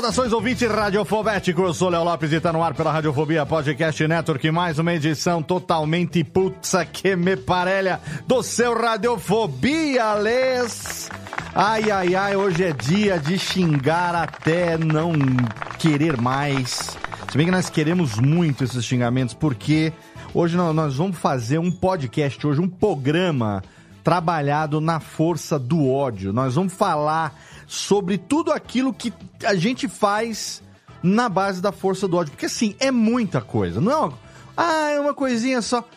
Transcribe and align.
Saudações 0.00 0.32
ouvintes 0.32 0.66
radiofobéticos, 0.66 1.62
eu 1.62 1.74
sou 1.74 1.90
Léo 1.90 2.02
Lopes 2.02 2.32
e 2.32 2.36
está 2.36 2.50
no 2.50 2.62
ar 2.62 2.72
pela 2.72 2.90
Radiofobia 2.90 3.44
Podcast 3.44 4.08
Network, 4.08 4.50
mais 4.50 4.78
uma 4.78 4.94
edição 4.94 5.42
totalmente 5.42 6.24
putza 6.24 6.86
que 6.86 7.14
me 7.14 7.36
parelha 7.36 8.00
do 8.26 8.42
seu 8.42 8.72
Radiofobia, 8.72 10.14
Les. 10.14 11.10
Ai, 11.54 11.90
ai, 11.90 12.14
ai, 12.14 12.34
hoje 12.34 12.64
é 12.64 12.72
dia 12.72 13.18
de 13.18 13.38
xingar 13.38 14.14
até 14.14 14.78
não 14.78 15.12
querer 15.78 16.18
mais. 16.18 16.96
Se 17.30 17.36
bem 17.36 17.44
que 17.44 17.52
nós 17.52 17.68
queremos 17.68 18.18
muito 18.18 18.64
esses 18.64 18.82
xingamentos, 18.82 19.34
porque 19.34 19.92
hoje 20.32 20.56
nós 20.56 20.96
vamos 20.96 21.18
fazer 21.18 21.58
um 21.58 21.70
podcast, 21.70 22.46
hoje 22.46 22.58
um 22.58 22.68
programa 22.68 23.62
trabalhado 24.02 24.80
na 24.80 24.98
força 24.98 25.58
do 25.58 25.90
ódio. 25.90 26.32
Nós 26.32 26.54
vamos 26.54 26.72
falar 26.72 27.34
sobre 27.70 28.18
tudo 28.18 28.50
aquilo 28.50 28.92
que 28.92 29.12
a 29.44 29.54
gente 29.54 29.86
faz 29.86 30.60
na 31.00 31.28
base 31.28 31.62
da 31.62 31.70
força 31.70 32.08
do 32.08 32.16
ódio. 32.16 32.32
Porque 32.32 32.46
assim, 32.46 32.74
é 32.80 32.90
muita 32.90 33.40
coisa. 33.40 33.80
Não 33.80 33.92
é 33.92 33.96
uma, 33.96 34.18
ah, 34.56 34.90
é 34.90 34.98
uma 34.98 35.14
coisinha 35.14 35.62
só. 35.62 35.88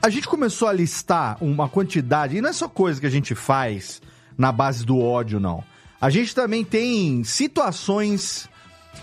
A 0.00 0.08
gente 0.10 0.28
começou 0.28 0.68
a 0.68 0.72
listar 0.72 1.36
uma 1.42 1.68
quantidade, 1.68 2.36
e 2.36 2.40
não 2.40 2.50
é 2.50 2.52
só 2.52 2.68
coisa 2.68 3.00
que 3.00 3.06
a 3.06 3.10
gente 3.10 3.34
faz 3.34 4.00
na 4.36 4.52
base 4.52 4.86
do 4.86 4.96
ódio, 4.96 5.40
não. 5.40 5.64
A 6.00 6.08
gente 6.08 6.32
também 6.32 6.64
tem 6.64 7.24
situações 7.24 8.48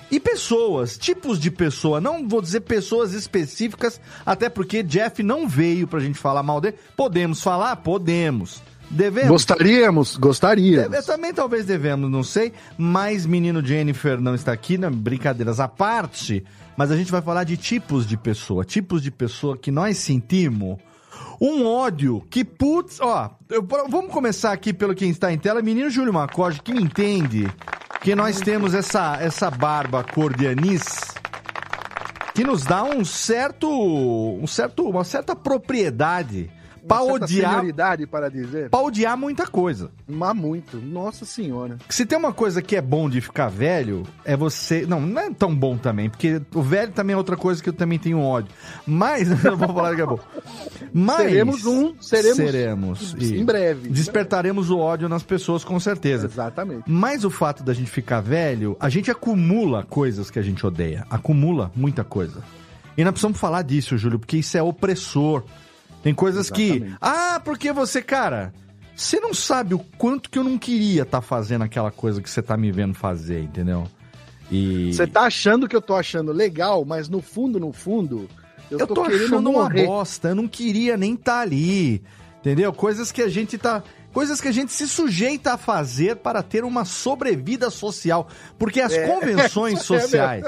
e 0.10 0.18
pessoas, 0.18 0.98
tipos 0.98 1.38
de 1.38 1.52
pessoa. 1.52 2.00
Não 2.00 2.26
vou 2.30 2.42
dizer 2.42 2.62
pessoas 2.62 3.12
específicas, 3.12 4.00
até 4.26 4.48
porque 4.48 4.82
Jeff 4.82 5.22
não 5.22 5.50
veio 5.50 5.86
pra 5.86 6.00
gente 6.00 6.18
falar 6.18 6.44
mal 6.44 6.62
dele. 6.62 6.78
Podemos 6.96 7.42
falar? 7.42 7.76
Podemos. 7.76 8.64
Devemos? 8.90 9.30
Gostaríamos, 9.30 10.16
gostaríamos. 10.18 10.96
Eu 10.96 11.04
também 11.04 11.34
talvez 11.34 11.66
devemos, 11.66 12.10
não 12.10 12.24
sei. 12.24 12.54
Mas 12.78 13.26
menino 13.26 13.66
Jennifer 13.66 14.20
não 14.22 14.36
está 14.36 14.52
aqui, 14.52 14.78
né? 14.78 14.90
brincadeiras 14.90 15.60
à 15.60 15.68
parte. 15.68 16.44
Mas 16.78 16.92
a 16.92 16.98
gente 16.98 17.12
vai 17.12 17.22
falar 17.22 17.44
de 17.44 17.58
tipos 17.58 18.06
de 18.08 18.16
pessoa. 18.18 18.64
Tipos 18.64 19.02
de 19.02 19.10
pessoa 19.12 19.58
que 19.58 19.72
nós 19.72 19.98
sentimos 19.98 20.78
um 21.42 21.66
ódio 21.66 22.24
que, 22.30 22.46
putz, 22.46 23.00
ó, 23.02 23.30
eu- 23.50 23.66
vamos 23.90 24.12
começar 24.12 24.52
aqui 24.54 24.72
pelo 24.74 24.96
quem 24.96 25.10
está 25.10 25.32
em 25.34 25.38
tela. 25.38 25.62
Menino 25.62 25.90
Júlio 25.90 26.14
Macoge, 26.14 26.62
que 26.62 26.74
me 26.74 26.82
entende 26.82 27.48
que 28.02 28.16
nós 28.16 28.40
temos 28.40 28.74
essa, 28.74 29.18
essa 29.20 29.50
barba 29.50 30.04
cor 30.04 30.36
de 30.36 30.48
anis 30.48 30.84
que 32.34 32.44
nos 32.44 32.64
dá 32.64 32.84
um 32.84 33.04
certo, 33.06 33.70
um 33.70 34.46
certo, 34.46 34.88
uma 34.88 35.04
certa 35.06 35.36
propriedade 35.36 36.50
pra 36.88 37.02
odiar, 37.02 37.52
senioridade 37.52 38.06
para 38.08 38.30
dizer. 38.30 38.70
pra 38.70 38.80
odiar 38.80 39.18
muita 39.18 39.48
coisa. 39.48 39.90
Mas 40.08 40.36
muito. 40.36 40.78
Nossa 40.78 41.26
senhora. 41.26 41.78
Se 41.90 42.06
tem 42.06 42.18
uma 42.18 42.34
coisa 42.34 42.62
que 42.62 42.76
é 42.76 42.82
bom 42.82 43.10
de 43.10 43.22
ficar 43.22 43.48
velho, 43.50 44.04
é 44.24 44.36
você. 44.38 44.86
Não, 44.86 45.02
não 45.02 45.22
é 45.22 45.30
tão 45.32 45.56
bom 45.56 45.78
também, 45.78 46.10
porque 46.10 46.42
o 46.54 46.62
velho 46.62 46.92
também 46.92 47.14
é 47.14 47.18
outra 47.18 47.36
coisa 47.38 47.62
que 47.62 47.70
eu 47.70 47.74
também 47.74 47.98
tenho 48.00 48.20
ódio. 48.20 48.52
Mas, 48.86 49.28
não 49.44 49.58
vou 49.58 49.68
falar 49.74 49.96
que 49.96 50.02
é 50.02 50.06
bom. 50.06 50.20
Mas. 50.94 51.18
Seremos 51.18 51.66
um, 51.66 51.96
seremos- 52.00 52.36
Seremos. 52.38 53.14
em 53.22 53.44
breve. 53.46 53.90
Despertaremos 53.90 54.70
o 54.70 54.78
ódio 54.78 55.10
nas 55.10 55.24
pessoas, 55.24 55.64
com 55.64 55.80
certeza. 55.80 56.28
Exatamente. 56.28 56.84
Mas 56.88 57.24
o 57.26 57.30
fato 57.30 57.64
da 57.64 57.74
gente 57.74 57.90
ficar 57.90 58.22
velho, 58.22 58.76
a 58.80 58.90
gente 58.90 59.10
acumula 59.12 59.84
coisas 59.84 60.30
que 60.30 60.40
a 60.40 60.42
gente 60.42 60.66
odeia. 60.66 61.06
Acumula 61.10 61.72
muita 61.76 62.04
coisa. 62.04 62.44
E 62.98 63.04
nós 63.04 63.12
precisamos 63.12 63.38
falar 63.40 63.62
disso, 63.62 63.98
Júlio, 63.98 64.18
porque 64.20 64.38
isso 64.38 64.58
é 64.58 64.64
opressor. 64.64 65.44
Tem 66.06 66.14
coisas 66.14 66.52
que. 66.52 66.68
Exatamente. 66.68 66.98
Ah, 67.02 67.42
porque 67.44 67.74
você, 67.74 68.00
cara. 68.00 68.54
Você 68.96 69.20
não 69.20 69.34
sabe 69.34 69.74
o 69.74 69.80
quanto 69.98 70.30
que 70.30 70.38
eu 70.38 70.44
não 70.44 70.58
queria 70.58 71.02
estar 71.02 71.20
fazendo 71.20 71.64
aquela 71.64 71.92
coisa 71.92 72.22
que 72.22 72.30
você 72.30 72.44
tá 72.44 72.56
me 72.56 72.72
vendo 72.72 72.94
fazer, 72.94 73.42
entendeu? 73.42 73.88
E. 74.52 74.94
Você 74.94 75.08
tá 75.08 75.22
achando 75.22 75.68
que 75.68 75.76
eu 75.76 75.82
tô 75.82 75.96
achando 75.96 76.32
legal, 76.32 76.86
mas 76.86 77.10
no 77.10 77.24
fundo, 77.24 77.60
no 77.60 77.74
fundo, 77.74 78.30
eu, 78.70 78.78
eu 78.78 78.88
tô, 78.88 79.04
querendo 79.04 79.26
achando 79.26 79.50
uma 79.50 79.64
morrer. 79.64 79.88
bosta, 79.88 80.30
eu 80.30 80.36
não 80.36 80.48
queria 80.48 80.96
nem 80.96 81.16
estar 81.16 81.40
ali. 81.40 82.04
Entendeu? 82.40 82.72
Coisas 82.72 83.12
que 83.12 83.24
a 83.24 83.28
gente 83.28 83.58
tá. 83.58 83.84
Coisas 84.14 84.40
que 84.40 84.48
a 84.48 84.52
gente 84.52 84.72
se 84.72 84.88
sujeita 84.88 85.54
a 85.54 85.58
fazer 85.58 86.18
para 86.18 86.44
ter 86.44 86.64
uma 86.64 86.86
sobrevida 86.86 87.72
social. 87.72 88.28
Porque 88.60 88.80
as 88.80 88.96
convenções 89.10 89.82
isso 89.82 89.96
é 89.96 90.00
sociais. 90.02 90.46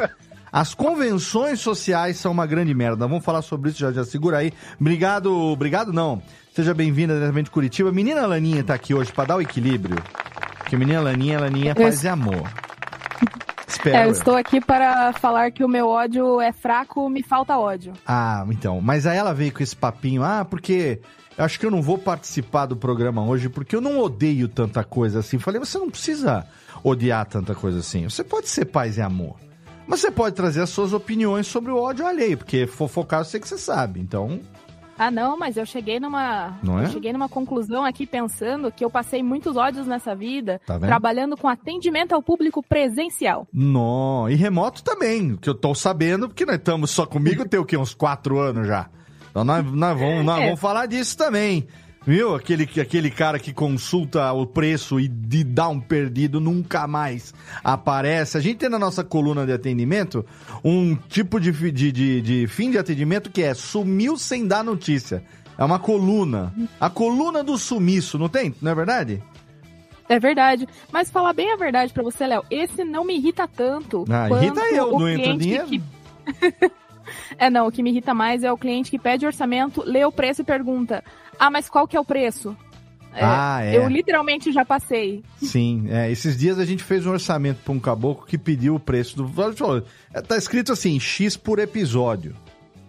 As 0.52 0.74
convenções 0.74 1.59
sociais 1.59 2.18
são 2.18 2.31
uma 2.31 2.46
grande 2.46 2.74
merda. 2.74 3.08
Vamos 3.08 3.24
falar 3.24 3.41
sobre 3.41 3.69
isso 3.69 3.80
já, 3.80 3.91
já 3.91 4.06
segura 4.06 4.38
aí. 4.38 4.53
Obrigado, 4.80 5.34
obrigado 5.34 5.91
não. 5.91 6.22
Seja 6.53 6.74
bem-vinda 6.74 7.13
diretamente 7.13 7.46
de 7.46 7.52
Curitiba. 7.52 7.91
Menina 7.91 8.25
Laninha 8.25 8.63
tá 8.63 8.74
aqui 8.74 8.94
hoje 8.94 9.12
para 9.12 9.25
dar 9.25 9.35
o 9.35 9.41
equilíbrio. 9.41 9.97
Porque 10.58 10.75
menina 10.75 11.02
Laninha, 11.02 11.40
Laninha 11.40 11.72
é 11.72 11.75
paz 11.75 12.03
e 12.03 12.08
amor. 12.08 12.44
Espero. 13.68 13.96
É, 13.96 14.03
eu 14.03 14.08
eu. 14.08 14.12
estou 14.12 14.35
aqui 14.35 14.59
para 14.59 15.13
falar 15.13 15.52
que 15.52 15.63
o 15.63 15.68
meu 15.68 15.88
ódio 15.88 16.41
é 16.41 16.52
fraco, 16.52 17.09
me 17.09 17.22
falta 17.22 17.58
ódio. 17.58 17.94
Ah, 18.06 18.46
então. 18.50 18.81
Mas 18.81 19.06
aí 19.06 19.18
ela 19.18 19.34
veio 19.34 19.53
com 19.53 19.62
esse 19.62 19.75
papinho, 19.75 20.24
ah, 20.24 20.44
porque 20.44 21.00
eu 21.38 21.46
acho 21.46 21.59
que 21.59 21.66
eu 21.66 21.72
não 21.72 21.81
vou 21.81 21.97
participar 21.97 22.66
do 22.66 22.75
programa 22.75 23.24
hoje 23.24 23.50
porque 23.50 23.75
eu 23.75 23.81
não 23.81 24.00
odeio 24.00 24.47
tanta 24.47 24.84
coisa 24.84 25.19
assim. 25.19 25.38
Falei, 25.38 25.59
você 25.59 25.78
não 25.78 25.90
precisa 25.90 26.46
odiar 26.84 27.25
tanta 27.25 27.53
coisa 27.53 27.79
assim. 27.79 28.09
Você 28.09 28.24
pode 28.24 28.50
ser 28.50 28.66
paz 28.66 28.97
e 28.97 29.02
amor. 29.02 29.47
Mas 29.87 30.01
você 30.01 30.11
pode 30.11 30.35
trazer 30.35 30.61
as 30.61 30.69
suas 30.69 30.91
opiniões 30.93 31.47
sobre 31.47 31.71
o 31.71 31.77
ódio 31.77 32.05
alheio, 32.05 32.37
porque 32.37 32.67
fofocar 32.67 33.21
eu 33.21 33.25
sei 33.25 33.39
que 33.39 33.47
você 33.47 33.57
sabe. 33.57 33.99
Então, 34.01 34.39
Ah, 34.99 35.09
não, 35.11 35.37
mas 35.37 35.55
eu 35.57 35.66
cheguei 35.66 35.99
numa. 35.99 36.57
Não 36.63 36.79
é? 36.79 36.85
Eu 36.85 36.89
cheguei 36.89 37.13
numa 37.13 37.29
conclusão 37.29 37.85
aqui 37.85 38.05
pensando 38.05 38.72
que 38.72 38.84
eu 38.84 38.89
passei 38.89 39.22
muitos 39.23 39.55
ódios 39.55 39.85
nessa 39.87 40.16
vida, 40.16 40.59
Tá 40.66 40.78
trabalhando 40.79 41.37
com 41.37 41.47
atendimento 41.47 42.13
ao 42.13 42.22
público 42.22 42.61
presencial. 42.63 43.47
não. 43.53 44.28
E 44.29 44.35
remoto 44.35 44.84
também, 44.84 45.35
que 45.37 45.47
eu 45.49 45.53
tô 45.55 45.73
sabendo, 45.75 46.28
porque 46.28 46.45
nós 46.45 46.55
estamos 46.55 46.90
só 46.91 47.05
comigo 47.05 47.45
tem 47.47 47.59
o 47.59 47.66
quê? 47.66 47.78
Uns 47.78 47.93
quatro 47.93 48.40
anos 48.40 48.67
já. 48.67 48.90
Então 49.29 49.43
nós, 49.43 49.63
nós, 49.72 49.97
vamos, 49.99 50.25
nós 50.25 50.41
É. 50.41 50.45
vamos 50.45 50.59
falar 50.59 50.85
disso 50.87 51.16
também. 51.16 51.67
Viu? 52.07 52.33
Aquele, 52.33 52.63
aquele 52.79 53.11
cara 53.11 53.37
que 53.37 53.51
consulta 53.51 54.31
o 54.31 54.47
preço 54.47 54.97
e 54.97 55.09
de 55.09 55.43
dá 55.43 55.67
um 55.67 55.77
perdido 55.77 56.39
nunca 56.39 56.87
mais 56.87 57.33
aparece. 57.61 58.37
A 58.37 58.39
gente 58.39 58.59
tem 58.59 58.69
na 58.69 58.79
nossa 58.79 59.03
coluna 59.03 59.45
de 59.45 59.51
atendimento 59.51 60.25
um 60.63 60.95
tipo 60.95 61.37
de, 61.37 61.51
de, 61.51 61.91
de, 61.91 62.21
de 62.21 62.47
fim 62.47 62.71
de 62.71 62.77
atendimento 62.77 63.29
que 63.29 63.43
é 63.43 63.53
sumiu 63.53 64.17
sem 64.17 64.47
dar 64.47 64.63
notícia. 64.63 65.21
É 65.57 65.65
uma 65.65 65.79
coluna. 65.79 66.53
A 66.79 66.89
coluna 66.89 67.43
do 67.43 67.57
sumiço, 67.57 68.17
não 68.17 68.29
tem? 68.29 68.55
Não 68.61 68.71
é 68.71 68.75
verdade? 68.75 69.21
É 70.07 70.17
verdade. 70.17 70.65
Mas 70.89 71.11
falar 71.11 71.33
bem 71.33 71.51
a 71.51 71.57
verdade 71.57 71.91
pra 71.91 72.03
você, 72.03 72.25
Léo, 72.25 72.43
esse 72.49 72.85
não 72.85 73.03
me 73.03 73.17
irrita 73.17 73.45
tanto. 73.49 74.05
Ah, 74.09 74.29
irrita 74.29 74.61
eu, 74.73 74.95
o 74.95 74.99
não 75.01 75.09
entra 75.09 75.37
dinheiro. 75.37 75.67
que- 75.67 75.81
É, 77.37 77.49
não, 77.49 77.67
o 77.67 77.71
que 77.71 77.81
me 77.81 77.89
irrita 77.89 78.13
mais 78.13 78.43
é 78.43 78.51
o 78.51 78.57
cliente 78.57 78.91
que 78.91 78.99
pede 78.99 79.25
orçamento, 79.25 79.81
lê 79.85 80.03
o 80.03 80.11
preço 80.11 80.41
e 80.41 80.43
pergunta: 80.43 81.01
Ah, 81.39 81.49
mas 81.49 81.69
qual 81.69 81.87
que 81.87 81.95
é 81.95 81.99
o 81.99 82.05
preço? 82.05 82.55
É, 83.13 83.23
Ah, 83.23 83.59
é. 83.63 83.78
Eu 83.78 83.87
literalmente 83.87 84.51
já 84.51 84.63
passei. 84.63 85.23
Sim, 85.41 85.87
é, 85.89 86.11
esses 86.11 86.37
dias 86.37 86.59
a 86.59 86.66
gente 86.66 86.84
fez 86.84 87.05
um 87.05 87.11
orçamento 87.11 87.59
para 87.63 87.73
um 87.73 87.79
caboclo 87.79 88.25
que 88.25 88.37
pediu 88.37 88.75
o 88.75 88.79
preço 88.79 89.16
do. 89.17 89.84
É, 90.13 90.22
Tá 90.22 90.37
escrito 90.37 90.72
assim, 90.72 90.99
X 90.99 91.35
por 91.35 91.59
episódio. 91.59 92.35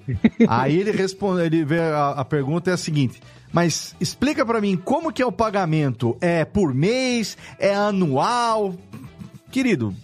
Aí 0.49 0.79
ele 0.79 0.91
responde, 0.91 1.43
ele 1.43 1.65
vê 1.65 1.81
a, 1.81 2.11
a 2.11 2.25
pergunta 2.25 2.71
é 2.71 2.75
a 2.75 2.79
seguinte: 2.79 3.21
mas 3.53 3.95
explica 4.01 4.45
para 4.45 4.61
mim 4.61 4.77
como 4.77 5.13
que 5.13 5.23
é 5.23 5.27
o 5.27 5.33
pagamento? 5.33 6.17
É 6.21 6.45
por 6.45 6.75
mês? 6.75 7.37
É 7.59 7.75
anual? 7.75 8.75
Querido, 9.51 9.95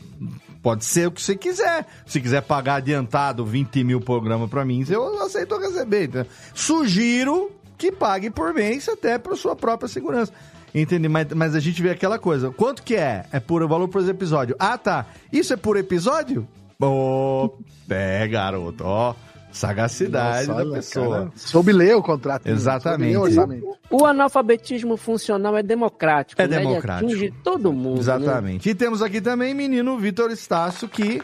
pode 0.62 0.84
ser 0.84 1.08
o 1.08 1.10
que 1.12 1.20
você 1.20 1.36
quiser. 1.36 1.86
Se 2.06 2.20
quiser 2.20 2.42
pagar 2.42 2.76
adiantado 2.76 3.44
20 3.44 3.84
mil 3.84 4.00
programas 4.00 4.48
para 4.48 4.64
mim, 4.64 4.84
eu 4.88 5.22
aceito 5.22 5.58
receber. 5.58 6.04
entendeu? 6.04 6.26
Sugiro 6.54 7.50
que 7.84 7.92
pague 7.92 8.30
por 8.30 8.54
mês 8.54 8.88
até 8.88 9.18
para 9.18 9.36
sua 9.36 9.54
própria 9.54 9.88
segurança. 9.88 10.32
Entende? 10.74 11.08
Mas, 11.08 11.28
mas 11.34 11.54
a 11.54 11.60
gente 11.60 11.80
vê 11.82 11.90
aquela 11.90 12.18
coisa. 12.18 12.50
Quanto 12.50 12.82
que 12.82 12.96
é? 12.96 13.26
É 13.30 13.38
por 13.38 13.66
valor 13.68 13.88
por 13.88 14.08
episódio. 14.08 14.56
Ah, 14.58 14.78
tá. 14.78 15.06
Isso 15.32 15.52
é 15.52 15.56
por 15.56 15.76
episódio? 15.76 16.48
Ô, 16.80 17.50
é, 17.88 18.26
garoto. 18.26 18.82
Ó, 18.84 19.14
sagacidade 19.52 20.48
Nossa, 20.48 20.64
da 20.64 20.72
pessoa. 20.72 21.18
cara, 21.18 21.30
soube 21.36 21.72
ler 21.72 21.94
o 21.94 22.02
contrato. 22.02 22.46
Exatamente. 22.48 23.14
Soube 23.34 23.60
ler 23.60 23.62
o. 23.62 23.74
O 23.90 24.06
analfabetismo 24.06 24.96
funcional 24.96 25.56
é 25.56 25.62
democrático. 25.62 26.40
É 26.42 26.48
né? 26.48 26.56
Ele 26.56 26.66
democrático. 26.66 27.10
atinge 27.10 27.32
todo 27.44 27.72
mundo. 27.72 27.94
né? 27.94 28.00
Exatamente. 28.00 28.68
E 28.68 28.74
temos 28.74 29.02
aqui 29.02 29.20
também 29.20 29.54
menino 29.54 29.96
Vitor 29.98 30.30
Estácio, 30.32 30.88
que, 30.88 31.20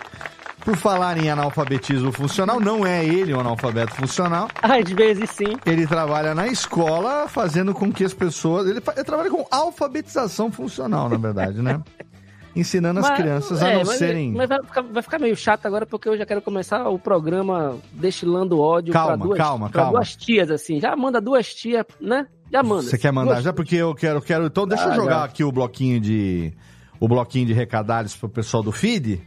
por 0.64 0.76
falar 0.76 1.16
em 1.18 1.30
analfabetismo 1.30 2.12
funcional, 2.12 2.60
não 2.60 2.86
é 2.86 3.04
ele 3.04 3.34
um 3.34 3.40
analfabeto 3.40 3.94
funcional. 3.94 4.48
Às 4.62 4.90
vezes 4.90 5.30
sim. 5.30 5.56
Ele 5.66 5.86
trabalha 5.86 6.34
na 6.34 6.46
escola 6.46 7.26
fazendo 7.28 7.72
com 7.74 7.90
que 7.92 8.04
as 8.04 8.14
pessoas. 8.14 8.66
Ele, 8.68 8.80
ele 8.94 9.04
trabalha 9.04 9.30
com 9.30 9.46
alfabetização 9.50 10.50
funcional, 10.52 11.08
na 11.08 11.16
verdade, 11.16 11.60
né? 11.62 11.80
Ensinando 12.54 12.98
as 12.98 13.08
Mas- 13.08 13.16
crianças 13.18 13.62
a 13.62 13.68
é, 13.68 13.74
não 13.78 13.84
mas, 13.84 13.98
serem. 13.98 14.32
Mas 14.32 14.48
vai 14.48 14.60
ficar, 14.64 14.82
vai 14.82 15.02
ficar 15.02 15.18
meio 15.20 15.36
chato 15.36 15.66
agora 15.66 15.86
porque 15.86 16.08
eu 16.08 16.18
já 16.18 16.26
quero 16.26 16.42
começar 16.42 16.88
o 16.88 16.98
programa 16.98 17.76
destilando 17.92 18.58
ódio 18.60 18.92
Calma, 18.92 19.16
pra 19.16 19.24
duas, 19.26 19.38
calma, 19.38 19.70
pra 19.70 19.82
calma. 19.82 19.98
duas 19.98 20.16
tias, 20.16 20.50
assim. 20.50 20.80
Já 20.80 20.96
manda 20.96 21.20
duas 21.20 21.54
tias, 21.54 21.86
né? 22.00 22.26
Já 22.52 22.60
manda. 22.64 22.82
Você 22.82 22.98
quer 22.98 23.12
mandar 23.12 23.34
Duas- 23.34 23.44
já? 23.44 23.52
Porque 23.52 23.76
eu 23.76 23.94
quero, 23.94 24.20
quero. 24.20 24.46
Então 24.46 24.66
deixa 24.66 24.84
eu 24.86 24.90
Ah, 24.90 24.94
jogar 24.96 25.18
já. 25.18 25.24
aqui 25.24 25.44
o 25.44 25.52
bloquinho 25.52 26.00
de. 26.00 26.52
O 26.98 27.06
bloquinho 27.06 27.46
de 27.46 27.52
recadalhos 27.52 28.16
pro 28.16 28.28
pessoal 28.28 28.64
do 28.64 28.72
feed. 28.72 29.22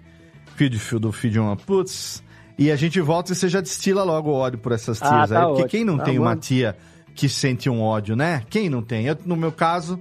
Feed 0.55 0.77
do 0.99 1.11
feed 1.11 1.39
uma 1.39 1.55
putz. 1.55 2.21
E 2.57 2.71
a 2.71 2.75
gente 2.75 3.01
volta 3.01 3.31
e 3.31 3.35
você 3.35 3.49
já 3.49 3.59
destila 3.61 4.03
logo 4.03 4.29
o 4.29 4.33
ódio 4.33 4.59
por 4.59 4.71
essas 4.71 5.01
Ah, 5.01 5.09
tias 5.09 5.29
tá 5.31 5.39
aí. 5.39 5.45
Porque 5.45 5.53
ótimo, 5.63 5.69
quem 5.69 5.83
não 5.83 5.97
tá 5.97 6.03
tem 6.03 6.15
bom. 6.17 6.21
uma 6.23 6.35
tia 6.35 6.77
que 7.15 7.27
sente 7.27 7.69
um 7.69 7.81
ódio, 7.81 8.15
né? 8.15 8.43
Quem 8.49 8.69
não 8.69 8.81
tem? 8.81 9.05
Eu, 9.07 9.17
no 9.25 9.35
meu 9.35 9.51
caso. 9.51 9.99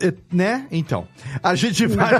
eh, 0.00 0.12
Né? 0.32 0.66
Então. 0.72 1.06
A 1.42 1.54
gente 1.54 1.86
vai. 1.88 2.10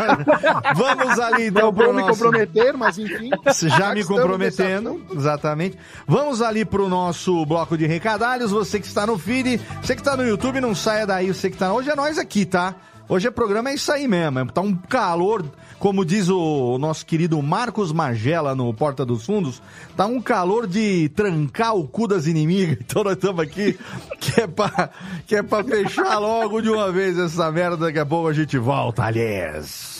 Vamos 0.76 1.18
ali 1.18 1.46
então 1.46 1.62
Não 1.66 1.72
vou 1.72 1.92
me 1.92 2.00
nosso- 2.00 2.22
comprometer, 2.22 2.72
mas 2.76 2.96
enfim. 2.98 3.30
já 3.76 3.92
me 3.92 4.04
comprometendo, 4.04 5.04
exatamente. 5.12 5.76
Vamos 6.06 6.40
ali 6.42 6.64
pro 6.64 6.88
nosso 6.88 7.44
bloco 7.44 7.76
de 7.76 7.86
recadalhos. 7.86 8.52
Você 8.52 8.78
que 8.78 8.86
está 8.86 9.04
no 9.04 9.18
feed, 9.18 9.60
você 9.82 9.94
que 9.96 10.00
está 10.00 10.16
no 10.16 10.24
YouTube, 10.24 10.60
não 10.60 10.74
saia 10.76 11.04
daí. 11.06 11.26
Você 11.34 11.50
que 11.50 11.56
tá. 11.56 11.72
Hoje 11.72 11.90
é 11.90 11.96
nós 11.96 12.18
aqui, 12.18 12.44
tá? 12.46 12.76
Hoje 13.12 13.26
o 13.26 13.32
programa 13.32 13.70
é 13.70 13.74
isso 13.74 13.90
aí 13.90 14.06
mesmo. 14.06 14.38
é- 14.38 14.44
Tá 14.44 14.60
um 14.60 14.72
calor, 14.72 15.44
como 15.80 16.04
diz 16.04 16.28
o 16.28 16.78
nosso 16.78 17.04
querido 17.04 17.42
Marcos 17.42 17.90
Magela 17.92 18.54
no 18.54 18.72
Porta 18.72 19.04
dos 19.04 19.26
Fundos, 19.26 19.60
tá 19.96 20.06
um 20.06 20.22
calor 20.22 20.64
de 20.64 21.08
trancar 21.08 21.74
o 21.74 21.88
cu 21.88 22.06
das 22.06 22.26
inimigas. 22.26 22.78
Então 22.90 23.02
nós 23.02 23.14
estamos 23.14 23.40
aqui, 23.40 23.76
que 24.20 24.40
é, 24.40 24.46
pra, 24.46 24.90
que 25.26 25.34
é 25.34 25.42
pra 25.42 25.64
fechar 25.64 26.18
logo 26.18 26.60
de 26.60 26.68
uma 26.70 26.92
vez 26.92 27.18
essa 27.18 27.50
merda. 27.50 27.76
Daqui 27.76 27.98
a 27.98 28.06
pouco 28.06 28.28
a 28.28 28.32
gente 28.32 28.56
volta, 28.58 29.02
aliás. 29.02 29.98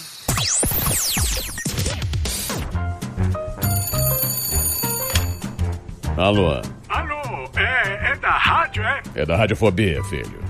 Alô, 6.17 6.61
Alô, 6.89 7.51
é, 7.57 8.13
é 8.13 8.17
da 8.17 8.31
rádio, 8.31 8.83
é? 8.83 9.03
é 9.15 9.27
da 9.27 9.37
Radiofobia, 9.37 10.03
filho. 10.05 10.50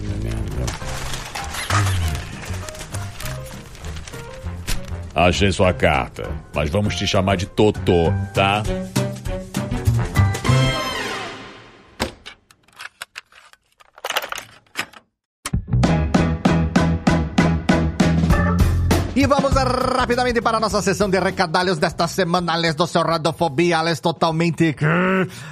Achei 5.13 5.51
sua 5.51 5.73
carta, 5.73 6.29
mas 6.55 6.69
vamos 6.69 6.95
te 6.95 7.05
chamar 7.05 7.35
de 7.35 7.45
Totô, 7.45 8.13
tá? 8.33 8.63
E 19.13 19.27
vamos 19.27 19.51
rapidamente 19.51 20.41
para 20.41 20.57
a 20.57 20.59
nossa 20.59 20.81
sessão 20.81 21.09
de 21.09 21.19
recadalhos 21.19 21.77
desta 21.77 22.07
semana, 22.07 22.53
Ales 22.53 22.73
do 22.73 22.87
seu 22.87 23.01
Radofobia, 23.01 23.77
Ales 23.77 23.99
totalmente... 23.99 24.75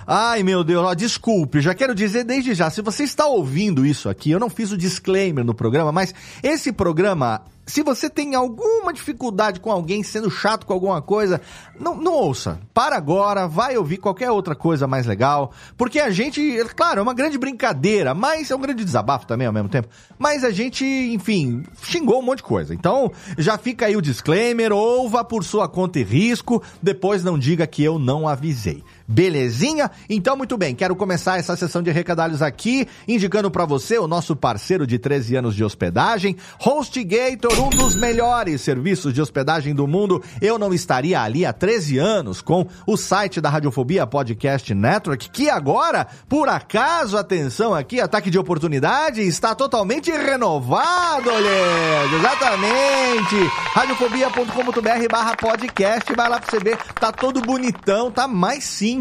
Ai, 0.07 0.41
meu 0.41 0.63
Deus, 0.63 0.85
ó, 0.85 0.93
desculpe, 0.93 1.61
já 1.61 1.75
quero 1.75 1.93
dizer 1.93 2.23
desde 2.23 2.53
já, 2.53 2.69
se 2.69 2.81
você 2.81 3.03
está 3.03 3.27
ouvindo 3.27 3.85
isso 3.85 4.09
aqui, 4.09 4.31
eu 4.31 4.39
não 4.39 4.49
fiz 4.49 4.71
o 4.71 4.77
disclaimer 4.77 5.43
no 5.43 5.53
programa, 5.53 5.91
mas 5.91 6.15
esse 6.41 6.71
programa... 6.71 7.41
Se 7.69 7.83
você 7.83 8.09
tem 8.09 8.33
alguma 8.33 8.91
dificuldade 8.91 9.59
com 9.59 9.71
alguém 9.71 10.01
sendo 10.01 10.31
chato 10.31 10.65
com 10.65 10.73
alguma 10.73 11.03
coisa, 11.03 11.39
não, 11.79 11.95
não 11.95 12.13
ouça. 12.13 12.59
Para 12.73 12.97
agora, 12.97 13.47
vai 13.47 13.77
ouvir 13.77 13.97
qualquer 13.97 14.31
outra 14.31 14.55
coisa 14.55 14.87
mais 14.87 15.05
legal. 15.05 15.51
Porque 15.77 15.99
a 15.99 16.09
gente, 16.09 16.41
claro, 16.75 16.99
é 16.99 17.03
uma 17.03 17.13
grande 17.13 17.37
brincadeira, 17.37 18.15
mas 18.15 18.49
é 18.49 18.55
um 18.55 18.59
grande 18.59 18.83
desabafo 18.83 19.27
também 19.27 19.45
ao 19.45 19.53
mesmo 19.53 19.69
tempo. 19.69 19.87
Mas 20.17 20.43
a 20.43 20.49
gente, 20.49 20.83
enfim, 20.83 21.63
xingou 21.83 22.17
um 22.17 22.23
monte 22.23 22.37
de 22.37 22.43
coisa. 22.45 22.73
Então, 22.73 23.11
já 23.37 23.55
fica 23.55 23.85
aí 23.85 23.95
o 23.95 24.01
disclaimer, 24.01 24.73
ouva 24.73 25.23
por 25.23 25.43
sua 25.43 25.69
conta 25.69 25.99
e 25.99 26.03
risco, 26.03 26.63
depois 26.81 27.23
não 27.23 27.37
diga 27.37 27.67
que 27.67 27.83
eu 27.83 27.99
não 27.99 28.27
avisei. 28.27 28.83
Belezinha? 29.09 29.89
Então, 30.07 30.37
muito 30.37 30.55
bem, 30.55 30.75
quero 30.75 30.95
começar 30.95 31.39
essa 31.39 31.55
sessão 31.55 31.81
de 31.81 31.89
recadalhos 31.89 32.43
aqui, 32.43 32.87
indicando 33.07 33.49
para 33.49 33.65
você 33.65 33.97
o 33.97 34.07
nosso 34.07 34.35
parceiro 34.35 34.85
de 34.85 34.99
13 34.99 35.37
anos 35.37 35.55
de 35.55 35.63
hospedagem, 35.63 36.37
HostGator, 36.63 37.59
um 37.59 37.71
dos 37.71 37.95
melhores 37.95 38.61
serviços 38.61 39.11
de 39.11 39.19
hospedagem 39.19 39.73
do 39.73 39.87
mundo. 39.87 40.23
Eu 40.39 40.59
não 40.59 40.71
estaria 40.71 41.19
ali 41.19 41.43
há 41.43 41.51
13 41.51 41.97
anos 41.97 42.39
com 42.39 42.67
o 42.85 42.95
site 42.95 43.41
da 43.41 43.49
Radiofobia 43.49 44.05
Podcast 44.05 44.73
Network, 44.75 45.31
que 45.31 45.49
agora, 45.49 46.05
por 46.27 46.47
acaso, 46.47 47.17
atenção 47.17 47.73
aqui, 47.73 47.99
ataque 47.99 48.29
de 48.29 48.37
oportunidade, 48.37 49.21
está 49.21 49.55
totalmente 49.55 50.11
renovado, 50.11 51.29
olha! 51.31 52.15
Exatamente! 52.15 53.35
radiofobia.com.br 53.73 55.07
barra 55.09 55.35
podcast, 55.35 56.13
vai 56.13 56.29
lá 56.29 56.39
pra 56.39 56.51
você 56.51 56.63
ver, 56.63 56.77
tá 56.99 57.11
todo 57.11 57.41
bonitão, 57.41 58.11
tá 58.11 58.27
mais 58.27 58.63
simples, 58.63 58.98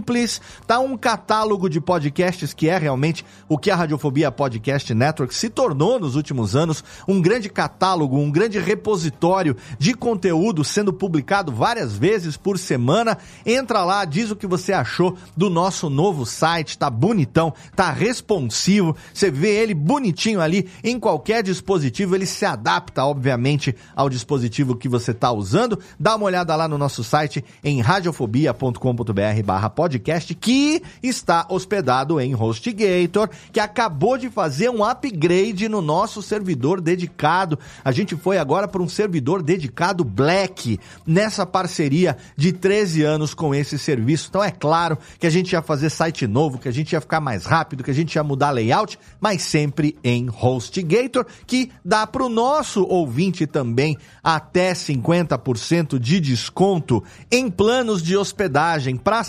tá 0.67 0.79
um 0.79 0.97
catálogo 0.97 1.69
de 1.69 1.81
podcasts 1.81 2.53
que 2.53 2.69
é 2.69 2.79
realmente 2.79 3.25
o 3.49 3.59
que 3.59 3.71
a 3.71 3.77
Radiofobia 3.77 4.31
Podcast 4.31 4.93
Network 4.95 5.35
se 5.35 5.49
tornou 5.49 5.99
nos 5.99 6.15
últimos 6.15 6.55
anos, 6.55 6.83
um 7.07 7.21
grande 7.21 7.49
catálogo, 7.49 8.19
um 8.19 8.31
grande 8.31 8.59
repositório 8.59 9.57
de 9.79 9.95
conteúdo 9.95 10.65
sendo 10.65 10.93
publicado 10.93 11.53
várias 11.53 11.97
vezes 11.97 12.37
por 12.37 12.59
semana. 12.59 13.19
Entra 13.45 13.85
lá, 13.85 14.05
diz 14.05 14.31
o 14.31 14.37
que 14.37 14.47
você 14.47 14.73
achou 14.73 15.17
do 15.37 15.49
nosso 15.49 15.89
novo 15.89 16.27
site, 16.27 16.79
tá 16.79 16.91
bonitão, 16.91 17.53
tá 17.75 17.91
responsivo, 17.91 18.97
você 19.13 19.31
vê 19.31 19.57
ele 19.57 19.75
bonitinho 19.75 20.41
ali 20.41 20.69
em 20.83 20.99
qualquer 20.99 21.43
dispositivo, 21.43 22.15
ele 22.15 22.27
se 22.27 22.45
adapta, 22.45 23.05
obviamente, 23.05 23.75
ao 23.95 24.09
dispositivo 24.09 24.77
que 24.77 24.89
você 24.89 25.15
tá 25.15 25.33
usando. 25.33 25.79
Dá 25.99 26.17
uma 26.17 26.27
olhada 26.27 26.55
lá 26.57 26.69
no 26.69 26.79
nosso 26.79 27.03
site 27.05 27.45
em 27.63 27.81
radiofobia.com.br 27.81 29.43
barra 29.45 29.71
podcast 29.89 30.35
que 30.35 30.83
está 31.03 31.47
hospedado 31.49 32.21
em 32.21 32.35
HostGator, 32.35 33.31
que 33.51 33.59
acabou 33.59 34.19
de 34.19 34.29
fazer 34.29 34.69
um 34.69 34.85
upgrade 34.85 35.67
no 35.67 35.81
nosso 35.81 36.21
servidor 36.21 36.79
dedicado. 36.83 37.59
A 37.83 37.91
gente 37.91 38.15
foi 38.15 38.37
agora 38.37 38.69
para 38.69 38.83
um 38.83 38.89
servidor 38.89 39.43
dedicado 39.43 40.05
Black 40.05 40.79
nessa 41.07 41.47
parceria 41.47 42.19
de 42.37 42.53
13 42.53 43.03
anos 43.03 43.33
com 43.33 43.55
esse 43.55 43.79
serviço. 43.79 44.27
Então 44.29 44.45
é 44.45 44.51
claro 44.51 44.99
que 45.19 45.27
a 45.27 45.31
gente 45.31 45.53
ia 45.53 45.63
fazer 45.63 45.89
site 45.89 46.27
novo, 46.27 46.59
que 46.59 46.69
a 46.69 46.73
gente 46.73 46.93
ia 46.93 47.01
ficar 47.01 47.21
mais 47.21 47.47
rápido, 47.47 47.83
que 47.83 47.91
a 47.91 47.95
gente 47.95 48.15
ia 48.15 48.23
mudar 48.23 48.51
layout, 48.51 48.99
mas 49.19 49.41
sempre 49.41 49.97
em 50.05 50.29
HostGator, 50.29 51.25
que 51.47 51.71
dá 51.83 52.07
para 52.07 52.25
o 52.25 52.29
nosso 52.29 52.85
ouvinte 52.85 53.47
também 53.47 53.97
até 54.23 54.75
50% 54.75 55.99
de 55.99 56.21
desconto 56.21 57.03
em 57.33 57.51
planos 57.51 58.03
de 58.03 58.15
hospedagem 58.15 58.95
para 58.97 59.25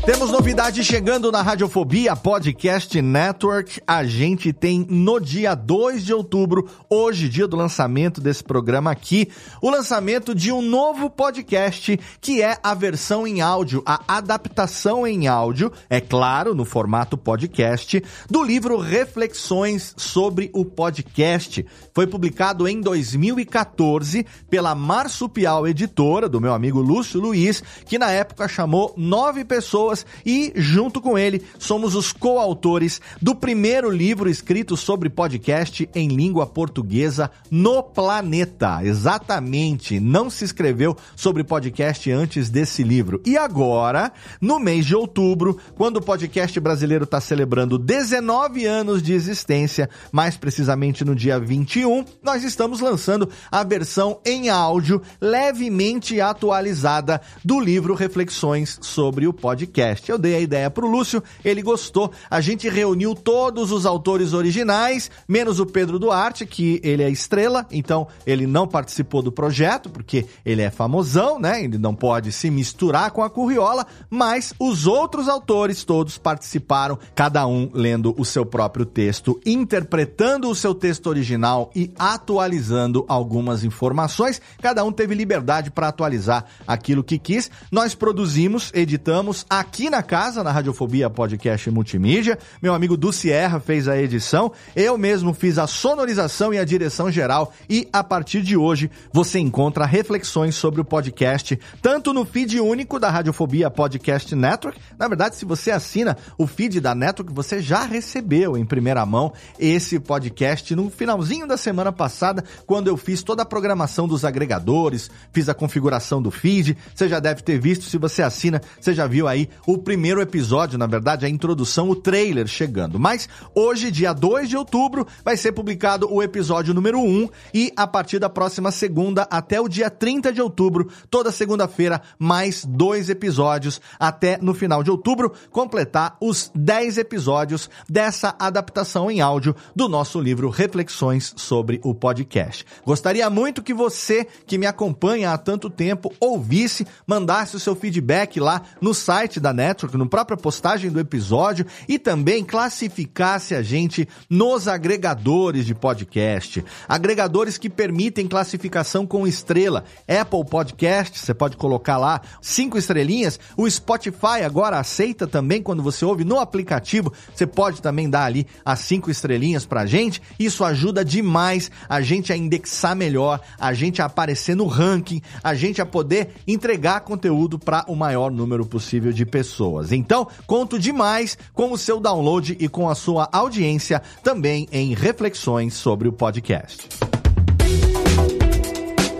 Temos 0.06 0.30
novidade 0.30 0.84
chegando 0.84 1.32
na 1.32 1.40
Radiofobia 1.40 2.14
Podcast 2.14 3.00
Network. 3.00 3.80
A 3.86 4.04
gente 4.04 4.52
tem 4.52 4.86
no 4.86 5.18
dia 5.18 5.54
2 5.54 6.04
de 6.04 6.12
outubro, 6.12 6.68
hoje, 6.90 7.26
dia 7.26 7.48
do 7.48 7.56
lançamento 7.56 8.20
desse 8.20 8.44
programa 8.44 8.90
aqui, 8.90 9.30
o 9.62 9.70
lançamento 9.70 10.34
de 10.34 10.52
um 10.52 10.60
novo 10.60 11.08
podcast 11.08 11.98
que 12.20 12.42
é 12.42 12.58
a 12.62 12.74
versão 12.74 13.26
em 13.26 13.40
áudio, 13.40 13.82
a 13.86 13.98
adaptação 14.06 15.06
em 15.06 15.26
áudio, 15.26 15.72
é 15.88 16.02
claro, 16.02 16.54
no 16.54 16.66
formato 16.66 17.16
podcast, 17.16 18.04
do 18.28 18.42
livro 18.42 18.76
Reflexões 18.76 19.94
sobre 19.96 20.50
o 20.52 20.66
Podcast. 20.66 21.64
Foi 21.94 22.06
publicado 22.06 22.68
em 22.68 22.78
2014 22.82 24.26
pela 24.50 24.74
Marsupial 24.74 25.66
Editora, 25.66 26.28
do 26.28 26.42
meu 26.42 26.52
amigo 26.52 26.82
Lúcio 26.82 27.18
Luiz, 27.18 27.62
que 27.86 27.98
na 27.98 28.10
época 28.10 28.46
chamou 28.46 28.92
nove 28.98 29.46
pessoas 29.46 29.93
e, 30.24 30.52
junto 30.56 31.00
com 31.00 31.18
ele, 31.18 31.42
somos 31.58 31.94
os 31.94 32.12
coautores 32.12 33.00
do 33.20 33.34
primeiro 33.34 33.90
livro 33.90 34.30
escrito 34.30 34.76
sobre 34.76 35.10
podcast 35.10 35.88
em 35.94 36.08
língua 36.08 36.46
portuguesa 36.46 37.30
no 37.50 37.82
planeta. 37.82 38.80
Exatamente, 38.82 40.00
não 40.00 40.30
se 40.30 40.44
escreveu 40.44 40.96
sobre 41.14 41.44
podcast 41.44 42.10
antes 42.10 42.48
desse 42.48 42.82
livro. 42.82 43.20
E 43.24 43.36
agora, 43.36 44.12
no 44.40 44.58
mês 44.58 44.86
de 44.86 44.96
outubro, 44.96 45.58
quando 45.74 45.98
o 45.98 46.02
podcast 46.02 46.58
brasileiro 46.58 47.04
está 47.04 47.20
celebrando 47.20 47.78
19 47.78 48.64
anos 48.64 49.02
de 49.02 49.12
existência, 49.12 49.90
mais 50.10 50.36
precisamente 50.36 51.04
no 51.04 51.14
dia 51.14 51.38
21, 51.38 52.04
nós 52.22 52.42
estamos 52.44 52.80
lançando 52.80 53.28
a 53.50 53.62
versão 53.62 54.18
em 54.24 54.48
áudio 54.48 55.02
levemente 55.20 56.20
atualizada 56.20 57.20
do 57.44 57.60
livro 57.60 57.94
Reflexões 57.94 58.78
sobre 58.80 59.26
o 59.26 59.32
podcast 59.32 59.83
podcast. 59.84 60.10
Eu 60.10 60.18
dei 60.18 60.36
a 60.36 60.40
ideia 60.40 60.70
pro 60.70 60.88
Lúcio, 60.88 61.22
ele 61.44 61.62
gostou. 61.62 62.10
A 62.30 62.40
gente 62.40 62.68
reuniu 62.68 63.14
todos 63.14 63.70
os 63.70 63.84
autores 63.84 64.32
originais, 64.32 65.10
menos 65.28 65.60
o 65.60 65.66
Pedro 65.66 65.98
Duarte, 65.98 66.46
que 66.46 66.80
ele 66.82 67.02
é 67.02 67.10
estrela, 67.10 67.66
então 67.70 68.06
ele 68.26 68.46
não 68.46 68.66
participou 68.66 69.22
do 69.22 69.30
projeto, 69.30 69.90
porque 69.90 70.26
ele 70.44 70.62
é 70.62 70.70
famosão, 70.70 71.38
né? 71.38 71.62
Ele 71.62 71.78
não 71.78 71.94
pode 71.94 72.32
se 72.32 72.50
misturar 72.50 73.10
com 73.10 73.22
a 73.22 73.30
curriola, 73.30 73.86
mas 74.08 74.54
os 74.58 74.86
outros 74.86 75.28
autores 75.28 75.84
todos 75.84 76.16
participaram, 76.16 76.98
cada 77.14 77.46
um 77.46 77.70
lendo 77.72 78.14
o 78.18 78.24
seu 78.24 78.46
próprio 78.46 78.86
texto, 78.86 79.40
interpretando 79.44 80.48
o 80.48 80.54
seu 80.54 80.74
texto 80.74 81.08
original 81.08 81.70
e 81.74 81.92
atualizando 81.98 83.04
algumas 83.08 83.64
informações. 83.64 84.40
Cada 84.62 84.84
um 84.84 84.92
teve 84.92 85.14
liberdade 85.14 85.70
para 85.70 85.88
atualizar 85.88 86.44
aquilo 86.66 87.04
que 87.04 87.18
quis. 87.18 87.50
Nós 87.70 87.94
produzimos, 87.94 88.70
editamos 88.74 89.44
aqui 89.48 89.73
aqui 89.74 89.90
na 89.90 90.04
casa, 90.04 90.44
na 90.44 90.52
Radiofobia 90.52 91.10
Podcast 91.10 91.68
Multimídia. 91.68 92.38
Meu 92.62 92.74
amigo 92.74 92.96
Du 92.96 93.12
Sierra 93.12 93.58
fez 93.58 93.88
a 93.88 94.00
edição. 94.00 94.52
Eu 94.76 94.96
mesmo 94.96 95.34
fiz 95.34 95.58
a 95.58 95.66
sonorização 95.66 96.54
e 96.54 96.60
a 96.60 96.64
direção 96.64 97.10
geral. 97.10 97.52
E 97.68 97.88
a 97.92 98.04
partir 98.04 98.40
de 98.42 98.56
hoje 98.56 98.88
você 99.12 99.40
encontra 99.40 99.84
reflexões 99.84 100.54
sobre 100.54 100.80
o 100.80 100.84
podcast, 100.84 101.58
tanto 101.82 102.12
no 102.12 102.24
feed 102.24 102.60
único 102.60 103.00
da 103.00 103.10
Radiofobia 103.10 103.68
Podcast 103.68 104.32
Network. 104.36 104.78
Na 104.96 105.08
verdade, 105.08 105.34
se 105.34 105.44
você 105.44 105.72
assina 105.72 106.16
o 106.38 106.46
feed 106.46 106.80
da 106.80 106.94
Network, 106.94 107.34
você 107.34 107.60
já 107.60 107.84
recebeu 107.84 108.56
em 108.56 108.64
primeira 108.64 109.04
mão 109.04 109.32
esse 109.58 109.98
podcast 109.98 110.72
no 110.76 110.88
finalzinho 110.88 111.48
da 111.48 111.56
semana 111.56 111.90
passada, 111.90 112.44
quando 112.64 112.86
eu 112.86 112.96
fiz 112.96 113.24
toda 113.24 113.42
a 113.42 113.46
programação 113.46 114.06
dos 114.06 114.24
agregadores, 114.24 115.10
fiz 115.32 115.48
a 115.48 115.54
configuração 115.54 116.22
do 116.22 116.30
feed. 116.30 116.78
Você 116.94 117.08
já 117.08 117.18
deve 117.18 117.42
ter 117.42 117.58
visto, 117.58 117.86
se 117.86 117.98
você 117.98 118.22
assina, 118.22 118.62
você 118.80 118.94
já 118.94 119.08
viu 119.08 119.26
aí 119.26 119.48
o 119.66 119.78
primeiro 119.78 120.20
episódio, 120.20 120.78
na 120.78 120.86
verdade, 120.86 121.24
a 121.24 121.28
introdução, 121.28 121.88
o 121.90 121.96
trailer 121.96 122.46
chegando. 122.46 122.98
Mas 122.98 123.28
hoje, 123.54 123.90
dia 123.90 124.12
2 124.12 124.48
de 124.48 124.56
outubro, 124.56 125.06
vai 125.24 125.36
ser 125.36 125.52
publicado 125.52 126.12
o 126.12 126.22
episódio 126.22 126.74
número 126.74 126.98
1 126.98 127.28
e 127.52 127.72
a 127.76 127.86
partir 127.86 128.18
da 128.18 128.28
próxima 128.28 128.70
segunda 128.70 129.26
até 129.30 129.60
o 129.60 129.68
dia 129.68 129.88
30 129.88 130.32
de 130.32 130.40
outubro, 130.40 130.90
toda 131.10 131.32
segunda-feira, 131.32 132.02
mais 132.18 132.64
dois 132.64 133.08
episódios 133.08 133.80
até 133.98 134.38
no 134.38 134.54
final 134.54 134.82
de 134.82 134.90
outubro, 134.90 135.32
completar 135.50 136.16
os 136.20 136.50
10 136.54 136.98
episódios 136.98 137.70
dessa 137.88 138.34
adaptação 138.38 139.10
em 139.10 139.20
áudio 139.20 139.54
do 139.74 139.88
nosso 139.88 140.20
livro 140.20 140.50
Reflexões 140.50 141.32
sobre 141.36 141.80
o 141.82 141.94
Podcast. 141.94 142.66
Gostaria 142.84 143.28
muito 143.30 143.62
que 143.62 143.72
você, 143.72 144.26
que 144.46 144.58
me 144.58 144.66
acompanha 144.66 145.32
há 145.32 145.38
tanto 145.38 145.70
tempo, 145.70 146.12
ouvisse, 146.20 146.86
mandasse 147.06 147.56
o 147.56 147.60
seu 147.60 147.74
feedback 147.74 148.38
lá 148.38 148.62
no 148.80 148.92
site 148.92 149.40
da 149.40 149.53
Network, 149.54 149.96
no 149.96 150.08
própria 150.08 150.36
postagem 150.36 150.90
do 150.90 151.00
episódio 151.00 151.64
e 151.88 151.98
também 151.98 152.44
classificasse 152.44 153.54
a 153.54 153.62
gente 153.62 154.06
nos 154.28 154.68
agregadores 154.68 155.64
de 155.64 155.74
podcast. 155.74 156.64
Agregadores 156.88 157.56
que 157.56 157.70
permitem 157.70 158.26
classificação 158.26 159.06
com 159.06 159.26
estrela. 159.26 159.84
Apple 160.08 160.44
Podcast, 160.44 161.18
você 161.18 161.32
pode 161.32 161.56
colocar 161.56 161.96
lá 161.96 162.20
cinco 162.42 162.76
estrelinhas. 162.76 163.38
O 163.56 163.70
Spotify 163.70 164.42
agora 164.44 164.78
aceita 164.78 165.26
também 165.26 165.62
quando 165.62 165.82
você 165.82 166.04
ouve 166.04 166.24
no 166.24 166.38
aplicativo. 166.38 167.12
Você 167.34 167.46
pode 167.46 167.80
também 167.80 168.10
dar 168.10 168.24
ali 168.24 168.46
as 168.64 168.80
cinco 168.80 169.10
estrelinhas 169.10 169.64
pra 169.64 169.86
gente. 169.86 170.20
Isso 170.38 170.64
ajuda 170.64 171.04
demais 171.04 171.70
a 171.88 172.00
gente 172.00 172.32
a 172.32 172.36
indexar 172.36 172.96
melhor, 172.96 173.40
a 173.58 173.72
gente 173.72 174.02
a 174.02 174.06
aparecer 174.06 174.56
no 174.56 174.66
ranking, 174.66 175.22
a 175.42 175.54
gente 175.54 175.80
a 175.80 175.86
poder 175.86 176.30
entregar 176.46 177.00
conteúdo 177.00 177.58
para 177.58 177.84
o 177.88 177.94
maior 177.94 178.30
número 178.30 178.66
possível 178.66 179.12
de 179.12 179.24
pessoas 179.24 179.43
pessoas. 179.44 179.92
Então, 179.92 180.26
conto 180.46 180.78
demais 180.78 181.36
com 181.52 181.70
o 181.70 181.78
seu 181.78 182.00
download 182.00 182.56
e 182.58 182.68
com 182.68 182.88
a 182.88 182.94
sua 182.94 183.28
audiência 183.30 184.02
também 184.22 184.66
em 184.72 184.94
reflexões 184.94 185.74
sobre 185.74 186.08
o 186.08 186.12
podcast. 186.12 186.88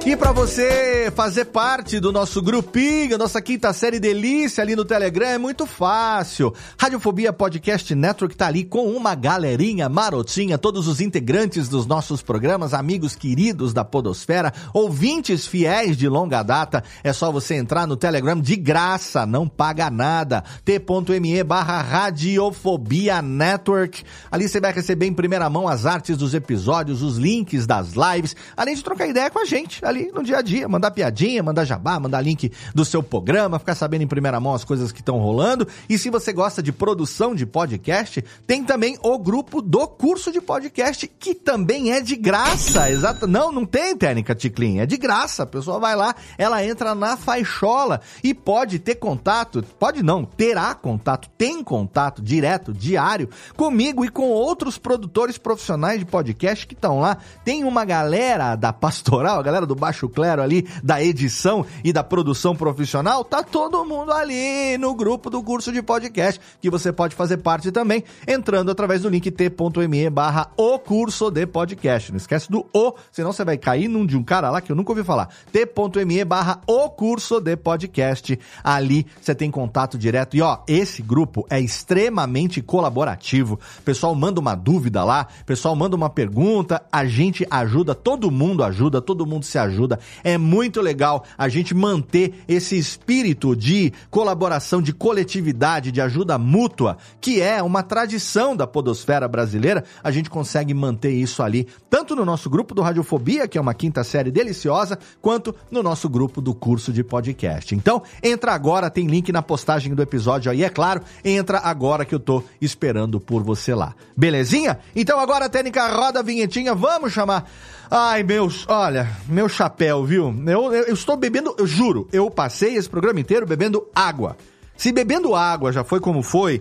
E 0.07 0.15
para 0.15 0.33
você 0.33 1.11
fazer 1.17 1.47
parte 1.47 1.99
do 1.99 2.13
nosso 2.13 2.43
grupinho, 2.43 3.17
nossa 3.17 3.41
quinta 3.41 3.73
série 3.73 3.99
delícia 3.99 4.63
ali 4.63 4.77
no 4.77 4.85
Telegram, 4.85 5.29
é 5.29 5.39
muito 5.39 5.65
fácil. 5.65 6.53
Radiofobia 6.79 7.33
Podcast 7.33 7.95
Network 7.95 8.37
tá 8.37 8.47
ali 8.47 8.65
com 8.65 8.87
uma 8.91 9.15
galerinha 9.15 9.89
marotinha, 9.89 10.59
todos 10.59 10.89
os 10.89 11.01
integrantes 11.01 11.71
dos 11.71 11.87
nossos 11.87 12.21
programas, 12.21 12.75
amigos 12.75 13.17
queridos 13.17 13.73
da 13.73 13.83
Podosfera, 13.83 14.53
ouvintes 14.75 15.47
fiéis 15.47 15.97
de 15.97 16.07
longa 16.07 16.43
data. 16.43 16.85
É 17.03 17.11
só 17.15 17.33
você 17.33 17.55
entrar 17.55 17.87
no 17.87 17.97
Telegram 17.97 18.39
de 18.39 18.57
graça, 18.57 19.25
não 19.25 19.49
paga 19.49 19.89
nada. 19.89 20.45
t.me 20.67 21.43
barra 21.45 21.81
Radiofobia 21.81 23.23
Network. 23.23 24.05
Ali 24.31 24.51
você 24.51 24.61
vai 24.61 24.71
receber 24.75 25.07
em 25.07 25.15
primeira 25.15 25.49
mão 25.49 25.67
as 25.67 25.87
artes 25.87 26.19
dos 26.19 26.35
episódios, 26.35 27.01
os 27.01 27.17
links 27.17 27.67
das 27.67 27.95
lives, 27.95 28.37
além 28.55 28.75
de 28.75 28.85
trocar 28.85 29.09
ideia 29.09 29.31
com 29.31 29.39
a 29.39 29.47
gente 29.47 29.83
ali 29.95 30.11
no 30.13 30.23
dia 30.23 30.39
a 30.39 30.43
dia, 30.43 30.69
mandar 30.69 30.91
piadinha, 30.91 31.43
mandar 31.43 31.65
jabá, 31.65 31.99
mandar 32.01 32.21
link 32.21 32.51
do 32.75 32.85
seu 32.85 33.03
programa, 33.03 33.59
ficar 33.59 33.75
sabendo 33.75 34.03
em 34.03 34.07
primeira 34.07 34.41
mão 34.41 34.55
as 34.55 34.65
coisas 34.65 34.91
que 34.91 35.01
estão 35.01 35.19
rolando. 35.19 35.67
E 35.89 35.97
se 35.97 36.11
você 36.11 36.33
gosta 36.33 36.63
de 36.63 36.73
produção 36.73 37.35
de 37.35 37.47
podcast, 37.47 38.23
tem 38.47 38.65
também 38.65 38.99
o 39.03 39.19
grupo 39.19 39.63
do 39.63 39.87
curso 39.87 40.33
de 40.33 40.41
podcast, 40.41 41.07
que 41.07 41.35
também 41.35 41.93
é 41.93 42.01
de 42.01 42.17
graça. 42.17 42.91
Exato. 42.91 43.27
Não, 43.27 43.53
não 43.53 43.65
tem 43.65 43.97
técnica, 43.97 44.35
Ticlin, 44.35 44.81
é 44.81 44.87
de 44.87 44.97
graça. 44.97 45.45
A 45.45 45.47
pessoa 45.47 45.79
vai 45.79 45.95
lá, 45.95 46.15
ela 46.37 46.65
entra 46.65 46.95
na 46.95 47.17
faixola 47.17 48.01
e 48.23 48.35
pode 48.35 48.79
ter 48.79 48.97
contato, 48.97 49.65
pode 49.79 50.03
não, 50.03 50.25
terá 50.25 50.75
contato, 50.75 51.29
tem 51.39 51.63
contato 51.63 52.21
direto, 52.21 52.73
diário, 52.73 53.29
comigo 53.57 54.05
e 54.05 54.09
com 54.09 54.29
outros 54.29 54.77
produtores 54.77 55.39
profissionais 55.39 56.01
de 56.01 56.05
podcast 56.05 56.67
que 56.67 56.75
estão 56.75 56.99
lá. 56.99 57.19
Tem 57.45 57.65
uma 57.65 57.85
galera 57.85 58.57
da 58.57 58.73
pastoral, 58.73 59.39
a 59.39 59.43
galera 59.43 59.67
do 59.67 59.77
baixo 59.85 60.09
clero 60.09 60.41
ali 60.41 60.67
da 60.83 61.03
edição 61.03 61.67
e 61.85 61.93
da 61.93 62.03
produção 62.03 62.57
profissional, 62.57 63.23
tá 63.23 63.43
todo 63.43 63.85
mundo 63.85 64.13
ali 64.13 64.79
no 64.79 64.95
grupo 64.95 65.29
do 65.29 65.43
curso 65.43 65.71
de 65.71 65.83
podcast, 65.83 66.41
que 66.59 66.71
você 66.71 66.91
pode 66.91 67.15
fazer 67.15 67.37
parte 67.37 67.71
também, 67.71 68.03
entrando 68.27 68.71
através 68.71 69.03
do 69.03 69.11
link 69.11 69.31
t.me 69.31 70.09
barra 70.09 70.51
o 70.57 70.79
curso 70.79 71.31
de 71.31 71.47
podcast. 71.47 72.13
Não 72.13 72.17
esquece 72.17 72.51
do 72.51 72.65
o, 72.73 72.95
senão 73.13 73.31
você 73.31 73.45
vai 73.45 73.59
cair 73.59 73.87
num 73.89 74.07
de 74.07 74.17
um 74.17 74.23
cara 74.23 74.51
lá 74.51 74.63
que 74.63 74.73
eu 74.73 74.77
nunca 74.77 74.93
ouvi 74.93 75.05
falar. 75.05 75.29
t.me 75.53 76.25
barra 76.25 76.63
o 76.67 76.89
curso 76.89 77.39
de 77.39 77.55
podcast. 77.55 78.39
Ali 78.63 79.07
você 79.21 79.35
tem 79.35 79.51
contato 79.51 79.99
direto. 79.99 80.35
E 80.35 80.41
ó, 80.41 80.61
esse 80.67 81.03
grupo 81.03 81.47
é 81.51 81.61
extremamente 81.61 82.63
colaborativo. 82.63 83.61
Pessoal 83.85 84.15
manda 84.15 84.41
uma 84.41 84.55
dúvida 84.55 85.05
lá, 85.05 85.29
pessoal 85.45 85.77
manda 85.77 85.95
uma 85.95 86.09
pergunta, 86.09 86.83
a 86.91 87.05
gente 87.05 87.47
ajuda, 87.51 87.95
todo 87.95 88.31
mundo 88.31 88.65
ajuda, 88.65 89.03
todo 89.03 89.27
mundo 89.27 89.45
se 89.45 89.59
ajuda. 89.59 89.74
É 90.23 90.39
muito 90.39 90.81
legal 90.81 91.25
a 91.37 91.49
gente 91.49 91.75
manter 91.75 92.35
esse 92.47 92.77
espírito 92.79 93.55
de 93.55 93.93
colaboração, 94.11 94.81
de 94.81 94.93
coletividade, 94.93 95.93
de 95.93 96.01
ajuda 96.01 96.39
mútua, 96.39 96.97
que 97.21 97.41
é 97.41 97.63
uma 97.63 97.83
tradição 97.83 98.57
da 98.57 98.67
podosfera 98.67 99.27
brasileira. 99.29 99.85
A 100.03 100.11
gente 100.11 100.31
consegue 100.31 100.73
manter 100.75 101.13
isso 101.13 101.43
ali, 101.43 101.67
tanto 101.89 102.15
no 102.15 102.25
nosso 102.25 102.49
grupo 102.49 102.75
do 102.75 102.83
Radiofobia, 102.83 103.49
que 103.49 103.59
é 103.59 103.61
uma 103.61 103.75
quinta 103.75 104.05
série 104.05 104.31
deliciosa, 104.31 104.99
quanto 105.21 105.55
no 105.71 105.83
nosso 105.83 106.09
grupo 106.09 106.41
do 106.41 106.55
curso 106.55 106.93
de 106.93 107.03
podcast. 107.03 107.75
Então, 107.75 108.03
entra 108.23 108.53
agora, 108.53 108.91
tem 108.91 109.07
link 109.07 109.31
na 109.33 109.43
postagem 109.43 109.95
do 109.95 110.03
episódio 110.03 110.51
aí, 110.51 110.63
é 110.63 110.69
claro, 110.69 111.03
entra 111.25 111.59
agora 111.59 112.05
que 112.05 112.15
eu 112.15 112.21
tô 112.21 112.43
esperando 112.61 113.21
por 113.21 113.43
você 113.43 113.75
lá. 113.75 113.95
Belezinha? 114.17 114.79
Então 114.95 115.19
agora, 115.19 115.49
técnica, 115.49 115.87
roda 115.89 116.21
a 116.21 116.23
vinhetinha, 116.23 116.75
vamos 116.75 117.13
chamar 117.13 117.49
Ai, 117.97 118.25
meus, 118.25 118.67
olha, 118.67 119.09
meu 119.29 119.49
chapéu, 119.49 120.05
viu? 120.05 120.35
Eu, 120.49 120.75
eu, 120.75 120.83
eu, 120.83 120.95
estou 120.95 121.17
bebendo, 121.17 121.55
eu 121.57 121.65
juro, 121.65 122.09
eu 122.13 122.29
passei 122.29 122.75
esse 122.75 122.91
programa 122.91 123.21
inteiro 123.21 123.47
bebendo 123.47 123.87
água. 123.95 124.37
Se 124.77 124.91
bebendo 124.91 125.37
água 125.37 125.71
já 125.71 125.85
foi 125.85 126.01
como 126.01 126.21
foi, 126.21 126.61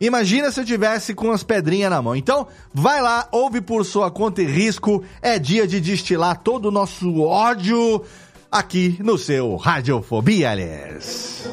imagina 0.00 0.50
se 0.50 0.58
eu 0.58 0.64
tivesse 0.64 1.14
com 1.14 1.30
as 1.30 1.44
pedrinhas 1.44 1.88
na 1.88 2.02
mão. 2.02 2.16
Então, 2.16 2.48
vai 2.74 3.00
lá, 3.00 3.28
ouve 3.30 3.60
por 3.60 3.84
sua 3.84 4.10
conta 4.10 4.42
e 4.42 4.44
risco. 4.44 5.04
É 5.22 5.38
dia 5.38 5.68
de 5.68 5.80
destilar 5.80 6.40
todo 6.40 6.66
o 6.66 6.72
nosso 6.72 7.20
ódio 7.20 8.04
aqui 8.50 8.98
no 8.98 9.16
seu 9.16 9.54
Radiofobia, 9.54 10.50
aliás. 10.50 11.48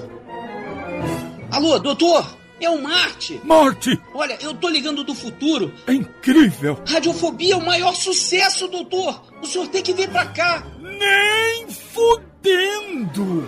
Alô, 1.51 1.77
doutor? 1.77 2.38
É 2.61 2.69
o 2.69 2.81
Marte! 2.81 3.39
Marte! 3.43 3.99
Olha, 4.13 4.37
eu 4.41 4.53
tô 4.53 4.67
ligando 4.69 5.03
do 5.03 5.15
futuro. 5.15 5.73
É 5.87 5.93
incrível! 5.93 6.79
Radiofobia 6.87 7.53
é 7.53 7.57
o 7.57 7.65
maior 7.65 7.95
sucesso, 7.95 8.67
doutor! 8.67 9.21
O 9.41 9.47
senhor 9.47 9.67
tem 9.67 9.81
que 9.81 9.93
vir 9.93 10.09
pra 10.09 10.25
cá! 10.25 10.63
Nem 10.79 11.67
fudendo! 11.69 13.47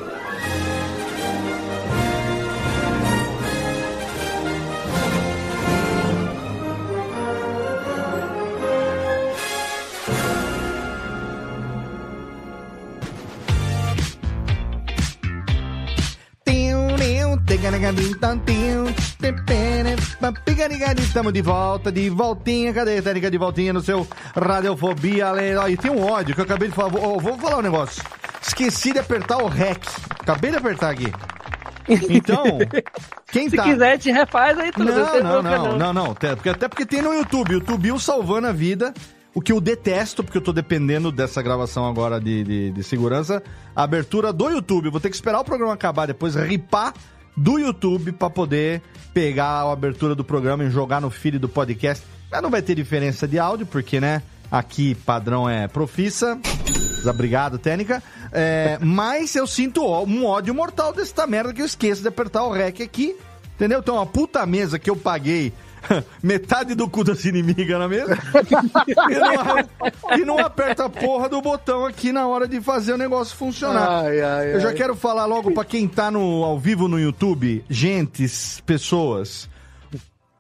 Estamos 21.02 21.34
de 21.34 21.42
volta, 21.42 21.92
de 21.92 22.10
voltinha. 22.10 22.74
Cadê 22.74 23.00
a 23.00 23.02
técnica 23.02 23.30
de 23.30 23.38
voltinha 23.38 23.74
no 23.74 23.82
seu 23.82 24.08
Radiofobia? 24.34 25.34
E 25.70 25.76
tem 25.76 25.92
um 25.92 26.02
ódio 26.02 26.34
que 26.34 26.40
eu 26.40 26.46
acabei 26.46 26.70
de 26.70 26.74
falar. 26.74 26.88
Vou, 26.88 27.20
vou 27.20 27.38
falar 27.38 27.58
um 27.58 27.62
negócio. 27.62 28.02
Esqueci 28.42 28.94
de 28.94 29.00
apertar 29.00 29.44
o 29.44 29.50
REC. 29.50 29.86
Acabei 30.12 30.52
de 30.52 30.58
apertar 30.58 30.92
aqui. 30.92 31.12
Então, 32.10 32.46
quem 33.34 33.50
Se 33.50 33.58
tá. 33.58 33.64
Se 33.64 33.70
quiser, 33.70 33.98
te 33.98 34.12
refaz 34.12 34.58
aí 34.58 34.72
tudo. 34.72 34.86
Não, 34.86 35.22
não, 35.22 35.44
não, 35.44 35.78
não, 35.78 35.94
não, 35.94 36.12
Até 36.12 36.34
porque, 36.34 36.50
até 36.50 36.70
porque 36.70 36.86
tem 36.86 37.02
no 37.02 37.14
YouTube. 37.14 37.52
YouTube 37.52 38.00
salvando 38.00 38.48
a 38.48 38.54
vida. 38.54 38.94
O 39.34 39.42
que 39.42 39.52
eu 39.52 39.60
detesto, 39.60 40.24
porque 40.24 40.38
eu 40.38 40.42
tô 40.42 40.54
dependendo 40.54 41.12
dessa 41.12 41.42
gravação 41.42 41.86
agora 41.86 42.20
de, 42.20 42.46
de, 42.46 42.72
de 42.72 42.84
segurança, 42.84 43.44
a 43.76 43.84
abertura 43.84 44.32
do 44.32 44.50
YouTube. 44.50 44.90
Vou 44.90 45.02
ter 45.02 45.10
que 45.10 45.16
esperar 45.16 45.42
o 45.42 45.44
programa 45.44 45.74
acabar, 45.74 46.06
depois 46.06 46.36
ripar 46.36 46.94
do 47.42 47.58
YouTube 47.58 48.12
para 48.12 48.30
poder 48.30 48.82
pegar 49.14 49.48
a 49.48 49.72
abertura 49.72 50.14
do 50.14 50.24
programa 50.24 50.64
e 50.64 50.70
jogar 50.70 51.02
no 51.02 51.10
feed 51.10 51.40
do 51.40 51.50
podcast. 51.50 52.06
Mas 52.32 52.42
não 52.42 52.50
vai 52.50 52.62
ter 52.62 52.76
diferença 52.76 53.28
de 53.28 53.40
áudio, 53.40 53.66
porque, 53.66 54.00
né? 54.00 54.22
Aqui 54.52 54.94
padrão 54.94 55.50
é 55.50 55.68
profissa. 55.68 56.40
Obrigado, 57.10 57.58
técnica. 57.58 58.04
É, 58.32 58.78
mas 58.84 59.36
eu 59.36 59.48
sinto 59.48 59.84
um 59.84 60.26
ódio 60.26 60.54
mortal 60.54 60.94
dessa 60.94 61.26
merda 61.26 61.54
que 61.54 61.62
eu 61.62 61.66
esqueço 61.66 62.02
de 62.02 62.08
apertar 62.08 62.44
o 62.44 62.52
REC 62.52 62.82
aqui. 62.82 63.18
Entendeu? 63.56 63.80
Então, 63.80 63.96
uma 63.96 64.06
puta 64.06 64.46
mesa 64.46 64.78
que 64.78 64.90
eu 64.90 64.96
paguei 64.96 65.52
metade 66.22 66.76
do 66.76 66.90
cu 66.90 67.04
das 67.04 67.26
inimigas 67.26 67.80
na 67.80 67.88
mesa 67.88 68.18
e, 69.10 69.16
não, 69.20 70.18
e 70.20 70.26
não 70.26 70.38
aperta 70.38 70.86
a 70.86 70.90
porra 70.90 71.28
do 71.30 71.42
botão 71.42 71.86
aqui 71.86 72.12
na 72.12 72.28
hora 72.28 72.48
de 72.48 72.62
fazer 72.62 72.94
o 72.94 72.98
negócio 72.98 73.36
funcionar. 73.36 74.04
Ai, 74.06 74.22
ai, 74.22 74.56
Eu 74.56 74.60
já 74.60 74.70
ai. 74.70 74.74
quero 74.76 74.96
falar 74.96 75.26
logo 75.26 75.52
pra 75.52 75.66
quem 75.66 75.88
tá 75.88 76.10
no, 76.12 76.44
ao 76.44 76.60
vivo 76.60 76.88
no 76.88 77.00
YouTube, 77.00 77.64
gentes, 77.70 78.62
pessoas. 78.66 79.50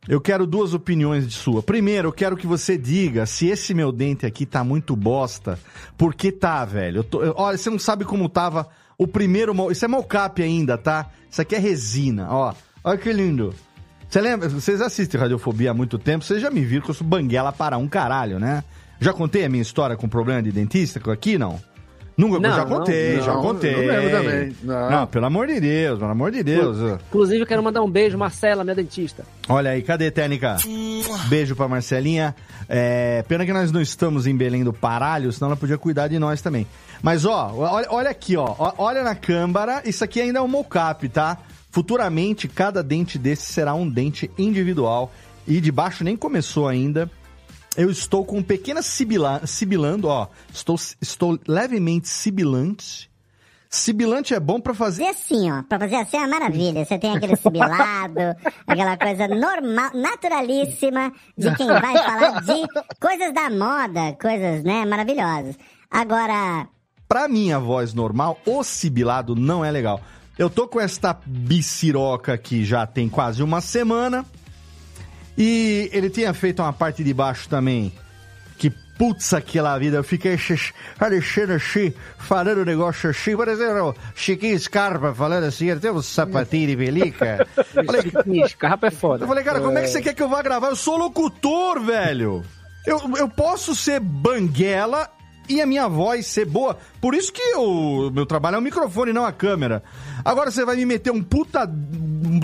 Eu 0.07 0.19
quero 0.19 0.47
duas 0.47 0.73
opiniões 0.73 1.27
de 1.27 1.33
sua. 1.35 1.61
Primeiro, 1.61 2.07
eu 2.07 2.11
quero 2.11 2.35
que 2.35 2.47
você 2.47 2.75
diga 2.75 3.25
se 3.27 3.47
esse 3.47 3.71
meu 3.73 3.91
dente 3.91 4.25
aqui 4.25 4.47
tá 4.47 4.63
muito 4.63 4.95
bosta. 4.95 5.59
Porque 5.95 6.31
tá, 6.31 6.65
velho. 6.65 7.03
Tô- 7.03 7.21
eu- 7.23 7.35
olha, 7.37 7.55
você 7.57 7.69
não 7.69 7.77
sabe 7.77 8.03
como 8.03 8.27
tava 8.27 8.67
o 8.97 9.07
primeiro. 9.07 9.53
Isso 9.71 9.85
é 9.85 9.87
mocap 9.87 10.41
ainda, 10.41 10.75
tá? 10.75 11.07
Isso 11.29 11.39
aqui 11.39 11.53
é 11.55 11.59
resina, 11.59 12.27
ó. 12.31 12.53
Olha 12.83 12.97
que 12.97 13.13
lindo. 13.13 13.53
Você 14.11 14.19
lembra? 14.19 14.49
Vocês 14.49 14.81
assistem 14.81 15.17
Radiofobia 15.17 15.71
há 15.71 15.73
muito 15.73 15.97
tempo, 15.97 16.25
vocês 16.25 16.41
já 16.41 16.51
me 16.51 16.59
viram 16.65 16.83
que 16.83 16.91
eu 16.91 16.93
sou 16.93 17.07
banguela 17.07 17.49
para 17.53 17.77
um 17.77 17.87
caralho, 17.87 18.39
né? 18.39 18.61
Já 18.99 19.13
contei 19.13 19.45
a 19.45 19.49
minha 19.49 19.61
história 19.61 19.95
com 19.95 20.07
problema 20.09 20.43
de 20.43 20.51
dentista 20.51 20.99
aqui, 21.09 21.37
não? 21.37 21.57
Nunca, 22.17 22.37
Não, 22.41 22.49
já 22.53 22.65
não, 22.65 22.77
contei, 22.77 23.15
não, 23.15 23.23
já 23.23 23.33
contei. 23.35 23.73
lembro 23.73 24.11
também. 24.11 24.55
Não. 24.63 25.07
pelo 25.07 25.25
amor 25.27 25.47
de 25.47 25.61
Deus, 25.61 25.97
pelo 25.97 26.11
amor 26.11 26.29
de 26.29 26.43
Deus. 26.43 26.77
Inclusive, 27.07 27.39
eu 27.39 27.47
quero 27.47 27.63
mandar 27.63 27.81
um 27.81 27.89
beijo, 27.89 28.17
Marcela, 28.17 28.65
minha 28.65 28.75
dentista. 28.75 29.23
Olha 29.47 29.71
aí, 29.71 29.81
cadê, 29.81 30.11
Técnica? 30.11 30.57
Beijo 31.29 31.55
pra 31.55 31.69
Marcelinha. 31.69 32.35
É, 32.67 33.23
pena 33.29 33.45
que 33.45 33.53
nós 33.53 33.71
não 33.71 33.81
estamos 33.81 34.27
em 34.27 34.35
Belém 34.35 34.61
do 34.61 34.73
Paralho, 34.73 35.31
senão 35.31 35.47
ela 35.51 35.57
podia 35.57 35.77
cuidar 35.77 36.09
de 36.09 36.19
nós 36.19 36.41
também. 36.41 36.67
Mas, 37.01 37.23
ó, 37.25 37.53
olha, 37.55 37.87
olha 37.89 38.09
aqui, 38.09 38.35
ó. 38.35 38.55
Ó, 38.59 38.73
Olha 38.77 39.03
na 39.03 39.15
câmara, 39.15 39.81
isso 39.85 40.03
aqui 40.03 40.19
ainda 40.19 40.39
é 40.39 40.41
um 40.41 40.49
mocap, 40.49 41.07
tá? 41.07 41.37
Futuramente, 41.71 42.47
cada 42.47 42.83
dente 42.83 43.17
desse 43.17 43.51
será 43.51 43.73
um 43.73 43.89
dente 43.89 44.29
individual. 44.37 45.11
E 45.47 45.59
de 45.59 45.71
baixo 45.71 46.03
nem 46.03 46.15
começou 46.15 46.67
ainda. 46.67 47.09
Eu 47.75 47.89
estou 47.89 48.25
com 48.25 48.43
pequenas 48.43 48.85
sibila 48.85 49.41
sibilando, 49.47 50.07
ó. 50.07 50.27
Estou, 50.53 50.75
estou 51.01 51.39
levemente 51.47 52.09
sibilante. 52.09 53.09
Sibilante 53.69 54.33
é 54.33 54.39
bom 54.39 54.59
pra 54.59 54.73
fazer. 54.73 55.05
Assim, 55.05 55.49
ó, 55.49 55.63
pra 55.63 55.79
fazer 55.79 55.95
assim 55.95 56.17
é 56.17 56.19
uma 56.19 56.27
maravilha. 56.27 56.83
Você 56.83 56.99
tem 56.99 57.15
aquele 57.15 57.37
sibilado, 57.37 58.35
aquela 58.67 58.97
coisa 58.97 59.29
normal, 59.29 59.91
naturalíssima 59.93 61.13
de 61.37 61.55
quem 61.55 61.67
vai 61.67 61.97
falar 61.97 62.41
de 62.41 62.67
coisas 62.99 63.33
da 63.33 63.49
moda, 63.49 64.13
coisas, 64.21 64.61
né, 64.65 64.83
maravilhosas. 64.83 65.57
Agora, 65.89 66.67
pra 67.07 67.29
minha 67.29 67.59
voz 67.59 67.93
normal, 67.93 68.37
o 68.45 68.61
sibilado 68.61 69.35
não 69.35 69.63
é 69.63 69.71
legal. 69.71 70.01
Eu 70.37 70.49
tô 70.49 70.67
com 70.67 70.79
esta 70.79 71.17
biciroca 71.25 72.33
aqui 72.33 72.63
já 72.63 72.85
tem 72.85 73.09
quase 73.09 73.43
uma 73.43 73.61
semana. 73.61 74.25
E 75.37 75.89
ele 75.93 76.09
tinha 76.09 76.33
feito 76.33 76.61
uma 76.61 76.73
parte 76.73 77.03
de 77.03 77.13
baixo 77.13 77.47
também. 77.49 77.91
Que 78.57 78.69
putz 78.69 79.33
aquela 79.33 79.77
vida. 79.77 79.97
Eu 79.97 80.03
fiquei 80.03 80.37
Alexandre 80.99 81.55
assim, 81.55 81.93
falando 82.17 82.61
um 82.61 82.65
negócio 82.65 83.09
assim, 83.09 83.35
parecendo 83.35 83.85
o 83.85 83.95
Chiquinho 84.15 84.59
Scarpa 84.59 85.13
falando 85.13 85.45
assim, 85.45 85.69
ele 85.69 85.79
tem 85.79 85.91
um 85.91 86.01
sapatinho 86.01 86.67
de 86.67 86.77
pelica. 86.77 87.47
Falei, 87.85 88.01
Chiquinho 88.03 88.47
Scarpa 88.47 88.87
é 88.87 88.91
foda. 88.91 89.23
eu 89.23 89.27
falei, 89.27 89.43
cara, 89.43 89.59
como 89.59 89.77
é 89.77 89.81
que 89.81 89.87
você 89.87 90.01
quer 90.01 90.13
que 90.13 90.21
eu 90.21 90.29
vá 90.29 90.41
gravar? 90.41 90.69
Eu 90.69 90.75
sou 90.75 90.97
locutor, 90.97 91.81
velho. 91.81 92.43
Eu, 92.85 92.99
eu 93.17 93.27
posso 93.29 93.75
ser 93.75 93.99
banguela 93.99 95.09
e 95.51 95.61
a 95.61 95.65
minha 95.65 95.87
voz 95.87 96.25
ser 96.27 96.45
boa. 96.45 96.77
Por 97.01 97.13
isso 97.13 97.31
que 97.33 97.55
o 97.55 98.09
meu 98.09 98.25
trabalho 98.25 98.55
é 98.55 98.59
o 98.59 98.61
microfone, 98.61 99.11
não 99.11 99.25
a 99.25 99.31
câmera. 99.31 99.83
Agora 100.23 100.49
você 100.49 100.63
vai 100.63 100.77
me 100.77 100.85
meter 100.85 101.11
um 101.11 101.21
puta. 101.21 101.69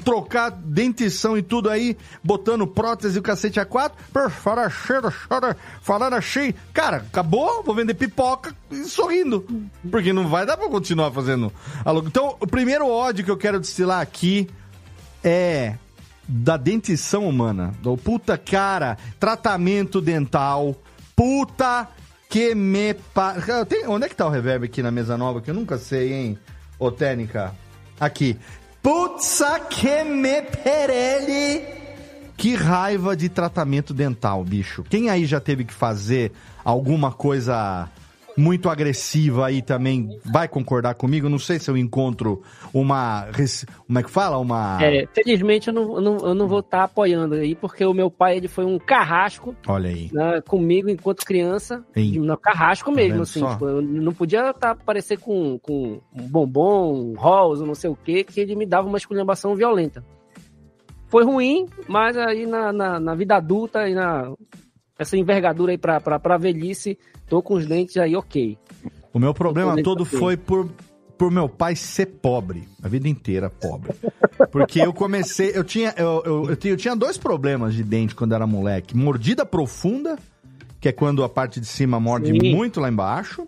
trocar 0.03 0.51
dentição 0.51 1.37
e 1.37 1.41
tudo 1.41 1.69
aí, 1.69 1.97
botando 2.23 2.67
prótese 2.67 3.15
e 3.15 3.19
o 3.19 3.23
cacete 3.23 3.59
a 3.59 3.65
quatro. 3.65 3.97
pô, 4.11 4.29
Fala 4.29 4.69
cheiro, 4.69 5.13
chora, 5.27 5.55
falando 5.81 6.15
assim. 6.15 6.53
Cara, 6.73 6.97
acabou, 6.97 7.63
vou 7.63 7.73
vender 7.73 7.93
pipoca 7.93 8.53
e 8.69 8.83
sorrindo. 8.83 9.45
Porque 9.89 10.11
não 10.11 10.27
vai 10.27 10.45
dar 10.45 10.57
pra 10.57 10.67
continuar 10.67 11.11
fazendo. 11.11 11.51
Então, 12.05 12.35
o 12.39 12.47
primeiro 12.47 12.87
ódio 12.89 13.23
que 13.23 13.31
eu 13.31 13.37
quero 13.37 13.59
destilar 13.59 14.01
aqui 14.01 14.49
é 15.23 15.75
da 16.27 16.57
dentição 16.57 17.27
humana. 17.27 17.73
Do 17.81 17.95
puta 17.95 18.37
cara, 18.37 18.97
tratamento 19.19 20.01
dental, 20.01 20.75
puta 21.15 21.87
que 22.29 22.53
me 22.55 22.93
pa... 22.93 23.35
Tem- 23.67 23.87
Onde 23.87 24.05
é 24.05 24.09
que 24.09 24.15
tá 24.15 24.25
o 24.25 24.29
reverb 24.29 24.65
aqui 24.65 24.81
na 24.83 24.91
mesa 24.91 25.17
nova? 25.17 25.41
Que 25.41 25.51
eu 25.51 25.55
nunca 25.55 25.77
sei, 25.77 26.13
hein, 26.13 26.37
ô 26.77 26.91
técnica. 26.91 27.53
Aqui. 27.99 28.37
Putza 28.81 29.59
que 29.59 30.03
me 30.03 30.41
perele. 30.41 31.65
Que 32.37 32.53
raiva 32.55 33.15
de 33.17 33.29
tratamento 33.29 33.93
dental, 33.93 34.43
bicho. 34.43 34.83
Quem 34.89 35.09
aí 35.09 35.25
já 35.25 35.39
teve 35.39 35.63
que 35.65 35.73
fazer 35.73 36.31
alguma 36.63 37.11
coisa 37.11 37.89
muito 38.37 38.69
agressiva 38.69 39.47
aí 39.47 39.61
também 39.61 40.19
vai 40.23 40.47
concordar 40.47 40.93
comigo? 40.93 41.27
Não 41.27 41.39
sei 41.39 41.57
se 41.57 41.69
eu 41.69 41.75
encontro 41.75 42.43
uma. 42.71 43.27
Como 43.85 43.99
é 43.99 44.03
que 44.03 44.09
fala? 44.09 44.37
Uma. 44.37 44.77
É, 44.81 45.07
felizmente 45.07 45.69
eu 45.69 45.73
não, 45.73 45.99
não, 45.99 46.17
eu 46.17 46.35
não 46.35 46.47
vou 46.47 46.59
estar 46.59 46.83
apoiando 46.83 47.35
aí, 47.35 47.55
porque 47.55 47.83
o 47.83 47.93
meu 47.93 48.11
pai 48.11 48.37
ele 48.37 48.47
foi 48.47 48.63
um 48.63 48.77
carrasco 48.77 49.55
Olha 49.67 49.89
aí. 49.89 50.09
né, 50.13 50.41
comigo 50.41 50.89
enquanto 50.89 51.25
criança. 51.25 51.83
Ei. 51.95 52.19
No 52.19 52.37
carrasco 52.37 52.91
mesmo, 52.91 53.13
vendo 53.13 53.23
assim. 53.23 53.45
tipo, 53.45 53.67
eu 53.67 53.81
não 53.81 54.13
podia 54.13 54.53
tá, 54.53 54.71
aparecer 54.71 55.17
com, 55.17 55.57
com 55.59 55.99
um 56.13 56.27
bombom, 56.27 56.93
um 56.93 57.13
rosa, 57.15 57.65
não 57.65 57.75
sei 57.75 57.89
o 57.89 57.95
quê, 57.95 58.23
que 58.23 58.39
ele 58.39 58.55
me 58.55 58.65
dava 58.65 58.87
uma 58.87 58.97
esculhambação 58.97 59.55
violenta. 59.55 60.03
Foi 61.07 61.23
ruim, 61.23 61.67
mas 61.87 62.17
aí 62.17 62.45
na, 62.45 62.71
na, 62.73 62.99
na 62.99 63.15
vida 63.15 63.37
adulta 63.37 63.87
e 63.89 63.95
na 63.95 64.33
essa 64.97 65.15
envergadura 65.17 65.71
aí 65.71 65.77
pra, 65.77 65.99
pra, 65.99 66.19
pra 66.19 66.37
velhice, 66.37 66.97
tô 67.27 67.41
com 67.41 67.55
os 67.55 67.65
dentes 67.65 67.97
aí 67.97 68.15
ok. 68.15 68.57
O 69.13 69.19
meu 69.19 69.33
problema 69.33 69.81
todo 69.81 70.03
dentro 70.03 70.19
foi 70.19 70.37
por, 70.37 70.69
por 71.17 71.31
meu 71.31 71.49
pai 71.49 71.75
ser 71.75 72.05
pobre. 72.05 72.67
A 72.83 72.87
vida 72.87 73.07
inteira 73.07 73.49
pobre. 73.49 73.93
Porque 74.51 74.79
eu 74.79 74.93
comecei. 74.93 75.51
Eu 75.55 75.63
tinha, 75.63 75.93
eu, 75.97 76.21
eu, 76.25 76.49
eu 76.49 76.55
tinha, 76.55 76.73
eu 76.73 76.77
tinha 76.77 76.95
dois 76.95 77.17
problemas 77.17 77.73
de 77.73 77.83
dente 77.83 78.13
quando 78.13 78.33
era 78.35 78.45
moleque: 78.45 78.95
mordida 78.95 79.45
profunda, 79.45 80.17
que 80.79 80.87
é 80.89 80.91
quando 80.91 81.23
a 81.23 81.29
parte 81.29 81.59
de 81.59 81.65
cima 81.65 81.99
morde 81.99 82.31
Sim. 82.31 82.53
muito 82.55 82.79
lá 82.79 82.89
embaixo. 82.89 83.47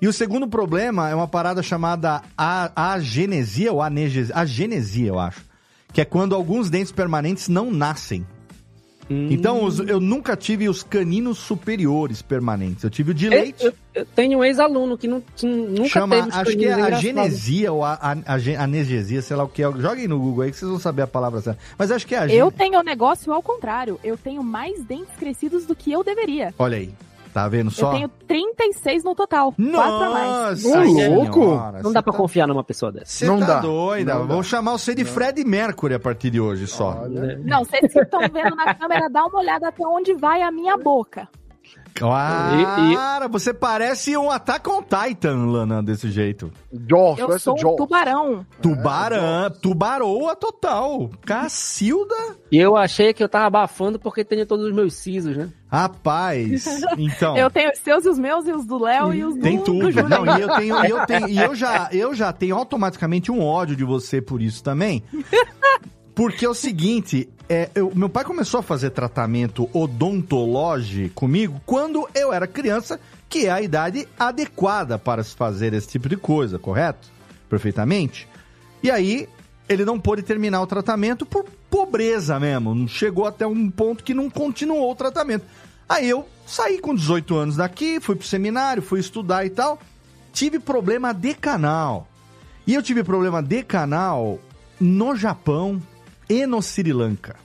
E 0.00 0.06
o 0.06 0.12
segundo 0.12 0.46
problema 0.48 1.08
é 1.10 1.14
uma 1.14 1.26
parada 1.28 1.62
chamada 1.62 2.22
a- 2.36 2.92
agenesia 2.94 3.72
ou 3.72 3.82
anegesia. 3.82 4.34
Agenesia, 4.34 5.08
eu 5.08 5.18
acho. 5.18 5.44
Que 5.92 6.00
é 6.00 6.04
quando 6.04 6.34
alguns 6.34 6.70
dentes 6.70 6.92
permanentes 6.92 7.48
não 7.48 7.70
nascem. 7.70 8.26
Então, 9.10 9.64
os- 9.64 9.78
eu 9.80 9.98
nunca 10.00 10.36
tive 10.36 10.68
os 10.68 10.82
caninos 10.82 11.38
superiores 11.38 12.20
permanentes. 12.20 12.84
Eu 12.84 12.90
tive 12.90 13.12
o 13.12 13.14
de 13.14 13.26
Eu, 13.26 13.30
leite. 13.30 13.64
eu- 13.64 13.72
eu 13.94 14.04
tenho 14.04 14.38
um 14.38 14.44
ex-aluno 14.44 14.98
que 14.98 15.08
não, 15.08 15.22
que 15.34 15.46
nunca 15.46 15.88
Chama, 15.88 16.16
teve 16.16 16.28
os 16.28 16.34
acho 16.34 16.44
que 16.44 16.50
é 16.50 16.68
caninhos 16.68 16.72
engraçados. 16.78 16.98
agenesia 16.98 17.72
ou 17.72 17.84
a, 17.84 17.92
a, 17.94 18.12
a, 18.12 18.62
anegesia, 18.64 19.22
sei 19.22 19.36
lá 19.36 19.44
o 19.44 19.48
que 19.48 19.62
é. 19.62 19.72
Joguem 19.72 20.06
no 20.06 20.18
Google 20.18 20.42
aí 20.44 20.50
que 20.50 20.56
vocês 20.58 20.70
vão 20.70 20.78
saber 20.78 21.02
a 21.02 21.06
palavra 21.06 21.40
certa. 21.40 21.58
Mas 21.78 21.90
acho 21.90 22.06
que 22.06 22.14
é 22.14 22.18
a 22.18 22.26
Eu 22.28 22.50
tenho 22.50 22.78
um 22.78 22.84
negócio 22.84 23.32
ao 23.32 23.42
contrário. 23.42 23.98
Eu 24.04 24.16
tenho 24.16 24.42
mais 24.42 24.84
dentes 24.84 25.14
crescidos 25.18 25.64
do 25.64 25.74
que 25.74 25.90
eu 25.90 26.04
deveria. 26.04 26.52
Olha 26.58 26.76
aí, 26.76 26.90
tá 27.42 27.48
vendo 27.48 27.70
só? 27.70 27.88
Eu 27.88 27.92
tenho 27.92 28.08
36 28.26 29.04
no 29.04 29.14
total. 29.14 29.52
Quatro 29.52 30.04
a 30.04 30.10
mais. 30.10 30.64
Nossa, 30.64 31.08
louco! 31.08 31.62
Não 31.82 31.92
dá 31.92 32.02
pra 32.02 32.12
confiar 32.12 32.46
numa 32.46 32.64
pessoa 32.64 32.90
dessa. 32.92 33.06
Você 33.06 33.26
Não 33.26 33.40
tá 33.40 33.46
dá. 33.46 33.60
doida. 33.60 34.14
Não 34.14 34.26
dá. 34.26 34.34
Vou 34.34 34.42
chamar 34.42 34.72
você 34.72 34.94
de 34.94 35.04
Fred 35.04 35.44
Mercury 35.44 35.94
a 35.94 36.00
partir 36.00 36.30
de 36.30 36.40
hoje 36.40 36.66
só. 36.66 37.04
Não, 37.44 37.64
vocês 37.64 37.92
que 37.92 38.00
estão 38.00 38.20
vendo 38.32 38.54
na 38.56 38.74
câmera, 38.74 39.08
dá 39.08 39.24
uma 39.24 39.38
olhada 39.38 39.68
até 39.68 39.86
onde 39.86 40.14
vai 40.14 40.42
a 40.42 40.50
minha 40.50 40.76
boca. 40.76 41.28
Cara, 41.94 43.28
você 43.28 43.52
parece 43.52 44.16
um 44.16 44.30
Attack 44.30 44.68
on 44.68 44.82
Titan, 44.82 45.46
Lana, 45.46 45.82
desse 45.82 46.10
jeito. 46.10 46.50
Jaws, 46.72 47.18
Eu 47.18 47.26
parece 47.26 47.44
sou 47.44 47.54
o 47.54 47.72
um 47.72 47.76
tubarão. 47.76 48.46
Tubarão, 48.60 49.50
tubaroa 49.62 50.36
total. 50.36 51.10
Cacilda. 51.24 52.14
E 52.50 52.56
eu 52.56 52.76
achei 52.76 53.12
que 53.12 53.22
eu 53.22 53.28
tava 53.28 53.46
abafando 53.46 53.98
porque 53.98 54.24
tenho 54.24 54.46
todos 54.46 54.66
os 54.66 54.72
meus 54.72 54.94
sisos, 54.94 55.36
né? 55.36 55.50
Rapaz, 55.70 56.66
então... 56.96 57.36
Eu 57.36 57.50
tenho 57.50 57.70
os 57.70 57.78
seus 57.78 58.04
e 58.06 58.08
os 58.08 58.18
meus, 58.18 58.46
e 58.46 58.52
os 58.52 58.64
do 58.64 58.78
Léo 58.78 59.12
e 59.12 59.22
os 59.22 59.34
do, 59.36 59.42
Tem 59.42 59.58
do 59.58 59.64
tudo. 59.64 59.90
Júnior. 59.90 60.08
Não, 60.08 60.38
e 60.38 60.40
eu 60.40 60.48
tenho, 60.56 60.84
e 60.84 60.90
eu 60.90 61.06
tenho, 61.06 61.28
e 61.28 61.38
eu 61.38 61.54
já, 61.56 61.88
eu 61.92 62.14
já 62.14 62.32
tenho 62.32 62.56
automaticamente 62.56 63.30
um 63.30 63.44
ódio 63.44 63.76
de 63.76 63.84
você 63.84 64.22
por 64.22 64.40
isso 64.40 64.64
também. 64.64 65.02
Porque 66.18 66.44
é 66.44 66.48
o 66.48 66.54
seguinte, 66.54 67.28
é, 67.48 67.70
eu- 67.76 67.92
meu 67.94 68.08
pai 68.08 68.24
começou 68.24 68.58
a 68.58 68.62
fazer 68.64 68.90
tratamento 68.90 69.70
odontológico 69.72 71.14
comigo 71.14 71.60
quando 71.64 72.08
eu 72.12 72.32
era 72.32 72.44
criança, 72.44 72.98
que 73.28 73.46
é 73.46 73.50
a 73.52 73.62
idade 73.62 74.08
adequada 74.18 74.98
para 74.98 75.22
se 75.22 75.36
fazer 75.36 75.72
esse 75.74 75.86
tipo 75.86 76.08
de 76.08 76.16
coisa, 76.16 76.58
correto? 76.58 77.06
Perfeitamente. 77.48 78.26
E 78.82 78.90
aí, 78.90 79.28
ele 79.68 79.84
não 79.84 80.00
pôde 80.00 80.22
terminar 80.22 80.60
o 80.60 80.66
tratamento 80.66 81.24
por 81.24 81.44
pobreza 81.70 82.40
mesmo. 82.40 82.88
Chegou 82.88 83.24
até 83.24 83.46
um 83.46 83.70
ponto 83.70 84.02
que 84.02 84.12
não 84.12 84.28
continuou 84.28 84.90
o 84.90 84.96
tratamento. 84.96 85.44
Aí 85.88 86.08
eu 86.08 86.28
saí 86.44 86.80
com 86.80 86.96
18 86.96 87.36
anos 87.36 87.54
daqui, 87.54 88.00
fui 88.00 88.16
pro 88.16 88.26
seminário, 88.26 88.82
fui 88.82 88.98
estudar 88.98 89.46
e 89.46 89.50
tal. 89.50 89.78
Tive 90.32 90.58
problema 90.58 91.14
de 91.14 91.32
canal. 91.32 92.08
E 92.66 92.74
eu 92.74 92.82
tive 92.82 93.04
problema 93.04 93.40
de 93.40 93.62
canal 93.62 94.40
no 94.80 95.14
Japão 95.14 95.80
e 96.28 96.46
no 96.46 96.60
Sri 96.62 96.92
Lanka. 96.92 97.36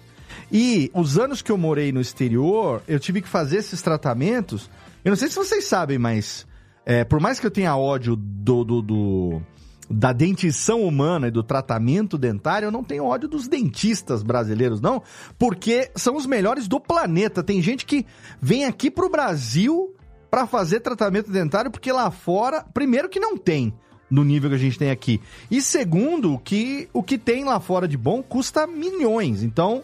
E 0.51 0.91
os 0.93 1.17
anos 1.17 1.41
que 1.41 1.51
eu 1.51 1.57
morei 1.57 1.91
no 1.91 2.01
exterior, 2.01 2.81
eu 2.87 2.99
tive 2.99 3.21
que 3.21 3.27
fazer 3.27 3.57
esses 3.57 3.81
tratamentos. 3.81 4.69
Eu 5.03 5.09
não 5.09 5.15
sei 5.17 5.29
se 5.29 5.35
vocês 5.35 5.65
sabem, 5.65 5.97
mas 5.97 6.45
é, 6.85 7.03
por 7.03 7.19
mais 7.19 7.39
que 7.39 7.45
eu 7.47 7.51
tenha 7.51 7.75
ódio 7.75 8.15
do, 8.15 8.63
do- 8.63 8.81
do- 8.81 9.41
da 9.89 10.13
dentição 10.13 10.81
humana 10.81 11.27
e 11.27 11.31
do 11.31 11.43
tratamento 11.43 12.17
dentário, 12.17 12.67
eu 12.67 12.71
não 12.71 12.83
tenho 12.83 13.03
ódio 13.05 13.27
dos 13.27 13.47
dentistas 13.47 14.23
brasileiros, 14.23 14.79
não, 14.79 15.01
porque 15.37 15.91
são 15.95 16.15
os 16.15 16.25
melhores 16.25 16.67
do 16.67 16.79
planeta. 16.79 17.43
Tem 17.43 17.61
gente 17.61 17.85
que 17.85 18.05
vem 18.41 18.65
aqui 18.65 18.89
pro 18.89 19.09
Brasil 19.09 19.93
para 20.31 20.47
fazer 20.47 20.79
tratamento 20.79 21.29
dentário, 21.31 21.69
porque 21.69 21.91
lá 21.91 22.09
fora, 22.09 22.63
primeiro 22.73 23.09
que 23.09 23.19
não 23.19 23.37
tem 23.37 23.73
no 24.13 24.23
nível 24.23 24.51
que 24.51 24.55
a 24.55 24.59
gente 24.59 24.77
tem 24.77 24.91
aqui. 24.91 25.19
E 25.49 25.59
segundo, 25.59 26.37
que 26.37 26.87
o 26.93 27.01
que 27.01 27.17
tem 27.17 27.43
lá 27.43 27.59
fora 27.59 27.87
de 27.87 27.97
bom 27.97 28.21
custa 28.21 28.67
milhões. 28.67 29.41
Então, 29.41 29.81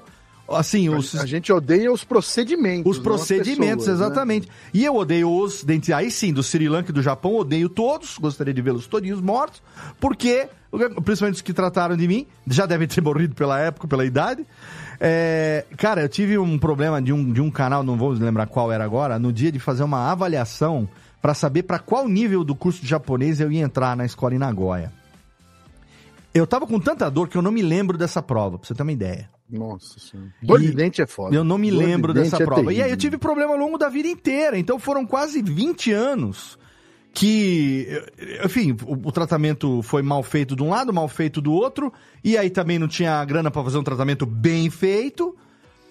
assim, 0.48 0.88
os, 0.88 1.15
A 1.15 1.26
gente 1.26 1.52
odeia 1.52 1.92
os 1.92 2.04
procedimentos. 2.04 2.92
os 2.92 3.02
procedimentos, 3.02 3.86
pessoas, 3.86 4.00
né? 4.00 4.06
exatamente. 4.06 4.48
E 4.72 4.86
eu 4.86 4.96
odeio 4.96 5.32
os 5.32 5.63
dentes. 5.63 5.89
Aí 5.89 6.12
sim, 6.12 6.32
do 6.32 6.44
Sri 6.44 6.70
Lanka 6.70 6.92
e 6.92 6.94
do 6.94 7.02
Japão, 7.02 7.34
odeio 7.38 7.68
todos. 7.68 8.20
Gostaria 8.20 8.54
de 8.54 8.62
vê-los 8.62 8.86
todinhos 8.86 9.20
mortos. 9.20 9.63
Porque, 10.00 10.48
principalmente 11.04 11.38
os 11.38 11.42
que 11.42 11.52
trataram 11.52 11.98
de 11.98 12.08
mim, 12.08 12.28
já 12.46 12.68
devem 12.68 12.88
ter 12.88 13.02
morrido 13.02 13.34
pela 13.34 13.60
época, 13.60 13.88
pela 13.88 14.06
idade. 14.06 14.46
É, 15.00 15.65
cara, 15.76 16.02
eu 16.02 16.10
tive 16.10 16.38
um 16.38 16.60
problema 16.60 17.02
de 17.02 17.12
um, 17.12 17.34
de 17.34 17.42
um 17.42 17.50
canal, 17.50 17.82
não 17.82 17.98
vou 17.98 18.12
lembrar 18.12 18.46
qual 18.46 18.72
era 18.72 18.84
agora, 18.84 19.18
no 19.18 19.34
dia 19.34 19.52
de 19.52 19.58
fazer 19.58 19.82
uma 19.82 20.12
avaliação 20.12 20.88
para 21.21 21.34
saber 21.34 21.63
para 21.63 21.79
qual 21.79 22.08
nível 22.08 22.43
do 22.43 22.55
curso 22.55 22.82
de 22.82 22.88
japonês 22.88 23.39
eu 23.39 23.51
ia 23.51 23.62
entrar 23.62 23.95
na 23.95 24.05
escola 24.05 24.36
em 24.36 24.38
Nagoya. 24.38 24.91
Eu 26.34 26.45
tava 26.45 26.67
com 26.67 26.79
tanta 26.79 27.10
dor 27.10 27.27
que 27.27 27.38
eu 27.38 27.41
não 27.41 27.51
me 27.51 27.62
lembro 27.62 27.97
dessa 27.97 28.21
prova, 28.21 28.58
pra 28.58 28.67
você 28.67 28.75
ter 28.75 28.84
uma 28.84 28.91
ideia. 28.91 29.29
Nossa 29.49 29.99
senhora. 29.99 30.32
Dor 30.41 30.60
de 30.60 30.71
dente 30.71 31.01
é 31.01 31.08
foda. 31.08 31.36
Eu 31.36 31.43
não 31.43 31.58
me 31.58 31.71
Dor 31.71 31.79
de 31.79 31.86
lembro 31.86 32.13
dente 32.13 32.29
dessa 32.29 32.43
é 32.43 32.45
prova. 32.45 32.62
E 32.63 32.67
aí 32.67 32.75
terrível. 32.75 32.91
eu 32.91 32.97
tive 32.97 33.17
problema 33.17 33.53
ao 33.53 33.58
longo 33.58 33.77
da 33.77 33.89
vida 33.89 34.08
inteira. 34.08 34.58
Então 34.58 34.77
foram 34.77 35.05
quase 35.05 35.41
20 35.41 35.91
anos 35.91 36.58
que, 37.12 37.88
enfim, 38.45 38.77
o, 38.86 39.08
o 39.08 39.12
tratamento 39.12 39.82
foi 39.82 40.03
mal 40.03 40.21
feito 40.21 40.55
de 40.55 40.62
um 40.62 40.69
lado, 40.69 40.93
mal 40.93 41.08
feito 41.08 41.41
do 41.41 41.51
outro. 41.51 41.91
E 42.23 42.38
aí 42.38 42.49
também 42.49 42.77
não 42.77 42.88
tinha 42.88 43.25
grana 43.25 43.49
pra 43.49 43.63
fazer 43.63 43.79
um 43.79 43.84
tratamento 43.84 44.25
bem 44.25 44.69
feito. 44.69 45.36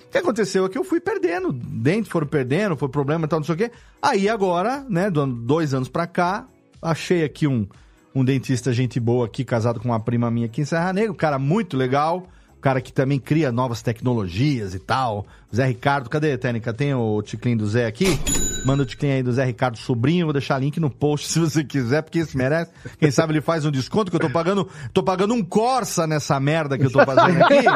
O 0.09 0.11
que 0.11 0.19
aconteceu 0.19 0.65
é 0.65 0.69
que 0.71 0.79
eu 0.79 0.85
fui 0.85 1.01
perdendo, 1.01 1.53
dentes 1.53 2.11
foram 2.11 2.27
perdendo, 2.27 2.75
foi 2.79 2.89
problema 2.89 3.27
e 3.27 3.29
tal, 3.29 3.41
não 3.41 3.45
sei 3.45 3.55
o 3.55 3.59
quê. 3.59 3.71
Aí 4.01 4.27
agora, 4.27 4.85
né, 4.89 5.11
dois 5.11 5.75
anos 5.75 5.87
pra 5.89 6.07
cá, 6.07 6.49
achei 6.81 7.23
aqui 7.23 7.47
um, 7.47 7.67
um 8.15 8.25
dentista 8.25 8.73
gente 8.73 8.99
boa 8.99 9.27
aqui, 9.27 9.45
casado 9.45 9.79
com 9.79 9.89
uma 9.89 10.01
prima 10.01 10.31
minha 10.31 10.47
aqui 10.47 10.63
em 10.63 10.65
Serra 10.65 10.95
Negra, 10.95 11.13
um 11.13 11.15
cara 11.17 11.39
muito 11.39 11.77
legal, 11.77 12.27
cara 12.61 12.81
que 12.81 12.93
também 12.93 13.19
cria 13.19 13.51
novas 13.53 13.83
tecnologias 13.83 14.75
e 14.75 14.79
tal. 14.79 15.27
Zé 15.55 15.65
Ricardo, 15.67 16.11
cadê, 16.11 16.37
Técnica? 16.37 16.75
Tem 16.75 16.93
o 16.93 17.23
ticlin 17.23 17.57
do 17.57 17.67
Zé 17.67 17.87
aqui? 17.87 18.19
Manda 18.67 18.83
o 18.83 18.87
ticlin 18.87 19.13
aí 19.13 19.23
do 19.23 19.33
Zé 19.33 19.45
Ricardo 19.45 19.79
Sobrinho, 19.79 20.27
vou 20.27 20.33
deixar 20.35 20.59
link 20.59 20.79
no 20.79 20.91
post 20.91 21.29
se 21.33 21.39
você 21.39 21.65
quiser, 21.65 22.03
porque 22.03 22.19
esse 22.19 22.37
merece. 22.37 22.71
Quem 22.99 23.11
sabe 23.11 23.33
ele 23.33 23.41
faz 23.41 23.65
um 23.65 23.71
desconto, 23.71 24.11
que 24.11 24.17
eu 24.17 24.21
tô 24.21 24.29
pagando, 24.29 24.69
tô 24.93 25.03
pagando 25.03 25.33
um 25.33 25.43
Corsa 25.43 26.07
nessa 26.07 26.39
merda 26.39 26.77
que 26.77 26.85
eu 26.85 26.91
tô 26.91 27.05
fazendo 27.05 27.43
aqui. 27.43 27.65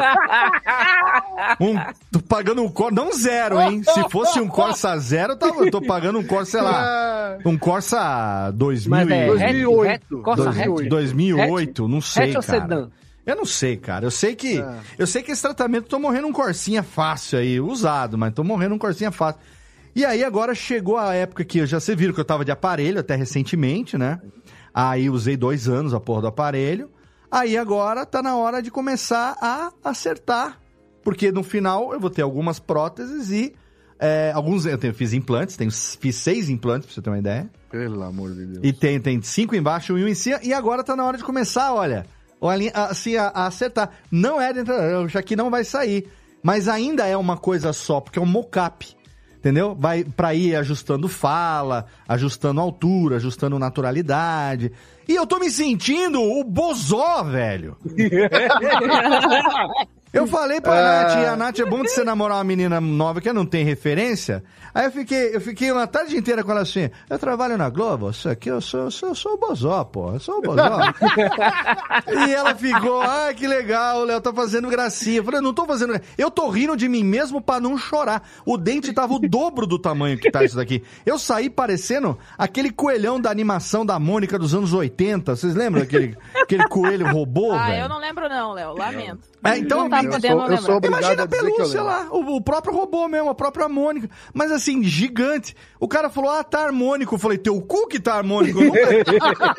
Um, 1.59 1.75
tô 2.11 2.19
pagando 2.21 2.63
um 2.63 2.69
Corsa, 2.69 2.95
não 2.95 3.11
zero, 3.13 3.59
hein? 3.61 3.83
Se 3.83 4.09
fosse 4.09 4.39
um 4.39 4.47
Corsa 4.47 4.97
zero, 4.97 5.33
eu, 5.33 5.37
tava, 5.37 5.65
eu 5.65 5.71
tô 5.71 5.81
pagando 5.81 6.19
um 6.19 6.23
Corsa, 6.23 6.51
sei 6.51 6.61
lá, 6.61 7.37
um 7.45 7.57
Corsa 7.57 8.51
2000 8.51 8.89
Mas 8.89 9.09
é 9.09 9.13
e- 9.13 9.29
hatch, 9.29 9.37
2008. 9.37 9.91
hatch, 10.15 10.23
Corsa 10.23 10.43
Dois- 10.43 10.59
hatch? 10.59 10.89
2008, 10.89 11.87
não 11.87 12.01
sei, 12.01 12.23
Hatch 12.29 12.35
ou 12.35 12.43
cara. 12.43 12.61
sedã? 12.61 12.87
Eu 13.25 13.35
não 13.35 13.45
sei, 13.45 13.77
cara. 13.77 14.05
Eu 14.05 14.11
sei 14.11 14.35
que 14.35 14.59
É. 14.59 14.79
eu 14.97 15.07
sei 15.07 15.23
que 15.23 15.31
esse 15.31 15.41
tratamento 15.41 15.87
tô 15.87 15.97
morrendo 15.99 16.27
um 16.27 16.33
corsinha 16.33 16.83
fácil 16.83 17.39
aí, 17.39 17.59
usado, 17.59 18.17
mas 18.17 18.33
tô 18.33 18.43
morrendo 18.43 18.75
um 18.75 18.77
corsinha 18.77 19.11
fácil. 19.11 19.39
E 19.95 20.03
aí 20.03 20.23
agora 20.23 20.53
chegou 20.55 20.97
a 20.97 21.13
época 21.13 21.45
que 21.45 21.59
eu 21.59 21.65
já 21.67 21.79
você 21.79 21.95
viram 21.95 22.13
que 22.13 22.19
eu 22.19 22.25
tava 22.25 22.43
de 22.43 22.51
aparelho 22.51 22.99
até 22.99 23.15
recentemente, 23.15 23.97
né? 23.97 24.19
Aí 24.73 25.09
usei 25.09 25.37
dois 25.37 25.69
anos 25.69 25.93
a 25.93 25.99
porra 25.99 26.21
do 26.21 26.27
aparelho. 26.27 26.89
Aí 27.31 27.57
agora 27.57 28.05
tá 28.05 28.21
na 28.21 28.35
hora 28.35 28.61
de 28.61 28.69
começar 28.69 29.37
a 29.41 29.71
acertar, 29.83 30.59
porque 31.03 31.31
no 31.31 31.43
final 31.43 31.93
eu 31.93 31.99
vou 31.99 32.09
ter 32.09 32.21
algumas 32.23 32.59
próteses 32.59 33.29
e 33.31 33.53
é, 33.99 34.31
alguns 34.35 34.65
eu 34.65 34.77
tenho, 34.77 34.93
fiz 34.93 35.13
implantes, 35.13 35.55
tenho, 35.55 35.71
fiz 35.71 36.15
seis 36.15 36.49
implantes 36.49 36.87
pra 36.87 36.95
você 36.95 37.01
ter 37.01 37.09
uma 37.09 37.19
ideia. 37.19 37.49
Pelo 37.71 38.03
amor 38.03 38.33
de 38.33 38.45
Deus. 38.45 38.59
E 38.63 38.73
tem, 38.73 38.99
tem 38.99 39.21
cinco 39.21 39.55
embaixo 39.55 39.97
e 39.97 40.03
um 40.03 40.07
em 40.07 40.13
cima. 40.15 40.39
E 40.43 40.53
agora 40.53 40.83
tá 40.83 40.95
na 40.95 41.05
hora 41.05 41.17
de 41.17 41.23
começar, 41.23 41.73
olha. 41.73 42.05
Olha 42.43 42.71
assim, 42.73 43.15
a, 43.15 43.27
a 43.27 43.47
acertar. 43.47 43.89
Não 44.11 44.39
é 44.39 44.53
dentro. 44.53 45.07
Já 45.07 45.21
que 45.23 45.35
não 45.35 45.49
vai 45.49 45.63
sair. 45.63 46.07
Mas 46.43 46.67
ainda 46.67 47.07
é 47.07 47.15
uma 47.15 47.37
coisa 47.37 47.71
só, 47.73 48.01
porque 48.01 48.19
é 48.19 48.21
um 48.21 48.25
mocap. 48.25 48.85
Entendeu? 49.37 49.75
Vai 49.77 50.03
pra 50.05 50.33
ir 50.33 50.55
ajustando 50.55 51.09
fala, 51.09 51.85
ajustando 52.07 52.61
altura, 52.61 53.17
ajustando 53.17 53.59
naturalidade. 53.59 54.71
E 55.07 55.15
eu 55.15 55.27
tô 55.27 55.37
me 55.37 55.49
sentindo 55.49 56.21
o 56.21 56.43
bozó, 56.45 57.23
velho. 57.23 57.75
Eu 60.13 60.27
falei 60.27 60.61
pra 60.61 60.73
Ah. 60.73 61.03
Nath, 61.03 61.23
e 61.23 61.25
a 61.25 61.35
Nath 61.35 61.59
é 61.59 61.65
bom 61.65 61.81
de 61.81 61.89
você 61.89 62.03
namorar 62.03 62.37
uma 62.37 62.43
menina 62.43 62.79
nova 62.79 63.19
que 63.19 63.33
não 63.33 63.47
tem 63.47 63.65
referência. 63.65 64.43
Aí 64.73 64.85
eu 64.85 64.91
fiquei, 64.91 65.35
eu 65.35 65.41
fiquei 65.41 65.71
uma 65.71 65.85
tarde 65.85 66.17
inteira 66.17 66.43
com 66.43 66.51
ela 66.51 66.61
assim, 66.61 66.89
eu 67.09 67.19
trabalho 67.19 67.57
na 67.57 67.69
Globo, 67.69 68.09
isso 68.09 68.27
aqui 68.27 68.49
eu 68.49 68.59
sou, 68.59 68.81
eu 68.81 68.91
sou, 68.91 69.09
eu 69.09 69.15
sou 69.15 69.33
o 69.33 69.37
Bozó, 69.37 69.83
pô, 69.83 70.13
eu 70.13 70.19
sou 70.19 70.39
o 70.39 70.41
Bozó. 70.41 70.79
e 72.27 72.33
ela 72.33 72.55
ficou, 72.55 73.01
ai 73.01 73.33
que 73.33 73.47
legal, 73.47 73.99
o 74.01 74.03
Léo 74.05 74.19
tá 74.21 74.33
fazendo 74.33 74.67
gracinha. 74.69 75.17
Eu 75.17 75.23
falei, 75.23 75.41
não 75.41 75.53
tô 75.53 75.65
fazendo 75.65 75.89
gracinha. 75.89 76.13
Eu 76.17 76.31
tô 76.31 76.49
rindo 76.49 76.75
de 76.75 76.87
mim 76.89 77.03
mesmo 77.03 77.41
pra 77.41 77.59
não 77.59 77.77
chorar. 77.77 78.27
O 78.45 78.57
dente 78.57 78.91
tava 78.93 79.13
o 79.13 79.19
dobro 79.19 79.67
do 79.67 79.77
tamanho 79.77 80.17
que 80.17 80.31
tá 80.31 80.43
isso 80.43 80.55
daqui. 80.55 80.83
Eu 81.05 81.19
saí 81.19 81.49
parecendo 81.49 82.17
aquele 82.37 82.71
coelhão 82.71 83.19
da 83.19 83.29
animação 83.29 83.85
da 83.85 83.99
Mônica 83.99 84.39
dos 84.39 84.53
anos 84.55 84.73
80. 84.73 85.35
Vocês 85.35 85.55
lembram 85.55 85.81
daquele 85.81 86.17
aquele 86.41 86.67
coelho 86.67 87.07
robô, 87.11 87.51
ah, 87.51 87.67
velho? 87.67 87.83
eu 87.83 87.89
não 87.89 87.99
lembro 87.99 88.27
não, 88.27 88.53
Léo. 88.53 88.73
Lamento. 88.73 89.33
É, 89.43 89.57
então, 89.57 89.83
não 89.83 89.89
tá 89.89 90.01
eu 90.01 90.21
sou- 90.21 90.47
eu 90.51 90.57
sou 90.57 90.79
Imagina 90.83 91.23
a 91.23 91.27
pelúcia 91.27 91.81
lá, 91.81 92.07
o, 92.09 92.37
o 92.37 92.41
próprio 92.41 92.73
robô 92.73 93.09
mesmo, 93.09 93.29
a 93.29 93.35
própria 93.35 93.65
harmônica. 93.65 94.09
Mas 94.33 94.51
assim, 94.51 94.62
gigante. 94.83 95.55
O 95.79 95.87
cara 95.87 96.09
falou, 96.09 96.29
ah, 96.31 96.43
tá 96.43 96.65
harmônico. 96.65 97.15
Eu 97.15 97.19
falei, 97.19 97.37
teu 97.37 97.59
cu 97.61 97.87
que 97.87 97.99
tá 97.99 98.15
harmônico. 98.15 98.61
Eu, 98.61 98.67
nunca... 98.67 99.55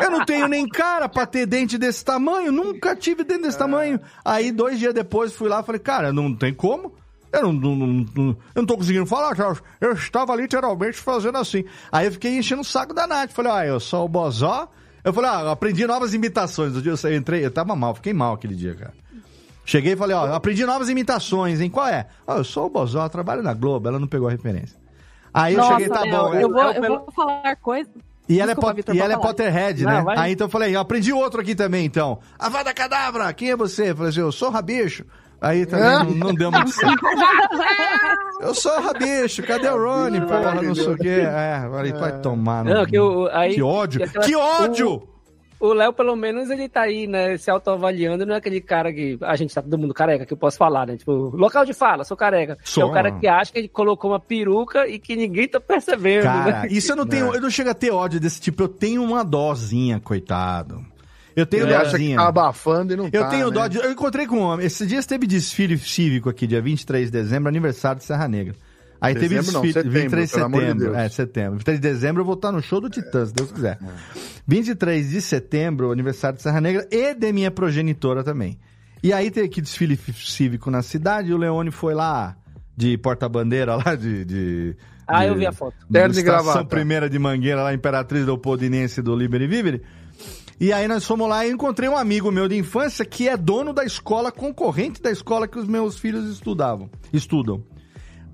eu 0.02 0.10
não 0.10 0.24
tenho 0.24 0.48
nem 0.48 0.66
cara 0.68 1.08
pra 1.08 1.26
ter 1.26 1.46
dente 1.46 1.76
desse 1.76 2.04
tamanho, 2.04 2.50
nunca 2.52 2.94
tive 2.96 3.24
dente 3.24 3.42
desse 3.42 3.58
tamanho. 3.58 4.00
Aí, 4.24 4.50
dois 4.50 4.78
dias 4.78 4.94
depois, 4.94 5.32
fui 5.34 5.48
lá 5.48 5.60
e 5.60 5.64
falei, 5.64 5.80
cara, 5.80 6.12
não 6.12 6.34
tem 6.34 6.54
como. 6.54 6.94
Eu 7.32 7.42
não, 7.44 7.52
não, 7.52 7.76
não, 7.76 7.86
não- 8.16 8.36
eu 8.54 8.62
não 8.62 8.66
tô 8.66 8.76
conseguindo 8.76 9.06
falar, 9.06 9.36
Charles. 9.36 9.62
Eu 9.80 9.92
estava 9.92 10.34
literalmente 10.34 10.98
fazendo 10.98 11.38
assim. 11.38 11.64
Aí 11.92 12.06
eu 12.06 12.12
fiquei 12.12 12.36
enchendo 12.36 12.62
o 12.62 12.64
saco 12.64 12.92
da 12.92 13.06
Nath. 13.06 13.30
Falei, 13.30 13.52
ah, 13.52 13.66
eu 13.66 13.78
sou 13.78 14.04
o 14.04 14.08
Bozó. 14.08 14.68
Eu 15.04 15.12
falei, 15.12 15.30
ah, 15.30 15.52
aprendi 15.52 15.86
novas 15.86 16.12
imitações. 16.12 16.74
Eu 17.04 17.14
entrei, 17.16 17.44
eu 17.44 17.50
tava 17.50 17.76
mal, 17.76 17.94
fiquei 17.94 18.12
mal 18.12 18.34
aquele 18.34 18.54
dia, 18.54 18.74
cara. 18.74 18.92
Cheguei 19.64 19.92
e 19.92 19.96
falei, 19.96 20.16
ó, 20.16 20.34
aprendi 20.34 20.64
novas 20.66 20.88
imitações, 20.88 21.60
hein? 21.60 21.70
Qual 21.70 21.86
é? 21.86 22.06
Ó, 22.26 22.38
eu 22.38 22.44
sou 22.44 22.66
o 22.66 22.70
Bozó, 22.70 23.04
eu 23.04 23.08
trabalho 23.10 23.42
na 23.42 23.54
Globo, 23.54 23.88
ela 23.88 23.98
não 23.98 24.06
pegou 24.08 24.28
a 24.28 24.30
referência. 24.30 24.78
Aí 25.32 25.54
eu 25.54 25.58
Nossa, 25.60 25.72
cheguei, 25.74 25.88
tá 25.88 26.00
Léo, 26.00 26.10
bom. 26.12 26.34
é- 26.34 26.42
Eu 26.44 26.48
vou, 26.50 26.60
é 26.62 26.66
o 26.66 26.72
eu 26.72 26.80
pelo- 26.80 26.98
vou 27.00 27.12
falar 27.12 27.56
coisa. 27.56 27.88
E 28.28 28.40
ela, 28.40 28.52
é, 28.52 28.54
Desculpa, 28.54 28.68
pot- 28.68 28.76
Vitor, 28.76 28.94
e 28.94 29.00
ela 29.00 29.12
é. 29.14 29.16
Potterhead, 29.16 29.82
Não, 29.84 29.90
né? 29.92 30.02
vai. 30.02 30.18
Aí 30.18 30.32
então 30.32 30.46
eu 30.46 30.50
falei, 30.50 30.74
eu 30.74 30.80
aprendi 30.80 31.12
outro 31.12 31.40
aqui 31.40 31.54
também, 31.54 31.84
então. 31.84 32.18
A 32.38 32.48
Vada 32.48 32.72
Cadabra, 32.72 33.32
quem 33.32 33.50
é 33.50 33.56
você? 33.56 33.90
Eu 33.90 33.96
falei 33.96 34.10
assim, 34.10 34.20
eu 34.20 34.32
sou 34.32 34.48
o 34.48 34.52
Rabicho. 34.52 35.04
Aí 35.40 35.64
também 35.66 36.14
não, 36.16 36.26
não 36.28 36.34
deu 36.34 36.50
muito 36.52 36.70
certo. 36.70 37.00
Eu 38.40 38.54
sou 38.54 38.72
o 38.78 38.82
Rabicho, 38.82 39.42
cadê 39.42 39.68
o 39.68 39.76
Rony? 39.82 40.20
Porra, 40.20 40.54
não 40.62 40.74
sei 40.74 40.88
o 40.88 40.96
quê. 40.96 41.22
É, 41.26 41.66
falei, 41.70 41.92
vai 41.92 42.18
tomar. 42.20 42.64
no- 42.64 42.74
Não, 42.74 42.86
que, 42.86 42.98
o, 42.98 43.28
aí, 43.32 43.54
Que 43.54 43.62
ódio, 43.62 44.04
aquela- 44.04 44.24
que 44.24 44.36
ódio! 44.36 44.94
O 44.94 45.09
o 45.60 45.72
Léo, 45.74 45.92
pelo 45.92 46.16
menos, 46.16 46.48
ele 46.50 46.68
tá 46.68 46.80
aí, 46.82 47.06
né, 47.06 47.36
se 47.36 47.50
autoavaliando, 47.50 48.24
não 48.24 48.34
é 48.34 48.38
aquele 48.38 48.60
cara 48.60 48.92
que 48.92 49.18
a 49.20 49.36
gente 49.36 49.54
tá 49.54 49.60
todo 49.60 49.76
mundo 49.78 49.92
careca, 49.92 50.24
que 50.24 50.32
eu 50.32 50.36
posso 50.36 50.56
falar, 50.56 50.86
né? 50.86 50.96
Tipo, 50.96 51.12
local 51.36 51.64
de 51.66 51.74
fala, 51.74 52.02
sou 52.02 52.16
careca. 52.16 52.56
Sou. 52.64 52.82
É 52.84 52.86
o 52.86 52.92
cara 52.92 53.12
que 53.12 53.28
acha 53.28 53.52
que 53.52 53.58
ele 53.58 53.68
colocou 53.68 54.10
uma 54.10 54.18
peruca 54.18 54.88
e 54.88 54.98
que 54.98 55.14
ninguém 55.14 55.46
tá 55.46 55.60
percebendo, 55.60 56.22
Cara, 56.24 56.62
né? 56.62 56.68
isso 56.70 56.90
eu 56.90 56.96
não 56.96 57.06
tenho, 57.06 57.34
eu 57.34 57.40
não 57.40 57.50
chego 57.50 57.70
a 57.70 57.74
ter 57.74 57.90
ódio 57.90 58.18
desse 58.18 58.40
tipo, 58.40 58.62
eu 58.62 58.68
tenho 58.68 59.02
uma 59.04 59.22
dozinha, 59.22 60.00
coitado. 60.00 60.84
Eu 61.36 61.46
tenho 61.46 61.64
Ele 61.64 61.74
acha 61.74 61.84
que 61.92 61.98
dozinha. 61.98 62.16
tá 62.16 62.26
abafando 62.26 62.92
e 62.92 62.96
não 62.96 63.04
Eu 63.12 63.22
tá, 63.22 63.28
tenho 63.28 63.46
né? 63.46 63.52
dó 63.52 63.66
de. 63.68 63.78
Eu 63.78 63.92
encontrei 63.92 64.26
com 64.26 64.36
um 64.36 64.42
homem. 64.42 64.66
Esses 64.66 64.86
dias 64.88 65.06
teve 65.06 65.26
desfile 65.28 65.78
cívico 65.78 66.28
aqui, 66.28 66.46
dia 66.46 66.60
23 66.60 67.06
de 67.06 67.12
dezembro, 67.12 67.48
aniversário 67.48 67.98
de 68.00 68.04
Serra 68.04 68.26
Negra. 68.26 68.54
Aí 69.00 69.14
teve 69.14 69.36
Dezembro 69.36 69.52
não, 69.52 69.62
desfile. 69.62 69.72
setembro, 69.72 70.00
23 70.00 70.28
de 70.28 70.34
de 70.36 70.42
setembro. 70.42 70.78
Deus. 70.84 70.96
É, 70.96 71.08
setembro. 71.08 71.52
23 71.54 71.80
de 71.80 71.88
dezembro 71.88 72.20
eu 72.22 72.26
vou 72.26 72.34
estar 72.34 72.52
no 72.52 72.60
show 72.62 72.80
do 72.80 72.90
Titã, 72.90 73.24
se 73.24 73.32
Deus 73.32 73.50
quiser. 73.50 73.78
23 74.46 75.10
de 75.10 75.20
setembro, 75.22 75.90
aniversário 75.92 76.36
de 76.36 76.42
Serra 76.42 76.60
Negra 76.60 76.86
e 76.90 77.14
de 77.14 77.32
minha 77.32 77.50
progenitora 77.50 78.22
também. 78.22 78.58
E 79.02 79.12
aí 79.12 79.30
teve 79.30 79.46
aqui 79.46 79.60
desfile 79.62 79.96
cívico 79.96 80.70
na 80.70 80.82
cidade 80.82 81.30
e 81.30 81.34
o 81.34 81.38
Leone 81.38 81.70
foi 81.70 81.94
lá 81.94 82.36
de 82.76 82.96
porta-bandeira 82.98 83.76
lá 83.82 83.94
de. 83.94 84.24
de 84.24 84.76
Ah, 85.06 85.20
de- 85.24 85.28
eu 85.28 85.34
vi 85.36 85.46
a 85.46 85.52
foto. 85.52 85.74
de 85.86 85.92
Terno 85.92 86.14
e 86.14 86.18
Estação 86.18 86.44
gravata. 86.44 86.64
Primeira 86.66 87.08
de 87.08 87.18
Mangueira, 87.18 87.62
lá, 87.62 87.72
Imperatriz 87.74 88.24
Leopoldinense 88.26 89.00
do 89.00 89.14
Liberi 89.16 89.46
Vivere. 89.46 89.82
E 90.60 90.74
aí 90.74 90.86
nós 90.86 91.06
fomos 91.06 91.26
lá 91.26 91.46
e 91.46 91.50
encontrei 91.50 91.88
um 91.88 91.96
amigo 91.96 92.30
meu 92.30 92.46
de 92.46 92.54
infância 92.54 93.02
que 93.06 93.26
é 93.26 93.34
dono 93.34 93.72
da 93.72 93.82
escola, 93.82 94.30
concorrente 94.30 95.00
da 95.00 95.10
escola 95.10 95.48
que 95.48 95.58
os 95.58 95.66
meus 95.66 95.98
filhos 95.98 96.28
estudavam, 96.30 96.90
estudam. 97.10 97.64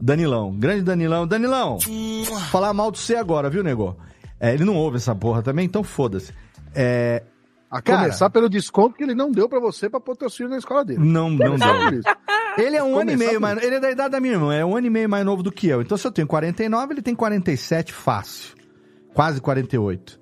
Danilão, 0.01 0.53
grande 0.53 0.83
Danilão. 0.83 1.27
Danilão, 1.27 1.79
falar 2.51 2.73
mal 2.75 2.91
de 2.91 2.99
você 2.99 3.17
agora, 3.17 3.49
viu, 3.51 3.63
nego? 3.63 3.97
É, 4.39 4.53
ele 4.53 4.65
não 4.65 4.77
ouve 4.77 4.97
essa 4.99 5.15
porra 5.15 5.43
também, 5.43 5.65
então 5.65 5.83
foda-se. 5.83 6.33
É, 6.75 7.23
A 7.71 7.81
Cara. 7.81 8.01
começar 8.03 8.29
pelo 8.31 8.49
desconto 8.49 8.95
que 8.97 9.03
ele 9.03 9.15
não 9.15 9.31
deu 9.33 9.49
pra 9.49 9.59
você 9.59 9.89
pra 9.89 9.99
pôr 9.99 10.15
teu 10.17 10.29
filho 10.31 10.49
na 10.51 10.59
escola 10.59 10.85
dele. 10.85 10.99
não, 11.01 11.31
não 11.31 11.57
isso. 11.57 12.09
Ele 12.59 12.77
é 12.77 12.83
um 12.83 12.99
ano 12.99 13.11
e 13.11 13.17
meio 13.17 13.41
mais. 13.41 13.63
Ele 13.63 13.77
é 13.77 13.81
da 13.81 13.91
idade 13.91 14.11
da 14.13 14.21
minha 14.21 14.35
irmã, 14.35 14.55
é 14.55 14.65
um 14.65 14.77
ano 14.77 14.87
e 14.87 14.91
meio 14.91 15.09
mais 15.09 15.25
novo 15.25 15.43
do 15.43 15.53
que 15.53 15.67
eu. 15.69 15.83
Então, 15.83 15.97
se 15.97 16.07
eu 16.07 16.13
tenho 16.13 16.27
49, 16.27 16.95
ele 16.95 17.03
tem 17.03 17.15
47 17.15 17.93
fácil. 17.93 18.55
Quase 19.15 19.41
48. 19.41 20.19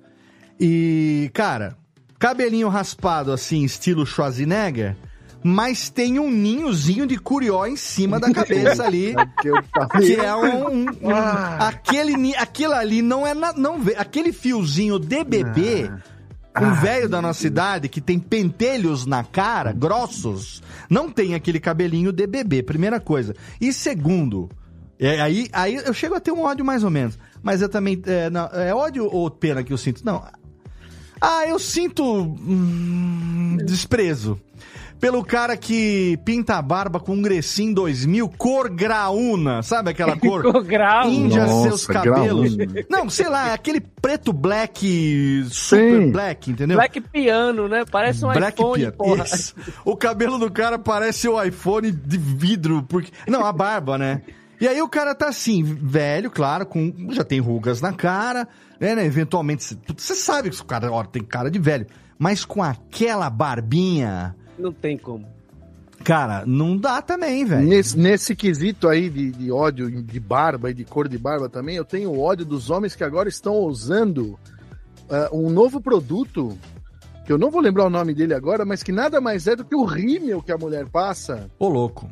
E, 0.59 1.29
cara, 1.33 1.77
cabelinho 2.19 2.67
raspado 2.69 3.31
assim, 3.31 3.63
estilo 3.63 4.05
Schwarzenegger, 4.05 4.95
mas 5.47 5.91
tem 5.91 6.17
um 6.19 6.31
ninhozinho 6.31 7.05
de 7.05 7.17
curió 7.19 7.67
em 7.67 7.75
cima 7.75 8.19
da 8.19 8.31
cabeça 8.31 8.83
ali. 8.83 9.13
Que 9.39 9.51
falei. 9.71 10.15
Que 10.15 10.19
é 10.19 10.35
um. 10.35 10.67
um- 10.69 10.85
um- 11.03 11.15
Ah. 11.15 11.67
aquele, 11.67 12.35
aquilo 12.35 12.73
ali 12.73 13.03
não 13.03 13.27
é. 13.27 13.35
na- 13.35 13.53
não 13.53 13.79
vê, 13.79 13.93
aquele 13.95 14.33
fiozinho 14.33 14.97
de 14.97 15.23
bebê. 15.23 15.91
Um 16.59 16.73
velho 16.73 17.07
da 17.09 17.21
nossa 17.21 17.45
idade 17.45 17.87
que 17.89 17.99
tem 18.01 18.17
pentelhos 18.17 19.05
na 19.05 19.23
cara, 19.25 19.71
grossos, 19.73 20.63
não 20.89 21.11
tem 21.11 21.35
aquele 21.35 21.59
cabelinho 21.59 22.11
de 22.13 22.25
bebê, 22.25 22.63
primeira 22.63 22.97
coisa. 22.99 23.35
E 23.59 23.71
segundo, 23.73 24.49
é, 24.97 25.19
aí, 25.21 25.49
aí 25.51 25.75
eu 25.75 25.93
chego 25.93 26.15
a 26.15 26.19
ter 26.19 26.31
um 26.31 26.41
ódio 26.43 26.63
mais 26.65 26.83
ou 26.83 26.89
menos. 26.89 27.19
Mas 27.43 27.61
eu 27.61 27.67
também. 27.69 28.01
É, 28.07 28.29
não, 28.31 28.45
é 28.47 28.73
ódio 28.73 29.05
ou 29.11 29.29
pena 29.29 29.63
que 29.63 29.71
eu 29.73 29.77
sinto? 29.77 30.01
Não. 30.03 30.23
Ah, 31.21 31.45
eu 31.45 31.59
sinto. 31.59 32.03
hum, 32.03 33.57
desprezo. 33.65 34.39
Pelo 34.99 35.23
cara 35.23 35.55
que 35.57 36.17
pinta 36.25 36.55
a 36.55 36.61
barba 36.61 36.99
com 36.99 37.13
um 37.13 37.21
Grecin 37.21 37.73
2000, 37.73 38.27
cor 38.29 38.69
graúna. 38.69 39.61
Sabe 39.61 39.91
aquela 39.91 40.15
cor? 40.19 40.41
Cor 40.41 40.63
grau. 40.63 41.09
Índia 41.09 41.47
seus 41.47 41.85
cabelos. 41.85 42.55
graúna. 42.55 42.85
Não, 42.89 43.09
sei 43.09 43.27
lá, 43.27 43.49
é 43.49 43.53
aquele 43.53 43.81
preto 43.81 44.31
black, 44.31 45.45
super 45.49 46.01
Sim. 46.01 46.11
black, 46.11 46.51
entendeu? 46.51 46.77
Black 46.77 47.01
piano, 47.01 47.67
né? 47.67 47.83
Parece 47.89 48.25
um 48.25 48.31
Black 48.31 48.59
iPhone, 48.59 48.79
piano. 48.79 48.97
porra. 48.97 49.25
O 49.83 49.95
cabelo 49.95 50.37
do 50.39 50.51
cara 50.51 50.79
parece 50.79 51.27
o 51.27 51.41
iPhone 51.43 51.91
de 51.91 52.17
vidro, 52.17 52.83
porque... 52.83 53.11
Não, 53.27 53.45
a 53.45 53.51
barba, 53.51 53.97
né? 53.97 54.21
E 54.59 54.67
aí 54.67 54.81
o 54.81 54.87
cara 54.87 55.13
tá 55.13 55.27
assim, 55.27 55.61
velho, 55.63 56.31
claro, 56.31 56.65
com 56.65 56.93
já 57.09 57.23
tem 57.23 57.39
rugas 57.39 57.81
na 57.81 57.91
cara, 57.91 58.47
né, 58.79 58.95
né, 58.95 59.05
eventualmente, 59.05 59.77
você 59.97 60.15
sabe 60.15 60.49
que 60.49 60.61
o 60.61 60.65
cara 60.65 60.91
ó, 60.91 61.03
tem 61.03 61.21
cara 61.21 61.51
de 61.51 61.59
velho, 61.59 61.85
mas 62.17 62.45
com 62.45 62.63
aquela 62.63 63.29
barbinha, 63.29 64.33
Não 64.57 64.71
tem 64.71 64.97
como. 64.97 65.25
cara, 66.03 66.43
não 66.45 66.77
dá 66.77 67.01
também, 67.01 67.45
velho. 67.45 67.67
Nesse, 67.67 67.97
nesse 67.97 68.35
quesito 68.35 68.87
aí 68.87 69.09
de, 69.09 69.31
de 69.31 69.51
ódio 69.51 69.89
de 70.01 70.19
barba 70.19 70.69
e 70.69 70.73
de 70.73 70.83
cor 70.85 71.07
de 71.07 71.17
barba 71.17 71.49
também, 71.49 71.75
eu 71.75 71.85
tenho 71.85 72.17
ódio 72.19 72.45
dos 72.45 72.69
homens 72.69 72.95
que 72.95 73.03
agora 73.03 73.27
estão 73.29 73.55
usando 73.59 74.37
ah, 75.09 75.29
um 75.33 75.49
novo 75.49 75.81
produto, 75.81 76.57
que 77.25 77.31
eu 77.31 77.37
não 77.37 77.49
vou 77.49 77.59
lembrar 77.61 77.85
o 77.85 77.89
nome 77.89 78.13
dele 78.13 78.33
agora, 78.33 78.63
mas 78.65 78.83
que 78.83 78.91
nada 78.91 79.19
mais 79.19 79.47
é 79.47 79.55
do 79.55 79.65
que 79.65 79.75
o 79.75 79.83
rímel 79.83 80.41
que 80.43 80.51
a 80.51 80.57
mulher 80.57 80.87
passa. 80.87 81.49
Ô, 81.57 81.67
louco. 81.67 82.07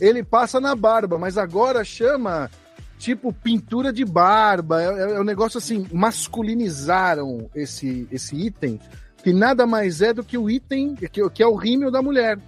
Ele 0.00 0.22
passa 0.22 0.60
na 0.60 0.74
barba, 0.74 1.18
mas 1.18 1.36
agora 1.38 1.82
chama 1.84 2.50
tipo 2.98 3.32
pintura 3.32 3.92
de 3.92 4.04
barba. 4.04 4.82
É, 4.82 4.86
é- 4.86 5.12
é 5.16 5.20
um 5.20 5.24
negócio 5.24 5.58
assim, 5.58 5.86
masculinizaram 5.92 7.50
esse, 7.54 8.06
esse 8.10 8.34
item, 8.36 8.78
que 9.26 9.32
nada 9.32 9.66
mais 9.66 10.00
é 10.02 10.12
do 10.12 10.22
que 10.22 10.38
o 10.38 10.48
item, 10.48 10.94
que, 10.94 11.08
que 11.30 11.42
é 11.42 11.46
o 11.48 11.56
rímel 11.56 11.90
da 11.90 12.00
mulher, 12.00 12.38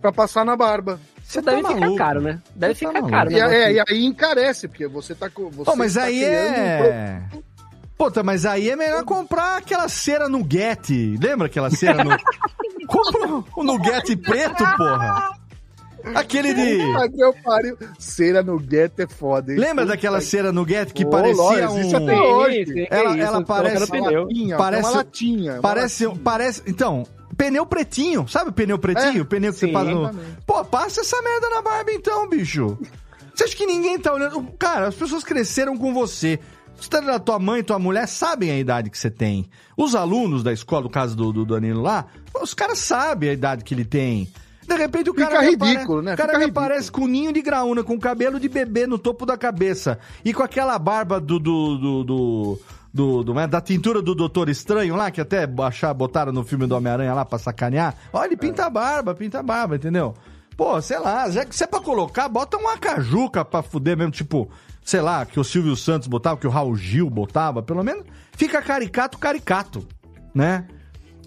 pra 0.00 0.12
passar 0.12 0.44
na 0.44 0.54
barba. 0.54 1.00
Você 1.20 1.42
deve 1.42 1.66
ficar 1.66 1.94
caro, 1.96 2.20
né? 2.20 2.40
Deve 2.54 2.74
Você 2.76 2.84
tá 2.84 2.90
ficar 2.92 3.00
maluco. 3.00 3.10
caro, 3.10 3.32
E, 3.32 3.34
né? 3.34 3.54
é, 3.64 3.72
e 3.72 3.80
aí 3.80 4.04
encarece, 4.04 4.68
porque 4.68 4.86
você 4.86 5.16
tá 5.16 5.28
com. 5.28 5.50
Você 5.50 5.64
Pô, 5.68 5.74
mas 5.74 5.94
tá 5.94 6.04
aí 6.04 6.20
criando 6.20 6.52
um 6.52 6.60
é. 6.60 7.22
Puta, 7.98 8.22
mas 8.22 8.46
aí 8.46 8.70
é 8.70 8.76
melhor 8.76 9.02
comprar 9.02 9.56
aquela 9.56 9.88
cera 9.88 10.28
Nugget. 10.28 11.16
Lembra 11.20 11.48
aquela 11.48 11.70
cera 11.72 12.04
no. 12.04 12.16
Compra 12.86 13.44
o 13.56 13.64
Nugget 13.64 14.14
preto, 14.18 14.64
porra. 14.76 15.32
Aquele 16.14 16.54
de. 16.54 16.80
Ah, 16.96 17.08
que 17.08 17.20
eu 17.22 17.34
pariu. 17.44 17.76
Cera 17.98 18.42
no 18.42 18.58
gueto 18.58 19.02
é 19.02 19.06
foda, 19.06 19.52
hein? 19.52 19.58
Lembra 19.58 19.84
daquela 19.84 20.20
cera 20.20 20.52
Nugget 20.52 20.92
que 20.92 21.04
Ô, 21.04 21.10
parecia 21.10 21.42
lógico, 21.42 21.72
um. 21.72 21.78
existe 21.78 21.96
até 21.96 22.20
hoje. 22.20 22.64
Que 22.64 22.88
Ela, 22.90 23.10
isso, 23.10 23.20
ela 23.26 23.44
colocando 23.44 23.44
parece. 23.46 23.90
pneu. 23.90 24.22
Latinha, 24.24 24.56
Parece. 24.56 24.82
é 24.82 24.86
uma 24.88 24.96
latinha. 24.96 25.52
uma 25.54 25.60
Parece, 25.62 26.06
latinha. 26.06 26.22
parece. 26.24 26.62
Então, 26.66 27.06
pneu 27.36 27.66
pretinho. 27.66 28.28
Sabe 28.28 28.50
o 28.50 28.52
pneu 28.52 28.78
pretinho? 28.78 29.18
É, 29.18 29.22
o 29.22 29.26
pneu 29.26 29.52
que 29.52 29.58
você 29.58 29.66
sim, 29.66 29.72
passa 29.72 29.90
no. 29.90 30.02
exatamente. 30.02 30.36
Pô, 30.46 30.64
passa 30.64 31.00
essa 31.00 31.20
merda 31.22 31.48
na 31.50 31.62
barba 31.62 31.90
então, 31.92 32.28
bicho. 32.28 32.78
Você 33.34 33.44
acha 33.44 33.56
que 33.56 33.66
ninguém 33.66 33.98
tá 33.98 34.12
olhando? 34.12 34.42
Cara, 34.58 34.88
as 34.88 34.94
pessoas 34.94 35.22
cresceram 35.24 35.76
com 35.76 35.92
você. 35.94 36.38
Você 36.80 36.88
tá 36.88 37.00
da 37.00 37.18
tua 37.18 37.40
mãe, 37.40 37.62
tua 37.62 37.78
mulher 37.78 38.06
sabem 38.06 38.50
a 38.52 38.58
idade 38.58 38.88
que 38.88 38.96
você 38.98 39.10
tem. 39.10 39.48
Os 39.76 39.96
alunos 39.96 40.44
da 40.44 40.52
escola, 40.52 40.84
no 40.84 40.90
caso 40.90 41.16
do, 41.16 41.32
do 41.32 41.44
Danilo 41.44 41.82
lá, 41.82 42.06
os 42.40 42.54
caras 42.54 42.78
sabem 42.78 43.30
a 43.30 43.32
idade 43.32 43.64
que 43.64 43.74
ele 43.74 43.84
tem. 43.84 44.28
De 44.68 44.76
repente 44.76 45.08
o 45.10 45.14
Fica 45.14 45.26
cara 45.28 45.40
me 45.42 45.50
ridículo, 45.50 46.02
né? 46.02 46.12
O 46.12 46.16
cara 46.16 46.28
Fica 46.28 46.38
me 46.38 46.44
ridículo. 46.44 46.66
aparece 46.66 46.92
com 46.92 47.00
um 47.02 47.06
ninho 47.08 47.32
de 47.32 47.40
graúna, 47.40 47.82
com 47.82 47.98
cabelo 47.98 48.38
de 48.38 48.48
bebê 48.48 48.86
no 48.86 48.98
topo 48.98 49.24
da 49.24 49.36
cabeça 49.36 49.98
e 50.24 50.34
com 50.34 50.42
aquela 50.42 50.78
barba 50.78 51.18
do 51.18 51.38
do 51.38 51.78
do, 51.78 52.04
do, 52.04 52.58
do- 52.92 53.22
do- 53.24 53.34
né, 53.34 53.46
da 53.46 53.60
tintura 53.60 54.02
do 54.02 54.14
Doutor 54.14 54.48
Estranho 54.48 54.94
lá, 54.94 55.10
que 55.10 55.20
até 55.20 55.48
achar, 55.66 55.92
botaram 55.94 56.32
no 56.32 56.44
filme 56.44 56.66
do 56.66 56.76
Homem-Aranha 56.76 57.14
lá 57.14 57.24
pra 57.24 57.38
sacanear. 57.38 57.94
Olha, 58.12 58.26
ele 58.26 58.36
pinta 58.36 58.66
a 58.66 58.70
barba, 58.70 59.14
pinta 59.14 59.38
a 59.40 59.42
barba, 59.42 59.76
entendeu? 59.76 60.14
Pô, 60.56 60.80
sei 60.82 60.98
lá, 60.98 61.30
já 61.30 61.44
que 61.44 61.54
se 61.56 61.64
é 61.64 61.66
pra 61.66 61.80
colocar, 61.80 62.28
bota 62.28 62.56
uma 62.56 62.76
cajuca 62.76 63.44
pra 63.44 63.62
fuder 63.62 63.96
mesmo, 63.96 64.10
tipo, 64.12 64.50
sei 64.84 65.00
lá, 65.00 65.24
que 65.24 65.38
o 65.38 65.44
Silvio 65.44 65.76
Santos 65.76 66.08
botava, 66.08 66.36
que 66.36 66.46
o 66.46 66.50
Raul 66.50 66.74
Gil 66.76 67.08
botava, 67.08 67.62
pelo 67.62 67.82
menos 67.84 68.04
fica 68.32 68.60
caricato, 68.60 69.16
caricato, 69.18 69.86
né? 70.34 70.66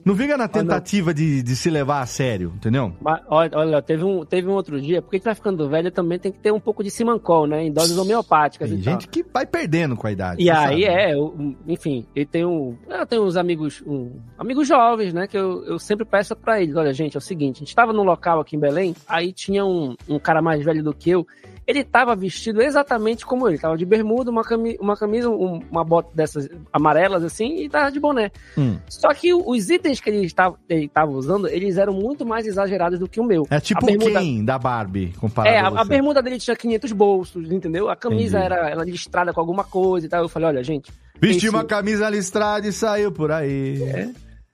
Não 0.06 0.16
fica 0.16 0.38
na 0.38 0.48
tentativa 0.48 1.14
de, 1.14 1.44
de 1.44 1.56
se 1.56 1.70
levar 1.70 2.02
a 2.02 2.06
sério, 2.06 2.54
entendeu? 2.56 2.94
Mas, 3.02 3.22
olha, 3.28 3.52
olha, 3.58 3.82
teve 3.82 4.04
um, 4.04 4.26
teve 4.26 4.48
um 4.48 4.54
outro 4.54 4.80
dia, 4.82 5.02
porque 5.02 5.16
a 5.16 5.20
gente 5.20 5.26
vai 5.26 5.36
ficando 5.36 5.68
velho 5.70 5.92
também 5.92 6.18
tem 6.20 6.32
que 6.32 6.40
ter 6.40 6.52
um 6.52 6.60
pouco 6.60 6.84
de 6.84 6.90
simancol, 6.92 7.46
né? 7.48 7.64
Em 7.66 7.72
doses 7.72 7.98
homeopáticas 7.98 8.70
Tem 8.70 8.80
e 8.80 8.82
tal. 8.84 8.94
gente 8.94 9.08
que 9.08 9.24
vai 9.24 9.46
perdendo 9.46 9.96
com 9.96 10.08
a 10.08 10.12
idade. 10.12 10.42
E 10.42 10.50
aí 10.50 10.84
sabe. 10.84 10.86
é, 10.86 11.14
eu- 11.14 11.56
enfim, 11.68 12.06
eu 12.16 12.26
tenho, 12.26 12.78
eu 12.90 13.06
tenho 13.06 13.24
uns 13.24 13.36
amigos, 13.38 13.84
um, 13.86 14.12
amigos 14.38 14.68
jovens, 14.68 15.14
né, 15.14 15.28
que 15.28 15.38
eu, 15.38 15.64
eu 15.66 15.80
sempre 15.80 16.06
peço 16.06 16.36
pra 16.36 16.62
eles, 16.62 16.76
olha 16.76 16.94
gente, 16.94 17.16
é 17.16 17.20
o 17.20 17.22
seguinte, 17.22 17.58
a 17.58 17.60
gente 17.60 17.76
tava 17.76 17.94
num 17.94 18.04
local 18.04 18.40
aqui 18.40 18.56
em 18.56 18.60
Belém, 18.60 18.96
aí 19.08 19.32
tinha 19.32 19.66
um, 19.66 19.96
um 20.10 20.18
cara 20.20 20.42
mais 20.42 20.64
velho 20.64 20.84
do 20.84 20.94
que 20.94 21.10
eu, 21.10 21.26
ele 21.68 21.84
tava 21.84 22.16
vestido 22.16 22.62
exatamente 22.62 23.26
como 23.26 23.48
ele, 23.48 23.58
tava 23.58 23.78
de 23.78 23.86
bermuda, 23.86 24.30
uma, 24.32 24.44
cami 24.44 24.78
uma 24.82 24.98
camisa, 24.98 25.30
um- 25.30 25.62
uma 25.72 25.84
bota 25.84 26.10
dessas 26.14 26.50
amarelas 26.74 27.24
assim, 27.24 27.58
e 27.64 27.70
tava 27.70 27.92
de 27.92 28.00
boné. 28.00 28.32
Hum. 28.58 28.78
Só 28.90 29.14
que 29.14 29.34
os 29.34 29.70
itens 29.70 30.00
que 30.02 30.10
ele 30.10 30.26
estava, 30.26 30.58
ele 30.68 30.86
estava 30.86 31.12
usando, 31.12 31.48
eles 31.48 31.78
eram 31.78 31.94
muito 31.94 32.26
mais 32.26 32.46
exagerados 32.48 33.00
do 33.00 33.08
que 33.08 33.20
o 33.20 33.24
meu. 33.24 33.46
É 33.50 33.60
tipo 33.60 33.86
bermuda, 33.86 34.20
quem 34.20 34.44
da 34.44 34.58
Barbie, 34.58 35.14
comparado 35.20 35.56
é, 35.56 35.60
a, 35.60 35.68
a, 35.68 35.84
bermuda 35.86 36.22
dele 36.22 36.40
tinha 36.40 36.56
500 36.56 36.92
bolsos, 36.92 37.52
entendeu? 37.52 37.90
A 37.90 37.96
camisa 37.96 38.40
Entendi. 38.40 38.54
era, 38.54 38.70
era 38.70 38.84
listrada 38.84 39.32
com 39.34 39.40
alguma 39.40 39.64
coisa 39.64 40.06
e 40.06 40.10
tal. 40.10 40.24
Eu 40.24 40.30
falei, 40.30 40.50
olha, 40.50 40.64
gente. 40.64 40.92
Vestiu 41.20 41.50
esse- 41.50 41.56
uma 41.56 41.64
camisa 41.64 42.10
listrada 42.10 42.68
e 42.68 42.72
saiu 42.74 43.12
por 43.12 43.32
aí. 43.32 43.82
É. 43.84 44.10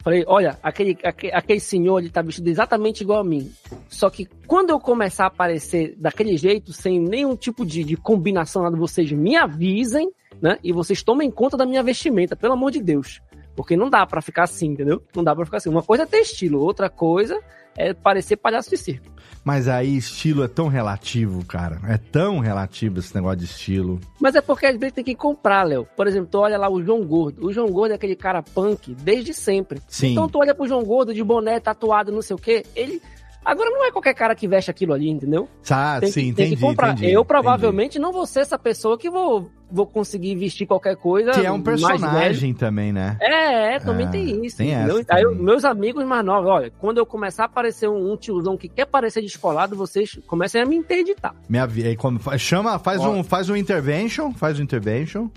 Falei, 0.08 0.24
olha, 0.26 0.58
aquele, 0.64 0.98
aquele, 1.04 1.34
aquele 1.34 1.60
senhor, 1.60 2.00
ele 2.00 2.10
tá 2.10 2.22
vestido 2.22 2.48
exatamente 2.48 3.02
igual 3.02 3.20
a 3.20 3.24
mim. 3.26 3.52
Só 3.90 4.10
que 4.10 4.26
quando 4.48 4.70
eu 4.70 4.80
começar 4.80 5.26
a 5.26 5.28
aparecer 5.28 5.96
daquele 5.98 6.38
jeito, 6.38 6.72
sem 6.72 6.98
nenhum 6.98 7.36
tipo 7.36 7.66
de, 7.66 7.84
de 7.84 7.98
combinação 7.98 8.64
nada, 8.64 8.78
vocês 8.78 9.12
me 9.12 9.36
avisem, 9.36 10.10
né? 10.42 10.60
E 10.64 10.72
vocês 10.72 11.04
tomem 11.04 11.30
conta 11.30 11.58
da 11.58 11.66
minha 11.66 11.84
vestimenta, 11.84 12.38
pelo 12.38 12.54
amor 12.54 12.72
de 12.72 12.82
Deus. 12.82 13.20
Porque 13.54 13.76
não 13.76 13.90
dá 13.90 14.08
pra 14.08 14.22
ficar 14.22 14.44
assim, 14.44 14.68
entendeu? 14.68 15.04
Não 15.14 15.26
dá 15.26 15.36
pra 15.36 15.44
ficar 15.44 15.58
assim. 15.58 15.68
Uma 15.68 15.84
coisa 15.84 16.04
é 16.04 16.06
ter 16.06 16.20
estilo, 16.20 16.62
outra 16.62 16.90
coisa 16.90 17.38
é 17.76 17.94
parecer 17.94 18.38
palhaço 18.38 18.70
de 18.70 18.78
circo. 18.78 19.12
Mas 19.48 19.70
aí 19.70 19.96
estilo 19.96 20.44
é 20.44 20.48
tão 20.50 20.68
relativo, 20.68 21.46
cara. 21.46 21.80
É 21.88 21.98
tão 21.98 22.40
relativo 22.40 23.00
esse 23.00 23.16
negócio 23.16 23.38
de 23.38 23.46
estilo. 23.46 23.98
Mas 24.20 24.36
é 24.36 24.42
porque 24.42 24.66
às 24.66 24.76
vezes 24.76 24.92
tem 24.96 25.06
que 25.06 25.16
comprar, 25.16 25.64
Léo. 25.64 25.88
Por 25.96 26.06
exemplo, 26.06 26.28
tu 26.30 26.40
olha 26.40 26.58
lá 26.58 26.70
o 26.70 26.84
João 26.84 27.02
Gordo. 27.06 27.48
O 27.48 27.54
João 27.54 27.72
Gordo 27.72 27.94
é 27.94 27.96
aquele 27.96 28.18
cara 28.18 28.44
punk 28.44 28.94
desde 28.94 29.34
sempre. 29.34 29.82
Sim. 29.88 30.12
Então 30.12 30.28
tu 30.28 30.40
olha 30.40 30.54
pro 30.54 30.68
João 30.68 30.84
Gordo 30.84 31.14
de 31.14 31.24
boné, 31.24 31.62
tatuado, 31.62 32.12
não 32.12 32.22
sei 32.22 32.36
o 32.36 32.38
quê. 32.38 32.66
Ele. 32.76 33.02
Agora 33.46 33.70
não 33.70 33.86
é 33.86 33.90
qualquer 33.90 34.14
cara 34.14 34.36
que 34.36 34.50
veste 34.50 34.70
aquilo 34.70 34.92
ali, 34.92 35.10
entendeu? 35.10 35.48
Ah, 35.70 36.02
tem, 36.02 36.12
sim, 36.12 36.14
que, 36.14 36.34
tem 36.34 36.46
entendi, 36.48 36.56
que 36.58 36.62
comprar. 36.62 36.92
entendi, 36.92 37.14
eu 37.14 37.24
provavelmente 37.24 37.98
não 37.98 38.12
vou 38.12 38.26
ser 38.28 38.42
essa 38.42 38.60
pessoa 38.60 38.98
que 38.98 39.10
vou, 39.10 39.50
vou 39.70 39.86
conseguir 39.86 40.36
vestir 40.36 40.66
qualquer 40.66 40.96
coisa. 40.96 41.32
Que 41.32 41.46
é 41.46 41.52
um 41.52 41.62
personagem 41.62 42.54
também, 42.54 42.94
né? 42.94 43.18
É, 43.22 43.76
é, 43.76 43.80
também 43.80 44.08
É, 44.08 44.10
tem 44.10 44.46
isso. 44.46 44.58
tem 44.58 44.74
essa 44.74 45.06
Aí 45.10 45.26
meus 45.36 45.66
amigos 45.66 46.06
mais 46.06 46.24
novos, 46.26 46.50
olha, 46.50 46.72
quando 46.80 46.98
eu 47.00 47.06
começar 47.06 47.44
a 47.44 47.46
aparecer 47.48 47.90
um, 47.90 48.12
um 48.14 48.18
tiozão 48.18 48.56
que 48.58 48.68
quer 48.70 48.86
parecer 48.86 49.22
descolado, 49.22 49.76
vocês 49.76 50.20
comecem 50.28 50.62
a 50.62 50.66
me 50.66 50.76
interditar. 50.76 51.36
Me 51.50 51.58
avi... 51.60 51.86
aí, 51.86 51.96
quando 51.96 52.20
fa- 52.20 52.38
chama, 52.38 52.80
faz 52.80 53.02
Ó. 53.02 53.10
um, 53.12 53.24
faz 53.24 53.50
um 53.50 53.56
intervention, 53.56 54.32
faz 54.34 54.60
um 54.60 54.64
intervention. 54.64 55.28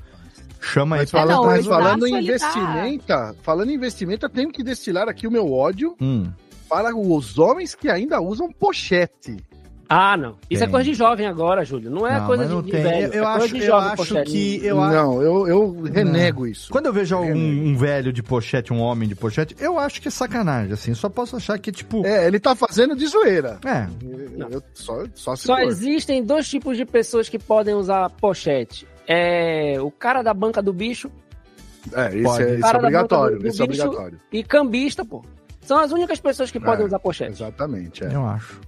Chama 0.60 0.96
aí 0.96 1.02
Mas 1.02 1.10
pra- 1.10 1.20
falando, 1.20 1.36
não, 1.38 1.46
mas 1.46 1.66
falando 1.66 2.06
em 2.06 2.16
ele 2.16 2.38
tá- 2.38 2.50
investimento, 2.52 3.36
falando 3.42 3.70
em 3.70 3.74
investimento, 3.74 4.26
eu 4.26 4.30
tenho 4.30 4.50
que 4.52 4.62
destilar 4.62 5.08
aqui 5.08 5.26
o 5.26 5.30
meu 5.30 5.50
ódio 5.52 5.96
Hum. 6.00 6.30
para 6.68 6.94
os 6.94 7.38
homens 7.38 7.74
que 7.74 7.88
ainda 7.88 8.20
usam 8.20 8.52
pochete. 8.52 9.38
Ah, 9.92 10.16
não. 10.16 10.36
Isso 10.48 10.60
Tem. 10.60 10.68
é 10.68 10.70
coisa 10.70 10.84
de 10.88 10.94
jovem 10.94 11.26
agora, 11.26 11.64
Júlio. 11.64 11.90
Não 11.90 12.06
é 12.06 12.20
Não, 12.20 12.26
coisa 12.28 12.44
não 12.46 12.62
de 12.62 12.70
tem. 12.70 12.80
velho. 12.80 13.06
Eu, 13.08 13.12
eu 13.12 13.24
é 13.24 13.32
coisa 13.38 13.44
acho, 13.44 13.56
eu 13.56 13.66
jovem, 13.66 13.88
acho 13.90 14.22
que. 14.22 14.60
Eu 14.64 14.80
a- 14.80 14.92
Não, 14.92 15.20
eu, 15.20 15.48
eu 15.48 15.82
renego 15.82 16.46
isso. 16.46 16.70
Quando 16.70 16.86
eu 16.86 16.92
vejo 16.92 17.16
um, 17.16 17.32
um 17.70 17.76
velho 17.76 18.12
de 18.12 18.22
pochete, 18.22 18.72
um 18.72 18.78
homem 18.80 19.08
de 19.08 19.16
pochete, 19.16 19.56
eu 19.58 19.80
acho 19.80 20.00
que 20.00 20.06
é 20.06 20.10
sacanagem, 20.12 20.72
assim. 20.72 20.94
Só 20.94 21.08
posso 21.08 21.34
achar 21.34 21.58
que, 21.58 21.72
tipo. 21.72 22.06
É, 22.06 22.24
ele 22.28 22.38
tá 22.38 22.54
fazendo 22.54 22.94
de 22.94 23.04
zoeira. 23.08 23.58
É. 23.66 23.88
Eu- 24.48 24.62
só, 24.74 25.02
só 25.12 25.34
se 25.34 25.42
Só 25.48 25.58
existem 25.58 26.22
dois 26.22 26.48
tipos 26.48 26.76
de 26.76 26.84
pessoas 26.86 27.28
que 27.28 27.38
podem 27.38 27.74
usar 27.74 28.08
pochete. 28.10 28.86
É 29.08 29.74
o 29.80 29.90
cara 29.90 30.22
da 30.22 30.32
banca 30.32 30.62
do 30.62 30.72
bicho 30.72 31.10
É, 31.92 32.14
isso 32.16 32.40
é, 32.40 32.54
isso 32.58 32.66
é 32.66 32.76
obrigatório. 32.76 33.36
do- 33.38 33.42
do 33.42 33.48
Isso 33.48 33.60
é 33.60 33.64
obrigatório. 33.64 34.20
e 34.32 34.44
cambista, 34.44 35.04
pô. 35.04 35.24
São 35.62 35.78
as 35.80 35.90
únicas 35.90 36.20
pessoas 36.20 36.50
que 36.50 36.60
podem 36.60 36.84
É, 36.84 36.86
usar 36.86 36.98
pochete. 37.00 37.32
Exatamente. 37.32 38.04
é. 38.04 38.14
Eu 38.14 38.24
acho. 38.26 38.60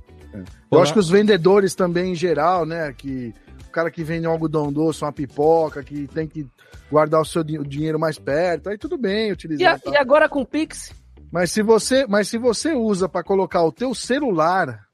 Eu 0.70 0.80
acho 0.80 0.92
que 0.92 0.98
os 0.98 1.08
vendedores 1.10 1.74
também, 1.74 2.12
em 2.12 2.14
geral, 2.14 2.64
né? 2.66 2.92
Que 2.92 3.34
o 3.68 3.70
cara 3.70 3.90
que 3.90 4.02
vende 4.04 4.26
um 4.26 4.30
algodão 4.30 4.72
doce, 4.72 5.02
uma 5.04 5.12
pipoca, 5.12 5.82
que 5.82 6.06
tem 6.08 6.26
que 6.26 6.46
guardar 6.90 7.20
o 7.20 7.24
seu 7.24 7.42
dinheiro 7.42 7.98
mais 7.98 8.18
perto, 8.18 8.68
aí 8.68 8.76
tudo 8.78 8.96
bem 8.98 9.28
E, 9.28 9.32
utilizar. 9.32 9.74
a- 9.74 9.78
tá? 9.78 9.90
e 9.90 9.96
agora 9.96 10.28
com 10.28 10.40
o 10.42 10.46
Pix? 10.46 10.92
Mas 11.30 11.50
se 11.50 11.62
você, 11.62 12.06
mas 12.06 12.28
se 12.28 12.36
você 12.36 12.72
usa 12.74 13.08
pra 13.08 13.22
colocar 13.22 13.62
o 13.62 13.72
teu 13.72 13.94
celular, 13.94 14.86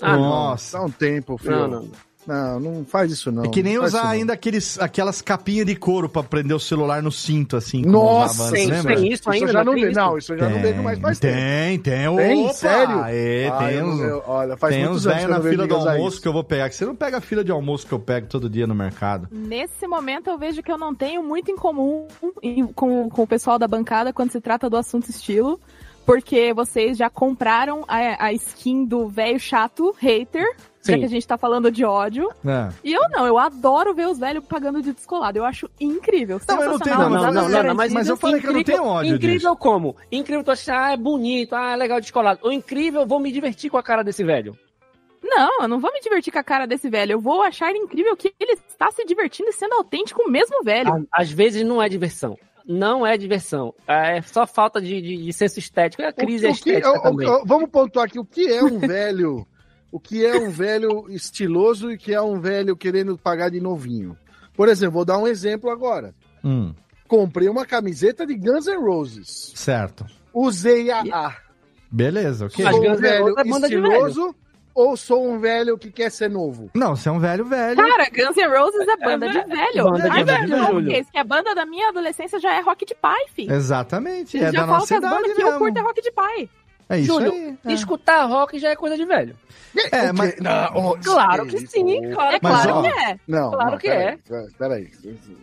Ah. 0.00 0.16
Nossa. 0.16 0.78
dá 0.78 0.84
um 0.84 0.90
tempo, 0.90 1.36
filho. 1.36 1.56
Não, 1.56 1.68
não. 1.82 1.90
Não, 2.26 2.60
não 2.60 2.84
faz 2.84 3.10
isso 3.10 3.32
não. 3.32 3.44
É 3.44 3.48
que 3.48 3.62
nem 3.62 3.78
usar 3.78 3.86
isso, 3.86 3.96
não. 4.04 4.10
ainda 4.12 4.32
aqueles, 4.32 4.78
aquelas 4.78 5.20
capinhas 5.22 5.66
de 5.66 5.74
couro 5.74 6.08
pra 6.08 6.22
prender 6.22 6.54
o 6.56 6.60
celular 6.60 7.02
no 7.02 7.10
cinto, 7.10 7.56
assim. 7.56 7.82
Nossa, 7.82 8.34
usava 8.44 8.52
tem- 8.52 8.68
tem 8.82 9.12
isso 9.12 9.30
ainda, 9.30 9.46
eu 9.46 9.52
já 9.52 9.64
não 9.64 9.74
tem 9.74 9.84
isso? 9.84 9.92
Não, 9.98 10.18
isso 10.18 10.32
eu 10.34 10.38
já 10.38 10.48
não 10.48 10.60
vejo 10.60 10.82
mais 10.82 10.98
faz 10.98 11.18
tempo. 11.18 11.34
Tem, 11.34 11.78
tem. 11.78 12.16
Tem? 12.16 12.44
Opa! 12.44 12.52
Sério? 12.52 13.02
É, 13.08 13.48
Ah, 13.48 13.58
tem 13.58 13.74
eu- 13.76 13.86
uns, 13.86 14.00
eu- 14.00 14.22
olha, 14.26 14.56
faz 14.56 14.74
tem 14.74 14.84
muitos 14.84 15.06
uns 15.06 15.06
anos 15.06 15.16
velhos 15.22 15.26
que 15.26 15.32
eu 15.32 15.44
na 15.44 15.50
fila 15.50 15.66
do 15.66 15.74
almoço 15.88 16.08
isso. 16.14 16.22
que 16.22 16.28
eu 16.28 16.32
vou 16.32 16.44
pegar. 16.44 16.68
que 16.68 16.74
Você 16.76 16.84
não 16.86 16.94
pega 16.94 17.16
a 17.16 17.20
fila 17.20 17.42
de 17.42 17.50
almoço 17.50 17.86
que 17.86 17.92
eu 17.92 17.98
pego 17.98 18.26
todo 18.28 18.48
dia 18.50 18.66
no 18.66 18.74
mercado. 18.74 19.26
Nesse 19.32 19.86
momento 19.86 20.28
eu 20.28 20.38
vejo 20.38 20.62
que 20.62 20.70
eu 20.70 20.78
não 20.78 20.94
tenho 20.94 21.22
muito 21.22 21.50
em 21.50 21.56
comum 21.56 22.06
com, 22.74 23.08
com 23.08 23.22
o 23.22 23.26
pessoal 23.26 23.58
da 23.58 23.66
bancada 23.66 24.12
quando 24.12 24.30
se 24.30 24.40
trata 24.40 24.68
do 24.70 24.76
assunto 24.76 25.08
estilo, 25.10 25.58
porque 26.06 26.52
vocês 26.52 26.96
já 26.98 27.08
compraram 27.08 27.84
a, 27.88 28.26
a 28.26 28.32
skin 28.32 28.84
do 28.84 29.08
velho 29.08 29.38
chato, 29.38 29.94
hater, 29.98 30.44
Já 30.82 30.94
Sim. 30.94 31.00
que 31.00 31.04
a 31.04 31.08
gente 31.08 31.26
tá 31.26 31.36
falando 31.36 31.70
de 31.70 31.84
ódio. 31.84 32.30
É. 32.44 32.72
E 32.82 32.92
eu 32.92 33.02
não, 33.10 33.26
eu 33.26 33.36
adoro 33.38 33.92
ver 33.94 34.08
os 34.08 34.18
velhos 34.18 34.42
pagando 34.46 34.80
de 34.80 34.94
descolado. 34.94 35.36
Eu 35.38 35.44
acho 35.44 35.68
incrível. 35.78 36.40
Não, 36.48 36.62
eu 36.62 36.70
não 36.70 36.78
tenho, 36.78 36.98
não, 36.98 37.10
mas 37.10 37.22
não, 37.22 37.32
não, 37.32 37.32
não, 37.32 37.74
mas 37.74 37.92
garantidas- 37.92 38.08
eu 38.08 38.16
falei 38.16 38.40
que 38.40 38.46
eu 38.46 38.52
não 38.54 38.62
tenho 38.64 38.84
ódio 38.84 39.14
Incrível 39.16 39.38
disso. 39.52 39.56
como? 39.56 39.94
Incrível 40.10 40.42
tu 40.42 40.50
achar, 40.52 40.86
ah, 40.88 40.92
é 40.92 40.96
bonito, 40.96 41.54
ah, 41.54 41.72
é 41.72 41.76
legal 41.76 42.00
descolado. 42.00 42.40
O 42.42 42.50
incrível, 42.50 43.02
eu 43.02 43.06
vou 43.06 43.20
me 43.20 43.30
divertir 43.30 43.70
com 43.70 43.76
a 43.76 43.82
cara 43.82 44.02
desse 44.02 44.24
velho. 44.24 44.56
Não, 45.22 45.62
eu 45.62 45.68
não 45.68 45.78
vou 45.78 45.92
me 45.92 46.00
divertir 46.00 46.32
com 46.32 46.38
a 46.38 46.42
cara 46.42 46.66
desse 46.66 46.88
velho. 46.88 47.12
Eu 47.12 47.20
vou 47.20 47.42
achar 47.42 47.74
incrível 47.76 48.16
que 48.16 48.32
ele 48.40 48.52
está 48.66 48.90
se 48.90 49.04
divertindo 49.04 49.50
e 49.50 49.52
sendo 49.52 49.74
autêntico 49.74 50.28
mesmo 50.30 50.62
velho. 50.64 51.06
Às 51.12 51.30
vezes 51.30 51.62
não 51.62 51.80
é 51.82 51.88
diversão. 51.90 52.38
Não 52.66 53.06
é 53.06 53.18
diversão. 53.18 53.74
É 53.86 54.22
só 54.22 54.46
falta 54.46 54.80
de, 54.80 55.00
de, 55.02 55.16
de 55.24 55.32
senso 55.34 55.58
estético. 55.58 56.02
É 56.02 56.06
a 56.06 56.12
crise 56.12 56.46
O- 56.46 56.50
o 56.50 56.52
que- 56.54 56.58
estética 56.70 56.90
o- 56.98 57.02
também. 57.02 57.28
o- 57.28 57.44
vamos 57.44 57.68
pontuar 57.68 58.06
aqui 58.06 58.18
o 58.18 58.24
que 58.24 58.46
é 58.50 58.62
um 58.64 58.78
velho. 58.80 59.46
O 59.92 59.98
que 59.98 60.24
é 60.24 60.36
um 60.36 60.50
velho 60.50 61.06
estiloso 61.10 61.90
e 61.90 61.94
o 61.94 61.98
que 61.98 62.14
é 62.14 62.20
um 62.20 62.40
velho 62.40 62.76
querendo 62.76 63.18
pagar 63.18 63.50
de 63.50 63.60
novinho. 63.60 64.16
Por 64.54 64.68
exemplo, 64.68 64.92
vou 64.94 65.04
dar 65.04 65.18
um 65.18 65.26
exemplo 65.26 65.70
agora. 65.70 66.14
Hum, 66.44 66.74
Comprei 67.08 67.48
uma 67.48 67.66
camiseta 67.66 68.24
de 68.24 68.34
Guns 68.36 68.66
N' 68.66 68.76
Roses. 68.78 69.52
certo. 69.56 70.06
Usei 70.32 70.90
a 70.92 71.00
A. 71.12 71.36
Beleza, 71.90 72.46
ok. 72.46 72.64
Sou 72.64 72.88
um 72.88 72.94
velho 72.96 73.28
é 73.36 73.44
banda 73.44 73.68
de 73.68 73.74
estiloso 73.74 74.34
ou 74.72 74.96
sou 74.96 75.28
um 75.28 75.40
velho 75.40 75.76
que 75.76 75.90
quer 75.90 76.08
ser 76.10 76.30
novo? 76.30 76.70
Não, 76.72 76.94
você 76.94 77.08
é 77.08 77.12
um 77.12 77.18
velho 77.18 77.44
velho. 77.44 77.76
Cara, 77.76 78.08
Guns 78.10 78.36
N' 78.36 78.46
Roses 78.56 78.86
é 78.86 78.96
banda 78.96 79.26
de 79.28 79.40
velho. 79.40 79.84
banda 79.90 80.02
de 80.04 80.08
Ai, 80.08 80.22
velho, 80.24 80.48
velho. 80.76 80.92
Isso 80.92 81.10
que 81.10 81.18
a 81.18 81.24
banda 81.24 81.52
da 81.52 81.66
minha 81.66 81.88
adolescência 81.88 82.38
já 82.38 82.54
é 82.54 82.60
rock 82.60 82.86
de 82.86 82.94
pai, 82.94 83.26
filho. 83.34 83.52
Exatamente, 83.52 84.38
Eu 84.38 84.46
é 84.46 84.52
já 84.52 84.60
da 84.60 84.66
nossa 84.68 84.94
idade 84.96 85.34
que 85.34 85.42
eu 85.42 85.46
mesmo. 85.46 85.58
curto 85.58 85.76
é 85.78 85.80
rock 85.82 86.00
de 86.00 86.12
pai. 86.12 86.48
É 86.90 86.98
isso 86.98 87.06
Júlio, 87.14 87.32
aí. 87.32 87.56
é. 87.66 87.72
escutar 87.72 88.24
rock 88.26 88.58
já 88.58 88.70
é 88.70 88.76
coisa 88.76 88.96
de 88.96 89.04
velho. 89.04 89.36
É, 89.92 90.10
O 90.10 90.14
mas... 90.14 90.34
Não, 90.40 90.70
oh, 90.74 90.98
Claro 91.02 91.46
que 91.46 91.64
sim, 91.64 92.10
claro 92.12 92.34
É 92.34 92.38
que 92.40 92.42
Mas, 92.44 92.62
claro 92.64 92.74
ó, 92.78 92.82
que 92.82 92.88
é. 92.88 93.16
Não, 93.28 93.50
Claro 93.52 93.70
não, 93.70 93.78
que 93.78 93.88
peraí, 93.88 94.18
Peraí. 94.58 94.90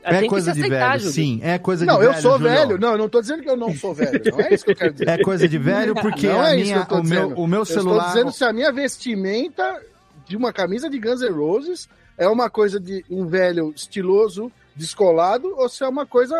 É 0.04 0.20
Tem 0.20 0.30
coisa 0.30 0.52
que 0.52 0.56
se 0.58 0.62
de 0.62 0.68
aceitar, 0.68 0.88
velho, 0.90 1.00
Júlio. 1.00 1.14
sim. 1.14 1.40
É 1.42 1.58
coisa 1.58 1.86
Não, 1.86 1.94
de 1.96 2.00
velho. 2.02 2.12
eu 2.18 2.22
sou 2.22 2.38
Julião. 2.38 2.54
velho. 2.68 2.78
Não, 2.78 2.92
eu 2.92 2.98
não 2.98 3.08
tô 3.10 3.22
dizendo 3.22 3.42
que 3.44 3.50
eu 3.50 3.56
não 3.56 3.74
sou 3.74 3.94
velho. 3.94 4.22
Não 4.32 4.42
é 4.42 4.54
isso 4.54 4.66
que 4.66 4.72
eu 4.72 4.76
quero 4.76 4.92
dizer. 4.92 5.08
É 5.08 5.18
coisa 5.24 5.48
de 5.48 5.58
velho 5.58 5.96
porque 5.96 6.28
não 6.28 6.42
a 6.42 6.50
é 6.52 6.56
isso 6.58 6.66
minha, 6.66 6.76
que 6.86 6.94
eu 6.94 6.98
tô 6.98 7.02
o, 7.02 7.04
meu, 7.06 7.22
dizendo. 7.24 7.42
o 7.42 7.48
meu 7.48 7.60
Eu 7.60 7.66
celular. 7.66 7.98
estou 8.08 8.14
dizendo 8.16 8.32
se 8.34 8.44
a 8.44 8.52
minha 8.52 8.72
vestimenta 8.74 9.82
de 10.28 10.36
uma 10.36 10.52
camisa 10.52 10.90
de 10.90 11.00
Guns 11.00 11.22
N' 11.22 11.32
Roses 11.32 11.88
é 12.18 12.28
uma 12.28 12.50
coisa 12.50 12.82
de 12.82 13.06
um 13.10 13.26
velho 13.26 13.72
estiloso, 13.74 14.52
descolado, 14.76 15.56
ou 15.58 15.70
se 15.70 15.84
é 15.86 15.88
uma 15.88 16.06
coisa 16.06 16.36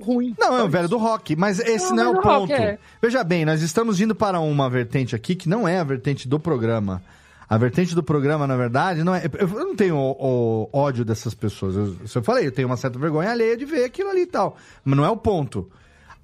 ruim. 0.00 0.34
Não, 0.38 0.54
é 0.54 0.58
Só 0.60 0.66
o 0.66 0.68
velho 0.68 0.88
do 0.88 0.98
rock, 0.98 1.36
mas 1.36 1.58
esse 1.58 1.90
Não, 1.90 1.96
não, 1.96 2.02
é 2.02 2.08
o 2.08 2.12
do 2.14 2.20
rock, 2.20 2.40
ponto. 2.40 2.52
é. 2.52 2.78
Veja 3.00 3.22
bem, 3.24 3.44
nós 3.44 3.62
estamos 3.62 4.00
indo 4.00 4.14
para 4.14 4.40
uma 4.40 4.68
vertente 4.70 5.14
aqui 5.14 5.34
que 5.34 5.48
não 5.48 5.66
é 5.66 5.78
a 5.78 5.84
vertente 5.84 6.28
do 6.28 6.38
programa. 6.40 7.02
A 7.48 7.58
vertente 7.58 7.94
do 7.94 8.02
programa, 8.02 8.46
na 8.46 8.56
verdade, 8.56 9.04
não 9.04 9.14
é. 9.14 9.24
Eu 9.38 9.46
não 9.46 9.76
tenho 9.76 9.96
o, 9.96 10.68
o 10.72 10.78
ódio 10.78 11.04
dessas 11.04 11.34
pessoas. 11.34 11.76
Eu, 11.76 11.96
eu 12.14 12.22
falei, 12.22 12.46
eu 12.46 12.52
tenho 12.52 12.66
uma 12.66 12.78
certa 12.78 12.98
vergonha 12.98 13.30
alheia 13.30 13.56
de 13.56 13.66
ver 13.66 13.84
aquilo 13.84 14.08
ali 14.08 14.22
e 14.22 14.26
tal. 14.26 14.56
Mas 14.82 14.96
não 14.96 15.04
é 15.04 15.10
o 15.10 15.16
ponto. 15.18 15.70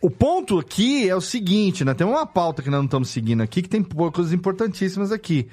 O 0.01 0.09
ponto 0.11 0.59
aqui 0.59 1.09
é 1.09 1.14
o 1.14 1.21
seguinte, 1.21 1.85
né? 1.85 1.93
Tem 1.93 2.07
uma 2.07 2.25
pauta 2.25 2.62
que 2.62 2.71
nós 2.71 2.79
não 2.79 2.85
estamos 2.87 3.11
seguindo 3.11 3.43
aqui, 3.43 3.61
que 3.61 3.69
tem 3.69 3.83
coisas 3.83 4.33
importantíssimas 4.33 5.12
aqui. 5.12 5.49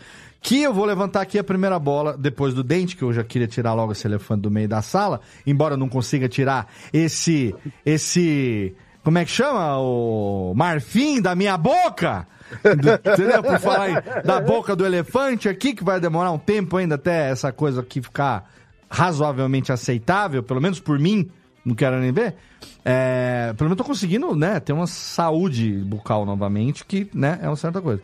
Que 0.45 0.61
eu 0.61 0.71
vou 0.71 0.85
levantar 0.85 1.21
aqui 1.21 1.39
a 1.39 1.43
primeira 1.43 1.79
bola 1.79 2.15
depois 2.15 2.53
do 2.53 2.63
dente, 2.63 2.95
que 2.95 3.01
eu 3.01 3.11
já 3.11 3.23
queria 3.23 3.47
tirar 3.47 3.73
logo 3.73 3.93
esse 3.93 4.05
elefante 4.05 4.41
do 4.41 4.51
meio 4.51 4.69
da 4.69 4.79
sala, 4.79 5.19
embora 5.45 5.73
eu 5.73 5.77
não 5.77 5.89
consiga 5.89 6.29
tirar 6.29 6.71
esse. 6.93 7.55
esse. 7.83 8.75
Como 9.03 9.17
é 9.17 9.25
que 9.25 9.31
chama? 9.31 9.75
O 9.79 10.53
marfim 10.55 11.19
da 11.19 11.33
minha 11.33 11.57
boca! 11.57 12.27
Do- 12.63 13.11
entendeu? 13.11 13.41
Por 13.41 13.59
falar 13.59 14.01
da 14.23 14.39
boca 14.39 14.75
do 14.75 14.85
elefante 14.85 15.49
aqui, 15.49 15.73
que 15.73 15.83
vai 15.83 15.99
demorar 15.99 16.31
um 16.31 16.37
tempo 16.37 16.77
ainda 16.77 16.93
até 16.93 17.31
essa 17.31 17.51
coisa 17.51 17.81
aqui 17.81 17.99
ficar 17.99 18.47
razoavelmente 18.87 19.71
aceitável, 19.71 20.43
pelo 20.43 20.61
menos 20.61 20.79
por 20.79 20.99
mim, 20.99 21.27
não 21.65 21.73
quero 21.73 21.99
nem 21.99 22.11
ver. 22.11 22.35
É, 22.83 23.51
pelo 23.57 23.67
menos 23.71 23.77
tô 23.79 23.83
conseguindo, 23.83 24.35
né, 24.35 24.59
ter 24.59 24.73
uma 24.73 24.85
saúde 24.85 25.71
bucal 25.83 26.23
novamente, 26.23 26.85
que, 26.85 27.09
né, 27.15 27.39
é 27.41 27.47
uma 27.47 27.55
certa 27.55 27.81
coisa. 27.81 28.01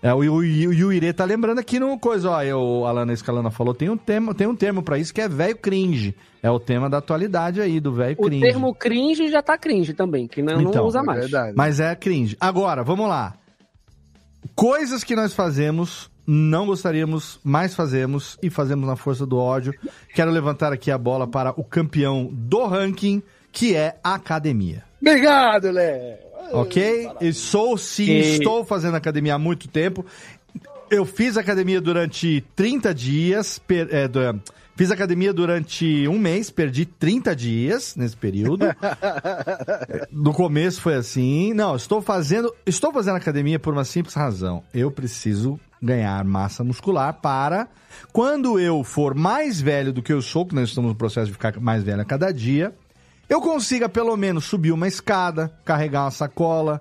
É, 0.00 0.14
o, 0.14 0.18
o, 0.18 0.36
o 0.38 0.42
Yuire 0.44 1.12
tá 1.12 1.24
lembrando 1.24 1.58
aqui 1.58 1.80
no 1.80 1.98
coisa, 1.98 2.30
ó, 2.30 2.42
eu, 2.42 2.84
a 2.86 2.90
Alana 2.90 3.12
Escalana 3.12 3.50
falou, 3.50 3.74
tem 3.74 3.88
um 3.90 3.96
termo, 3.96 4.32
tem 4.32 4.46
um 4.46 4.54
termo 4.54 4.80
para 4.82 4.96
isso 4.96 5.12
que 5.12 5.20
é 5.20 5.28
velho 5.28 5.56
cringe. 5.56 6.14
É 6.40 6.48
o 6.50 6.60
tema 6.60 6.88
da 6.88 6.98
atualidade 6.98 7.60
aí, 7.60 7.80
do 7.80 7.92
velho 7.92 8.14
O 8.18 8.22
cringe. 8.26 8.44
termo 8.46 8.72
cringe 8.74 9.28
já 9.28 9.42
tá 9.42 9.58
cringe 9.58 9.92
também, 9.92 10.28
que 10.28 10.40
não, 10.40 10.60
não 10.60 10.70
Então, 10.70 10.86
usa 10.86 11.00
É 11.00 11.02
mais. 11.02 11.20
verdade. 11.20 11.52
Mas 11.56 11.80
é 11.80 11.94
cringe. 11.96 12.36
Agora, 12.40 12.84
vamos 12.84 13.08
lá. 13.08 13.34
Coisas 14.54 15.02
que 15.02 15.16
nós 15.16 15.32
fazemos, 15.32 16.08
não 16.26 16.66
gostaríamos, 16.66 17.40
mas 17.42 17.74
fazemos 17.74 18.38
e 18.42 18.50
fazemos 18.50 18.86
na 18.86 18.94
força 18.96 19.26
do 19.26 19.36
ódio. 19.36 19.74
Quero 20.14 20.30
levantar 20.30 20.72
aqui 20.72 20.90
a 20.92 20.98
bola 20.98 21.26
para 21.26 21.50
o 21.58 21.64
campeão 21.64 22.28
do 22.32 22.64
ranking, 22.66 23.20
que 23.50 23.74
é 23.74 23.96
a 24.02 24.14
academia. 24.14 24.84
Obrigado, 25.00 25.70
Léo. 25.70 26.18
Ok? 26.52 27.08
E 27.20 27.32
sou 27.32 27.76
sim, 27.76 28.06
Que- 28.06 28.12
estou 28.36 28.64
fazendo 28.64 28.96
academia 28.96 29.34
há 29.34 29.38
muito 29.38 29.68
tempo. 29.68 30.04
Eu 30.90 31.04
fiz 31.04 31.36
academia 31.36 31.80
durante 31.80 32.42
30 32.56 32.94
dias. 32.94 33.58
per- 33.58 33.88
é, 33.90 34.08
du- 34.08 34.20
fiz 34.74 34.90
academia 34.90 35.32
durante 35.34 36.08
um 36.08 36.18
mês, 36.18 36.50
perdi 36.50 36.86
30 36.86 37.34
dias 37.36 37.94
nesse 37.96 38.16
período. 38.16 38.64
No 40.10 40.32
começo 40.32 40.80
foi 40.80 40.94
assim. 40.94 41.52
Não, 41.54 41.76
estou 41.76 42.00
fazendo. 42.00 42.54
Estou 42.66 42.92
fazendo 42.92 43.16
academia 43.16 43.58
por 43.58 43.72
uma 43.72 43.84
simples 43.84 44.14
razão. 44.14 44.62
Eu 44.72 44.90
preciso 44.90 45.58
ganhar 45.80 46.24
massa 46.24 46.64
muscular 46.64 47.12
para. 47.14 47.68
Quando 48.12 48.58
eu 48.58 48.82
for 48.82 49.14
mais 49.14 49.60
velho 49.60 49.92
do 49.92 50.02
que 50.02 50.12
eu 50.12 50.20
sou, 50.22 50.46
que 50.46 50.54
nós 50.54 50.68
estamos 50.70 50.90
no 50.90 50.96
processo 50.96 51.26
de 51.26 51.32
ficar 51.32 51.58
mais 51.60 51.82
velho 51.82 52.00
a 52.00 52.04
cada 52.04 52.32
dia, 52.32 52.72
eu 53.28 53.40
consiga 53.40 53.88
pelo 53.88 54.16
menos 54.16 54.44
subir 54.44 54.72
uma 54.72 54.88
escada, 54.88 55.52
carregar 55.64 56.04
uma 56.04 56.10
sacola, 56.10 56.80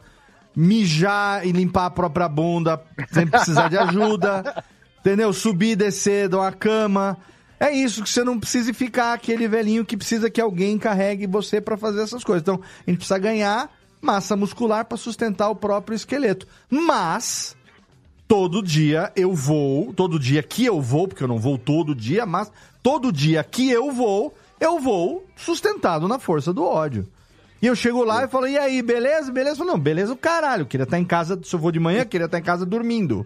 mijar 0.55 1.45
e 1.45 1.51
limpar 1.51 1.85
a 1.85 1.91
própria 1.91 2.27
bunda 2.27 2.81
sem 3.11 3.27
precisar 3.27 3.67
de 3.67 3.77
ajuda, 3.77 4.63
entendeu? 4.99 5.31
Subir 5.33 5.71
e 5.71 5.75
descer 5.75 6.29
de 6.29 6.35
uma 6.35 6.51
cama. 6.51 7.17
É 7.59 7.71
isso, 7.71 8.03
que 8.03 8.09
você 8.09 8.23
não 8.23 8.39
precisa 8.39 8.73
ficar 8.73 9.13
aquele 9.13 9.47
velhinho 9.47 9.85
que 9.85 9.97
precisa 9.97 10.29
que 10.29 10.39
alguém 10.39 10.77
carregue 10.77 11.27
você 11.27 11.59
para 11.59 11.75
fazer 11.75 12.01
essas 12.01 12.23
coisas. 12.23 12.41
Então, 12.41 12.55
a 12.55 12.89
gente 12.89 12.97
precisa 12.97 13.17
ganhar 13.17 13.69
massa 14.01 14.35
muscular 14.35 14.85
para 14.85 14.97
sustentar 14.97 15.49
o 15.49 15.55
próprio 15.55 15.95
esqueleto. 15.95 16.47
Mas 16.69 17.55
todo 18.27 18.61
dia 18.61 19.11
eu 19.15 19.33
vou, 19.33 19.93
todo 19.93 20.19
dia 20.19 20.43
que 20.43 20.65
eu 20.65 20.81
vou, 20.81 21.07
porque 21.07 21.23
eu 21.23 21.27
não 21.27 21.39
vou 21.39 21.57
todo 21.57 21.95
dia, 21.95 22.25
mas 22.25 22.51
todo 22.83 23.11
dia 23.11 23.43
que 23.43 23.69
eu 23.69 23.91
vou, 23.91 24.35
eu 24.59 24.79
vou 24.79 25.25
sustentado 25.35 26.07
na 26.07 26.19
força 26.19 26.53
do 26.53 26.63
ódio. 26.63 27.07
E 27.61 27.65
eu 27.65 27.75
chego 27.75 28.03
lá 28.03 28.23
e 28.23 28.27
falo, 28.27 28.47
e 28.47 28.57
aí, 28.57 28.81
beleza? 28.81 29.31
Beleza? 29.31 29.57
Falo, 29.57 29.71
não, 29.71 29.79
beleza 29.79 30.13
o 30.13 30.17
caralho. 30.17 30.65
Queria 30.65 30.83
estar 30.83 30.99
em 30.99 31.05
casa, 31.05 31.39
se 31.43 31.55
eu 31.55 31.59
vou 31.59 31.71
de 31.71 31.79
manhã, 31.79 32.05
queria 32.05 32.25
estar 32.25 32.37
em 32.37 32.43
casa 32.43 32.65
dormindo. 32.65 33.25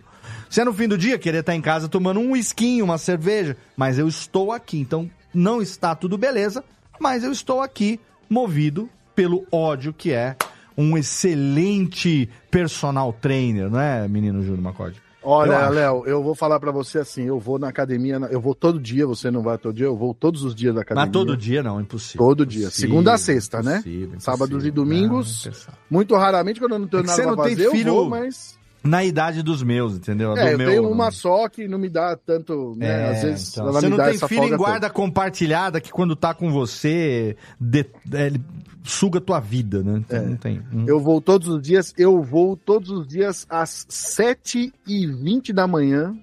Se 0.49 0.61
é 0.61 0.65
no 0.65 0.73
fim 0.73 0.88
do 0.88 0.97
dia, 0.97 1.17
queria 1.17 1.41
estar 1.41 1.55
em 1.55 1.61
casa 1.61 1.89
tomando 1.89 2.19
um 2.19 2.32
whisky, 2.32 2.82
uma 2.82 2.97
cerveja. 2.97 3.57
Mas 3.75 3.99
eu 3.99 4.07
estou 4.07 4.51
aqui, 4.51 4.79
então 4.79 5.09
não 5.34 5.61
está 5.61 5.95
tudo 5.95 6.17
beleza, 6.17 6.63
mas 6.99 7.23
eu 7.23 7.32
estou 7.32 7.61
aqui 7.61 7.99
movido 8.29 8.89
pelo 9.15 9.45
ódio 9.51 9.93
que 9.93 10.11
é 10.11 10.36
um 10.77 10.97
excelente 10.97 12.29
personal 12.49 13.11
trainer, 13.13 13.69
não 13.69 13.79
é, 13.79 14.07
menino 14.07 14.41
Júnior 14.41 14.61
Macode? 14.61 15.01
Olha. 15.24 15.69
Léo, 15.69 16.03
eu 16.05 16.24
vou 16.24 16.34
falar 16.34 16.59
pra 16.59 16.72
você 16.72 16.99
assim, 16.99 17.24
eu 17.26 17.39
vou 17.39 17.59
na 17.59 17.67
academia, 17.67 18.15
eu 18.32 18.41
vou 18.41 18.55
todo 18.55 18.80
dia, 18.80 19.05
você 19.05 19.30
não 19.30 19.41
vai 19.43 19.57
todo 19.57 19.76
dia, 19.76 19.86
eu 19.86 19.95
vou 19.95 20.13
todos 20.13 20.43
os 20.43 20.55
dias 20.55 20.74
da 20.74 20.82
academia. 20.82 21.05
Mas 21.05 21.13
todo 21.13 21.38
dia 21.38 21.61
não, 21.61 21.80
impossível. 21.80 22.26
Todo 22.26 22.45
dia, 22.45 22.63
Impossível, 22.63 22.89
segunda 22.89 23.13
a 23.13 23.17
sexta, 23.17 23.61
né? 23.61 23.74
impossível, 23.80 24.19
Sábados 24.19 24.65
e 24.65 24.72
domingos, 24.72 25.45
Não, 25.45 25.74
muito 25.89 26.15
raramente 26.15 26.59
quando 26.59 26.74
eu 26.74 26.80
não 26.80 26.88
tenho 26.88 27.03
É 27.03 27.05
nada 27.05 27.15
você 27.15 27.22
pra 27.24 27.36
não 27.36 27.43
tem 27.43 27.55
fazer, 27.55 27.69
filho- 27.72 27.88
eu 27.89 27.93
vou, 27.95 28.09
mas... 28.09 28.59
Na 28.84 29.03
idade 29.03 29.43
dos 29.43 29.61
meus, 29.61 29.95
entendeu? 29.95 30.36
É, 30.36 30.45
do 30.45 30.51
eu 30.53 30.57
meu, 30.57 30.69
tenho 30.69 30.82
não. 30.84 30.91
uma 30.91 31.11
só 31.11 31.47
que 31.47 31.67
não 31.67 31.77
me 31.77 31.88
dá 31.88 32.15
tanto, 32.17 32.73
né? 32.75 32.88
É, 32.88 33.09
Às 33.11 33.21
vezes 33.23 33.51
então, 33.51 33.63
ela 33.65 33.73
você 33.79 33.86
me 33.86 33.89
não 33.91 33.97
dá 33.97 34.05
tem 34.05 34.15
essa 34.15 34.27
filho 34.27 34.43
em 34.45 34.57
guarda 34.57 34.89
compartilhada 34.89 35.79
que 35.79 35.91
quando 35.91 36.15
tá 36.15 36.34
com 36.34 36.51
você 36.51 37.38
de- 37.59 37.86
é, 38.13 38.25
ele 38.25 38.41
suga 38.84 39.21
tua 39.21 39.39
vida, 39.39 39.84
né? 39.84 39.97
Então, 39.99 40.25
não 40.25 40.36
tem. 40.36 40.61
Hum. 40.73 40.86
Eu 40.88 40.99
vou 40.99 41.21
todos 41.21 41.47
os 41.47 41.61
dias, 41.61 41.93
eu 41.95 42.23
vou 42.23 42.57
todos 42.57 42.89
os 42.89 43.07
dias 43.07 43.45
às 43.47 43.86
7h20 43.89 45.53
da 45.53 45.67
manhã, 45.67 46.15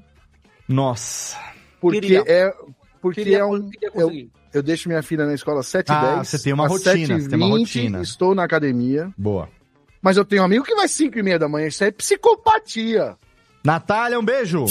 Nossa. 0.68 1.36
porque 1.80 2.00
Queria. 2.00 2.24
é 2.26 2.52
porque 3.00 3.22
Queria- 3.22 3.38
é 3.38 3.44
um 3.44 3.70
eu, 3.94 4.10
eu 4.52 4.62
deixo 4.62 4.88
minha 4.88 5.02
filha 5.02 5.24
na 5.26 5.34
escola 5.34 5.60
às 5.60 5.66
7h10. 5.68 6.18
Ah, 6.20 6.24
você 6.24 6.38
tem 6.42 6.52
uma 6.52 6.66
rotina, 6.66 7.20
você 7.20 7.28
tem 7.28 7.38
uma 7.38 7.46
7h20 7.46 7.58
rotina. 7.60 8.02
Estou 8.02 8.34
na 8.34 8.42
academia, 8.44 9.10
Boa. 9.16 9.48
Mas 10.02 10.16
eu 10.16 10.24
tenho 10.24 10.42
um 10.42 10.44
amigo 10.44 10.64
que 10.64 10.74
vai 10.74 10.86
5h30 10.86 11.38
da 11.38 11.48
manhã, 11.48 11.66
isso 11.68 11.82
é 11.84 11.90
psicopatia. 11.90 13.16
Natália, 13.64 14.18
um 14.18 14.24
beijo. 14.24 14.64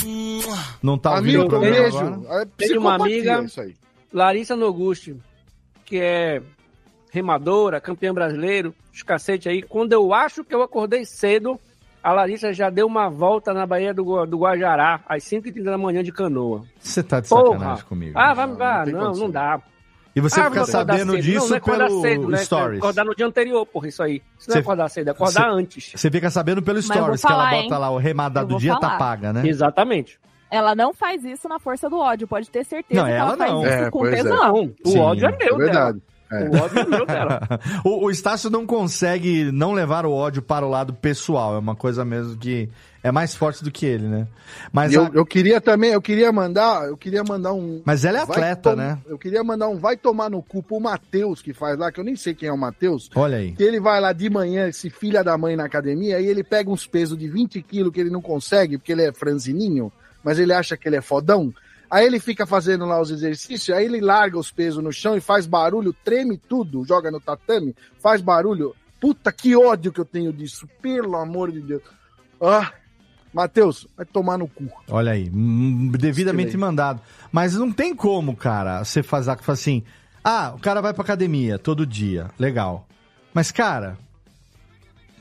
Não 0.81 0.97
tá 0.97 1.15
ouvindo 1.15 1.41
amigo, 1.41 1.43
o 1.43 1.45
um 1.45 1.49
programa 1.49 1.75
beijo. 1.81 1.97
agora? 1.97 2.41
É 2.41 2.45
Tem 2.45 2.77
uma 2.77 2.95
amiga- 2.95 3.41
isso 3.43 3.61
aí. 3.61 3.75
Larissa 4.13 4.55
Noguchi, 4.55 5.17
que 5.85 5.99
é 5.99 6.41
remadora, 7.11 7.79
campeã 7.81 8.13
brasileiro, 8.13 8.73
os 8.93 9.03
cacete 9.03 9.49
aí. 9.49 9.61
Quando 9.61 9.93
eu 9.93 10.13
acho 10.13 10.43
que 10.43 10.55
eu 10.55 10.61
acordei 10.61 11.05
cedo, 11.05 11.59
a 12.01 12.13
Larissa 12.13 12.53
já 12.53 12.69
deu 12.69 12.87
uma 12.87 13.09
volta 13.09 13.53
na 13.53 13.65
Baía 13.67 13.93
do, 13.93 14.25
do 14.25 14.37
Guajará, 14.39 15.01
às 15.07 15.23
5h30 15.25 15.63
da 15.63 15.77
manhã 15.77 16.01
de 16.03 16.11
canoa. 16.11 16.63
Você 16.79 17.03
tá 17.03 17.19
de 17.19 17.27
Porra. 17.27 17.59
sacanagem 17.59 17.85
comigo. 17.85 18.17
Ah, 18.17 18.33
vai, 18.33 18.47
vai, 18.47 18.83
tem 18.85 18.93
não, 18.93 18.99
não, 19.01 19.07
condição. 19.07 19.29
dá. 19.31 19.61
E 20.17 20.21
você 20.21 20.39
Ah, 20.41 20.49
fica 20.49 20.65
sabendo 20.65 21.21
disso 21.21 21.39
não, 21.41 21.47
não 21.49 21.55
é 21.55 21.57
acordar 21.59 21.87
pelo 21.87 22.01
cedo, 22.01 22.27
né? 22.29 22.37
Stories. 22.39 22.79
Acordar 22.79 23.05
no 23.05 23.15
dia 23.15 23.25
anterior, 23.27 23.65
porra, 23.67 23.87
isso 23.87 24.01
aí. 24.01 24.15
Isso 24.39 24.49
não 24.49 24.53
Cê- 24.53 24.57
é 24.57 24.61
acordar 24.61 24.89
cedo, 24.89 25.07
é 25.09 25.11
acordar 25.11 25.43
cê- 25.43 25.49
antes. 25.49 25.91
Você 25.95 26.09
fica 26.09 26.31
sabendo 26.31 26.61
pelo 26.63 26.81
Stories 26.81 27.21
que 27.21 27.27
falar, 27.27 27.51
ela 27.53 27.61
bota 27.63 27.75
hein? 27.75 27.79
lá 27.81 27.89
o 27.91 27.97
remada 27.97 28.43
do 28.43 28.57
dia, 28.57 28.73
tá 28.73 28.81
falar. 28.81 28.97
paga, 28.97 29.31
né? 29.33 29.47
Exatamente. 29.47 30.19
Ela 30.49 30.73
não 30.73 30.91
faz 30.93 31.23
isso 31.23 31.47
na 31.47 31.59
força 31.59 31.87
do 31.89 31.99
ódio, 31.99 32.27
pode 32.27 32.49
ter 32.49 32.63
certeza 32.65 32.99
Não, 32.99 33.07
que 33.07 33.13
ela 33.15 33.29
ela 33.29 33.37
faz 33.37 33.51
não. 33.51 33.61
isso 33.63 33.69
É, 33.73 33.91
com 33.91 33.99
pois 33.99 34.13
é. 34.13 34.15
tesão. 34.23 34.35
Não, 34.35 34.63
o 34.85 34.89
Sim, 34.89 34.99
ódio 34.99 35.25
é 35.27 35.29
É 35.29 35.37
meu 35.37 35.57
dela. 35.57 35.57
verdade. 35.57 36.01
É. 36.31 36.43
O 36.43 36.63
ódio 36.63 36.79
é 36.79 36.85
meu 36.85 37.05
dela. 37.05 37.41
o, 37.85 38.05
o 38.05 38.09
Estácio 38.11 38.49
não 38.49 38.65
consegue 38.65 39.51
não 39.51 39.71
levar 39.73 40.05
o 40.05 40.11
ódio 40.11 40.41
para 40.41 40.65
o 40.65 40.69
lado 40.69 40.93
pessoal. 40.93 41.55
É 41.55 41.59
uma 41.59 41.75
coisa 41.75 42.03
mesmo 42.03 42.35
que 42.37 42.69
é 43.03 43.11
mais 43.11 43.35
forte 43.35 43.63
do 43.63 43.71
que 43.71 43.85
ele, 43.85 44.05
né? 44.07 44.27
Mas, 44.71 44.93
eu, 44.93 45.03
a- 45.05 45.11
eu 45.13 45.25
queria 45.25 45.61
também, 45.61 45.91
eu 45.91 46.01
queria 46.01 46.31
mandar, 46.31 46.87
eu 46.87 46.97
queria 46.97 47.23
mandar 47.23 47.53
um. 47.53 47.81
mas 47.85 48.03
ela 48.05 48.19
é 48.19 48.21
atleta, 48.21 48.71
tom- 48.71 48.75
né? 48.75 48.97
Eu 49.07 49.17
queria 49.17 49.43
mandar 49.43 49.67
um 49.69 49.77
vai 49.77 49.95
tomar 49.97 50.29
no 50.29 50.41
cu 50.41 50.61
pro 50.63 50.79
Matheus 50.79 51.41
que 51.41 51.53
faz 51.53 51.77
lá, 51.77 51.91
que 51.91 51.99
eu 51.99 52.03
nem 52.03 52.15
sei 52.15 52.33
quem 52.33 52.49
é 52.49 52.53
o 52.53 52.57
Matheus. 52.57 53.09
Olha 53.15 53.37
aí. 53.37 53.51
Que 53.53 53.63
ele 53.63 53.79
vai 53.79 53.99
lá 54.01 54.11
de 54.13 54.29
manhã, 54.29 54.67
esse 54.67 54.89
filha 54.89 55.23
da 55.23 55.37
mãe 55.37 55.55
na 55.55 55.65
academia, 55.65 56.19
e 56.19 56.25
ele 56.27 56.43
pega 56.43 56.69
uns 56.69 56.85
pesos 56.87 57.17
de 57.17 57.27
20 57.27 57.61
quilos 57.61 57.91
que 57.93 57.99
ele 57.99 58.09
não 58.09 58.21
consegue, 58.21 58.77
porque 58.77 58.91
ele 58.91 59.03
é 59.03 59.13
franzininho, 59.13 59.91
mas 60.23 60.39
ele 60.39 60.53
acha 60.53 60.75
que 60.75 60.87
ele 60.87 60.95
é 60.97 61.01
fodão. 61.01 61.53
Aí 61.89 62.05
ele 62.05 62.19
fica 62.19 62.45
fazendo 62.45 62.85
lá 62.85 62.99
os 62.99 63.11
exercícios, 63.11 63.69
aí 63.77 63.85
ele 63.85 64.01
larga 64.01 64.37
os 64.37 64.51
pesos 64.51 64.83
no 64.83 64.91
chão 64.91 65.15
e 65.15 65.21
faz 65.21 65.45
barulho, 65.45 65.95
treme 66.03 66.37
tudo, 66.37 66.83
joga 66.85 67.09
no 67.09 67.19
tatame, 67.21 67.73
faz 68.01 68.19
barulho. 68.21 68.75
Puta, 68.99 69.31
que 69.31 69.55
ódio 69.55 69.93
que 69.93 70.01
eu 70.01 70.05
tenho 70.05 70.33
disso, 70.33 70.67
pelo 70.81 71.15
amor 71.15 71.49
de 71.51 71.61
Deus. 71.61 71.81
Ah, 72.41 72.73
Matheus, 73.33 73.87
vai 73.95 74.05
tomar 74.05 74.37
no 74.37 74.47
cu. 74.47 74.69
Olha 74.89 75.11
aí, 75.11 75.29
devidamente 75.29 76.55
mandado. 76.57 77.01
Mas 77.31 77.53
não 77.53 77.71
tem 77.71 77.95
como, 77.95 78.35
cara, 78.35 78.83
você 78.83 79.03
fazer 79.03 79.37
assim. 79.47 79.83
Ah, 80.23 80.53
o 80.55 80.59
cara 80.59 80.81
vai 80.81 80.93
pra 80.93 81.03
academia 81.03 81.59
todo 81.59 81.85
dia. 81.85 82.29
Legal. 82.39 82.87
Mas, 83.33 83.51
cara, 83.51 83.97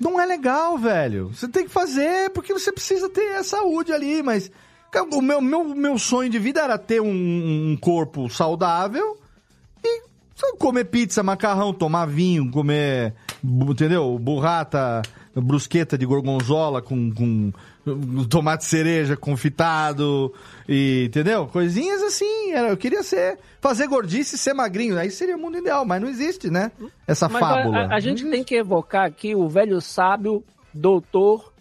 não 0.01 0.21
é 0.21 0.27
legal, 0.27 0.79
velho. 0.79 1.29
Você 1.29 1.49
tem 1.49 1.65
que 1.65 1.71
fazer 1.71 2.31
porque 2.31 2.53
você 2.53 2.73
precisa 2.73 3.09
ter 3.09 3.37
a 3.37 3.45
saúde 3.45 3.93
ali, 3.93 4.23
mas. 4.23 4.51
O 5.13 5.21
meu, 5.21 5.43
meu, 5.43 5.65
meu 5.75 5.99
sonho 5.99 6.31
de 6.31 6.39
vida 6.39 6.63
era 6.63 6.79
ter 6.79 7.03
um, 7.03 7.73
um 7.73 7.77
corpo 7.77 8.31
saudável 8.31 9.19
e 9.85 10.03
comer 10.59 10.85
pizza, 10.87 11.23
macarrão, 11.23 11.75
tomar 11.75 12.07
vinho, 12.07 12.51
comer, 12.51 13.15
entendeu? 13.45 14.19
Burrata, 14.19 15.03
brusqueta 15.41 15.97
de 15.99 16.07
gorgonzola 16.07 16.81
com, 16.81 17.13
com 17.13 17.53
tomate 18.29 18.65
cereja 18.65 19.17
confitado 19.17 20.33
e, 20.69 21.05
entendeu? 21.07 21.47
Coisinhas 21.47 22.03
assim, 22.03 22.53
eu 22.53 22.77
queria 22.77 23.03
ser, 23.03 23.39
fazer 23.61 23.87
gordice 23.87 24.35
e 24.35 24.39
ser 24.39 24.55
magrinho, 24.55 24.99
aí 24.99 25.11
seria 25.11 25.37
o 25.37 25.39
mundo 25.39 25.59
ideal, 25.59 25.85
mas 25.85 26.01
não 26.01 26.09
existe, 26.09 26.51
né? 26.51 26.73
Essa 27.07 27.29
Mas 27.29 27.41
fábula. 27.41 27.79
a, 27.87 27.97
a 27.97 28.01
gente 28.01 28.25
tem 28.29 28.43
que 28.43 28.55
evocar 28.55 29.05
aqui 29.05 29.35
o 29.35 29.49
velho 29.49 29.81
sábio 29.81 30.43
doutor 30.73 31.53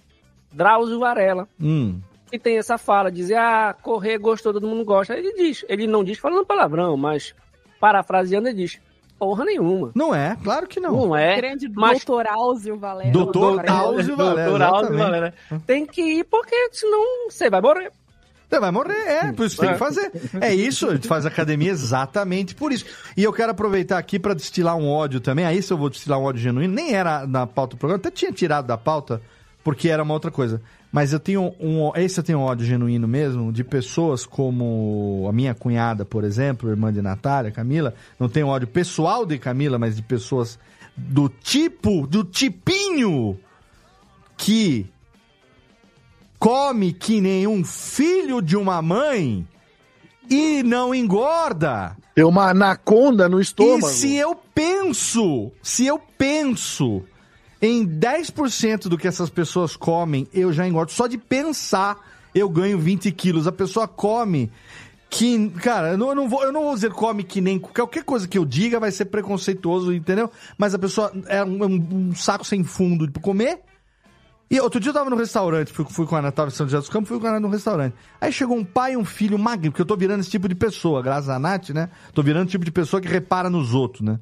Drauzio 0.51 0.99
Varela, 0.99 1.47
Hum, 1.59 1.99
que 2.31 2.39
tem 2.39 2.57
essa 2.57 2.77
fala, 2.77 3.11
dizer, 3.11 3.37
ah, 3.37 3.75
correr 3.81 4.17
gostou, 4.17 4.53
todo 4.53 4.67
mundo 4.67 4.83
gosta. 4.83 5.13
Ele 5.15 5.33
diz, 5.33 5.65
ele 5.67 5.85
não 5.85 6.03
diz 6.03 6.17
falando 6.17 6.45
palavrão, 6.45 6.97
mas 6.97 7.35
parafraseando 7.79 8.47
ele 8.47 8.63
diz, 8.63 8.79
porra 9.17 9.45
nenhuma. 9.45 9.91
não 9.95 10.13
é, 10.13 10.37
claro 10.43 10.67
que 10.67 10.79
não. 10.79 10.91
Não 10.91 11.15
é, 11.15 11.37
Grande 11.37 11.69
mas 11.69 12.03
doutor 12.03 12.27
Áuzio 12.27 12.77
Valério. 12.77 13.11
Doutor 13.11 13.69
Áuzio 13.69 14.15
Valério, 14.15 14.49
Doutor 14.51 14.61
Áuzio. 14.61 14.97
Valério. 14.97 15.33
Tem 15.65 15.85
que 15.85 16.01
ir 16.01 16.23
porque 16.25 16.69
senão 16.71 17.29
você 17.29 17.49
vai 17.49 17.61
morrer. 17.61 17.91
Você 18.47 18.59
vai 18.59 18.71
morrer, 18.71 19.07
é, 19.07 19.31
por 19.31 19.47
isso 19.47 19.59
tem 19.59 19.73
que 19.73 19.77
fazer. 19.77 20.11
É 20.39 20.53
isso, 20.53 20.87
a 20.87 20.93
gente 20.93 21.07
faz 21.07 21.25
academia 21.25 21.71
exatamente 21.71 22.53
por 22.53 22.71
isso. 22.71 22.85
E 23.17 23.23
eu 23.23 23.33
quero 23.33 23.51
aproveitar 23.51 23.97
aqui 23.97 24.19
para 24.19 24.35
destilar 24.35 24.77
um 24.77 24.87
ódio 24.87 25.19
também. 25.19 25.45
Aí 25.45 25.61
se 25.61 25.73
eu 25.73 25.77
vou 25.77 25.89
destilar 25.89 26.19
um 26.19 26.23
ódio 26.23 26.41
genuíno, 26.41 26.73
nem 26.73 26.93
era 26.93 27.25
na 27.25 27.47
pauta 27.47 27.75
do 27.75 27.79
programa, 27.79 27.99
até 27.99 28.11
tinha 28.11 28.31
tirado 28.31 28.67
da 28.67 28.77
pauta, 28.77 29.21
porque 29.65 29.89
era 29.89 30.03
uma 30.03 30.13
outra 30.13 30.29
coisa. 30.29 30.61
Mas 30.91 31.11
eu 31.11 31.19
tenho 31.19 31.55
um. 31.59 31.91
Esse 31.95 32.19
eu 32.19 32.23
tenho 32.23 32.37
um 32.37 32.43
ódio 32.43 32.67
genuíno 32.67 33.07
mesmo, 33.07 33.51
de 33.51 33.63
pessoas 33.63 34.23
como 34.23 35.25
a 35.27 35.33
minha 35.33 35.55
cunhada, 35.55 36.05
por 36.05 36.23
exemplo, 36.23 36.69
irmã 36.69 36.93
de 36.93 37.01
Natália, 37.01 37.49
Camila. 37.49 37.95
Não 38.19 38.29
tenho 38.29 38.47
ódio 38.47 38.67
pessoal 38.67 39.25
de 39.25 39.39
Camila, 39.39 39.79
mas 39.79 39.95
de 39.95 40.03
pessoas 40.03 40.59
do 40.95 41.27
tipo, 41.27 42.05
do 42.05 42.23
tipinho 42.23 43.39
que 44.37 44.85
come 46.37 46.93
que 46.93 47.19
nem 47.19 47.47
um 47.47 47.65
filho 47.65 48.43
de 48.43 48.55
uma 48.55 48.83
mãe 48.83 49.47
e 50.29 50.61
não 50.61 50.93
engorda. 50.93 51.97
Tem 52.13 52.23
uma 52.23 52.51
anaconda 52.51 53.27
no 53.27 53.39
E 53.39 53.41
estômago. 53.41 53.87
se 53.87 54.15
eu 54.15 54.35
penso, 54.53 55.51
se 55.63 55.87
eu 55.87 55.97
penso 55.97 57.03
em 57.67 57.85
10% 57.87 58.87
do 58.89 58.97
que 58.97 59.07
essas 59.07 59.29
pessoas 59.29 59.75
comem, 59.75 60.27
eu 60.33 60.51
já 60.51 60.67
engordo. 60.67 60.91
Só 60.91 61.07
de 61.07 61.17
pensar, 61.17 61.97
eu 62.33 62.49
ganho 62.49 62.77
20 62.79 63.11
quilos. 63.11 63.47
A 63.47 63.51
pessoa 63.51 63.87
come 63.87 64.51
que, 65.09 65.49
cara, 65.61 65.91
eu 65.91 65.97
não, 65.97 66.09
eu 66.09 66.15
não 66.15 66.27
vou, 66.29 66.43
eu 66.43 66.51
não 66.51 66.63
vou 66.63 66.73
dizer 66.75 66.91
come 66.91 67.23
que 67.23 67.39
nem 67.39 67.57
qualquer 67.59 68.03
coisa 68.03 68.27
que 68.27 68.37
eu 68.37 68.45
diga 68.45 68.79
vai 68.79 68.91
ser 68.91 69.05
preconceituoso, 69.05 69.93
entendeu? 69.93 70.29
Mas 70.57 70.73
a 70.73 70.79
pessoa 70.79 71.11
é 71.27 71.43
um, 71.43 71.63
um- 71.63 71.87
um 72.09 72.15
saco 72.15 72.45
sem 72.45 72.63
fundo 72.63 73.07
de 73.07 73.19
comer. 73.19 73.59
E 74.49 74.59
outro 74.59 74.79
dia 74.79 74.89
eu 74.91 74.93
tava 74.93 75.09
no 75.09 75.15
restaurante, 75.15 75.71
fui, 75.71 75.85
fui 75.89 76.05
com 76.05 76.15
a 76.15 76.19
em 76.21 76.49
São 76.51 76.67
José 76.67 76.77
dos 76.77 76.89
Campos, 76.89 77.09
fui 77.09 77.19
com 77.19 77.25
a 77.25 77.29
Ana 77.31 77.39
no 77.39 77.49
restaurante. 77.49 77.95
Aí 78.21 78.31
chegou 78.31 78.55
um 78.55 78.63
pai 78.63 78.93
e 78.93 78.97
um 78.97 79.03
filho 79.03 79.39
magro, 79.39 79.71
porque 79.71 79.81
eu 79.81 79.85
tô 79.87 79.97
virando 79.97 80.19
esse 80.19 80.29
tipo 80.29 80.47
de 80.47 80.53
pessoa, 80.53 81.01
graças 81.01 81.29
a 81.29 81.39
Nath, 81.39 81.69
né? 81.69 81.89
Tô 82.13 82.21
virando 82.21 82.47
o 82.47 82.51
tipo 82.51 82.63
de 82.63 82.71
pessoa 82.71 83.01
que 83.01 83.07
repara 83.07 83.49
nos 83.49 83.73
outros, 83.73 84.01
né? 84.01 84.19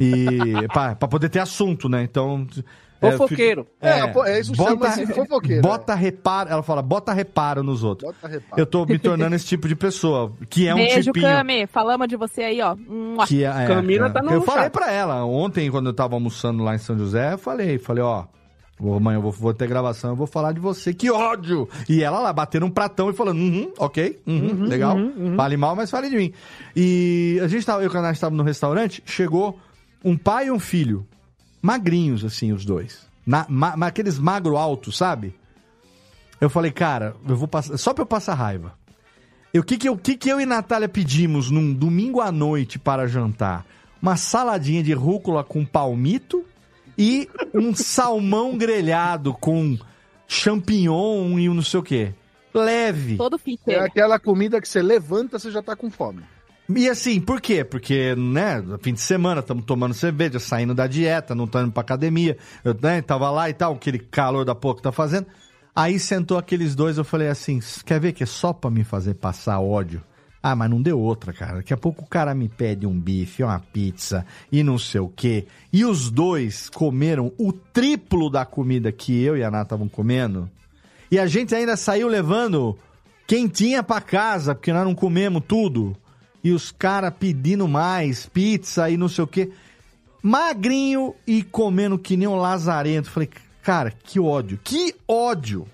E 0.00 0.66
pra, 0.68 0.94
pra 0.94 1.06
poder 1.08 1.28
ter 1.28 1.40
assunto, 1.40 1.86
né? 1.86 2.02
Então. 2.02 2.46
é, 3.02 3.12
Fofoqueiro. 3.12 3.66
É, 3.80 4.06
pô, 4.06 4.24
é, 4.24 4.40
isso 4.40 4.54
chama-se 4.54 5.06
fofoqueiro, 5.08 5.60
Bota 5.60 5.94
reparo, 5.94 6.48
ela 6.50 6.62
fala, 6.62 6.80
bota 6.80 7.12
reparo 7.12 7.62
nos 7.62 7.84
outros. 7.84 8.10
Bota 8.10 8.26
reparo. 8.26 8.60
Eu 8.60 8.64
tô 8.64 8.86
me 8.86 8.98
tornando 8.98 9.36
esse 9.36 9.44
tipo 9.44 9.68
de 9.68 9.76
pessoa, 9.76 10.32
que 10.48 10.66
é 10.66 10.74
um 10.74 10.78
Beijo, 10.78 11.12
tipinho. 11.12 11.26
Cami. 11.26 11.66
Falamos 11.66 12.08
de 12.08 12.16
você 12.16 12.42
aí, 12.42 12.60
ó. 12.62 12.74
Que 13.26 13.44
é, 13.44 13.66
Camila 13.66 14.06
é, 14.06 14.10
tá 14.10 14.22
no 14.22 14.30
Eu 14.32 14.42
falei 14.42 14.64
chat. 14.64 14.72
pra 14.72 14.90
ela, 14.90 15.22
ontem, 15.26 15.70
quando 15.70 15.90
eu 15.90 15.94
tava 15.94 16.14
almoçando 16.14 16.62
lá 16.62 16.74
em 16.74 16.78
São 16.78 16.96
José, 16.96 17.34
eu 17.34 17.38
falei, 17.38 17.78
falei, 17.78 18.02
ó, 18.02 18.24
amanhã 18.80 19.18
eu 19.18 19.22
vou, 19.22 19.32
vou 19.32 19.52
ter 19.52 19.66
gravação, 19.66 20.10
eu 20.10 20.16
vou 20.16 20.26
falar 20.26 20.52
de 20.52 20.60
você, 20.60 20.94
que 20.94 21.10
ódio! 21.10 21.68
E 21.88 22.02
ela 22.02 22.20
lá, 22.20 22.32
batendo 22.32 22.64
um 22.64 22.70
pratão 22.70 23.10
e 23.10 23.12
falando, 23.12 23.38
uhum, 23.38 23.70
ok, 23.78 24.18
uhum, 24.26 24.64
legal, 24.64 24.96
fale 25.36 25.56
mal, 25.58 25.76
mas 25.76 25.90
fale 25.90 26.08
de 26.08 26.16
mim. 26.16 26.32
E 26.74 27.38
a 27.42 27.48
gente 27.48 27.66
tava, 27.66 27.82
eu 27.82 27.92
e 27.92 27.96
a 27.96 28.00
Nath 28.00 28.14
estava 28.14 28.34
no 28.34 28.42
restaurante, 28.42 29.02
chegou 29.04 29.58
um 30.04 30.16
pai 30.16 30.46
e 30.46 30.50
um 30.50 30.58
filho, 30.58 31.06
magrinhos, 31.62 32.24
assim, 32.24 32.52
os 32.52 32.64
dois. 32.64 33.06
Na, 33.26 33.46
ma, 33.48 33.76
ma- 33.76 33.86
aqueles 33.86 34.18
magro 34.18 34.56
altos, 34.56 34.96
sabe? 34.96 35.34
Eu 36.40 36.48
falei, 36.48 36.70
cara, 36.70 37.14
eu 37.28 37.36
vou 37.36 37.46
passar, 37.46 37.76
só 37.76 37.92
pra 37.92 38.02
eu 38.02 38.06
passar 38.06 38.34
raiva. 38.34 38.74
O 39.54 39.62
que 39.62 39.76
que 39.76 39.88
eu, 39.88 39.94
o 39.94 39.98
que 39.98 40.16
que 40.16 40.28
eu 40.30 40.40
e 40.40 40.46
Natália 40.46 40.88
pedimos 40.88 41.50
num 41.50 41.72
domingo 41.74 42.20
à 42.20 42.30
noite 42.32 42.78
para 42.78 43.06
jantar? 43.06 43.66
Uma 44.00 44.16
saladinha 44.16 44.82
de 44.82 44.92
rúcula 44.94 45.44
com 45.44 45.64
palmito 45.66 46.44
e 46.96 47.28
um 47.52 47.74
salmão 47.76 48.56
grelhado 48.56 49.34
com 49.34 49.76
champignon 50.26 51.38
e 51.38 51.48
um 51.48 51.54
não 51.54 51.62
sei 51.62 51.80
o 51.80 51.82
quê. 51.82 52.14
Leve. 52.54 53.16
Todo 53.16 53.38
fit. 53.38 53.60
É 53.66 53.78
aquela 53.80 54.18
comida 54.18 54.60
que 54.60 54.68
você 54.68 54.80
levanta, 54.82 55.38
você 55.38 55.50
já 55.50 55.62
tá 55.62 55.76
com 55.76 55.90
fome. 55.90 56.22
E 56.76 56.88
assim, 56.88 57.20
por 57.20 57.40
quê? 57.40 57.64
Porque, 57.64 58.14
né, 58.16 58.62
fim 58.80 58.92
de 58.92 59.00
semana 59.00 59.40
estamos 59.40 59.64
tomando 59.64 59.94
cerveja, 59.94 60.38
saindo 60.38 60.74
da 60.74 60.86
dieta, 60.86 61.34
não 61.34 61.44
estamos 61.44 61.68
indo 61.68 61.72
pra 61.72 61.80
academia. 61.80 62.36
Eu 62.64 62.76
né, 62.80 63.02
tava 63.02 63.30
lá 63.30 63.48
e 63.50 63.54
tal, 63.54 63.74
aquele 63.74 63.98
calor 63.98 64.44
da 64.44 64.54
pouco 64.54 64.80
tá 64.80 64.92
fazendo. 64.92 65.26
Aí 65.74 65.98
sentou 65.98 66.38
aqueles 66.38 66.74
dois, 66.74 66.98
eu 66.98 67.04
falei 67.04 67.28
assim: 67.28 67.60
quer 67.84 68.00
ver 68.00 68.12
que 68.12 68.22
é 68.22 68.26
só 68.26 68.52
pra 68.52 68.70
me 68.70 68.84
fazer 68.84 69.14
passar 69.14 69.60
ódio? 69.60 70.02
Ah, 70.42 70.56
mas 70.56 70.70
não 70.70 70.80
deu 70.80 70.98
outra, 70.98 71.32
cara. 71.32 71.56
Daqui 71.56 71.74
a 71.74 71.76
pouco 71.76 72.02
o 72.02 72.08
cara 72.08 72.34
me 72.34 72.48
pede 72.48 72.86
um 72.86 72.98
bife, 72.98 73.42
uma 73.42 73.58
pizza 73.58 74.24
e 74.50 74.62
não 74.62 74.78
sei 74.78 75.00
o 75.00 75.08
quê. 75.08 75.46
E 75.72 75.84
os 75.84 76.10
dois 76.10 76.70
comeram 76.70 77.32
o 77.38 77.52
triplo 77.52 78.30
da 78.30 78.46
comida 78.46 78.90
que 78.90 79.22
eu 79.22 79.36
e 79.36 79.44
a 79.44 79.50
Nath 79.50 79.66
estavam 79.66 79.88
comendo. 79.88 80.50
E 81.10 81.18
a 81.18 81.26
gente 81.26 81.54
ainda 81.54 81.76
saiu 81.76 82.08
levando 82.08 82.78
quentinha 83.26 83.82
pra 83.82 84.00
casa, 84.00 84.54
porque 84.54 84.72
nós 84.72 84.84
não 84.84 84.94
comemos 84.94 85.42
tudo. 85.46 85.94
E 86.42 86.52
os 86.52 86.70
caras 86.72 87.12
pedindo 87.18 87.68
mais, 87.68 88.26
pizza 88.26 88.88
e 88.88 88.96
não 88.96 89.08
sei 89.08 89.24
o 89.24 89.26
quê. 89.26 89.50
Magrinho 90.22 91.14
e 91.26 91.42
comendo 91.42 91.98
que 91.98 92.16
nem 92.16 92.28
um 92.28 92.36
lazarento. 92.36 93.10
Falei, 93.10 93.28
cara, 93.62 93.90
que 93.90 94.18
ódio, 94.18 94.58
que 94.62 94.94
ódio. 95.06 95.66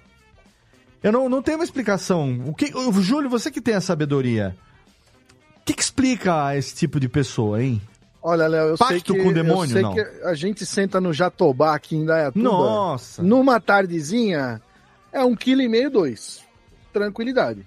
Eu 1.03 1.13
não, 1.13 1.29
não 1.29 1.43
tenho 1.43 1.59
uma 1.59 1.65
explicação. 1.65 2.43
O 2.47 2.55
que, 2.55 2.75
o 2.77 2.93
Júlio, 3.01 3.31
você 3.31 3.51
que 3.51 3.61
tem 3.61 3.75
a 3.75 3.81
sabedoria, 3.81 4.57
o 5.59 5.65
que, 5.65 5.73
que 5.73 5.83
explica 5.83 6.57
esse 6.57 6.75
tipo 6.75 6.99
de 6.99 7.09
pessoa, 7.09 7.63
hein? 7.63 7.81
Olha, 8.23 8.49
Léo, 8.49 8.71
eu 8.71 8.77
Pacto 8.77 8.93
sei 8.93 9.01
que, 9.01 9.23
com 9.23 9.29
o 9.29 9.33
demônio, 9.33 9.71
eu 9.71 9.73
sei 9.73 9.83
não. 9.83 9.95
que 9.95 10.01
a 10.01 10.35
gente 10.35 10.67
senta 10.67 11.01
no 11.01 11.13
Jatobá 11.13 11.77
aqui 11.77 11.95
em 11.95 12.05
Dayatuba. 12.05 12.43
Nossa. 12.43 13.23
Numa 13.23 13.61
tardezinha, 13.61 14.61
é 15.13 15.23
um 15.23 15.37
quilo 15.37 15.63
e 15.63 15.69
meio, 15.69 15.89
dois. 15.91 16.41
Tranquilidade. 16.93 17.65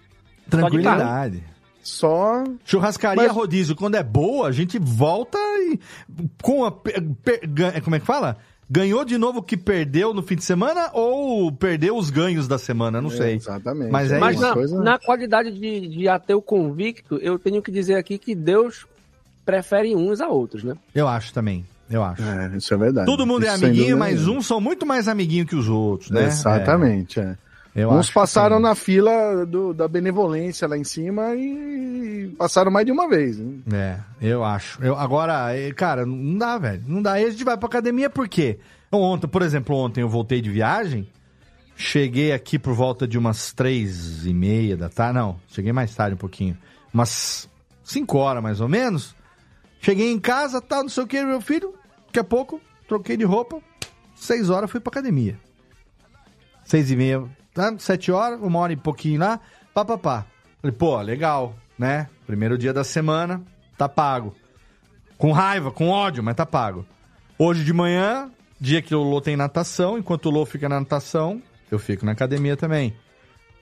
Tranquilidade. 0.50 1.42
Só. 1.90 2.44
Churrascaria 2.64 3.24
Mas- 3.24 3.32
rodízio, 3.32 3.76
quando 3.76 3.96
é 3.96 4.04
boa, 4.04 4.48
a 4.48 4.52
gente 4.52 4.78
volta 4.80 5.38
e. 5.38 5.80
Com 6.42 6.66
a. 6.66 6.72
como 6.72 7.96
é 7.96 8.00
que 8.00 8.06
fala? 8.06 8.38
Ganhou 8.72 9.04
de 9.04 9.18
novo 9.18 9.40
o 9.40 9.44
que 9.44 9.58
perdeu 9.58 10.14
no 10.14 10.22
fim 10.22 10.36
de 10.36 10.44
semana 10.44 10.92
ou 10.94 11.52
perdeu 11.52 11.98
os 11.98 12.12
ganhos 12.12 12.48
da 12.48 12.60
semana? 12.60 13.02
Não 13.02 13.10
sei. 13.10 13.36
Exatamente. 13.36 13.92
Mas 13.92 14.12
é 14.12 14.20
Mas 14.20 14.36
isso. 14.40 14.76
na, 14.78 14.84
na 14.92 15.00
qualidade 15.00 15.52
de, 15.52 15.88
de 15.88 16.08
ateu 16.08 16.40
convicto, 16.40 17.18
eu 17.18 17.40
tenho 17.40 17.64
que 17.64 17.72
dizer 17.72 17.96
aqui 17.96 18.20
que 18.20 18.36
Deus 18.36 18.86
prefere 19.44 19.96
uns 19.96 20.22
a 20.22 20.28
outros, 20.28 20.64
né? 20.64 20.76
Eu 20.94 21.08
acho 21.08 21.34
também. 21.34 21.66
Eu 21.90 22.04
acho. 22.04 22.22
É, 22.22 22.56
isso 22.56 22.72
é 22.72 22.78
verdade. 22.78 23.08
Todo 23.08 23.26
mundo 23.26 23.44
é 23.44 23.48
Isso, 23.50 23.58
sem 23.58 23.70
amiguinho, 23.70 23.98
mas 23.98 24.28
uns 24.28 24.46
são 24.46 24.62
muito 24.62 24.86
mais 24.86 25.08
amiguinho 25.08 25.48
que 25.48 25.56
os 25.56 25.68
outros, 25.68 26.12
né? 26.12 26.26
Exatamente, 26.26 27.20
é. 27.20 27.36
Eu 27.76 27.92
Uns 27.92 28.08
que 28.08 28.14
passaram 28.14 28.60
na 28.60 28.74
fila 28.76 29.46
do- 29.46 29.74
da 29.74 29.88
benevolência 29.88 30.68
lá 30.68 30.76
em 30.78 30.84
cima 30.84 31.36
e 31.36 32.34
passaram 32.38 32.72
mais 32.72 32.86
de 32.86 32.92
uma 32.92 33.08
vez. 33.08 33.38
né? 33.38 33.60
É, 34.22 34.28
eu 34.32 34.44
acho. 34.44 34.84
Eu, 34.84 34.98
agora, 34.98 35.48
cara, 35.76 36.06
não 36.06 36.38
dá, 36.38 36.58
velho. 36.58 36.84
Não 36.88 37.02
dá. 37.02 37.14
Aí 37.14 37.26
a 37.26 37.30
gente 37.30 37.44
vai 37.44 37.56
pra 37.58 37.68
academia 37.68 38.10
por 38.10 38.28
quê? 38.28 38.60
Ontem, 38.92 39.28
por 39.28 39.42
exemplo, 39.44 39.76
ontem 39.76 40.02
eu 40.02 40.10
voltei 40.10 40.42
de 40.42 40.50
viagem, 40.50 41.08
cheguei 41.76 42.32
aqui 42.32 42.58
por 42.58 42.74
volta 42.74 43.08
de 43.08 43.18
umas 43.18 43.54
três 43.54 44.26
e 44.26 44.34
meia 44.34 44.76
da 44.76 44.90
tarde. 44.90 45.20
Não, 45.20 45.40
cheguei 45.48 45.72
mais 45.72 45.94
tarde 45.94 46.16
um 46.16 46.18
pouquinho. 46.18 46.58
Umas 46.92 47.48
cinco 47.84 48.18
horas 48.18 48.42
mais 48.42 48.60
ou 48.60 48.68
menos. 48.68 49.16
Cheguei 49.80 50.12
em 50.12 50.20
casa, 50.20 50.60
tá, 50.60 50.82
não 50.82 50.90
sei 50.90 51.04
o 51.04 51.08
que, 51.08 51.24
meu 51.24 51.40
filho. 51.40 51.74
Daqui 52.08 52.20
a 52.20 52.24
pouco, 52.24 52.60
troquei 52.88 53.16
de 53.16 53.24
roupa. 53.24 53.62
Seis 54.16 54.50
horas 54.50 54.70
fui 54.72 54.80
pra 54.80 54.90
academia. 54.90 55.38
Seis 56.66 56.92
e 56.92 56.96
meia, 56.96 57.24
tá? 57.54 57.74
Sete 57.78 58.12
horas, 58.12 58.40
uma 58.42 58.60
hora 58.60 58.74
e 58.74 58.78
pouquinho 58.78 59.20
lá, 59.20 59.40
pá, 59.74 59.84
pá, 59.86 59.98
pá. 59.98 60.26
Falei, 60.62 60.76
pô, 60.76 61.00
legal, 61.02 61.56
né? 61.78 62.08
Primeiro 62.26 62.58
dia 62.58 62.74
da 62.74 62.84
semana, 62.84 63.42
tá 63.78 63.88
pago. 63.88 64.36
Com 65.18 65.32
raiva, 65.32 65.72
com 65.72 65.90
ódio, 65.90 66.24
mas 66.24 66.36
tá 66.36 66.46
pago. 66.46 66.86
Hoje 67.38 67.64
de 67.64 67.74
manhã, 67.74 68.30
dia 68.60 68.82
que 68.82 68.94
o 68.94 69.02
Lô 69.02 69.22
tem 69.22 69.36
natação, 69.36 69.98
enquanto 69.98 70.26
o 70.26 70.30
Lô 70.30 70.46
fica 70.46 70.68
na 70.68 70.80
natação, 70.80 71.42
eu 71.72 71.80
fico 71.80 72.06
na 72.06 72.12
academia 72.12 72.58
também. 72.58 72.96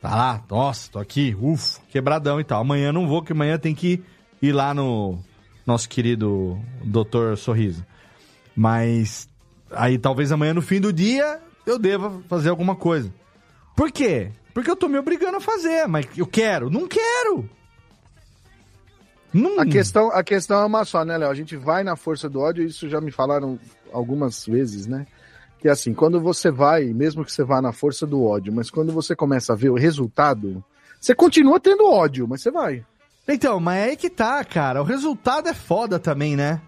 Tá 0.02 0.16
lá, 0.16 0.44
nossa, 0.50 0.92
tô 0.92 1.00
aqui, 1.00 1.36
ufa, 1.40 1.82
quebradão 1.90 2.40
e 2.40 2.44
tal. 2.44 2.62
Amanhã 2.62 2.92
não 2.92 3.08
vou, 3.08 3.24
que 3.24 3.32
amanhã 3.32 3.58
tem 3.58 3.74
que 3.74 4.04
ir 4.42 4.52
lá 4.52 4.74
no 4.74 5.20
nosso 5.66 5.90
querido 5.90 6.60
Doutor 6.84 7.38
Sorriso. 7.38 7.86
Mas 8.56 9.28
aí 9.72 9.98
talvez 9.98 10.32
amanhã 10.32 10.54
no 10.54 10.62
fim 10.62 10.80
do 10.80 10.94
dia 10.94 11.40
eu 11.66 11.78
deva 11.78 12.22
fazer 12.28 12.50
alguma 12.50 12.76
coisa. 12.76 13.14
Por 13.78 13.92
quê? 13.92 14.32
Porque 14.56 14.72
eu 14.72 14.76
tô 14.76 14.90
me 14.90 14.98
obrigando 14.98 15.38
a 15.38 15.40
fazer, 15.40 15.88
mas 15.88 16.08
eu 16.18 16.26
quero. 16.26 16.68
Não 16.68 16.88
quero! 16.88 17.48
Não... 19.32 19.60
A, 19.60 19.68
questão, 19.68 20.12
a 20.12 20.24
questão 20.24 20.60
é 20.62 20.66
uma 20.66 20.84
só, 20.84 21.06
né, 21.06 21.16
Léo? 21.16 21.30
A 21.30 21.36
gente 21.36 21.56
vai 21.56 21.84
na 21.84 21.96
força 21.96 22.28
do 22.28 22.40
ódio, 22.40 22.66
isso 22.66 22.90
já 22.90 23.00
me 23.00 23.12
falaram 23.12 23.60
algumas 23.94 24.48
vezes, 24.48 24.88
né? 24.88 25.06
Que 25.60 25.70
assim, 25.70 25.94
quando 25.94 26.20
você 26.20 26.50
vai, 26.50 26.86
mesmo 26.86 27.24
que 27.24 27.32
você 27.32 27.44
vá 27.44 27.62
na 27.62 27.72
força 27.72 28.08
do 28.08 28.24
ódio, 28.24 28.52
mas 28.52 28.72
quando 28.72 28.92
você 28.92 29.16
começa 29.16 29.54
a 29.54 29.56
ver 29.56 29.70
o 29.70 29.76
resultado, 29.76 30.64
você 31.00 31.14
continua 31.14 31.60
tendo 31.60 31.86
ódio, 31.86 32.28
mas 32.28 32.42
você 32.42 32.50
vai. 32.50 32.84
Então, 33.28 33.60
mas 33.60 33.78
é 33.78 33.90
aí 33.90 33.96
que 33.96 34.10
tá, 34.10 34.44
cara. 34.44 34.82
O 34.82 34.86
resultado 34.86 35.50
é 35.50 35.54
foda 35.54 36.00
também, 36.00 36.36
né? 36.36 36.60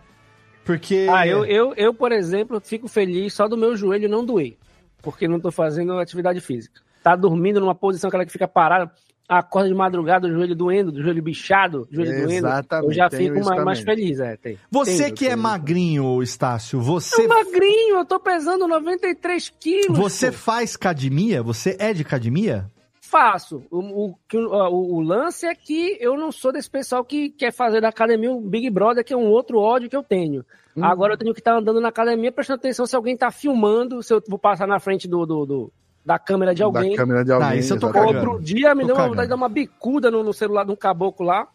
Porque. 0.64 1.08
Ah, 1.10 1.26
eu, 1.26 1.44
eu, 1.44 1.74
eu, 1.76 1.92
por 1.92 2.12
exemplo, 2.12 2.62
fico 2.62 2.88
feliz 2.88 3.34
só 3.34 3.48
do 3.48 3.58
meu 3.58 3.76
joelho 3.76 4.08
não 4.08 4.24
doer. 4.24 4.58
Porque 5.02 5.28
não 5.28 5.40
tô 5.40 5.52
fazendo 5.52 5.98
atividade 5.98 6.40
física. 6.40 6.82
Tá 7.04 7.16
dormindo 7.16 7.60
numa 7.60 7.76
posição 7.76 8.08
aquela 8.10 8.26
que 8.26 8.32
fica 8.32 8.48
parada, 8.48 8.92
acorda 9.28 9.70
de 9.70 9.76
madrugada, 9.76 10.28
o 10.28 10.32
joelho 10.32 10.56
doendo, 10.56 10.92
o 10.92 11.02
joelho 11.02 11.22
bichado, 11.24 11.88
o 11.92 11.96
joelho 11.96 12.28
doendo. 12.28 12.48
Eu 12.84 12.92
já 12.92 13.10
fico 13.10 13.44
mais, 13.46 13.64
mais 13.64 13.80
feliz, 13.80 14.20
é. 14.20 14.36
Tem. 14.38 14.58
Você 14.72 15.06
Tem. 15.06 15.14
que 15.14 15.28
é 15.28 15.36
magrinho, 15.36 16.22
Estácio, 16.24 16.82
você. 16.82 17.24
Eu 17.24 17.30
magrinho, 17.30 17.98
eu 17.98 18.06
tô 18.06 18.20
pesando 18.20 18.68
93 18.68 19.50
quilos. 19.60 19.98
Você 19.98 20.32
pô. 20.32 20.38
faz 20.38 20.76
academia? 20.76 21.42
Você 21.44 21.76
é 21.80 21.94
de 21.94 22.02
academia? 22.02 22.66
Faço. 23.02 23.64
O, 23.72 23.80
o, 23.80 24.16
o, 24.34 24.38
o- 24.38 24.96
o 24.98 25.02
lance 25.02 25.46
é 25.48 25.56
que 25.56 25.98
eu 26.00 26.16
não 26.16 26.32
sou 26.32 26.52
desse 26.52 26.70
pessoal 26.70 27.04
que 27.04 27.30
quer 27.30 27.52
fazer 27.52 27.82
da 27.82 27.90
academia 27.90 28.32
um 28.32 28.40
Big 28.40 28.70
Brother, 28.70 29.04
que 29.04 29.14
é 29.14 29.18
um 29.18 29.28
outro 29.30 29.58
ódio 29.58 29.90
que 29.90 29.96
eu 29.96 30.04
tenho. 30.04 30.46
Hum. 30.78 30.84
Agora 30.84 31.14
eu 31.14 31.18
tenho 31.18 31.34
que 31.34 31.40
estar 31.40 31.56
andando 31.58 31.82
na 31.82 31.88
academia 31.90 32.32
prestando 32.32 32.60
atenção 32.60 32.86
se 32.86 32.96
alguém 32.96 33.18
tá 33.18 33.32
filmando, 33.32 34.04
se 34.04 34.14
eu 34.14 34.22
vou 34.28 34.38
passar 34.38 34.68
na 34.68 34.80
frente 34.80 35.08
do, 35.08 35.26
do- 35.26 35.46
do- 35.46 35.74
da 36.06 36.18
câmera 36.20 36.54
de 36.56 36.64
alguém. 36.64 36.92
Da 36.92 36.98
câmera 36.98 37.24
de 37.26 37.32
alguém. 37.32 37.48
Ah, 37.50 37.56
isso 37.56 37.74
eu 37.74 37.80
tô 37.80 37.90
exatamente. 37.90 38.26
Outro 38.28 38.44
dia 38.44 38.74
me 38.76 38.82
Tô 38.82 38.88
deu 38.88 38.96
uma 38.96 39.02
cagando. 39.02 39.10
vontade 39.12 39.26
de 39.28 39.30
dar 39.30 39.36
uma 39.36 39.50
bicuda 39.50 40.10
no, 40.12 40.24
no 40.24 40.34
celular 40.34 40.66
de 40.66 40.72
um 40.72 40.76
caboclo 40.76 41.26
lá. 41.26 41.48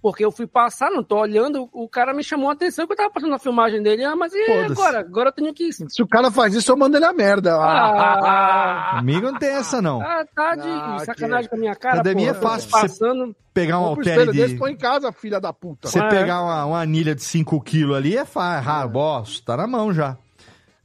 Porque 0.00 0.24
eu 0.24 0.32
fui 0.32 0.48
passar, 0.48 0.90
não 0.90 1.00
tô 1.04 1.16
olhando, 1.16 1.68
o 1.72 1.88
cara 1.88 2.12
me 2.12 2.24
chamou 2.24 2.50
a 2.50 2.54
atenção 2.54 2.88
que 2.88 2.92
eu 2.92 2.96
tava 2.96 3.10
passando 3.10 3.32
a 3.36 3.38
filmagem 3.38 3.80
dele. 3.80 4.02
Ah, 4.04 4.16
mas 4.16 4.32
e 4.34 4.50
agora? 4.50 4.98
Agora 4.98 5.28
eu 5.28 5.32
tenho 5.32 5.54
que. 5.54 5.72
Se 5.72 6.02
o 6.02 6.08
cara 6.08 6.28
faz 6.28 6.54
isso, 6.54 6.72
eu 6.72 6.76
mando 6.76 6.96
ele 6.96 7.04
a 7.04 7.12
merda. 7.12 7.54
Ah, 7.56 8.96
Comigo 8.98 9.30
não 9.30 9.38
tem 9.38 9.50
essa, 9.50 9.80
não. 9.80 10.00
ah, 10.00 10.24
tá 10.34 10.56
de 10.56 10.68
Ah, 10.68 10.98
sacanagem 11.04 11.44
que- 11.44 11.50
com 11.50 11.56
a 11.56 11.58
minha 11.60 11.76
cara. 11.76 11.94
Academia 12.00 12.34
porra. 12.34 12.46
é 12.46 12.50
fácil 12.50 12.70
Passando. 12.70 13.36
Pegar 13.54 13.78
um 13.78 13.84
halter 13.84 14.26
de... 14.26 14.32
desse, 14.32 14.56
põe 14.56 14.72
em 14.72 14.76
casa, 14.76 15.12
filha 15.12 15.38
da 15.38 15.52
puta. 15.52 15.86
Você 15.88 16.00
Ah, 16.00 16.06
é? 16.06 16.08
pegar 16.08 16.42
uma, 16.42 16.64
uma 16.64 16.80
anilha 16.80 17.14
de 17.14 17.22
5 17.22 17.60
quilos 17.60 17.94
ali 17.96 18.16
é 18.16 18.24
fácil. 18.24 18.70
Ah, 18.70 18.86
boss, 18.88 19.40
tá 19.40 19.56
na 19.56 19.66
mão 19.68 19.92
já. 19.92 20.16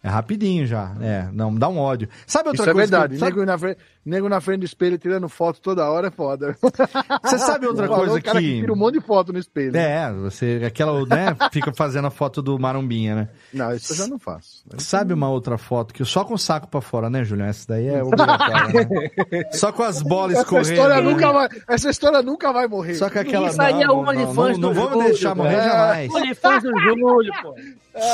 É 0.03 0.09
rapidinho 0.09 0.65
já. 0.65 0.95
É, 1.01 1.27
não, 1.33 1.53
dá 1.53 1.67
um 1.67 1.77
ódio. 1.77 2.07
Sabe 2.25 2.49
outra 2.49 2.63
Isso 2.63 2.69
é 2.69 2.73
coisa? 2.73 2.91
verdade. 2.91 3.17
que 3.17 3.23
eu- 3.23 3.27
sabe- 3.29 3.45
na 3.45 3.57
frente, 3.57 3.77
nego 4.09 4.29
na 4.29 4.39
frente 4.41 4.59
do 4.59 4.65
espelho 4.65 4.97
tirando 4.97 5.27
foto 5.29 5.59
toda 5.61 5.89
hora 5.89 6.07
é 6.07 6.11
foda. 6.11 6.55
Você 7.23 7.37
sabe 7.37 7.67
outra 7.67 7.87
coisa 7.87 8.15
o 8.15 8.21
cara 8.23 8.39
que 8.39 8.45
que... 8.47 8.59
tira 8.61 8.73
um 8.73 8.75
monte 8.75 8.95
de 8.99 9.01
foto 9.05 9.33
no 9.33 9.39
espelho. 9.39 9.75
É, 9.75 10.11
você, 10.13 10.61
aquela, 10.65 11.05
né, 11.05 11.35
fica 11.51 11.73
fazendo 11.73 12.07
a 12.07 12.11
foto 12.11 12.41
do 12.41 12.57
Marumbinha, 12.57 13.15
né? 13.15 13.29
Não, 13.53 13.73
isso 13.73 13.93
eu 13.93 13.97
já 13.97 14.07
não 14.07 14.17
faço. 14.19 14.63
Sabe 14.77 15.13
uma 15.13 15.29
outra 15.29 15.57
foto 15.57 15.93
que 15.93 16.01
eu 16.01 16.05
só 16.05 16.23
com 16.23 16.33
o 16.35 16.37
saco 16.37 16.67
pra 16.67 16.81
fora, 16.81 17.09
né, 17.09 17.23
Julião? 17.23 17.47
Essa 17.47 17.65
daí 17.69 17.87
é 17.87 18.01
obrigatória, 18.03 18.87
né? 18.89 19.43
Só 19.51 19.71
com 19.71 19.83
as 19.83 20.01
bolas 20.01 20.33
Essa 20.33 20.41
escorrendo. 20.43 20.69
história, 20.71 20.95
né? 20.95 21.01
nunca 21.01 21.31
vai, 21.31 21.49
essa 21.67 21.89
história 21.89 22.21
nunca 22.21 22.53
vai 22.53 22.67
morrer. 22.67 22.95
Só 22.95 23.09
com 23.09 23.19
aquela... 23.19 23.47
Isso 23.49 23.61
aí 23.61 23.81
é 23.81 23.87
não, 23.87 23.99
o 23.99 24.03
não, 24.05 24.13
não, 24.13 24.21
OnlyFans 24.23 24.57
não 24.57 24.69
do 24.69 24.73
vamos 24.75 24.91
Júlio, 24.93 25.07
deixar 25.09 25.35
morrer 25.35 25.57
pô. 25.57 25.63
jamais. 25.63 26.13
OnlyFans 26.13 26.63
do 26.63 26.79
Júlio, 26.79 27.33
pô. 27.41 27.55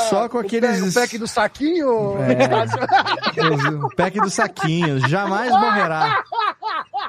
Só 0.08 0.28
com 0.30 0.38
O 0.38 0.40
aqueles... 0.40 0.70
pack- 0.80 0.88
O 0.88 0.94
pack 0.94 1.18
do 1.18 1.26
saquinho. 1.28 1.88
O 3.84 3.94
pack 3.96 4.18
do 4.20 4.30
saquinho. 4.30 4.98
Jamais 5.08 5.50
morrerá. 5.88 6.24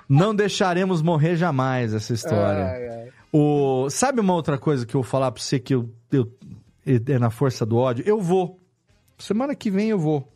Não 0.07 0.35
deixaremos 0.35 1.01
morrer 1.01 1.35
jamais 1.35 1.93
essa 1.93 2.13
história. 2.13 2.65
Ai, 2.65 2.87
ai. 2.89 3.09
O... 3.31 3.89
Sabe 3.89 4.19
uma 4.21 4.33
outra 4.33 4.57
coisa 4.57 4.85
que 4.85 4.95
eu 4.95 5.01
vou 5.01 5.09
falar 5.09 5.31
pra 5.31 5.41
você 5.41 5.59
que 5.59 5.73
eu, 5.75 5.89
eu- 6.11 6.31
é 6.85 7.19
na 7.19 7.29
força 7.29 7.65
do 7.65 7.77
ódio? 7.77 8.03
Eu 8.07 8.19
vou. 8.21 8.59
Semana 9.17 9.55
que 9.55 9.69
vem 9.71 9.89
eu 9.89 9.99
vou. 9.99 10.31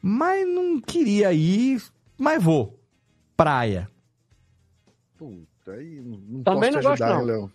Mas 0.00 0.46
não 0.46 0.80
queria 0.80 1.32
ir, 1.32 1.82
mas 2.16 2.42
vou. 2.42 2.78
Praia. 3.36 3.88
Puta, 5.18 5.72
aí 5.72 6.00
não, 6.04 6.42
Também 6.44 6.72
posso 6.72 6.74
não 6.74 6.80
te 6.80 6.84
gosto, 7.00 7.02
ajudar, 7.02 7.18
não. 7.18 7.24
Léo. 7.24 7.50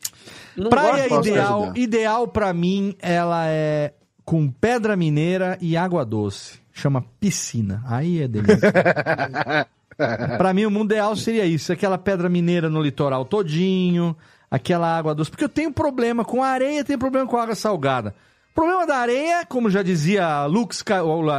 Não 0.57 0.69
Praia 0.69 1.07
posso 1.09 1.29
ideal, 1.29 1.63
ajudar. 1.63 1.79
ideal 1.79 2.27
para 2.27 2.53
mim, 2.53 2.95
ela 2.99 3.47
é 3.47 3.93
com 4.25 4.51
pedra 4.51 4.95
mineira 4.97 5.57
e 5.61 5.75
água 5.77 6.05
doce. 6.05 6.59
Chama 6.71 7.03
piscina. 7.19 7.81
Aí 7.87 8.21
é 8.21 8.27
delícia. 8.27 8.71
Pra 10.37 10.53
mim, 10.53 10.65
o 10.65 10.71
mundo 10.71 10.93
ideal 10.93 11.15
seria 11.15 11.45
isso: 11.45 11.71
aquela 11.71 11.97
pedra 11.97 12.29
mineira 12.29 12.69
no 12.69 12.81
litoral 12.81 13.25
todinho, 13.25 14.15
aquela 14.49 14.97
água 14.97 15.15
doce. 15.15 15.29
Porque 15.29 15.43
eu 15.43 15.49
tenho 15.49 15.71
problema 15.71 16.23
com 16.23 16.43
a 16.43 16.47
areia, 16.47 16.83
tenho 16.83 16.99
problema 16.99 17.27
com 17.27 17.37
a 17.37 17.43
água 17.43 17.55
salgada. 17.55 18.13
O 18.51 18.53
problema 18.53 18.85
da 18.85 18.97
areia, 18.97 19.43
como 19.47 19.67
já 19.67 19.81
dizia 19.81 20.45
Luke 20.45 20.75
Sky, 20.75 20.93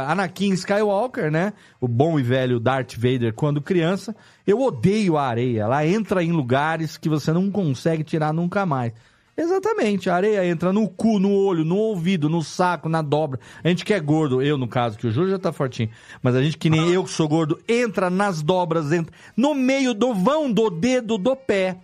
Anakin 0.05 0.51
Skywalker, 0.51 1.31
né? 1.31 1.53
O 1.79 1.87
bom 1.87 2.19
e 2.19 2.23
velho 2.23 2.59
Darth 2.59 2.95
Vader 2.95 3.33
quando 3.33 3.61
criança, 3.61 4.13
eu 4.45 4.59
odeio 4.61 5.15
a 5.15 5.23
areia. 5.25 5.61
Ela 5.61 5.87
entra 5.87 6.21
em 6.21 6.33
lugares 6.33 6.97
que 6.97 7.07
você 7.07 7.31
não 7.31 7.49
consegue 7.49 8.03
tirar 8.03 8.33
nunca 8.33 8.65
mais. 8.65 8.91
Exatamente, 9.37 10.09
a 10.09 10.15
areia 10.15 10.45
entra 10.45 10.71
no 10.71 10.87
cu, 10.87 11.19
no 11.19 11.31
olho, 11.33 11.65
no 11.65 11.75
ouvido, 11.75 12.29
no 12.29 12.41
saco, 12.41 12.87
na 12.87 13.01
dobra. 13.01 13.39
A 13.63 13.67
gente 13.67 13.83
que 13.83 13.93
é 13.93 13.99
gordo, 13.99 14.41
eu 14.41 14.57
no 14.57 14.67
caso, 14.67 14.97
que 14.97 15.07
o 15.07 15.11
Júlio 15.11 15.31
já 15.31 15.39
tá 15.39 15.51
fortinho, 15.51 15.89
mas 16.21 16.35
a 16.35 16.41
gente 16.41 16.57
que 16.57 16.69
nem 16.69 16.89
eu 16.91 17.03
que 17.03 17.09
sou 17.09 17.27
gordo, 17.27 17.59
entra 17.67 18.09
nas 18.09 18.41
dobras, 18.41 18.93
entra 18.93 19.13
no 19.35 19.53
meio 19.53 19.93
do 19.93 20.13
vão 20.13 20.49
do 20.49 20.69
dedo 20.69 21.17
do 21.17 21.35
pé, 21.35 21.77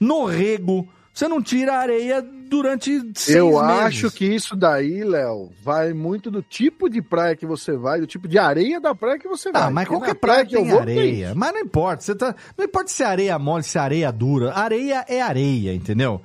no 0.00 0.24
rego. 0.24 0.88
Você 1.14 1.26
não 1.26 1.42
tira 1.42 1.74
a 1.74 1.80
areia 1.80 2.22
durante 2.22 2.90
seis 3.16 3.36
Eu 3.36 3.60
meses. 3.60 3.68
acho 3.82 4.10
que 4.12 4.24
isso 4.24 4.54
daí, 4.54 5.02
Léo, 5.02 5.50
vai 5.64 5.92
muito 5.92 6.30
do 6.30 6.42
tipo 6.42 6.88
de 6.88 7.02
praia 7.02 7.34
que 7.34 7.44
você 7.44 7.76
vai, 7.76 8.00
do 8.00 8.06
tipo 8.06 8.28
de 8.28 8.38
areia 8.38 8.80
da 8.80 8.94
praia 8.94 9.18
que 9.18 9.26
você 9.26 9.50
vai. 9.50 9.62
Ah, 9.62 9.70
mas 9.70 9.88
Porque 9.88 9.98
qualquer 9.98 10.14
na 10.14 10.20
praia 10.20 10.46
que 10.46 10.56
eu 10.56 10.62
tem 10.62 10.70
vou, 10.70 10.80
areia. 10.80 11.32
Mas 11.34 11.52
não 11.52 11.60
importa. 11.60 12.02
Você 12.04 12.14
tá... 12.14 12.34
Não 12.56 12.64
importa 12.64 12.90
se 12.90 13.02
é 13.02 13.06
areia 13.06 13.36
mole, 13.36 13.64
se 13.64 13.76
é 13.76 13.80
areia 13.80 14.12
dura. 14.12 14.52
Areia 14.52 15.04
é 15.08 15.20
areia, 15.20 15.74
entendeu? 15.74 16.22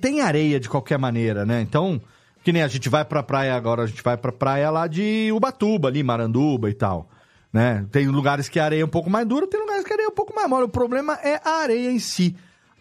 Tem 0.00 0.20
areia 0.20 0.60
de 0.60 0.68
qualquer 0.68 0.98
maneira, 0.98 1.46
né? 1.46 1.60
Então, 1.60 2.00
Que 2.44 2.52
nem 2.52 2.62
a 2.62 2.68
gente 2.68 2.88
vai 2.88 3.04
pra 3.04 3.22
praia 3.22 3.54
agora, 3.54 3.82
a 3.82 3.86
gente 3.86 4.02
vai 4.02 4.16
pra 4.16 4.32
praia 4.32 4.70
lá 4.70 4.86
de 4.86 5.30
Ubatuba, 5.32 5.88
ali, 5.88 6.02
Maranduba 6.02 6.70
e 6.70 6.74
tal. 6.74 7.08
Né? 7.52 7.86
Tem 7.90 8.06
lugares 8.08 8.48
que 8.48 8.60
a 8.60 8.64
areia 8.64 8.82
é 8.82 8.84
um 8.84 8.88
pouco 8.88 9.10
mais 9.10 9.26
dura, 9.26 9.46
tem 9.46 9.60
lugares 9.60 9.84
que 9.84 9.92
a 9.92 9.96
areia 9.96 10.06
é 10.06 10.10
um 10.10 10.14
pouco 10.14 10.34
mais 10.34 10.48
mole. 10.48 10.64
O 10.64 10.68
problema 10.68 11.18
é 11.22 11.40
a 11.44 11.62
areia 11.62 11.90
em 11.90 11.98
si. 11.98 12.36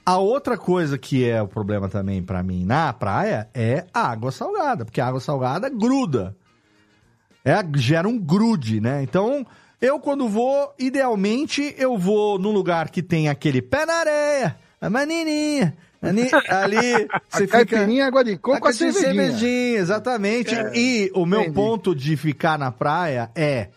A 0.05 0.17
outra 0.17 0.57
coisa 0.57 0.97
que 0.97 1.27
é 1.27 1.41
o 1.41 1.47
problema 1.47 1.89
também 1.89 2.23
pra 2.23 2.41
mim 2.41 2.63
na 2.63 2.93
praia 2.93 3.49
é 3.53 3.85
a 3.93 4.09
água 4.09 4.31
salgada, 4.31 4.85
porque 4.85 5.01
a 5.01 5.07
água 5.07 5.19
salgada 5.19 5.69
gruda. 5.69 6.35
É, 7.43 7.55
gera 7.75 8.07
um 8.07 8.17
grude, 8.17 8.79
né? 8.79 9.03
Então, 9.03 9.45
eu 9.81 9.99
quando 9.99 10.27
vou, 10.29 10.73
idealmente, 10.79 11.75
eu 11.77 11.97
vou 11.97 12.37
num 12.39 12.51
lugar 12.51 12.89
que 12.89 13.01
tem 13.01 13.27
aquele 13.29 13.61
pé 13.61 13.85
na 13.85 13.93
areia, 13.95 14.57
a 14.79 14.89
manininha, 14.89 15.75
ali, 16.01 16.29
ali 16.49 17.07
você 17.29 17.43
A 17.43 17.47
fica... 17.47 17.65
caipirinha, 17.65 18.05
água 18.05 18.23
de 18.23 18.37
coco, 18.37 18.59
com 18.61 18.67
a 18.67 18.73
cervejinha. 18.73 19.79
exatamente. 19.79 20.53
É, 20.53 20.71
e 20.75 21.11
o 21.13 21.25
meu 21.25 21.41
entendi. 21.41 21.55
ponto 21.55 21.95
de 21.95 22.15
ficar 22.15 22.57
na 22.57 22.71
praia 22.71 23.29
é 23.35 23.69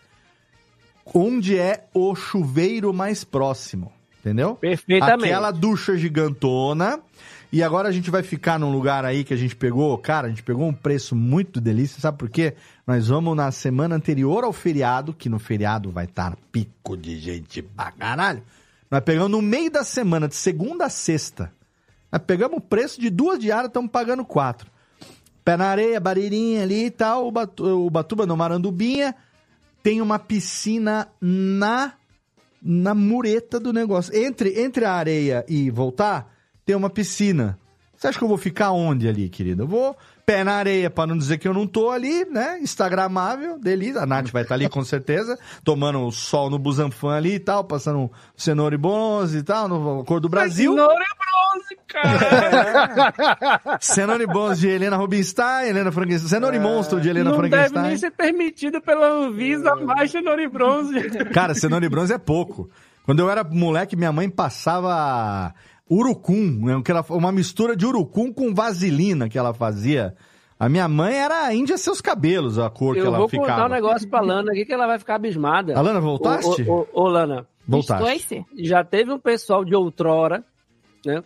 onde 1.13 1.57
é 1.57 1.85
o 1.93 2.15
chuveiro 2.15 2.93
mais 2.93 3.23
próximo, 3.23 3.91
entendeu? 4.19 4.55
Perfeitamente. 4.55 5.25
Aquela 5.25 5.51
ducha 5.51 5.97
gigantona. 5.97 6.99
E 7.53 7.61
agora 7.61 7.89
a 7.89 7.91
gente 7.91 8.09
vai 8.09 8.23
ficar 8.23 8.57
num 8.57 8.71
lugar 8.71 9.03
aí 9.03 9.25
que 9.25 9.33
a 9.33 9.37
gente 9.37 9.57
pegou, 9.57 9.97
cara, 9.97 10.27
a 10.27 10.29
gente 10.29 10.41
pegou 10.41 10.65
um 10.65 10.73
preço 10.73 11.13
muito 11.17 11.59
delícia, 11.59 11.99
sabe 11.99 12.17
por 12.17 12.29
quê? 12.29 12.53
Nós 12.87 13.09
vamos 13.09 13.35
na 13.35 13.51
semana 13.51 13.93
anterior 13.93 14.45
ao 14.45 14.53
feriado, 14.53 15.13
que 15.13 15.27
no 15.27 15.37
feriado 15.37 15.91
vai 15.91 16.05
estar 16.05 16.37
pico 16.49 16.95
de 16.95 17.19
gente 17.19 17.61
pra 17.61 17.91
caralho. 17.91 18.41
Nós 18.89 19.01
pegamos 19.03 19.31
no 19.31 19.41
meio 19.41 19.69
da 19.69 19.83
semana, 19.83 20.29
de 20.29 20.35
segunda 20.35 20.85
a 20.85 20.89
sexta. 20.89 21.51
Nós 22.11 22.21
pegamos 22.25 22.57
o 22.57 22.61
preço 22.61 22.99
de 22.99 23.09
duas 23.09 23.39
diárias, 23.39 23.67
estamos 23.67 23.91
pagando 23.91 24.25
quatro. 24.25 24.69
Pé 25.43 25.57
na 25.57 25.67
areia, 25.67 25.99
barreirinha 25.99 26.63
ali 26.63 26.85
e 26.85 26.91
tal, 26.91 27.27
o 27.27 27.89
Batuba 27.89 28.25
no 28.25 28.37
Marandubinha. 28.37 29.15
Tem 29.81 30.01
uma 30.01 30.19
piscina 30.19 31.07
na 31.19 31.93
na 32.61 32.93
mureta 32.93 33.59
do 33.59 33.73
negócio. 33.73 34.15
Entre, 34.15 34.61
entre 34.61 34.85
a 34.85 34.93
areia 34.93 35.43
e 35.47 35.71
voltar, 35.71 36.31
tem 36.63 36.75
uma 36.75 36.89
piscina. 36.89 37.57
Você 38.01 38.07
acha 38.07 38.17
que 38.17 38.23
eu 38.23 38.27
vou 38.27 38.37
ficar 38.37 38.71
onde 38.71 39.07
ali, 39.07 39.29
querido? 39.29 39.61
Eu 39.61 39.67
vou 39.67 39.95
pé 40.25 40.43
na 40.43 40.53
areia, 40.53 40.89
pra 40.89 41.05
não 41.05 41.15
dizer 41.15 41.37
que 41.37 41.47
eu 41.47 41.53
não 41.53 41.67
tô 41.67 41.91
ali, 41.91 42.25
né? 42.25 42.57
Instagramável, 42.59 43.59
delícia. 43.59 44.01
A 44.01 44.07
Nath 44.07 44.31
vai 44.31 44.41
estar 44.41 44.55
ali 44.55 44.67
com 44.67 44.83
certeza, 44.83 45.37
tomando 45.63 45.99
o 45.99 46.11
sol 46.11 46.49
no 46.49 46.57
Busanfan 46.57 47.15
ali 47.15 47.35
e 47.35 47.39
tal, 47.39 47.63
passando 47.63 48.11
cenoura 48.35 48.73
e 48.73 48.77
bronze 48.79 49.37
e 49.37 49.43
tal, 49.43 49.67
no 49.67 50.03
cor 50.03 50.19
do 50.19 50.27
Brasil. 50.27 50.71
Cenoura 50.71 50.95
e 50.95 51.15
bronze, 51.53 51.77
cara. 51.87 53.77
Cenoura 53.79 54.23
e 54.23 54.27
bronze 54.27 54.61
de 54.61 54.67
Helena 54.67 54.97
Rubinstein, 54.97 55.67
Helena 55.67 55.91
Frankenstein. 55.91 56.27
Cenoura 56.27 56.55
e 56.55 56.59
monstro 56.59 56.99
de 56.99 57.07
Helena 57.07 57.29
Não 57.29 57.37
deve 57.39 57.49
Frankenstein. 57.49 57.87
nem 57.87 57.97
ser 57.97 58.09
permitido 58.09 58.81
pela 58.81 59.09
Anvisa 59.09 59.75
mais 59.75 60.09
cenoura 60.09 60.41
e 60.41 60.49
bronze. 60.49 60.99
Cara, 61.31 61.53
cenoura 61.53 61.85
e 61.85 61.89
bronze 61.89 62.11
é 62.11 62.17
pouco. 62.17 62.67
Quando 63.03 63.19
eu 63.19 63.29
era 63.29 63.43
moleque, 63.43 63.95
minha 63.95 64.11
mãe 64.11 64.27
passava 64.27 65.53
urucum, 65.91 66.65
né, 66.65 66.81
que 66.83 66.89
ela- 66.91 67.05
uma 67.09 67.31
mistura 67.31 67.75
de 67.75 67.85
urucum 67.85 68.31
com 68.31 68.53
vaselina 68.53 69.27
que 69.27 69.37
ela 69.37 69.53
fazia. 69.53 70.15
A 70.59 70.69
minha 70.69 70.87
mãe 70.87 71.15
era 71.15 71.45
a 71.47 71.53
Índia 71.53 71.77
seus 71.77 71.99
cabelos, 71.99 72.57
a 72.59 72.69
cor 72.69 72.93
que 72.93 73.01
Eu 73.01 73.07
ela 73.07 73.17
vou 73.17 73.27
ficava. 73.27 73.49
contar 73.49 73.65
um 73.65 73.69
negócio 73.69 74.07
pra 74.09 74.21
Lana 74.21 74.51
aqui 74.51 74.63
que 74.65 74.71
ela 74.73 74.87
vai 74.87 74.97
ficar 74.99 75.15
abismada. 75.15 75.77
Alana, 75.77 75.99
voltaste? 75.99 76.63
Ô, 76.69 76.87
ô, 76.93 77.01
ô, 77.03 77.07
Lana, 77.07 77.45
Voltaste. 77.67 78.45
já 78.59 78.83
teve 78.83 79.11
um 79.11 79.19
pessoal 79.19 79.65
de 79.65 79.75
outrora, 79.75 80.43
né? 81.05 81.23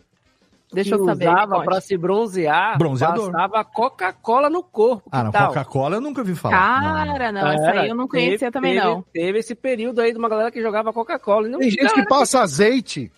Deixa 0.73 0.95
que 0.95 1.01
eu 1.01 1.05
saber, 1.05 1.29
usava 1.29 1.61
pra 1.63 1.79
se 1.79 1.95
bronzear, 1.95 2.77
Bronzeador. 2.77 3.31
passava 3.31 3.63
Coca-Cola 3.63 4.49
no 4.49 4.63
corpo. 4.63 5.07
Ah, 5.11 5.29
que 5.31 5.37
não? 5.39 5.47
Coca-Cola 5.47 5.95
eu 5.97 6.01
nunca 6.01 6.23
vi 6.23 6.33
falar. 6.33 6.57
Cara, 7.05 7.31
não, 7.31 7.47
essa 7.47 7.79
aí 7.81 7.89
eu 7.89 7.95
não 7.95 8.07
conhecia 8.07 8.39
teve, 8.39 8.51
também, 8.51 8.73
teve- 8.73 8.85
não. 8.85 9.05
Teve 9.13 9.39
esse 9.39 9.53
período 9.53 10.01
aí 10.01 10.11
de 10.11 10.17
uma 10.17 10.27
galera 10.27 10.49
que 10.51 10.61
jogava 10.61 10.91
Coca-Cola. 10.91 11.47
Tem 11.59 11.69
gente 11.69 11.93
que 11.93 12.05
passa 12.07 12.41
azeite. 12.41 13.11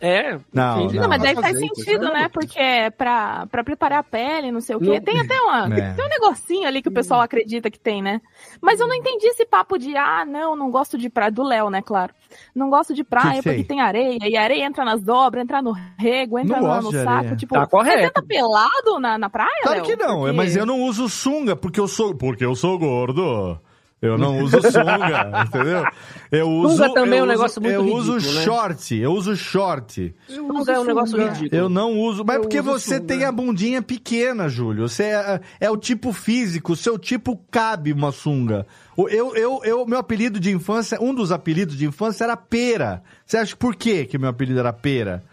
É. 0.00 0.38
Não, 0.52 0.82
enfim, 0.86 0.96
Não, 0.98 1.08
mas 1.08 1.20
daí 1.22 1.34
faz 1.34 1.58
sentido, 1.58 2.12
né? 2.12 2.28
Porque 2.32 2.58
é 2.58 2.88
pra, 2.88 3.46
pra 3.50 3.64
preparar 3.64 3.98
a 3.98 4.02
pele, 4.02 4.52
não 4.52 4.60
sei 4.60 4.76
o 4.76 4.78
quê. 4.80 4.86
Não- 4.94 5.00
Tem 5.00 5.20
até 5.20 5.34
uma, 5.40 5.76
É. 5.76 5.92
tem 5.94 6.04
um 6.04 6.08
negocinho 6.08 6.68
ali 6.68 6.80
que 6.80 6.88
o 6.88 6.92
pessoal 6.92 7.20
acredita 7.20 7.68
que 7.70 7.80
tem, 7.80 8.00
né? 8.00 8.20
Mas 8.60 8.78
eu 8.78 8.86
não 8.86 8.94
entendi 8.94 9.26
esse 9.26 9.44
papo 9.44 9.76
de, 9.76 9.96
ah, 9.96 10.24
não, 10.24 10.54
não 10.54 10.70
gosto 10.70 10.96
de 10.96 11.08
praia. 11.10 11.32
Do 11.32 11.42
Léo, 11.42 11.68
né, 11.68 11.82
claro. 11.82 12.14
Não 12.54 12.70
gosto 12.70 12.94
de 12.94 13.02
praia 13.02 13.42
Que 13.42 13.48
porque 13.48 13.64
tem 13.64 13.80
areia. 13.80 14.18
E 14.22 14.36
a 14.36 14.42
areia 14.42 14.64
entra 14.64 14.84
nas 14.84 15.02
dobras, 15.02 15.42
entra 15.42 15.60
no 15.60 15.72
rego, 15.98 16.38
entra 16.38 16.60
Não 16.60 16.80
no, 16.82 16.92
saco. 16.92 17.08
areia. 17.10 17.36
Tipo, 17.36 17.54
Tá 17.54 17.66
correto. 17.66 17.98
você 17.98 18.04
anda 18.06 18.22
pelado 18.26 19.00
na, 19.00 19.18
na 19.18 19.28
praia, 19.28 19.50
Claro 19.62 19.78
Léo? 19.78 19.84
que 19.86 19.96
não, 19.96 20.18
Porque- 20.20 20.32
mas 20.32 20.54
eu 20.56 20.64
não 20.64 20.80
uso 20.82 21.08
sunga 21.08 21.56
porque 21.56 21.80
eu 21.80 21.88
sou, 21.88 22.14
porque 22.14 22.44
eu 22.44 22.54
sou 22.54 22.78
gordo. 22.78 23.58
Eu 24.00 24.16
não 24.16 24.38
uso 24.38 24.62
sunga, 24.62 25.42
entendeu? 25.46 25.84
Eu 26.30 26.48
uso, 26.48 26.76
Sunga 26.76 26.94
também 26.94 27.18
é 27.18 27.20
eu 27.20 27.24
um 27.24 27.26
uso- 27.26 27.32
negócio 27.36 27.62
muito 27.62 27.74
Eu 27.74 27.84
uso 27.86 28.12
ridículo, 28.14 28.34
né? 28.38 28.44
short, 28.44 28.94
eu 28.96 29.12
uso 29.12 29.36
short. 29.36 30.14
Sunga 30.28 30.72
é 30.72 30.78
um 30.78 30.84
negócio 30.84 31.18
ridículo. 31.20 31.60
Eu 31.60 31.68
não 31.68 31.98
uso, 31.98 32.24
mas 32.24 32.36
Eu 32.36 32.42
porque 32.42 32.60
uso 32.60 32.68
você 32.70 32.94
sunga. 32.96 33.06
tem 33.08 33.24
a 33.24 33.32
bundinha 33.32 33.82
pequena, 33.82 34.48
Júlio. 34.48 34.88
Você 34.88 35.02
é, 35.04 35.40
é 35.60 35.68
o 35.70 35.76
tipo 35.76 36.12
físico, 36.12 36.74
o 36.74 36.76
seu 36.76 36.96
tipo 36.96 37.40
cabe 37.50 37.92
uma 37.92 38.12
sunga. 38.12 38.66
O- 38.96 39.08
Eu, 39.08 39.34
eu, 39.34 39.60
eu, 39.64 39.84
meu 39.86 39.98
apelido 39.98 40.38
de 40.38 40.52
infância, 40.52 40.96
um 41.00 41.12
dos 41.12 41.32
apelidos 41.32 41.76
de 41.76 41.84
infância 41.86 42.22
era 42.22 42.36
pera. 42.36 43.02
Você 43.26 43.36
acha 43.36 43.56
por 43.56 43.74
quê 43.74 44.04
que 44.04 44.16
meu 44.16 44.28
apelido 44.30 44.60
era 44.60 44.72
pera? 44.72 45.24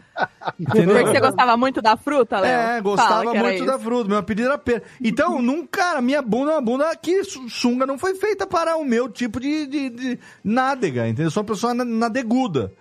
Entendeu? 0.60 0.96
Porque 0.96 1.12
você 1.12 1.20
gostava 1.20 1.58
muito 1.58 1.82
da 1.82 1.98
fruta, 1.98 2.40
Léo? 2.40 2.52
É, 2.52 2.82
gostava 2.82 3.24
muito 3.34 3.56
isso. 3.56 3.66
da 3.66 3.78
fruta. 3.80 4.08
Meu 4.10 4.18
apelido 4.18 4.48
era 4.48 4.58
pera. 4.58 4.84
Então, 5.04 5.42
num, 5.42 5.66
cara, 5.68 6.02
minha 6.02 6.22
bunda 6.22 6.52
é 6.52 6.56
uma 6.56 6.62
bunda 6.62 6.96
que 6.96 7.24
su- 7.24 7.50
sunga 7.50 7.86
não 7.86 7.98
foi 7.98 8.16
feita 8.16 8.48
para 8.48 8.78
o 8.78 8.86
meu 8.86 9.10
tipo 9.10 9.40
de, 9.40 9.66
de, 9.66 9.90
de 9.90 10.20
nádega, 10.44 11.08
entendeu? 11.08 11.26
Eu 11.26 11.32
sou 11.32 11.44
uma 11.44 11.48
pessoa 11.48 11.74
na- 11.74 11.84
nadeguda. 11.86 12.74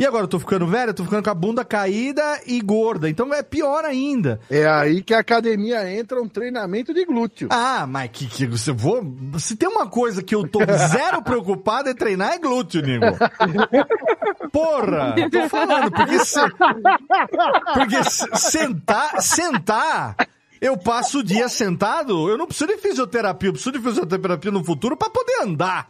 E 0.00 0.06
agora 0.06 0.24
eu 0.24 0.28
tô 0.28 0.38
ficando 0.40 0.66
velho, 0.66 0.90
eu 0.90 0.94
tô 0.94 1.04
ficando 1.04 1.22
com 1.22 1.28
a 1.28 1.34
bunda 1.34 1.62
caída 1.62 2.40
e 2.46 2.58
gorda. 2.62 3.06
Então 3.10 3.34
é 3.34 3.42
pior 3.42 3.84
ainda. 3.84 4.40
É 4.50 4.66
aí 4.66 5.02
que 5.02 5.12
a 5.12 5.18
academia 5.18 5.92
entra 5.94 6.22
um 6.22 6.26
treinamento 6.26 6.94
de 6.94 7.04
glúteo. 7.04 7.48
Ah, 7.50 7.86
mas 7.86 8.08
que, 8.10 8.26
que 8.26 8.46
você 8.46 8.72
vou. 8.72 9.02
Se 9.38 9.54
tem 9.56 9.68
uma 9.68 9.86
coisa 9.86 10.22
que 10.22 10.34
eu 10.34 10.48
tô 10.48 10.60
zero 10.60 11.20
preocupado 11.22 11.90
é 11.90 11.94
treinar 11.94 12.32
é 12.32 12.38
glúteo, 12.38 12.80
nego. 12.80 13.04
Porra! 14.50 15.14
Tô 15.30 15.48
falando, 15.50 15.90
porque 15.90 16.18
se, 16.24 16.40
porque 17.74 18.04
se- 18.04 18.28
sentar, 18.36 19.20
sentar, 19.20 20.16
eu 20.60 20.76
passo 20.78 21.18
o 21.18 21.22
dia 21.22 21.46
sentado, 21.48 22.28
eu 22.28 22.38
não 22.38 22.46
preciso 22.46 22.68
de 22.68 22.78
fisioterapia, 22.78 23.48
eu 23.50 23.52
preciso 23.52 23.72
de 23.72 23.80
fisioterapia 23.80 24.50
no 24.50 24.64
futuro 24.64 24.96
pra 24.96 25.10
poder 25.10 25.42
andar. 25.42 25.88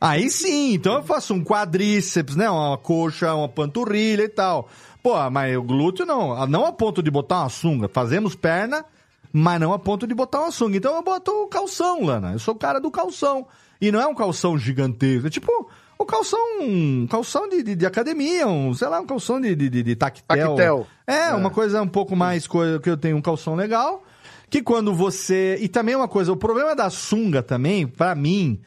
Aí 0.00 0.30
sim, 0.30 0.74
então 0.74 0.94
eu 0.94 1.02
faço 1.02 1.34
um 1.34 1.44
quadríceps, 1.44 2.36
né? 2.36 2.48
Uma 2.48 2.76
coxa, 2.78 3.34
uma 3.34 3.48
panturrilha 3.48 4.22
e 4.22 4.28
tal. 4.28 4.68
Pô, 5.02 5.14
mas 5.30 5.56
o 5.56 5.62
glúteo 5.62 6.04
não, 6.04 6.46
não 6.46 6.66
a 6.66 6.72
ponto 6.72 7.02
de 7.02 7.10
botar 7.10 7.40
uma 7.40 7.48
sunga. 7.48 7.88
Fazemos 7.88 8.34
perna, 8.34 8.84
mas 9.32 9.60
não 9.60 9.72
a 9.72 9.78
ponto 9.78 10.06
de 10.06 10.14
botar 10.14 10.40
uma 10.40 10.50
sunga. 10.50 10.76
Então 10.76 10.94
eu 10.96 11.02
boto 11.02 11.30
o 11.30 11.48
calção, 11.48 12.04
Lana. 12.04 12.32
Eu 12.32 12.38
sou 12.38 12.54
o 12.54 12.58
cara 12.58 12.80
do 12.80 12.90
calção. 12.90 13.46
E 13.80 13.92
não 13.92 14.00
é 14.00 14.06
um 14.06 14.14
calção 14.14 14.58
gigantesco, 14.58 15.26
é 15.26 15.30
tipo 15.30 15.70
o 15.98 16.04
calção, 16.04 16.38
um 16.60 17.06
calção 17.06 17.48
de, 17.48 17.62
de, 17.62 17.74
de 17.74 17.86
academia, 17.86 18.46
um, 18.46 18.74
sei 18.74 18.88
lá, 18.88 19.00
um 19.00 19.06
calção 19.06 19.40
de, 19.40 19.54
de, 19.54 19.68
de, 19.70 19.96
tactel. 19.96 20.24
Tactel. 20.26 20.86
É, 21.06 21.30
uma 21.32 21.50
coisa 21.50 21.80
um 21.80 21.88
pouco 21.88 22.14
mais 22.14 22.46
coisa 22.46 22.78
que 22.78 22.90
eu 22.90 22.96
tenho 22.96 23.16
um 23.16 23.22
calção 23.22 23.54
legal. 23.54 24.02
Que 24.48 24.62
quando 24.62 24.94
você. 24.94 25.58
E 25.60 25.68
também 25.68 25.96
uma 25.96 26.06
coisa, 26.06 26.32
o 26.32 26.36
problema 26.36 26.74
da 26.76 26.88
sunga 26.90 27.42
também, 27.42 27.86
pra 27.86 28.14
mim, 28.14 28.60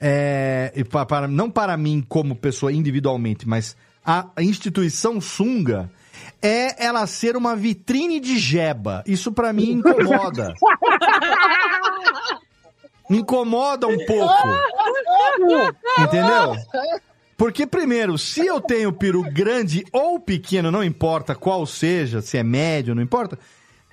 é, 0.00 0.72
pa- 0.90 1.06
para, 1.06 1.26
não 1.28 1.50
para 1.50 1.76
mim 1.76 2.04
como 2.08 2.34
pessoa 2.36 2.72
individualmente, 2.72 3.48
mas 3.48 3.76
a 4.04 4.28
instituição 4.40 5.20
sunga 5.20 5.90
é 6.42 6.84
ela 6.84 7.06
ser 7.06 7.36
uma 7.36 7.56
vitrine 7.56 8.20
de 8.20 8.38
jeba. 8.38 9.02
Isso 9.06 9.32
pra 9.32 9.52
mim 9.52 9.72
incomoda. 9.72 10.52
Incomoda 13.10 13.86
um 13.86 13.98
pouco. 14.06 14.48
Entendeu? 16.00 16.56
Porque, 17.36 17.66
primeiro, 17.66 18.16
se 18.16 18.46
eu 18.46 18.60
tenho 18.60 18.92
peru 18.92 19.22
grande 19.22 19.84
ou 19.92 20.18
pequeno, 20.20 20.70
não 20.70 20.82
importa 20.84 21.34
qual 21.34 21.66
seja, 21.66 22.22
se 22.22 22.38
é 22.38 22.42
médio, 22.42 22.94
não 22.94 23.02
importa, 23.02 23.38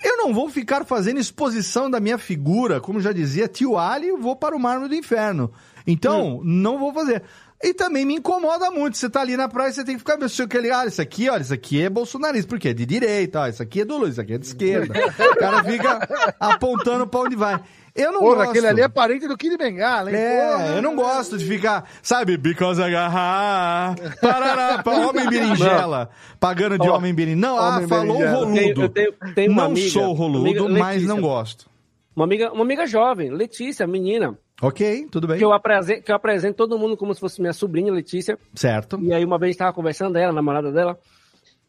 eu 0.04 0.16
não 0.18 0.34
vou 0.34 0.50
ficar 0.50 0.86
fazendo 0.86 1.20
exposição 1.20 1.90
da 1.90 2.00
minha 2.00 2.18
figura, 2.18 2.80
como 2.80 3.02
já 3.02 3.12
dizia 3.12 3.48
tio 3.48 3.78
Ali, 3.78 4.08
eu 4.08 4.18
vou 4.18 4.36
para 4.36 4.56
o 4.56 4.60
mármore 4.60 4.90
do 4.90 4.96
inferno. 4.96 5.52
Então, 5.86 6.42
não 6.44 6.78
vou 6.80 6.94
fazer. 6.94 7.24
E 7.64 7.74
também 7.76 8.06
me 8.06 8.16
incomoda 8.16 8.72
muito. 8.72 8.98
Você 8.98 9.08
tá 9.10 9.22
ali 9.22 9.38
na 9.38 9.48
praia, 9.48 9.72
você 9.72 9.84
tem 9.84 9.94
que 9.96 10.00
ficar 10.00 10.18
mexendo 10.18 10.46
aquele, 10.48 10.72
ah, 10.72 10.86
isso 10.88 11.00
aqui, 11.02 11.30
olha, 11.30 11.42
isso 11.44 11.54
aqui 11.54 11.82
é 11.84 11.90
bolsonarista, 11.92 12.50
porque 12.50 12.70
é 12.70 12.74
de 12.74 12.86
direita, 12.88 13.42
ó, 13.42 13.48
isso 13.48 13.62
aqui 13.62 13.82
é 13.82 13.86
do 13.86 13.98
Lula, 13.98 14.10
isso 14.10 14.20
aqui 14.20 14.34
é 14.34 14.38
de 14.40 14.46
esquerda. 14.48 14.94
O 15.32 15.36
cara 15.38 15.64
fica 15.64 16.34
apontando 16.40 17.06
pra 17.06 17.20
onde 17.20 17.36
vai. 17.36 17.60
Eu 17.94 18.12
não 18.14 18.22
Porra, 18.22 18.36
gosto. 18.38 18.50
aquele 18.52 18.68
ali 18.68 18.82
é 18.82 18.88
parente 18.88 19.28
do 19.28 19.38
Kid 19.38 19.58
Bengala, 19.58 20.10
hein? 20.10 20.16
É, 20.18 20.48
Porra. 20.52 20.66
eu 20.78 20.82
não 20.82 20.96
gosto 20.96 21.38
de 21.38 21.46
ficar, 21.46 21.88
sabe, 22.02 22.38
because 22.38 22.82
I 22.82 22.86
got 22.90 23.12
high, 23.12 23.96
parará, 24.22 24.82
pra 24.82 24.94
homem 25.08 25.30
berinjela, 25.30 26.10
pagando 26.40 26.80
de 26.80 26.88
Ó, 26.90 26.96
homem 26.96 27.14
berinjela. 27.14 27.42
Não, 27.42 27.58
ah, 27.60 27.76
homem 27.76 27.88
falou 27.88 28.18
berinjela. 28.18 28.46
roludo. 28.46 28.60
Eu 28.60 28.64
tenho- 28.66 28.84
eu 28.86 28.90
tenho- 28.90 29.36
tenho 29.36 29.52
uma 29.52 29.64
não 29.64 29.72
amiga, 29.72 29.90
sou 29.90 30.14
roludo, 30.14 30.40
amiga 30.48 30.64
mas 30.70 30.96
Letícia. 30.96 31.08
não 31.08 31.22
gosto. 31.22 31.70
Uma 32.16 32.26
amiga, 32.26 32.52
uma 32.54 32.64
amiga 32.64 32.88
jovem, 32.88 33.30
Letícia, 33.30 33.86
menina, 33.86 34.38
Ok, 34.62 35.08
tudo 35.12 35.28
bem. 35.28 35.38
que 35.38 35.44
eu, 35.44 35.52
apresento, 35.52 36.04
que 36.04 36.12
eu 36.12 36.16
apresento 36.16 36.56
todo 36.56 36.78
mundo 36.78 36.96
como 36.96 37.14
se 37.14 37.20
fosse 37.20 37.42
minha 37.42 37.54
sobrinha, 37.54 37.92
Letícia. 37.92 38.38
Certo. 38.54 39.00
E 39.02 39.12
aí 39.14 39.26
uma 39.26 39.40
vez 39.40 39.52
estava 39.52 39.74
conversando 39.74 40.18
ela, 40.18 40.30
a 40.32 40.36
namorada 40.36 40.72
dela, 40.72 41.00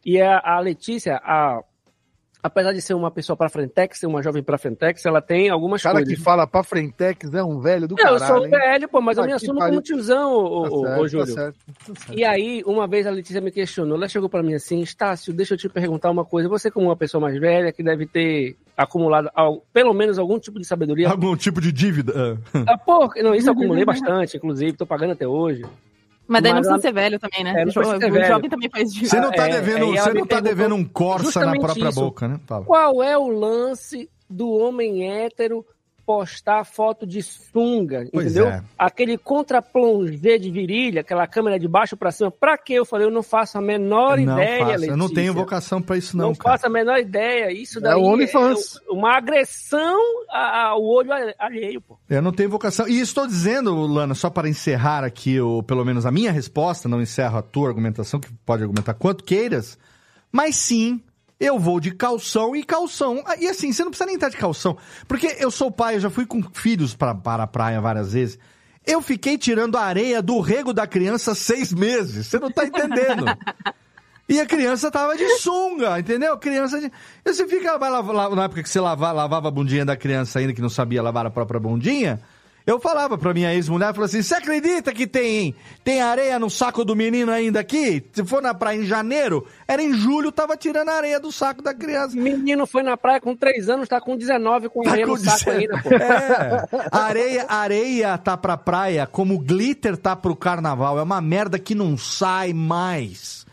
e 0.05 0.21
a, 0.21 0.39
a 0.39 0.61
Letícia, 0.61 1.17
a, 1.25 1.63
apesar 2.43 2.73
de 2.73 2.81
ser 2.83 2.95
uma 2.95 3.11
pessoa 3.11 3.37
pra 3.37 3.49
frentex, 3.49 3.99
ser 4.01 4.07
uma 4.07 4.23
jovem 4.23 4.43
pra 4.43 4.59
frentex, 4.59 5.05
ela 5.07 5.21
tem 5.23 5.49
algumas 5.49 5.81
O 5.81 5.85
cara 5.85 5.97
coisas. 5.99 6.15
que 6.19 6.21
fala 6.23 6.47
pra 6.47 6.63
Frentex 6.63 7.33
é 7.33 7.43
um 7.45 7.61
velho 7.61 7.87
do 7.87 7.95
Não, 7.95 8.05
eu 8.15 8.19
caralho, 8.19 8.35
sou 8.35 8.45
hein? 8.45 8.51
velho, 8.51 8.89
pô, 8.89 9.01
mas 9.01 9.17
eu 9.17 9.23
Tá 9.23 9.27
me 9.29 9.33
assumo 9.35 9.59
pariu. 9.59 9.71
como 9.75 9.83
tiozão, 9.83 10.33
ô, 10.35 10.63
Tá 10.63 10.69
ô, 10.69 10.81
certo, 10.81 10.99
ô, 10.99 11.03
tá 11.03 11.07
Júlio. 11.09 11.27
certo, 11.27 11.57
tá 11.57 11.95
certo. 12.01 12.19
E 12.19 12.25
aí, 12.25 12.63
uma 12.67 12.87
vez 12.89 13.07
a 13.07 13.11
Letícia 13.11 13.41
me 13.41 13.51
questionou, 13.53 13.97
ela 13.97 14.09
chegou 14.09 14.29
pra 14.29 14.43
mim 14.43 14.55
assim, 14.55 14.81
Estácio, 14.81 15.33
deixa 15.33 15.55
eu 15.55 15.59
te 15.59 15.69
perguntar 15.69 16.11
uma 16.11 16.25
coisa, 16.25 16.49
você 16.49 16.71
como 16.71 16.87
uma 16.87 16.97
pessoa 16.97 17.21
mais 17.21 17.39
velha, 17.39 17.73
que 17.73 17.83
deve 17.83 18.07
ter 18.07 18.57
acumulado 18.77 19.31
al- 19.35 19.63
pelo 19.73 19.93
menos 19.95 20.19
algum 20.19 20.39
tipo 20.39 20.59
de 20.59 20.67
sabedoria... 20.67 21.09
Algum 21.09 21.37
tipo 21.37 21.61
de 21.61 21.71
dívida? 21.71 22.41
Ah. 22.55 22.65
Ah, 22.73 22.79
pô, 22.79 23.09
não, 23.23 23.35
isso 23.35 23.49
eu 23.49 23.53
acumulei 23.53 23.85
bastante, 23.87 24.37
inclusive, 24.37 24.73
tô 24.73 24.85
pagando 24.87 25.13
até 25.13 25.27
hoje. 25.29 25.63
Mas 26.27 26.43
daí 26.43 26.53
não 26.53 26.61
precisa 26.61 26.75
ela- 26.75 26.83
ser 26.83 26.93
velho 26.93 27.19
também, 27.19 27.45
né? 27.45 27.63
É, 27.63 27.65
o 27.65 27.69
jo- 27.71 27.99
velho. 27.99 28.27
jovem 28.27 28.49
também 28.51 28.71
faz 28.71 28.95
Você 28.95 29.21
não 29.21 29.31
tá 29.31 29.49
É, 29.49 29.53
devendo, 29.53 29.87
você 29.87 30.13
não 30.15 30.27
tá 30.27 30.41
devendo 30.41 30.75
um 30.75 30.85
Corsa 30.85 31.45
na 31.45 31.53
própria 31.59 31.89
isso. 31.89 32.01
boca, 32.01 32.29
né? 32.29 32.41
Fala. 32.47 32.65
Qual 32.65 33.03
é 33.03 33.19
o 33.19 33.29
lance 33.29 34.09
do 34.31 34.51
homem 34.51 35.11
hétero 35.11 35.65
postar 36.05 36.65
foto 36.65 37.07
de 37.07 37.23
sunga, 37.23 38.07
Pois 38.13 38.27
entendeu? 38.27 38.49
é. 38.49 38.63
Aquele 38.79 39.17
contra-plongé 39.17 40.37
de 40.39 40.51
virilha, 40.51 41.01
aquela 41.03 41.27
câmera 41.27 41.59
de 41.59 41.69
baixo 41.69 41.97
pra 41.97 42.11
cima. 42.11 42.31
Pra 42.31 42.59
quê? 42.59 42.75
Eu 42.75 42.85
falei, 42.85 43.07
eu 43.07 43.11
não 43.11 43.23
faço 43.23 43.57
a 43.57 43.61
menor 43.61 44.19
não 44.19 44.35
ideia, 44.35 44.59
faço, 44.59 44.71
Letícia. 44.73 44.91
eu 44.93 44.97
não 44.97 45.09
tenho 45.09 45.33
vocação 45.35 45.81
pra 45.81 45.97
isso 45.97 46.17
não, 46.17 46.29
Não 46.29 46.35
cara. 46.35 46.55
faço 46.57 46.67
a 46.67 46.71
menor 46.71 46.99
ideia. 46.99 47.53
Isso 47.53 47.79
É 47.79 47.83
daí 47.83 47.95
o 47.95 48.03
OnlyFans. 48.03 48.77
é 48.89 48.93
uma 48.93 49.17
agressão 49.17 49.99
a- 50.31 50.69
ao 50.69 50.83
olho 50.85 51.11
alheio, 51.39 51.81
pô. 51.81 51.99
Eu 52.09 52.21
não 52.23 52.33
tenho 52.33 52.51
vocação. 52.51 52.89
E 52.89 53.01
estou 53.01 53.27
dizendo, 53.27 53.75
Lana, 53.87 54.15
só 54.15 54.29
para 54.31 54.49
encerrar 54.49 55.05
aqui, 55.05 55.41
o, 55.41 55.63
pelo 55.63 55.85
menos 55.85 56.05
a 56.07 56.11
minha 56.11 56.33
resposta, 56.33 56.89
não 56.89 57.01
encerro 57.01 57.39
a 57.39 57.43
tua 57.43 57.69
argumentação, 57.69 58.19
que 58.21 58.29
pode 58.45 58.63
argumentar 58.63 58.95
quanto 58.95 59.25
queiras, 59.25 59.79
mas 60.31 60.57
sim, 60.57 61.01
eu 61.43 61.59
vou 61.59 61.81
de 61.81 61.91
calção 61.91 62.55
e 62.55 62.63
calção. 62.63 63.23
Ah, 63.27 63.35
E 63.37 63.49
assim, 63.49 63.73
você 63.73 63.83
não 63.83 63.91
precisa 63.91 64.07
nem 64.07 64.15
estar 64.15 64.29
de 64.29 64.37
calção, 64.37 64.77
porque 65.09 65.37
eu 65.41 65.51
sou 65.51 65.71
pai, 65.71 65.97
eu 65.97 66.01
já 66.01 66.11
fui 66.11 66.25
com 66.25 66.43
filhos 66.53 66.95
para 66.95 67.11
a 67.11 67.47
praia 67.47 67.81
várias 67.81 68.13
vezes. 68.13 68.39
Eu 68.87 69.03
fiquei 69.03 69.37
tirando 69.37 69.77
a 69.77 69.83
areia 69.83 70.23
do 70.23 70.41
rego 70.41 70.73
da 70.73 70.87
criança 70.87 71.35
seis 71.35 71.73
meses. 71.73 72.27
Você 72.27 72.39
não 72.39 72.51
tá 72.51 72.65
entendendo. 72.65 73.25
E 74.29 74.41
a 74.41 74.47
criança 74.47 74.91
tava 74.91 75.17
de 75.17 75.29
sunga, 75.39 75.99
entendeu? 75.99 76.33
A 76.35 76.39
criança 76.39 76.81
de... 76.81 76.87
E 77.25 77.35
você 77.35 77.47
fica 77.47 77.77
vai 77.77 77.91
lavar, 77.91 78.31
na 78.31 78.45
época 78.45 78.63
que 78.63 78.69
você 78.69 78.81
lava, 78.81 79.13
lavava 79.13 79.49
a 79.49 79.51
bundinha 79.51 79.85
da 79.85 79.97
criança 79.97 80.39
ainda, 80.39 80.53
que 80.53 80.63
não 80.63 80.71
sabia 80.71 81.03
lavar 81.03 81.27
a 81.27 81.31
própria 81.31 81.61
bundinha, 81.61 82.21
eu 82.67 82.79
falava 82.79 83.19
pra 83.19 83.35
minha 83.35 83.53
ex-mulher, 83.55 83.87
falava 83.87 84.05
assim, 84.05 84.23
você 84.23 84.35
acredita 84.35 84.93
que 84.93 85.07
tem, 85.07 85.55
tem 85.83 86.01
areia 86.01 86.39
no 86.39 86.49
saco 86.49 86.85
do 86.85 86.95
menino 86.95 87.33
ainda 87.33 87.61
aqui? 87.61 88.05
Se 88.13 88.25
for 88.25 88.41
na 88.41 88.55
praia 88.55 88.79
em 88.79 88.85
janeiro, 88.85 89.47
era 89.67 89.83
em 89.83 89.93
julho, 89.93 90.31
tava 90.31 90.57
tirando 90.57 90.89
a 90.89 90.95
areia 90.95 91.19
do 91.19 91.33
saco 91.33 91.63
da 91.63 91.75
criança. 91.75 92.17
Menino 92.17 92.67
foi 92.67 92.83
na 92.83 92.97
praia 92.97 93.21
com 93.21 93.35
3 93.35 93.69
anos, 93.69 93.89
tá 93.89 94.01
com 94.01 94.17
19 94.17 94.69
com 94.69 94.89
areia 94.89 95.07
no 95.07 95.17
saco 95.17 95.51
ainda, 95.51 95.83
pô. 95.83 95.91
É. 96.03 96.89
Areia, 96.91 97.47
areia 97.49 98.19
tá 98.19 98.37
pra 98.37 98.57
praia 98.57 99.07
como 99.07 99.39
glitter 99.39 99.97
tá 99.97 100.17
pro 100.17 100.35
carnaval. 100.35 100.99
É 100.99 101.03
uma 101.03 101.21
merda 101.21 101.59
que 101.59 101.75
não 101.75 101.97
sai 101.97 102.53
mais. 102.53 103.47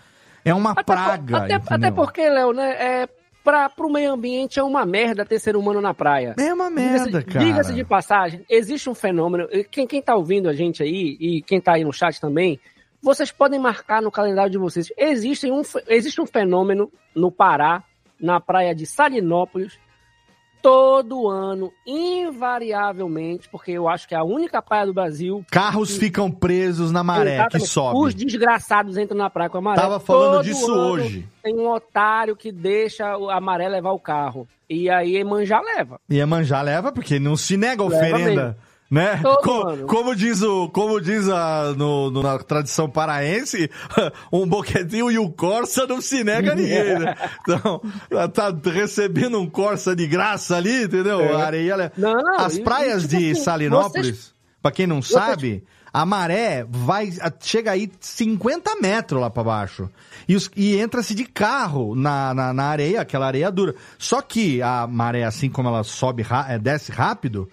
É 0.44 0.54
uma 0.54 0.74
praga. 0.76 1.38
Até, 1.38 1.56
entendeu? 1.56 1.76
até 1.76 1.92
porque, 1.92 2.30
Léo, 2.30 2.54
né? 2.54 2.72
É, 2.72 3.10
pra, 3.44 3.70
pro 3.70 3.90
meio 3.90 4.12
ambiente 4.14 4.60
é 4.60 4.64
uma 4.64 4.86
merda 4.86 5.26
ter 5.26 5.40
ser 5.40 5.56
humano 5.56 5.82
na 5.82 5.94
praia. 5.94 6.36
É 6.40 6.54
uma 6.54 6.70
merda, 6.70 7.06
Diga-se- 7.06 7.26
cara. 7.26 7.46
Diga-se 7.46 7.74
de 7.74 7.84
passagem, 7.84 8.46
existe 8.50 8.90
um 8.90 8.96
fenômeno. 8.96 9.48
Quem, 9.72 9.88
quem 9.88 10.02
tá 10.02 10.16
ouvindo 10.16 10.50
a 10.50 10.54
gente 10.54 10.84
aí, 10.84 11.18
e 11.20 11.42
quem 11.42 11.60
tá 11.60 11.74
aí 11.74 11.84
no 11.84 11.94
chat 11.94 12.20
também, 12.20 12.60
vocês 13.02 13.32
podem 13.32 13.60
marcar 13.60 14.02
no 14.02 14.12
calendário 14.12 14.52
de 14.52 14.58
vocês. 14.58 14.92
Existe 14.98 15.50
um, 15.52 15.62
existe 15.88 16.20
um 16.22 16.26
fenômeno 16.26 16.92
no 17.16 17.32
Pará, 17.32 17.84
na 18.20 18.40
praia 18.42 18.76
de 18.76 18.86
Salinópolis, 18.86 19.80
todo 20.62 21.28
ano, 21.30 21.72
invariavelmente, 21.86 23.50
porque 23.50 23.72
eu 23.72 23.88
acho 23.88 24.08
que 24.08 24.14
é 24.14 24.18
a 24.18 24.24
única 24.24 24.62
praia 24.62 24.86
do 24.86 24.94
Brasil. 24.94 25.46
Carros 25.50 25.98
ficam 25.98 26.32
presos 26.32 26.92
na 26.92 27.04
maré 27.04 27.32
que 27.32 27.58
Exatamente. 27.58 27.70
sobe. 27.70 28.00
Os 28.00 28.16
desgraçados 28.16 28.98
entram 28.98 29.18
na 29.18 29.30
praia 29.30 29.50
com 29.50 29.58
a 29.58 29.62
maré. 29.62 29.82
Tava 29.82 30.00
falando 30.00 30.36
Todo 30.36 30.44
disso 30.44 30.72
hoje. 30.72 31.28
Tem 31.44 31.56
um 31.56 31.70
otário 31.72 32.36
que 32.36 32.52
deixa 32.52 33.14
a 33.14 33.42
maré 33.42 33.68
levar 33.70 33.92
o 33.92 34.00
carro. 34.00 34.48
E 34.70 34.88
aí 34.90 35.16
Emanjá 35.16 35.60
leva. 35.62 36.00
E 36.08 36.18
Iemanjá 36.18 36.62
leva, 36.62 36.92
porque 36.92 37.20
não 37.20 37.36
se 37.36 37.58
nega 37.58 37.84
Leva 37.84 37.96
oferenda. 37.96 38.58
Né? 38.90 39.20
Todo 39.22 39.42
Co- 39.44 39.68
ano. 39.68 39.86
como 39.86 40.16
diz, 40.16 40.42
o, 40.42 40.68
como 40.70 41.00
diz 41.00 41.30
a, 41.30 41.76
no, 41.78 42.10
no- 42.10 42.24
na 42.24 42.40
tradição 42.40 42.90
paraense, 42.90 43.70
um 44.34 44.48
boquetinho 44.48 45.12
e 45.12 45.20
o 45.20 45.30
Corsa 45.30 45.86
não 45.86 46.02
se 46.02 46.24
nega 46.24 46.54
a 46.54 46.56
ninguém, 46.56 46.98
né? 46.98 47.16
Então, 47.48 47.82
tá 48.34 48.52
recebendo 48.72 49.40
um 49.40 49.48
Corsa 49.48 49.96
de 49.96 50.08
graça 50.08 50.58
ali, 50.58 50.86
entendeu? 50.86 51.22
É. 51.22 51.36
A 51.36 51.46
areia. 51.46 51.92
Não, 51.96 52.40
As 52.40 52.58
praias 52.58 53.04
tipo 53.04 53.18
de 53.18 53.32
assim, 53.32 53.44
Salinópolis, 53.44 54.08
vocês- 54.08 54.34
pra 54.62 54.72
quem 54.72 54.88
não 54.88 55.04
sabe, 55.04 55.64
a 55.94 56.04
maré 56.04 56.66
vai, 56.68 57.12
chega 57.42 57.72
aí 57.72 57.92
50 58.00 58.76
metros 58.82 59.22
lá 59.22 59.30
pra 59.30 59.44
baixo. 59.44 59.88
E, 60.28 60.36
os- 60.36 60.50
e 60.56 60.76
entra-se 60.78 61.14
de 61.14 61.26
carro 61.26 61.94
na, 61.96 62.34
na, 62.34 62.54
na 62.54 62.64
areia, 62.66 63.02
aquela 63.02 63.28
areia 63.28 63.52
dura. 63.52 63.76
Só 64.00 64.20
que 64.22 64.64
a 64.64 64.88
maré, 64.88 65.24
assim 65.26 65.48
como 65.50 65.70
ela 65.70 65.84
sobe, 65.84 66.26
eh, 66.48 66.58
desce 66.58 66.92
rápido, 66.92 67.48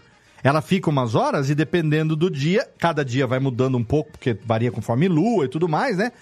ela 0.47 0.61
fica 0.63 0.89
umas 0.91 1.15
horas 1.15 1.51
e 1.51 1.55
dependendo 1.55 2.15
do 2.17 2.31
dia, 2.31 2.67
cada 2.79 3.05
dia 3.05 3.27
vai 3.27 3.39
mudando 3.39 3.77
um 3.77 3.85
pouco, 3.85 4.13
porque 4.13 4.37
varia 4.45 4.71
conforme 4.71 5.09
lua 5.09 5.45
e 5.47 5.49
tudo 5.49 5.69
mais, 5.69 5.97
né? 5.97 6.13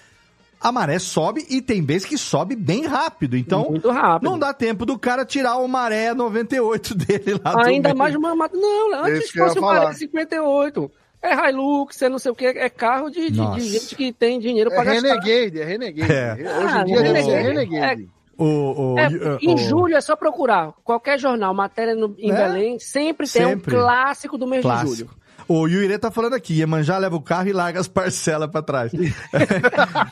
A 0.59 0.71
maré 0.71 0.97
sobe 0.97 1.45
e 1.49 1.61
tem 1.61 1.83
vezes 1.85 2.07
que 2.07 2.17
sobe 2.17 2.55
bem 2.55 2.85
rápido. 2.87 3.37
Então, 3.37 3.67
Muito 3.69 3.91
rápido. 3.91 4.27
não 4.29 4.39
dá 4.39 4.53
tempo 4.53 4.85
do 4.85 4.97
cara 4.97 5.23
tirar 5.25 5.57
o 5.57 5.67
maré 5.67 6.13
98 6.13 6.95
dele 6.97 7.39
lá 7.43 7.51
do 7.53 7.59
Ainda 7.67 7.89
meio. 7.89 7.97
mais 7.97 8.15
mamado. 8.15 8.57
Não, 8.57 9.03
antes 9.03 9.25
Esse 9.25 9.37
fosse 9.37 9.57
o 9.59 9.61
falar. 9.61 9.93
58. 9.93 10.91
É 11.21 11.49
Hilux, 11.49 12.01
é 12.01 12.09
não 12.09 12.19
sei 12.19 12.31
o 12.31 12.35
que, 12.35 12.45
é 12.45 12.69
carro 12.69 13.09
de, 13.09 13.31
de- 13.31 13.51
de 13.55 13.61
gente 13.61 13.95
que 13.95 14.13
tem 14.13 14.39
dinheiro 14.39 14.71
É 14.71 14.75
pra 14.75 14.83
gastar. 14.85 15.07
Renegade, 15.19 15.59
é 15.59 15.65
Renegade. 15.65 16.11
É. 16.13 16.33
Hoje 16.33 16.73
Ah, 16.77 16.81
em 16.81 16.85
dia 16.85 17.01
deve 17.01 17.23
ser 17.23 17.31
Renegade. 17.31 17.47
Renegade. 17.75 18.09
O, 18.37 18.93
o, 18.95 18.99
É, 18.99 19.07
o- 19.07 19.37
em 19.41 19.57
julho 19.57 19.95
é 19.95 20.01
só 20.01 20.15
procurar. 20.15 20.73
Qualquer 20.83 21.17
jornal, 21.17 21.53
matéria 21.53 21.95
no- 21.95 22.15
em 22.17 22.31
É. 22.31 22.35
Belém, 22.35 22.79
sempre 22.79 23.27
tem 23.29 23.43
Sempre. 23.45 23.75
um 23.75 23.79
clássico 23.79 24.37
do 24.37 24.45
mês 24.45 24.61
de 24.61 24.67
Clássico. 24.67 24.95
julho. 24.95 25.09
O 25.47 25.67
Yuire 25.67 25.97
tá 25.97 26.09
falando 26.09 26.33
aqui, 26.33 26.55
Iemanjá 26.59 26.97
leva 26.97 27.15
o 27.15 27.21
carro 27.21 27.47
e 27.47 27.53
larga 27.53 27.79
as 27.79 27.87
parcelas 27.87 28.49
pra 28.49 28.61
trás. 28.61 28.91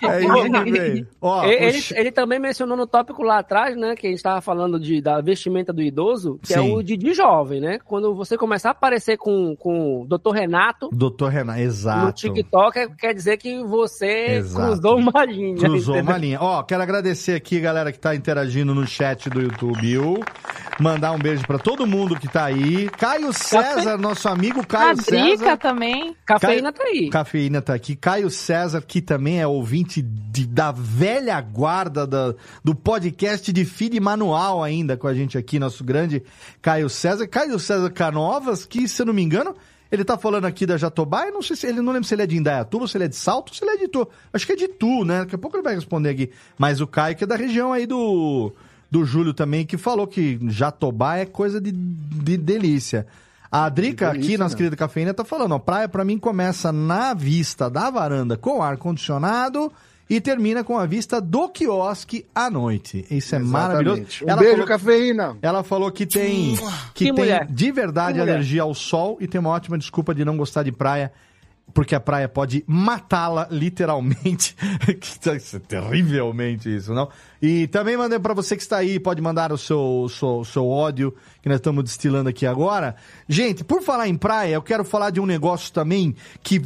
é 0.02 0.22
isso 0.22 0.64
que 0.64 0.72
vem. 0.72 1.08
Ó, 1.22 1.44
ele, 1.46 1.80
o 1.80 1.84
ele- 1.96 2.12
também 2.12 2.40
mencionou 2.40 2.78
no 2.78 2.86
tópico 2.86 3.24
lá 3.24 3.40
atrás, 3.40 3.76
né, 3.76 3.96
que 3.96 4.06
a 4.06 4.10
gente 4.10 4.18
estava 4.20 4.42
falando 4.42 4.80
de, 4.80 5.02
da 5.02 5.20
vestimenta 5.22 5.74
do 5.74 5.82
idoso, 5.82 6.40
que 6.44 6.54
é 6.54 6.58
Sim. 6.60 6.76
o 6.76 6.84
de, 6.84 6.96
de 6.96 7.14
jovem, 7.14 7.60
né? 7.60 7.80
Quando 7.84 8.14
você 8.14 8.38
começar 8.38 8.70
a 8.70 8.72
aparecer 8.74 9.18
com, 9.18 9.56
com 9.56 10.02
o 10.02 10.06
Dr. 10.08 10.32
Renato 10.34 10.90
Doutor 10.92 11.30
Renan, 11.30 11.54
no 11.54 11.60
exato. 11.60 12.14
TikTok, 12.14 12.78
é- 12.80 12.88
quer 12.88 13.14
dizer 13.14 13.38
que 13.38 13.64
você 13.64 14.36
Exato. 14.38 14.68
cruzou 14.82 14.98
uma 15.00 15.26
linha. 15.26 15.58
Cruzou 15.58 15.96
entendeu? 15.96 16.12
uma 16.12 16.18
linha. 16.18 16.38
Ó, 16.42 16.62
quero 16.64 16.84
agradecer 16.84 17.34
aqui, 17.36 17.60
galera, 17.60 17.92
que 17.92 18.00
tá 18.00 18.16
interagindo 18.16 18.74
no 18.76 18.86
chat 18.86 19.30
do 19.30 19.42
YouTube. 19.42 19.84
Mandar 20.80 21.12
um 21.12 21.20
beijo 21.20 21.46
pra 21.46 21.60
todo 21.60 21.86
mundo 21.86 22.20
que 22.20 22.28
tá 22.28 22.46
aí. 22.46 22.90
Caio 22.90 23.32
César, 23.32 23.98
nosso 23.98 24.28
amigo 24.28 24.66
Caio 24.66 24.96
Drica 24.96 25.38
César. 25.38 25.58
também. 25.58 26.16
Cafeína 26.26 26.74
tá 26.74 26.84
aí. 26.84 27.10
Cafeína 27.10 27.62
tá 27.62 27.74
aqui. 27.76 27.96
Caio 27.96 28.30
César, 28.30 28.82
que 28.82 29.00
também 29.02 29.40
é 29.40 29.46
ouvinte 29.48 30.02
de- 30.02 30.48
da 30.48 30.72
velha 30.72 31.40
guarda 31.40 32.08
da- 32.08 32.34
do 32.64 32.74
podcast 32.74 33.54
de 33.54 33.66
feed 33.66 34.00
manual 34.00 34.64
ainda 34.64 34.98
com 34.98 35.08
a 35.08 35.14
gente 35.14 35.38
aqui, 35.38 35.60
nosso 35.60 35.84
grande 35.84 36.24
Caio 36.62 36.90
César. 36.90 37.28
Caio 37.28 37.60
César 37.60 37.90
Canovas, 37.92 38.66
que, 38.66 38.88
se 38.88 39.02
eu 39.02 39.06
não 39.06 39.14
me 39.14 39.22
engano, 39.22 39.56
ele 39.92 40.04
tá 40.04 40.18
falando 40.18 40.46
aqui 40.46 40.66
da 40.66 40.76
Jatobá, 40.76 41.28
eu 41.28 41.34
não 41.34 41.42
sei 41.44 41.56
se 41.56 41.68
ele 41.68 41.82
não 41.82 41.94
lembro 41.94 42.08
se 42.08 42.16
ele 42.16 42.24
é 42.24 42.28
de 42.28 42.36
Indaiatuba, 42.36 42.88
se 42.88 42.98
ele 42.98 43.04
é 43.06 43.08
de 43.08 43.16
Salto, 43.16 43.50
ou 43.50 43.56
se 43.56 43.64
ele 43.64 43.72
é 43.72 43.78
de 43.78 43.88
Tu. 43.88 44.08
Acho 44.34 44.46
que 44.48 44.54
é 44.54 44.56
de 44.56 44.68
Tu, 44.68 45.06
né? 45.06 45.20
Daqui 45.20 45.36
a 45.36 45.38
pouco 45.38 45.56
ele 45.56 45.64
vai 45.64 45.76
responder 45.76 46.10
aqui. 46.10 46.32
Mas 46.58 46.82
o 46.82 46.88
Caio 46.88 47.16
que 47.16 47.24
é 47.24 47.28
da 47.28 47.36
região 47.36 47.72
aí 47.72 47.86
do 47.86 48.52
do 48.94 49.04
Júlio 49.04 49.34
também, 49.34 49.66
que 49.66 49.76
falou 49.76 50.06
que 50.06 50.38
Jatobá 50.50 51.18
é 51.18 51.26
coisa 51.26 51.60
de, 51.60 51.72
de 51.72 52.38
delícia. 52.38 53.08
A 53.52 53.68
Drica, 53.68 54.12
aqui, 54.12 54.38
nossa 54.38 54.54
né? 54.54 54.58
querida 54.58 54.76
cafeína, 54.76 55.16
tá 55.16 55.26
falando, 55.26 55.54
ó, 55.54 55.58
praia 55.60 55.90
pra 55.90 56.06
mim 56.06 56.20
começa 56.20 56.72
na 56.72 57.16
vista 57.16 57.72
da 57.72 57.90
varanda 57.90 58.38
com 58.38 58.62
ar-condicionado 58.62 59.72
e 60.08 60.22
termina 60.22 60.64
com 60.64 60.78
a 60.78 60.86
vista 60.86 61.20
do 61.20 61.50
quiosque 61.50 62.24
à 62.36 62.52
noite. 62.52 63.04
Isso 63.10 63.34
é 63.34 63.40
Exatamente. 63.40 63.52
maravilhoso. 63.52 64.02
Um 64.28 64.36
beijo, 64.38 64.66
cafeína. 64.66 65.38
Ela 65.42 65.64
falou 65.64 65.92
que 65.92 66.06
tem, 66.06 66.56
que 66.56 66.64
Que 66.94 67.04
tem 67.06 67.14
mulher. 67.14 67.48
de 67.50 67.72
verdade 67.72 68.14
Que 68.14 68.20
mulher. 68.20 68.34
alergia 68.34 68.62
ao 68.62 68.76
sol 68.76 69.18
e 69.20 69.28
tem 69.28 69.42
uma 69.42 69.50
ótima 69.50 69.76
desculpa 69.76 70.14
de 70.14 70.24
não 70.24 70.38
gostar 70.38 70.62
de 70.62 70.72
praia. 70.72 71.12
Porque 71.74 71.96
a 71.96 72.00
praia 72.00 72.28
pode 72.28 72.64
matá-la 72.68 73.48
literalmente. 73.50 74.56
Tá- 75.22 75.36
isso 75.36 75.56
é 75.56 75.60
terrivelmente 75.60 76.74
isso, 76.74 76.94
não? 76.94 77.10
E 77.42 77.68
também 77.68 77.96
mandei 77.96 78.20
pra 78.20 78.34
você 78.34 78.56
que 78.56 78.62
está 78.62 78.78
aí, 78.78 79.00
pode 79.00 79.22
mandar 79.22 79.52
o 79.52 79.58
seu, 79.58 80.08
seu, 80.10 80.44
seu 80.44 80.68
ódio 80.68 81.16
que 81.42 81.48
nós 81.48 81.58
estamos 81.58 81.84
destilando 81.84 82.30
aqui 82.30 82.46
agora. 82.46 82.96
Gente, 83.28 83.64
por 83.64 83.82
falar 83.82 84.08
em 84.08 84.16
praia, 84.16 84.56
eu 84.56 84.62
quero 84.62 84.84
falar 84.84 85.10
de 85.10 85.20
um 85.20 85.26
negócio 85.26 85.72
também 85.72 86.16
que 86.42 86.62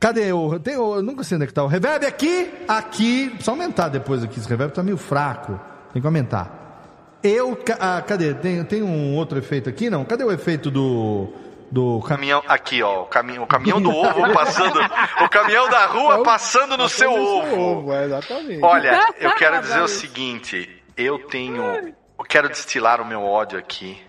Cadê 0.00 0.32
o. 0.32 0.60
Tem 0.60 0.74
eu 0.74 1.02
nunca 1.02 1.24
sei 1.24 1.36
onde 1.36 1.44
é 1.44 1.46
que 1.48 1.52
tá 1.52 1.64
o 1.64 1.66
reverb 1.66 2.06
aqui, 2.06 2.52
aqui. 2.68 3.30
Precisa 3.30 3.50
aumentar 3.50 3.88
depois 3.88 4.22
aqui. 4.22 4.38
Esse 4.38 4.48
reverb 4.48 4.72
tá 4.72 4.82
meio 4.82 4.96
fraco. 4.96 5.58
Tem 5.92 6.00
que 6.00 6.06
aumentar. 6.06 7.18
Eu. 7.22 7.58
Ah, 7.80 8.00
cadê? 8.06 8.32
Tem, 8.34 8.62
tem 8.64 8.82
um 8.82 9.16
outro 9.16 9.38
efeito 9.38 9.68
aqui? 9.68 9.90
Não? 9.90 10.04
Cadê 10.04 10.22
o 10.22 10.30
efeito 10.30 10.70
do. 10.70 11.28
Do 11.70 12.00
caminhão. 12.00 12.42
Aqui, 12.48 12.82
ó. 12.82 13.02
O 13.02 13.06
caminhão, 13.06 13.44
o 13.44 13.46
caminhão 13.46 13.80
do 13.80 13.90
ovo 13.90 14.32
passando. 14.32 14.80
O 15.22 15.28
caminhão 15.28 15.68
da 15.68 15.86
rua 15.86 16.22
passando 16.22 16.76
no 16.76 16.88
seu 16.88 17.12
ovo. 17.12 17.92
é, 17.92 18.04
exatamente. 18.04 18.62
Olha, 18.62 19.06
eu 19.18 19.34
quero 19.34 19.60
dizer 19.62 19.82
o 19.82 19.88
seguinte: 19.88 20.82
eu 20.96 21.18
tenho. 21.26 21.62
Eu 22.18 22.24
quero 22.28 22.48
destilar 22.48 23.00
o 23.00 23.04
meu 23.04 23.22
ódio 23.22 23.58
aqui 23.58 24.02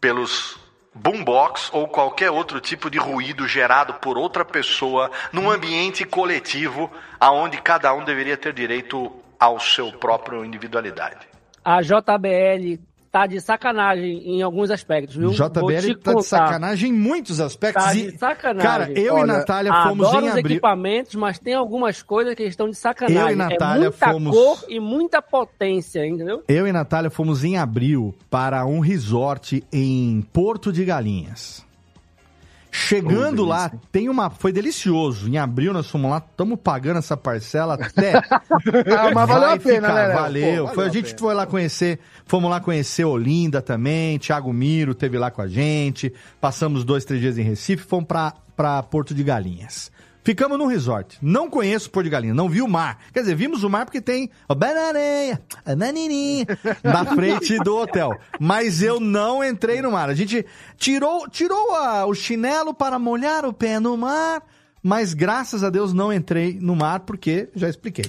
pelos 0.00 0.58
boombox 0.94 1.70
ou 1.72 1.86
qualquer 1.88 2.30
outro 2.30 2.60
tipo 2.60 2.90
de 2.90 2.98
ruído 2.98 3.46
gerado 3.46 3.94
por 3.94 4.18
outra 4.18 4.44
pessoa 4.44 5.10
num 5.32 5.50
ambiente 5.50 6.04
coletivo 6.04 6.90
aonde 7.20 7.60
cada 7.62 7.92
um 7.94 8.04
deveria 8.04 8.36
ter 8.36 8.52
direito 8.52 9.12
ao 9.38 9.60
seu 9.60 9.92
próprio 9.92 10.44
individualidade. 10.44 11.28
A 11.64 11.80
JBL 11.82 12.80
tá 13.10 13.26
de 13.26 13.40
sacanagem 13.40 14.22
em 14.36 14.42
alguns 14.42 14.70
aspectos, 14.70 15.16
viu? 15.16 15.30
Vou 15.30 15.48
JBL 15.48 15.80
te 15.80 15.94
tá 15.96 16.14
de 16.14 16.22
sacanagem 16.24 16.90
em 16.90 16.92
muitos 16.92 17.40
aspectos. 17.40 17.84
Tá 17.84 17.92
de 17.92 18.18
sacanagem. 18.18 18.62
Cara, 18.70 18.92
eu 18.92 19.18
e 19.18 19.24
Natália 19.26 19.72
fomos 19.84 20.06
adoro 20.08 20.24
em 20.24 20.28
os 20.28 20.36
abril. 20.36 20.52
equipamentos, 20.56 21.14
mas 21.14 21.38
tem 21.38 21.54
algumas 21.54 22.02
coisas 22.02 22.34
que 22.34 22.42
estão 22.44 22.68
de 22.68 22.76
sacanagem. 22.76 23.20
Eu 23.22 23.30
e 23.30 23.36
Natália 23.36 23.86
é 23.86 23.88
muita 23.90 24.12
fomos- 24.12 24.36
cor 24.36 24.64
e 24.68 24.80
muita 24.80 25.22
potência, 25.22 26.06
entendeu? 26.06 26.42
Eu 26.48 26.66
e 26.66 26.72
Natália 26.72 27.10
fomos 27.10 27.44
em 27.44 27.56
abril 27.56 28.14
para 28.30 28.64
um 28.66 28.80
resort 28.80 29.64
em 29.72 30.22
Porto 30.32 30.72
de 30.72 30.84
Galinhas. 30.84 31.66
Chegando 32.78 33.44
lá, 33.44 33.70
tem 33.90 34.08
uma. 34.08 34.30
Foi 34.30 34.52
delicioso. 34.52 35.28
Em 35.28 35.36
abril 35.36 35.72
nós 35.72 35.90
fomos 35.90 36.10
lá, 36.10 36.18
estamos 36.18 36.58
pagando 36.62 36.98
essa 36.98 37.16
parcela 37.16 37.74
até. 37.74 38.12
Ah, 38.98 39.10
mas 39.14 39.28
valeu 39.28 39.50
a 39.50 39.58
pena, 39.58 39.88
ficar, 39.88 40.08
né? 40.08 40.14
Valeu. 40.14 40.68
Pô, 40.68 40.74
foi, 40.74 40.84
a 40.84 40.86
valeu 40.86 40.90
a 40.90 40.94
gente 40.94 41.14
foi 41.18 41.34
lá 41.34 41.46
conhecer. 41.46 41.98
Fomos 42.24 42.50
lá 42.50 42.60
conhecer 42.60 43.04
Olinda 43.04 43.60
também. 43.60 44.18
Thiago 44.18 44.52
Miro 44.52 44.94
teve 44.94 45.18
lá 45.18 45.30
com 45.30 45.42
a 45.42 45.46
gente. 45.46 46.12
Passamos 46.40 46.84
dois, 46.84 47.04
três 47.04 47.20
dias 47.20 47.38
em 47.38 47.42
Recife. 47.42 47.82
Fomos 47.84 48.06
pra 48.56 48.82
Porto 48.82 49.14
de 49.14 49.22
Galinhas. 49.22 49.90
Ficamos 50.28 50.58
no 50.58 50.66
resort. 50.66 51.16
Não 51.22 51.48
conheço 51.48 51.90
Porto 51.90 52.04
de 52.04 52.10
Galinhas, 52.10 52.36
não 52.36 52.50
vi 52.50 52.60
o 52.60 52.68
mar. 52.68 52.98
Quer 53.14 53.20
dizer, 53.20 53.34
vimos 53.34 53.64
o 53.64 53.70
mar 53.70 53.86
porque 53.86 53.98
tem 53.98 54.28
a 54.46 54.54
bananeia, 54.54 55.40
a 55.64 55.74
nanininha, 55.74 56.44
na 56.84 57.02
frente 57.06 57.56
do 57.60 57.74
hotel. 57.74 58.10
Mas 58.38 58.82
eu 58.82 59.00
não 59.00 59.42
entrei 59.42 59.80
no 59.80 59.90
mar. 59.92 60.10
A 60.10 60.14
gente 60.14 60.44
tirou, 60.76 61.26
tirou 61.30 61.74
a- 61.74 62.04
o 62.04 62.12
chinelo 62.14 62.74
para 62.74 62.98
molhar 62.98 63.46
o 63.46 63.54
pé 63.54 63.80
no 63.80 63.96
mar, 63.96 64.42
mas 64.82 65.14
graças 65.14 65.64
a 65.64 65.70
Deus 65.70 65.94
não 65.94 66.12
entrei 66.12 66.58
no 66.60 66.76
mar 66.76 67.00
porque 67.00 67.48
já 67.54 67.66
expliquei. 67.70 68.04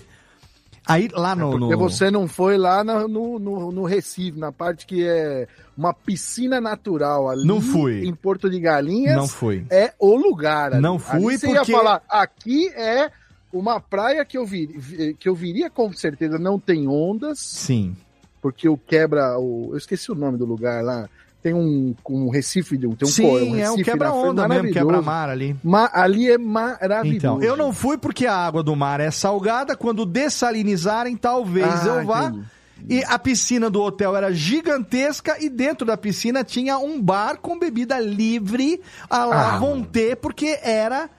Aí 0.89 1.07
lá 1.11 1.35
no. 1.35 1.51
Porque 1.51 1.75
no- 1.75 1.77
você 1.77 2.09
não 2.11 2.27
foi 2.27 2.57
lá 2.57 2.83
no, 2.83 3.07
no, 3.39 3.71
no 3.71 3.83
Recife, 3.83 4.37
na 4.39 4.51
parte 4.51 4.85
que 4.85 5.05
é 5.05 5.47
uma 5.77 5.93
piscina 5.93 6.59
natural 6.59 7.29
ali. 7.29 7.45
Não 7.45 7.61
fui. 7.61 8.05
Em 8.05 8.13
Porto 8.13 8.49
de 8.49 8.59
Galinhas. 8.59 9.15
Não 9.15 9.27
fui. 9.27 9.65
É 9.69 9.93
o 9.99 10.15
lugar. 10.15 10.73
ali. 10.73 10.81
Não 10.81 10.97
fui 10.99 11.15
Ali 11.33 11.37
você 11.37 11.47
porque- 11.53 11.71
ia 11.71 11.77
falar, 11.77 12.01
aqui 12.09 12.67
é 12.69 13.11
uma 13.53 13.79
praia 13.79 14.23
que 14.25 14.37
eu, 14.37 14.45
vi, 14.45 14.67
vi- 14.67 15.13
que 15.13 15.27
eu 15.29 15.33
viria 15.35 15.69
com 15.69 15.91
certeza, 15.93 16.37
não 16.37 16.59
tem 16.59 16.87
ondas, 16.87 17.39
Sim. 17.39 17.95
porque 18.41 18.67
o 18.69 18.77
quebra. 18.77 19.37
O, 19.39 19.69
eu 19.71 19.77
esqueci 19.77 20.11
o 20.11 20.15
nome 20.15 20.37
do 20.37 20.45
lugar 20.45 20.83
lá. 20.83 21.09
Tem 21.41 21.53
um, 21.53 21.95
um 22.09 22.29
Recife, 22.29 22.77
tem 22.77 22.89
um, 22.89 22.95
Sim, 23.05 23.25
um 23.51 23.55
é 23.57 23.71
um 23.71 23.77
quebra-onda 23.77 24.45
mesmo, 24.45 24.71
quebra-mar 24.73 25.29
ali. 25.29 25.55
Ma- 25.63 25.89
ali 25.93 26.29
é 26.29 26.37
maravilhoso. 26.37 27.15
Então, 27.15 27.41
eu 27.41 27.55
não 27.55 27.71
fui 27.71 27.97
porque 27.97 28.25
a 28.25 28.35
água 28.35 28.61
do 28.61 28.75
mar 28.75 28.99
é 28.99 29.09
salgada. 29.09 29.73
Quando 29.75 30.05
dessalinizarem, 30.05 31.15
talvez 31.15 31.65
Ah, 31.65 31.87
eu 32.01 32.05
vá. 32.05 32.25
entendi. 32.25 32.43
E 32.89 33.03
a 33.05 33.17
piscina 33.19 33.69
do 33.69 33.81
hotel 33.81 34.15
era 34.15 34.33
gigantesca 34.33 35.37
e 35.39 35.49
dentro 35.49 35.85
da 35.85 35.95
piscina 35.97 36.43
tinha 36.43 36.77
um 36.77 37.01
bar 37.01 37.37
com 37.37 37.57
bebida 37.59 37.99
livre 37.99 38.81
a 39.09 39.23
la 39.25 39.55
Ah. 39.55 39.57
Vonté, 39.59 40.15
porque 40.15 40.57
era 40.61 41.09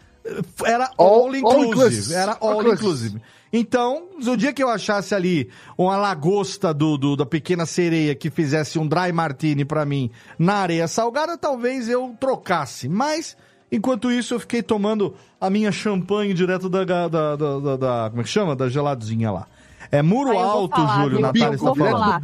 era 0.64 0.90
All- 0.98 1.08
all, 1.08 1.22
all 1.28 1.34
inclusive, 1.36 1.68
inclusive. 1.70 2.14
era 2.14 2.36
all, 2.40 2.50
All 2.50 2.60
inclusive. 2.60 2.76
inclusive. 3.16 3.22
Então, 3.53 4.09
no 4.22 4.36
dia 4.36 4.53
que 4.53 4.62
eu 4.62 4.68
achasse 4.68 5.14
ali 5.14 5.51
uma 5.76 5.96
lagosta 5.96 6.72
do, 6.72 6.96
do- 6.96 7.16
da 7.16 7.26
pequena 7.26 7.66
sereia 7.66 8.14
que 8.14 8.30
fizesse 8.30 8.78
um 8.78 8.86
dry 8.86 9.12
martini 9.12 9.64
pra 9.64 9.84
mim 9.84 10.11
na 10.38 10.55
areia 10.55 10.86
salgada, 10.86 11.36
talvez 11.36 11.88
eu 11.88 12.14
trocasse. 12.20 12.88
Mas, 12.88 13.36
enquanto 13.72 14.11
isso, 14.12 14.34
eu 14.34 14.40
fiquei 14.40 14.62
tomando 14.62 15.14
a 15.40 15.51
minha 15.51 15.72
champanhe 15.72 16.32
direto 16.32 16.68
da, 16.68 16.84
da, 16.84 17.09
da, 17.09 17.36
da- 17.36 17.76
da- 17.76 18.07
como 18.11 18.20
é 18.20 18.24
que 18.24 18.30
chama? 18.30 18.55
Da 18.55 18.68
geladinha 18.68 19.32
lá. 19.32 19.46
É 19.90 20.01
muro 20.03 20.38
alto, 20.38 20.76
falar, 20.76 21.03
Júlio? 21.03 21.18
Natália 21.20 21.55
está 21.57 21.74
falando. 21.74 22.20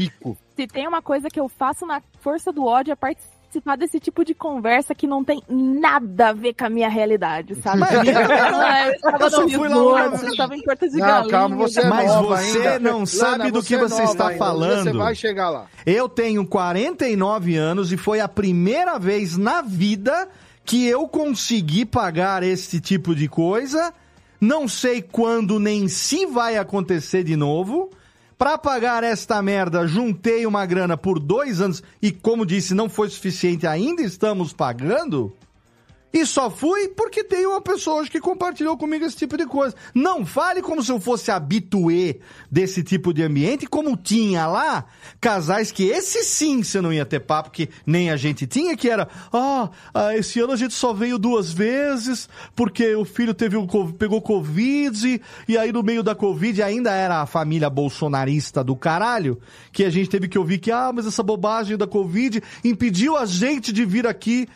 Se 0.55 0.67
tem 0.69 0.87
uma 0.87 1.03
coisa 1.03 1.29
que 1.29 1.41
eu 1.41 1.49
faço 1.49 1.85
na 1.85 2.01
força 2.21 2.53
do 2.53 2.65
ódio 2.65 2.93
é 2.93 2.97
participar 2.97 3.36
desse 3.79 4.01
tipo 4.01 4.25
de 4.25 4.35
conversa 4.35 4.95
que 4.95 5.07
não 5.07 5.23
tem 5.25 5.43
nada 5.49 6.29
a 6.29 6.33
ver 6.33 6.55
com 6.55 6.67
a 6.67 6.71
minha 6.71 6.89
realidade, 6.89 7.55
sabe? 7.57 7.83
Eu 7.83 8.93
estava 8.93 9.25
eu 9.25 9.31
só 9.31 9.41
no 9.43 9.47
Rio 9.49 9.65
eu 9.65 10.15
estava 10.29 10.57
em 10.57 10.63
Porto 10.63 10.89
de 10.89 10.97
Não, 10.97 11.07
Galinhas. 11.07 11.31
calma, 11.31 11.57
você 11.57 11.81
é 11.81 11.89
Mas 11.89 12.15
você 12.15 12.59
ainda. 12.59 12.79
não 12.79 13.07
sabe 13.07 13.39
Lana, 13.39 13.51
do 13.53 13.63
que 13.63 13.77
você 13.77 14.03
é 14.03 14.05
está 14.05 14.29
ainda. 14.29 14.39
falando. 14.39 14.85
Você 14.85 14.93
vai 14.93 15.15
chegar 15.15 15.51
lá. 15.51 15.67
Eu 15.85 16.09
tenho 16.09 16.47
49 16.47 17.57
anos 17.57 17.93
e 17.93 17.97
foi 17.97 18.21
a 18.21 18.29
primeira 18.29 18.99
vez 18.99 19.37
na 19.37 19.63
vida 19.63 20.29
que 20.65 20.87
eu 20.87 21.07
consegui 21.07 21.85
pagar 21.85 22.43
esse 22.43 22.81
tipo 22.81 23.15
de 23.15 23.29
coisa. 23.29 23.93
Não 24.41 24.69
sei 24.69 25.01
quando 25.01 25.59
nem 25.59 25.89
se 25.89 26.27
vai 26.27 26.57
acontecer 26.59 27.23
de 27.25 27.37
novo. 27.37 27.91
Pra 28.39 28.59
pagar 28.59 29.03
esta 29.03 29.41
merda, 29.41 29.87
juntei 29.87 30.45
uma 30.45 30.67
grana 30.67 30.95
por 30.95 31.19
dois 31.19 31.63
anos 31.63 31.83
e, 32.03 32.13
como 32.13 32.45
disse, 32.45 32.75
não 32.75 32.87
foi 32.87 33.09
suficiente, 33.09 33.67
ainda 33.67 34.03
estamos 34.03 34.53
pagando. 34.53 35.33
E 36.17 36.25
só 36.25 36.49
fui 36.49 36.89
porque 36.89 37.23
tem 37.23 37.45
uma 37.45 37.61
pessoa 37.61 38.01
hoje 38.01 38.11
que 38.11 38.19
compartilhou 38.19 38.75
comigo 38.75 39.05
esse 39.05 39.19
tipo 39.19 39.37
de 39.37 39.45
coisa. 39.45 39.77
Não 39.95 40.25
fale 40.25 40.63
como 40.63 40.83
se 40.83 40.91
eu 40.91 40.99
fosse 40.99 41.31
habituê 41.31 42.21
desse 42.51 42.83
tipo 42.83 43.13
de 43.13 43.23
ambiente, 43.23 43.67
como 43.67 43.95
tinha 43.99 44.47
lá 44.47 44.87
casais 45.21 45.71
que 45.71 45.83
esse 45.85 46.25
sim 46.25 46.63
você 46.63 46.81
não 46.81 46.91
ia 46.91 47.05
ter 47.05 47.21
papo, 47.21 47.51
que 47.51 47.69
nem 47.85 48.09
a 48.09 48.17
gente 48.17 48.47
tinha, 48.47 48.75
que 48.75 48.89
era, 48.89 49.07
ah, 49.31 49.69
ah, 49.93 50.17
esse 50.17 50.41
ano 50.41 50.55
a 50.55 50.57
gente 50.57 50.73
só 50.73 50.95
veio 50.95 51.19
duas 51.19 51.53
vezes, 51.53 52.31
porque 52.55 52.95
o 52.95 53.05
filho 53.05 53.35
teve 53.35 53.59
um, 53.59 53.67
pegou 53.67 54.23
Covid, 54.23 55.21
e 55.47 55.59
aí 55.59 55.71
no 55.71 55.83
meio 55.83 56.03
da 56.03 56.15
Covid 56.15 56.63
ainda 56.63 56.93
era 56.93 57.21
a 57.21 57.27
família 57.27 57.69
bolsonarista 57.69 58.65
do 58.65 58.75
caralho, 58.75 59.39
que 59.71 59.85
a 59.85 59.91
gente 59.91 60.09
teve 60.09 60.29
que 60.29 60.39
ouvir 60.39 60.61
que, 60.61 60.73
ah, 60.73 60.91
mas 60.95 61.05
essa 61.05 61.23
bobagem 61.23 61.77
da 61.77 61.87
Covid 61.87 62.43
impediu 62.65 63.19
a 63.19 63.27
gente 63.27 63.71
de 63.71 63.85
vir 63.85 64.07
aqui 64.07 64.49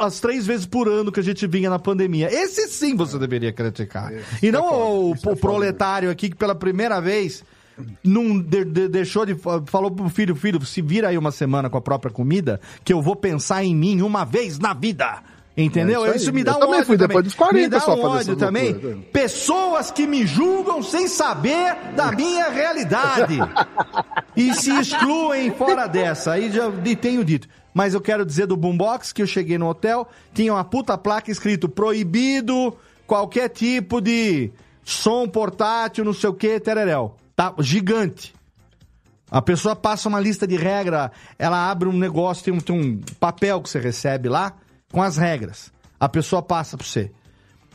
as 0.00 0.18
três 0.20 0.46
vezes 0.46 0.66
por 0.66 0.88
ano 0.88 1.12
que 1.12 1.20
a 1.20 1.22
gente 1.22 1.46
vinha 1.46 1.70
na 1.70 1.78
pandemia. 1.78 2.28
Esse 2.32 2.68
sim 2.68 2.96
você 2.96 3.18
deveria 3.18 3.52
criticar. 3.52 4.12
e 4.42 4.50
não 4.50 4.64
o, 4.64 5.10
o 5.12 5.36
proletário 5.36 6.10
aqui 6.10 6.30
que 6.30 6.36
pela 6.36 6.54
primeira 6.54 7.00
vez 7.00 7.44
não 8.02 8.38
de- 8.40 8.64
de- 8.64 8.88
deixou 8.88 9.26
de 9.26 9.36
falou 9.66 9.90
pro 9.90 10.08
filho, 10.08 10.34
filho, 10.34 10.64
se 10.64 10.80
vira 10.80 11.08
aí 11.08 11.18
uma 11.18 11.30
semana 11.30 11.68
com 11.68 11.76
a 11.76 11.80
própria 11.82 12.10
comida, 12.10 12.58
que 12.84 12.92
eu 12.92 13.02
vou 13.02 13.14
pensar 13.14 13.62
em 13.62 13.74
mim 13.76 14.00
uma 14.02 14.24
vez 14.24 14.58
na 14.58 14.72
vida. 14.72 15.22
Entendeu? 15.58 16.04
É 16.04 16.08
isso 16.10 16.16
isso 16.24 16.32
me 16.34 16.44
dá 16.44 16.52
Eu 16.52 16.56
um 16.56 16.60
também 16.60 16.74
ódio 16.74 16.86
fui 16.86 16.96
depois 16.98 17.24
dos 17.24 17.34
40 17.34 17.58
me 17.58 17.68
dá 17.68 17.80
só 17.80 17.94
um 17.94 18.02
ódio 18.04 18.36
também. 18.36 18.72
loucuras. 18.72 18.98
Pessoas 19.10 19.90
que 19.90 20.06
me 20.06 20.26
julgam 20.26 20.82
sem 20.82 21.08
saber 21.08 21.74
da 21.96 22.12
minha 22.16 22.50
realidade. 22.50 23.38
e 24.36 24.52
se 24.54 24.70
excluem 24.78 25.50
fora 25.52 25.86
dessa. 25.86 26.32
Aí 26.32 26.50
já 26.50 26.70
tenho 27.00 27.24
dito. 27.24 27.48
Mas 27.76 27.92
eu 27.92 28.00
quero 28.00 28.24
dizer 28.24 28.46
do 28.46 28.56
Boombox 28.56 29.12
que 29.12 29.20
eu 29.20 29.26
cheguei 29.26 29.58
no 29.58 29.68
hotel, 29.68 30.08
tinha 30.32 30.50
uma 30.50 30.64
puta 30.64 30.96
placa 30.96 31.30
escrito 31.30 31.68
proibido 31.68 32.74
qualquer 33.06 33.50
tipo 33.50 34.00
de 34.00 34.50
som 34.82 35.28
portátil, 35.28 36.02
não 36.02 36.14
sei 36.14 36.30
o 36.30 36.32
que, 36.32 36.58
tereréu. 36.58 37.16
Tá? 37.36 37.54
Gigante. 37.58 38.34
A 39.30 39.42
pessoa 39.42 39.76
passa 39.76 40.08
uma 40.08 40.18
lista 40.18 40.46
de 40.46 40.56
regra, 40.56 41.12
ela 41.38 41.70
abre 41.70 41.86
um 41.86 41.92
negócio, 41.92 42.42
tem 42.42 42.54
um, 42.54 42.60
tem 42.60 42.80
um 42.80 42.98
papel 43.20 43.60
que 43.60 43.68
você 43.68 43.78
recebe 43.78 44.30
lá 44.30 44.54
com 44.90 45.02
as 45.02 45.18
regras. 45.18 45.70
A 46.00 46.08
pessoa 46.08 46.40
passa 46.40 46.78
pra 46.78 46.86
você. 46.86 47.12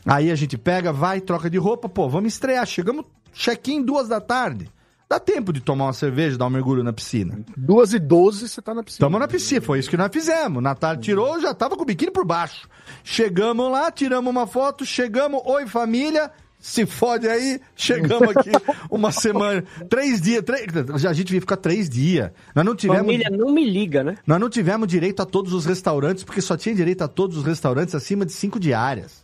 Aí 0.04 0.32
a 0.32 0.34
gente 0.34 0.58
pega, 0.58 0.92
vai, 0.92 1.20
troca 1.20 1.48
de 1.48 1.58
roupa, 1.58 1.88
pô, 1.88 2.08
vamos 2.08 2.32
estrear. 2.32 2.66
Chegamos, 2.66 3.06
check-in 3.32 3.80
duas 3.80 4.08
da 4.08 4.20
tarde. 4.20 4.68
Dá 5.12 5.20
tempo 5.20 5.52
de 5.52 5.60
tomar 5.60 5.84
uma 5.84 5.92
cerveja, 5.92 6.38
dar 6.38 6.46
um 6.46 6.50
mergulho 6.50 6.82
na 6.82 6.90
piscina. 6.90 7.38
Duas 7.54 7.92
e 7.92 7.98
doze 7.98 8.48
você 8.48 8.62
tá 8.62 8.72
na 8.72 8.82
piscina. 8.82 9.06
Tamo 9.06 9.18
na 9.18 9.28
piscina, 9.28 9.60
foi 9.60 9.78
isso 9.78 9.90
que 9.90 9.96
nós 9.98 10.08
fizemos. 10.10 10.62
Natália 10.62 10.98
tirou, 11.02 11.38
já 11.38 11.52
tava 11.52 11.76
com 11.76 11.82
o 11.82 11.84
biquíni 11.84 12.10
por 12.10 12.24
baixo. 12.24 12.66
Chegamos 13.04 13.70
lá, 13.70 13.90
tiramos 13.90 14.30
uma 14.30 14.46
foto, 14.46 14.86
chegamos, 14.86 15.42
oi 15.44 15.66
família, 15.66 16.30
se 16.58 16.86
fode 16.86 17.28
aí, 17.28 17.60
chegamos 17.76 18.34
aqui 18.34 18.52
uma 18.90 19.12
semana, 19.12 19.62
três 19.86 20.18
dias, 20.18 20.42
três, 20.42 20.64
a 21.04 21.12
gente 21.12 21.34
ia 21.34 21.40
ficar 21.42 21.58
três 21.58 21.90
dias. 21.90 22.30
Nós 22.54 22.64
não 22.64 22.74
tivemos... 22.74 23.02
Família 23.02 23.28
não 23.28 23.52
me 23.52 23.68
liga, 23.68 24.02
né? 24.02 24.16
Nós 24.26 24.40
não 24.40 24.48
tivemos 24.48 24.88
direito 24.88 25.20
a 25.20 25.26
todos 25.26 25.52
os 25.52 25.66
restaurantes, 25.66 26.24
porque 26.24 26.40
só 26.40 26.56
tinha 26.56 26.74
direito 26.74 27.02
a 27.02 27.08
todos 27.08 27.36
os 27.36 27.44
restaurantes 27.44 27.94
acima 27.94 28.24
de 28.24 28.32
cinco 28.32 28.58
diárias. 28.58 29.22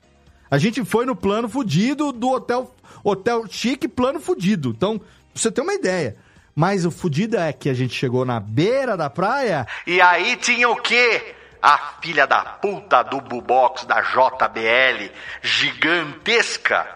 A 0.51 0.59
gente 0.59 0.85
foi 0.85 1.05
no 1.05 1.15
plano 1.15 1.49
fudido 1.49 2.11
do 2.11 2.29
hotel, 2.31 2.75
hotel 3.05 3.45
chique, 3.49 3.87
plano 3.87 4.19
fudido. 4.19 4.71
Então, 4.77 5.01
pra 5.33 5.43
você 5.43 5.51
ter 5.51 5.61
uma 5.61 5.75
ideia. 5.75 6.17
Mas 6.55 6.85
o 6.85 6.91
fudido 6.91 7.37
é 7.37 7.53
que 7.53 7.69
a 7.69 7.75
gente 7.75 7.95
chegou 7.95 8.25
na 8.25 8.41
beira 8.41 8.97
da 8.97 9.09
praia 9.09 9.65
E 9.87 10.01
aí 10.01 10.35
tinha 10.37 10.69
o 10.69 10.75
quê? 10.77 11.35
A 11.63 11.79
filha 12.01 12.27
da 12.27 12.43
puta 12.43 13.03
do 13.03 13.21
Bubox 13.21 13.85
da 13.85 14.01
JBL, 14.01 15.13
gigantesca. 15.43 16.87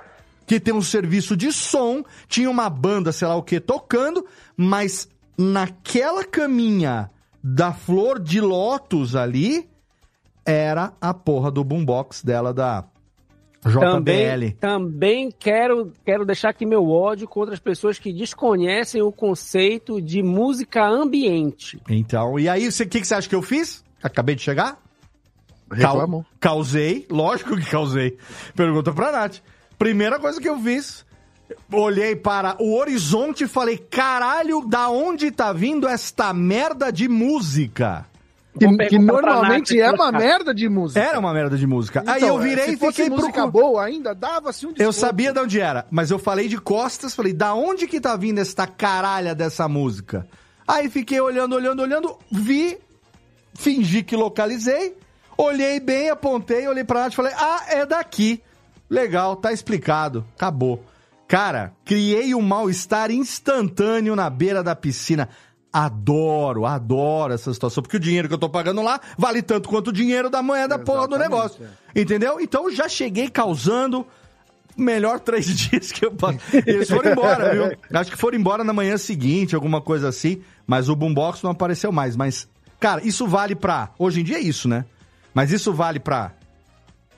que 0.46 0.58
tem 0.60 0.74
um 0.74 0.82
serviço 0.82 1.36
de 1.36 1.52
som, 1.52 2.04
tinha 2.28 2.50
uma 2.50 2.68
banda, 2.68 3.12
sei 3.12 3.26
lá 3.26 3.36
o 3.36 3.42
que, 3.42 3.58
tocando, 3.60 4.26
mas 4.56 5.08
naquela 5.38 6.24
caminha 6.24 7.10
da 7.42 7.72
flor 7.72 8.18
de 8.20 8.40
lótus 8.40 9.16
ali, 9.16 9.68
era 10.44 10.92
a 11.00 11.14
porra 11.14 11.50
do 11.50 11.64
boombox 11.64 12.22
dela 12.22 12.52
da 12.52 12.84
JBL. 13.64 13.80
Também, 13.80 14.50
também 14.52 15.30
quero, 15.30 15.92
quero 16.04 16.24
deixar 16.26 16.48
aqui 16.48 16.66
meu 16.66 16.88
ódio 16.88 17.28
contra 17.28 17.54
as 17.54 17.60
pessoas 17.60 17.98
que 17.98 18.12
desconhecem 18.12 19.00
o 19.02 19.12
conceito 19.12 20.00
de 20.00 20.22
música 20.22 20.84
ambiente. 20.84 21.80
Então, 21.88 22.38
e 22.38 22.48
aí, 22.48 22.66
o 22.66 22.72
que, 22.72 22.86
que 22.86 23.04
você 23.04 23.14
acha 23.14 23.28
que 23.28 23.34
eu 23.34 23.42
fiz? 23.42 23.84
Acabei 24.02 24.34
de 24.34 24.42
chegar? 24.42 24.78
Reclamou. 25.70 26.26
causei, 26.38 27.06
lógico 27.08 27.56
que 27.56 27.70
causei. 27.70 28.18
Pergunta 28.54 28.92
pra 28.92 29.12
Nath. 29.12 29.38
Primeira 29.78 30.18
coisa 30.18 30.40
que 30.40 30.48
eu 30.48 30.58
fiz, 30.60 31.04
olhei 31.72 32.14
para 32.14 32.56
o 32.62 32.76
horizonte 32.76 33.44
e 33.44 33.48
falei: 33.48 33.78
caralho, 33.78 34.66
da 34.68 34.90
onde 34.90 35.30
tá 35.30 35.52
vindo 35.52 35.88
esta 35.88 36.32
merda 36.32 36.92
de 36.92 37.08
música? 37.08 38.06
Que, 38.58 38.88
que 38.88 38.98
normalmente 38.98 39.80
é 39.80 39.90
uma 39.90 40.12
merda 40.12 40.54
de 40.54 40.68
música. 40.68 41.00
Era 41.00 41.18
uma 41.18 41.32
merda 41.32 41.56
de 41.56 41.66
música. 41.66 42.04
aí 42.06 42.22
Então, 42.22 42.36
eu 42.36 42.38
virei 42.38 42.66
se 42.66 42.72
e 42.74 42.76
fiquei 42.76 43.08
música 43.08 43.46
boa 43.46 43.82
ainda, 43.82 44.14
dava-se 44.14 44.66
um 44.66 44.70
Eu 44.70 44.74
desconto. 44.74 44.92
sabia 44.92 45.32
de 45.32 45.40
onde 45.40 45.58
era, 45.58 45.86
mas 45.90 46.10
eu 46.10 46.18
falei 46.18 46.48
de 46.48 46.58
costas, 46.58 47.14
falei, 47.14 47.32
da 47.32 47.54
onde 47.54 47.86
que 47.86 47.98
tá 47.98 48.14
vindo 48.14 48.38
esta 48.38 48.66
caralha 48.66 49.34
dessa 49.34 49.66
música? 49.66 50.26
Aí 50.68 50.90
fiquei 50.90 51.20
olhando, 51.20 51.54
olhando, 51.54 51.80
olhando, 51.80 52.18
vi, 52.30 52.78
fingi 53.54 54.02
que 54.02 54.14
localizei, 54.14 54.96
olhei 55.36 55.80
bem, 55.80 56.10
apontei, 56.10 56.68
olhei 56.68 56.84
pra 56.84 57.00
Nath 57.00 57.12
e 57.14 57.16
falei, 57.16 57.32
ah, 57.34 57.64
é 57.68 57.86
daqui. 57.86 58.42
Legal, 58.88 59.36
tá 59.36 59.50
explicado, 59.50 60.26
acabou. 60.36 60.84
Cara, 61.26 61.72
criei 61.86 62.34
um 62.34 62.42
mal-estar 62.42 63.10
instantâneo 63.10 64.14
na 64.14 64.28
beira 64.28 64.62
da 64.62 64.76
piscina. 64.76 65.30
Adoro, 65.72 66.66
adoro 66.66 67.32
essa 67.32 67.52
situação, 67.52 67.82
porque 67.82 67.96
o 67.96 68.00
dinheiro 68.00 68.28
que 68.28 68.34
eu 68.34 68.38
tô 68.38 68.48
pagando 68.48 68.82
lá 68.82 69.00
vale 69.16 69.40
tanto 69.40 69.68
quanto 69.68 69.88
o 69.88 69.92
dinheiro 69.92 70.28
da 70.28 70.42
moeda 70.42 70.78
porra 70.78 71.08
do 71.08 71.16
negócio. 71.16 71.64
Entendeu? 71.96 72.38
Então 72.40 72.70
já 72.70 72.88
cheguei 72.88 73.30
causando 73.30 74.06
melhor 74.76 75.18
três 75.20 75.46
dias 75.46 75.90
que 75.90 76.04
eu 76.04 76.12
passo. 76.12 76.38
Eles 76.66 76.90
foram 76.90 77.12
embora, 77.12 77.52
viu? 77.52 77.78
Acho 77.98 78.10
que 78.10 78.18
foram 78.18 78.36
embora 78.38 78.62
na 78.62 78.72
manhã 78.72 78.98
seguinte, 78.98 79.54
alguma 79.54 79.80
coisa 79.80 80.08
assim, 80.08 80.42
mas 80.66 80.90
o 80.90 80.96
boombox 80.96 81.42
não 81.42 81.52
apareceu 81.52 81.90
mais. 81.90 82.16
Mas, 82.16 82.46
cara, 82.78 83.02
isso 83.02 83.26
vale 83.26 83.54
pra. 83.54 83.90
Hoje 83.98 84.20
em 84.20 84.24
dia 84.24 84.36
é 84.36 84.40
isso, 84.40 84.68
né? 84.68 84.84
Mas 85.32 85.50
isso 85.50 85.72
vale 85.72 85.98
pra 85.98 86.32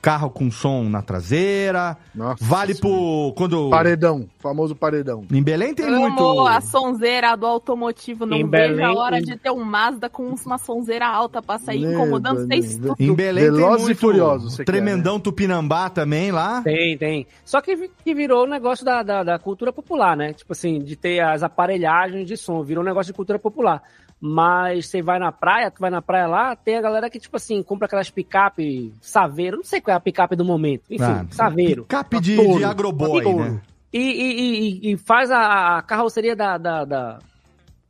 carro 0.05 0.29
com 0.29 0.51
som 0.51 0.83
na 0.83 1.01
traseira, 1.01 1.97
Nossa 2.13 2.43
vale 2.45 2.75
Senhora. 2.75 2.99
pro. 2.99 3.33
Quando. 3.35 3.69
Paredão, 3.71 4.27
famoso 4.39 4.75
paredão. 4.75 5.25
Em 5.31 5.41
Belém 5.41 5.73
tem 5.73 5.87
Amo 5.87 5.99
muito. 6.11 6.47
a 6.47 6.61
sonzeira 6.61 7.35
do 7.35 7.47
automotivo. 7.47 8.23
Não 8.23 8.37
Em 8.37 8.47
vejo 8.47 8.75
Belém, 8.75 8.85
a 8.85 8.93
hora 8.93 9.17
em- 9.17 9.23
de 9.23 9.35
ter 9.35 9.49
um 9.49 9.63
Mazda 9.63 10.07
com 10.07 10.23
uma 10.45 10.59
sonzeira 10.59 11.07
alta 11.07 11.41
pra 11.41 11.57
sair 11.57 11.79
Lembra, 11.79 11.95
incomodando 11.95 12.45
vocês 12.45 12.77
tudo. 12.77 12.95
Em 12.99 13.13
Belém 13.15 13.45
Velozes 13.45 13.67
tem 13.77 13.81
e 13.81 13.85
muito 13.85 13.99
Furiosos, 13.99 14.53
você 14.55 14.63
quer, 14.63 14.71
né? 14.71 14.77
Tremendão 14.77 15.19
Tupinambá 15.19 15.89
também 15.89 16.31
lá. 16.31 16.61
Tem, 16.61 16.95
tem. 16.97 17.25
Só 17.43 17.59
que, 17.59 17.89
que 18.03 18.13
virou 18.13 18.45
um 18.45 18.49
negócio 18.49 18.85
da, 18.85 19.01
da, 19.01 19.23
da 19.23 19.39
cultura 19.39 19.73
popular, 19.73 20.15
né? 20.15 20.33
Tipo 20.33 20.53
assim, 20.53 20.77
de 20.83 20.95
ter 20.95 21.19
as 21.21 21.41
aparelhagens 21.41 22.27
de 22.27 22.37
som, 22.37 22.61
virou 22.63 22.83
um 22.83 22.87
negócio 22.87 23.11
de 23.11 23.15
cultura 23.17 23.39
popular. 23.39 23.81
Mas 24.27 24.87
você 24.87 25.03
vai 25.03 25.19
na 25.19 25.31
praia, 25.31 25.69
tu 25.69 25.79
vai 25.79 25.91
na 25.91 26.01
praia 26.01 26.25
lá, 26.25 26.55
tem 26.55 26.75
a 26.77 26.81
galera 26.81 27.09
que, 27.11 27.19
tipo 27.19 27.37
assim, 27.37 27.61
compra 27.61 27.85
aquelas 27.85 28.09
picape 28.09 28.91
saveiro, 28.99 29.57
não 29.57 29.63
sei 29.63 29.79
qual 29.79 29.93
é 29.93 29.97
a 29.97 29.99
picape 29.99 30.35
do 30.35 30.43
momento. 30.43 30.81
Enfim, 30.89 31.03
Ah, 31.03 31.25
saveiro. 31.29 31.83
Picape 31.83 32.19
de, 32.19 32.35
Touro. 32.35 32.57
de 32.57 32.63
agroboy, 32.63 33.21
Touro. 33.23 33.39
né? 33.51 33.61
E, 33.93 33.99
e, 33.99 34.89
e- 34.89 34.93
e 34.93 34.97
faz 34.97 35.29
a, 35.29 35.77
a 35.77 35.81
carroceria 35.83 36.35
da, 36.35 36.57
da, 36.57 36.83
da, 36.85 37.19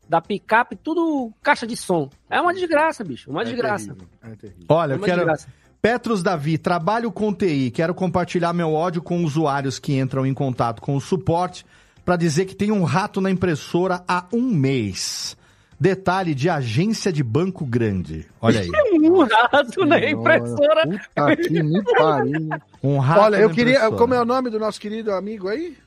da 0.10 0.20
picape 0.22 0.76
tudo 0.76 1.32
caixa 1.42 1.66
de 1.66 1.78
som. 1.78 2.10
É 2.30 2.42
uma 2.42 2.54
desgraça, 2.54 3.02
bicho. 3.02 3.32
Uma 3.32 3.46
desgraça. 3.46 3.86
terrível, 3.94 4.08
é 4.24 4.36
terrível. 4.36 4.66
Olha, 4.68 4.94
É 4.94 4.96
eu 4.98 5.00
quero. 5.00 5.18
desgraça. 5.20 5.48
Petros 5.82 6.22
Davi, 6.22 6.58
trabalho 6.58 7.12
com 7.14 7.34
TI. 7.34 7.72
Quero 7.72 7.94
compartilhar 7.96 8.52
meu 8.52 8.74
ódio 8.74 9.02
com 9.02 9.24
usuários 9.24 9.80
que 9.80 9.98
entram 9.98 10.26
em 10.26 10.34
contato 10.34 10.82
com 10.82 10.96
o 10.98 11.02
suporte 11.02 11.66
para 12.04 12.18
dizer 12.18 12.46
que 12.46 12.56
tem 12.56 12.72
um 12.72 12.84
rato 12.84 13.22
na 13.22 13.32
impressora 13.32 14.04
há 14.08 14.26
um 14.34 14.42
mês. 14.54 15.38
Detalhe 15.80 16.34
de 16.34 16.50
agência 16.50 17.12
de 17.12 17.22
banco 17.24 17.66
grande. 17.66 18.26
Olha 18.42 18.62
aí. 18.62 18.70
Um 19.06 19.24
rato 19.24 19.86
na 19.86 20.00
impressora. 20.10 20.88
Puta 20.88 21.36
que 21.38 21.62
me 21.64 21.84
pariu. 21.84 22.50
Um 22.84 22.98
rato 22.98 23.22
Olha, 23.22 23.38
eu 23.38 23.50
queria. 23.50 23.90
Como 23.92 24.14
é 24.14 24.22
o 24.22 24.26
nome 24.26 24.50
do 24.50 24.58
nosso 24.60 24.80
querido 24.80 25.12
amigo 25.12 25.48
aí? 25.48 25.78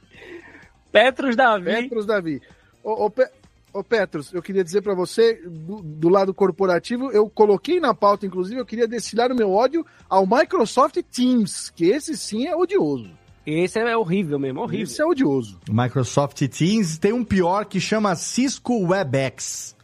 Petros 0.92 1.34
Davi. 1.36 1.64
Petros 1.64 2.06
Davi. 2.06 2.40
Ô, 2.82 3.06
ô, 3.06 3.10
Pe- 3.10 3.30
ô, 3.72 3.82
Petros, 3.84 4.32
eu 4.32 4.40
queria 4.42 4.64
dizer 4.64 4.82
pra 4.82 4.94
você, 4.94 5.40
do, 5.46 5.82
do 5.82 6.08
lado 6.08 6.32
corporativo, 6.32 7.10
eu 7.10 7.28
coloquei 7.28 7.80
na 7.80 7.92
pauta, 7.94 8.24
inclusive, 8.26 8.60
eu 8.60 8.66
queria 8.66 8.86
destilar 8.88 9.30
o 9.32 9.34
meu 9.36 9.52
ódio 9.52 9.84
ao 10.08 10.26
Microsoft 10.26 10.96
Teams, 11.12 11.70
que 11.70 11.86
esse 11.86 12.16
sim 12.16 12.46
é 12.46 12.56
odioso. 12.56 13.10
Esse 13.46 13.78
é 13.78 13.96
horrível 13.96 14.38
mesmo, 14.38 14.60
horrível. 14.60 14.84
Esse 14.84 15.00
é 15.00 15.06
odioso. 15.06 15.58
Microsoft 15.68 16.46
Teams 16.48 16.98
tem 16.98 17.12
um 17.12 17.24
pior 17.24 17.64
que 17.64 17.80
chama 17.80 18.14
Cisco 18.14 18.86
WebEx. 18.86 19.74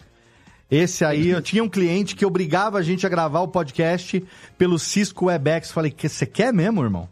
Esse 0.74 1.04
aí, 1.04 1.28
eu 1.28 1.40
tinha 1.40 1.62
um 1.62 1.68
cliente 1.68 2.16
que 2.16 2.26
obrigava 2.26 2.78
a 2.78 2.82
gente 2.82 3.06
a 3.06 3.08
gravar 3.08 3.40
o 3.40 3.48
podcast 3.48 4.24
pelo 4.58 4.76
Cisco 4.76 5.26
WebEx. 5.26 5.70
Falei, 5.70 5.92
que 5.92 6.08
você 6.08 6.26
quer 6.26 6.52
mesmo, 6.52 6.82
irmão? 6.82 7.08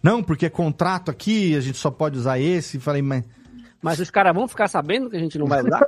Não, 0.00 0.22
porque 0.22 0.46
é 0.46 0.50
contrato 0.50 1.10
aqui, 1.10 1.56
a 1.56 1.60
gente 1.60 1.76
só 1.76 1.90
pode 1.90 2.16
usar 2.16 2.38
esse. 2.38 2.78
Falei, 2.78 3.02
mas 3.02 3.24
Mas 3.82 3.98
os 3.98 4.10
caras 4.10 4.32
vão 4.32 4.46
ficar 4.46 4.68
sabendo 4.68 5.10
que 5.10 5.16
a 5.16 5.18
gente 5.18 5.36
não 5.38 5.46
vai 5.46 5.62
usar? 5.62 5.80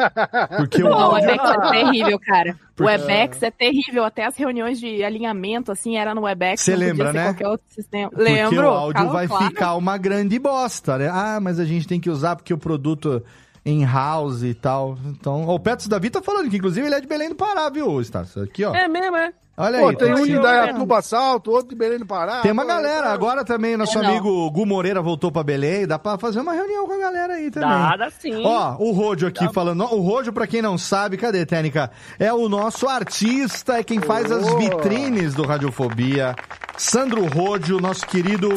porque 0.56 0.82
o 0.82 0.88
Não, 0.88 0.96
o 0.96 1.00
áudio... 1.02 1.28
Webex 1.28 1.50
é 1.50 1.70
terrível, 1.70 2.18
cara. 2.18 2.56
O 2.74 2.76
Porque- 2.76 2.90
Webex 2.90 3.42
é 3.44 3.50
terrível. 3.52 4.04
Até 4.04 4.24
as 4.24 4.36
reuniões 4.36 4.80
de 4.80 5.04
alinhamento, 5.04 5.70
assim, 5.70 5.96
era 5.96 6.12
no 6.12 6.22
Webex. 6.22 6.60
Cê 6.60 6.72
não 6.72 6.78
podia 6.78 6.92
lembra, 6.92 7.06
ser 7.06 7.18
né? 7.18 7.24
Qualquer 7.26 7.46
outro 7.46 7.66
sistema. 7.68 8.10
Porque 8.10 8.24
Lembro. 8.24 8.66
o 8.66 8.68
áudio 8.68 9.10
vai 9.10 9.28
claro. 9.28 9.44
ficar 9.44 9.74
uma 9.76 9.96
grande 9.96 10.38
bosta, 10.40 10.98
né? 10.98 11.08
Ah, 11.08 11.38
mas 11.40 11.60
a 11.60 11.64
gente 11.64 11.86
tem 11.86 12.00
que 12.00 12.10
usar 12.10 12.34
porque 12.34 12.52
o 12.52 12.58
produto 12.58 13.22
in-house 13.64 14.42
e 14.42 14.54
tal. 14.54 14.98
Então, 15.06 15.48
o 15.48 15.58
Petros 15.58 15.88
Davi 15.88 16.10
tá 16.10 16.22
falando 16.22 16.50
que, 16.50 16.56
inclusive, 16.56 16.86
ele 16.86 16.94
é 16.94 17.00
de 17.00 17.06
Belém 17.06 17.28
do 17.30 17.34
Pará, 17.34 17.68
viu, 17.70 18.00
Estácio? 18.00 18.42
Aqui, 18.42 18.64
ó. 18.64 18.74
É 18.74 18.86
mesmo, 18.88 19.16
é. 19.16 19.32
Olha 19.56 19.78
Pô, 19.78 19.88
aí. 19.90 19.96
tem 19.96 20.12
tá 20.12 20.20
um 20.20 20.26
de 20.26 20.36
ó. 20.36 20.42
Dayatuba 20.42 21.00
Salto, 21.00 21.50
outro 21.52 21.68
de 21.68 21.76
Belém 21.76 21.98
do 22.00 22.06
Pará. 22.06 22.40
Tem 22.40 22.50
uma 22.50 22.62
Pô, 22.62 22.68
galera, 22.68 23.06
é- 23.08 23.12
agora 23.12 23.44
também 23.44 23.76
nosso 23.76 23.96
É, 24.00 24.04
amigo 24.04 24.50
Gu 24.50 24.66
Moreira 24.66 25.00
voltou 25.00 25.30
pra 25.30 25.44
Belém, 25.44 25.86
dá 25.86 25.96
pra 25.96 26.18
fazer 26.18 26.40
uma 26.40 26.52
reunião 26.52 26.86
com 26.86 26.92
a 26.94 26.98
galera 26.98 27.34
aí 27.34 27.50
também. 27.52 27.68
Dada 27.68 28.10
sim. 28.10 28.42
Ó, 28.44 28.76
o 28.80 28.90
Rodio 28.90 29.28
aqui 29.28 29.48
falando, 29.52 29.84
o 29.84 30.00
Rodio, 30.00 30.32
pra 30.32 30.46
quem 30.48 30.60
não 30.60 30.76
sabe, 30.76 31.16
cadê, 31.16 31.46
Técnica? 31.46 31.90
É 32.18 32.32
o 32.32 32.48
nosso 32.48 32.88
artista, 32.88 33.78
é 33.78 33.84
quem 33.84 34.00
faz 34.00 34.32
as 34.32 34.52
vitrines 34.54 35.34
do 35.34 35.44
Radiofobia. 35.44 36.34
Sandro 36.76 37.24
Rodio, 37.26 37.78
nosso 37.80 38.04
querido, 38.04 38.48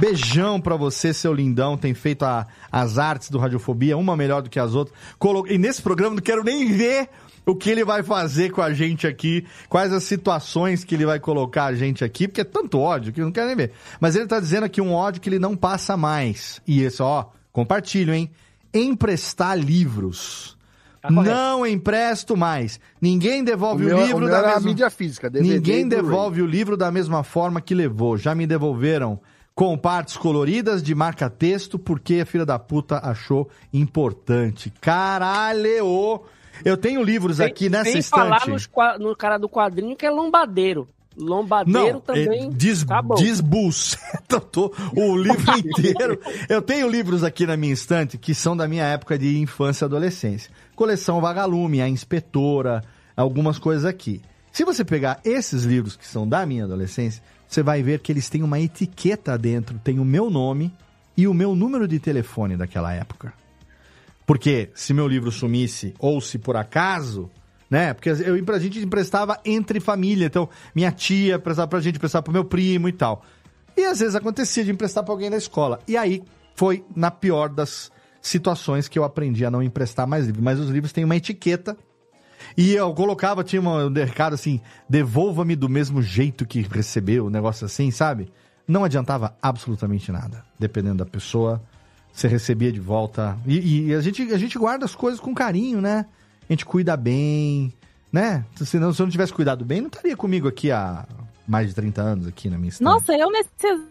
beijão 0.00 0.60
pra 0.60 0.76
você, 0.76 1.12
seu 1.12 1.32
lindão, 1.32 1.76
tem 1.76 1.94
feito 1.94 2.24
a- 2.24 2.46
as 2.70 2.98
artes 2.98 3.30
do 3.30 3.38
Radiofobia, 3.38 3.96
uma 3.96 4.16
melhor 4.16 4.42
do 4.42 4.50
que 4.50 4.58
as 4.58 4.74
outras. 4.74 4.96
Colo- 5.18 5.46
E 5.46 5.58
nesse 5.58 5.82
programa 5.82 6.14
não 6.16 6.22
quero 6.22 6.42
nem 6.42 6.66
ver 6.72 7.08
o 7.50 7.56
que 7.56 7.70
ele 7.70 7.82
vai 7.82 8.02
fazer 8.02 8.50
com 8.50 8.60
a 8.60 8.72
gente 8.74 9.06
aqui, 9.06 9.46
quais 9.68 9.92
as 9.92 10.04
situações 10.04 10.84
que 10.84 10.94
ele 10.94 11.06
vai 11.06 11.18
colocar 11.18 11.64
a 11.64 11.74
gente 11.74 12.04
aqui, 12.04 12.28
porque 12.28 12.42
é 12.42 12.44
tanto 12.44 12.78
ódio 12.78 13.12
que 13.12 13.20
eu 13.20 13.24
não 13.24 13.32
quero 13.32 13.46
nem 13.46 13.56
ver. 13.56 13.72
Mas 13.98 14.14
ele 14.14 14.26
tá 14.26 14.38
dizendo 14.38 14.64
aqui 14.64 14.80
um 14.80 14.92
ódio 14.92 15.20
que 15.20 15.30
ele 15.30 15.38
não 15.38 15.56
passa 15.56 15.96
mais. 15.96 16.60
E 16.66 16.82
esse, 16.82 17.02
ó, 17.02 17.24
compartilho, 17.50 18.12
hein? 18.12 18.30
Emprestar 18.72 19.58
livros. 19.58 20.58
Tá 21.00 21.10
não 21.10 21.66
empresto 21.66 22.36
mais. 22.36 22.78
Ninguém 23.00 23.40
O 23.40 23.44
devolve 23.44 23.84
o, 23.84 23.86
meu, 23.86 23.98
livro 23.98 24.16
o 24.16 24.20
meu 24.20 24.28
da 24.28 24.38
era 24.38 24.48
a 24.48 24.54
mesma... 24.56 24.68
mídia 24.68 24.90
física, 24.90 25.30
DVD, 25.30 25.54
Ninguém 25.54 25.88
devolve 25.88 26.42
o 26.42 26.46
livro 26.46 26.76
da 26.76 26.90
mesma 26.90 27.22
forma 27.22 27.62
que 27.62 27.74
levou. 27.74 28.18
Já 28.18 28.34
me 28.34 28.46
devolveram 28.46 29.18
com 29.54 29.76
partes 29.78 30.18
coloridas 30.18 30.82
de 30.82 30.94
marca-texto, 30.94 31.78
porque 31.78 32.20
a 32.20 32.26
filha 32.26 32.44
da 32.44 32.58
puta 32.58 33.00
achou 33.02 33.48
importante. 33.72 34.70
Caralho! 34.80 36.22
Eu 36.64 36.76
tenho 36.76 37.02
livros 37.02 37.40
aqui 37.40 37.68
nessa 37.68 37.90
Sem 37.90 38.00
estante. 38.00 38.20
falar 38.20 38.46
nos 38.46 38.68
no 38.98 39.16
cara 39.16 39.38
do 39.38 39.48
quadrinho 39.48 39.96
que 39.96 40.06
é 40.06 40.10
lombadeiro. 40.10 40.88
Lombadeiro 41.16 41.94
Não, 41.94 42.00
também. 42.00 42.46
é, 42.46 42.50
des, 42.50 42.84
tá 42.84 43.02
o 44.94 45.16
livro 45.16 45.58
inteiro. 45.58 46.20
Eu 46.48 46.62
tenho 46.62 46.88
livros 46.88 47.24
aqui 47.24 47.44
na 47.44 47.56
minha 47.56 47.72
estante 47.72 48.16
que 48.16 48.34
são 48.34 48.56
da 48.56 48.68
minha 48.68 48.84
época 48.84 49.18
de 49.18 49.38
infância 49.38 49.84
e 49.84 49.86
adolescência. 49.86 50.50
Coleção 50.76 51.20
Vagalume, 51.20 51.82
A 51.82 51.88
Inspetora, 51.88 52.84
algumas 53.16 53.58
coisas 53.58 53.84
aqui. 53.84 54.22
Se 54.52 54.64
você 54.64 54.84
pegar 54.84 55.20
esses 55.24 55.64
livros 55.64 55.96
que 55.96 56.06
são 56.06 56.26
da 56.26 56.46
minha 56.46 56.64
adolescência, 56.64 57.22
você 57.48 57.62
vai 57.62 57.82
ver 57.82 57.98
que 58.00 58.12
eles 58.12 58.28
têm 58.28 58.42
uma 58.42 58.60
etiqueta 58.60 59.36
dentro, 59.36 59.78
tem 59.82 59.98
o 59.98 60.04
meu 60.04 60.30
nome 60.30 60.72
e 61.16 61.26
o 61.26 61.34
meu 61.34 61.54
número 61.56 61.88
de 61.88 61.98
telefone 61.98 62.56
daquela 62.56 62.92
época. 62.92 63.32
Porque 64.28 64.68
se 64.74 64.92
meu 64.92 65.08
livro 65.08 65.32
sumisse, 65.32 65.94
ou 65.98 66.20
se 66.20 66.38
por 66.38 66.54
acaso, 66.54 67.30
né? 67.70 67.94
Porque 67.94 68.10
eu, 68.10 68.54
a 68.54 68.58
gente 68.58 68.78
emprestava 68.78 69.40
entre 69.42 69.80
família. 69.80 70.26
Então, 70.26 70.50
minha 70.74 70.92
tia 70.92 71.38
prestava 71.38 71.66
pra 71.66 71.80
gente, 71.80 71.96
emprestava 71.96 72.24
pro 72.24 72.32
meu 72.34 72.44
primo 72.44 72.90
e 72.90 72.92
tal. 72.92 73.24
E 73.74 73.86
às 73.86 74.00
vezes 74.00 74.14
acontecia 74.14 74.62
de 74.62 74.70
emprestar 74.70 75.02
pra 75.02 75.14
alguém 75.14 75.30
da 75.30 75.38
escola. 75.38 75.80
E 75.88 75.96
aí 75.96 76.22
foi 76.54 76.84
na 76.94 77.10
pior 77.10 77.48
das 77.48 77.90
situações 78.20 78.86
que 78.86 78.98
eu 78.98 79.04
aprendi 79.04 79.46
a 79.46 79.50
não 79.50 79.62
emprestar 79.62 80.06
mais 80.06 80.26
livros. 80.26 80.44
Mas 80.44 80.60
os 80.60 80.68
livros 80.68 80.92
têm 80.92 81.04
uma 81.04 81.16
etiqueta. 81.16 81.74
E 82.54 82.74
eu 82.74 82.92
colocava, 82.92 83.42
tinha 83.42 83.62
um 83.62 83.90
recado 83.90 84.34
assim: 84.34 84.60
devolva-me 84.86 85.56
do 85.56 85.70
mesmo 85.70 86.02
jeito 86.02 86.44
que 86.44 86.60
recebeu, 86.60 87.28
um 87.28 87.30
negócio 87.30 87.64
assim, 87.64 87.90
sabe? 87.90 88.30
Não 88.66 88.84
adiantava 88.84 89.34
absolutamente 89.40 90.12
nada. 90.12 90.44
Dependendo 90.58 91.02
da 91.02 91.06
pessoa, 91.06 91.62
você 92.12 92.28
recebia 92.28 92.72
de 92.72 92.80
volta. 92.80 93.38
E, 93.46 93.88
e 93.88 93.94
a, 93.94 94.00
gente, 94.00 94.22
a 94.32 94.38
gente 94.38 94.58
guarda 94.58 94.84
as 94.84 94.94
coisas 94.94 95.20
com 95.20 95.34
carinho, 95.34 95.80
né? 95.80 96.06
A 96.48 96.52
gente 96.52 96.64
cuida 96.64 96.96
bem, 96.96 97.72
né? 98.12 98.44
Se, 98.56 98.78
não, 98.78 98.92
se 98.92 99.00
eu 99.00 99.06
não 99.06 99.10
tivesse 99.10 99.32
cuidado 99.32 99.64
bem, 99.64 99.80
não 99.80 99.88
estaria 99.88 100.16
comigo 100.16 100.48
aqui 100.48 100.70
há 100.70 101.06
mais 101.46 101.68
de 101.68 101.74
30 101.74 102.02
anos 102.02 102.26
aqui 102.26 102.50
na 102.50 102.58
minha 102.58 102.68
estante. 102.68 102.84
Nossa, 102.84 103.16
eu 103.16 103.30
nesse, 103.30 103.48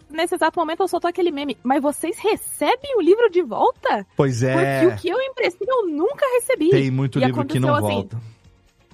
nesse 0.10 0.36
exato 0.36 0.60
momento 0.60 0.82
eu 0.84 0.88
soltou 0.88 1.10
aquele 1.10 1.32
meme. 1.32 1.58
Mas 1.64 1.82
vocês 1.82 2.18
recebem 2.20 2.98
o 2.98 3.02
livro 3.02 3.30
de 3.32 3.42
volta? 3.42 4.06
Pois 4.16 4.44
é. 4.44 4.82
Porque 4.82 4.94
o 4.94 4.98
que 4.98 5.10
eu 5.10 5.20
emprestei 5.22 5.68
eu 5.70 5.88
nunca 5.88 6.26
recebi. 6.36 6.70
Tem 6.70 6.92
muito 6.92 7.20
E 7.20 7.26
livro 7.26 7.46
que 7.46 7.60
não 7.60 7.74
assim, 7.74 7.88
volta. 7.88 8.22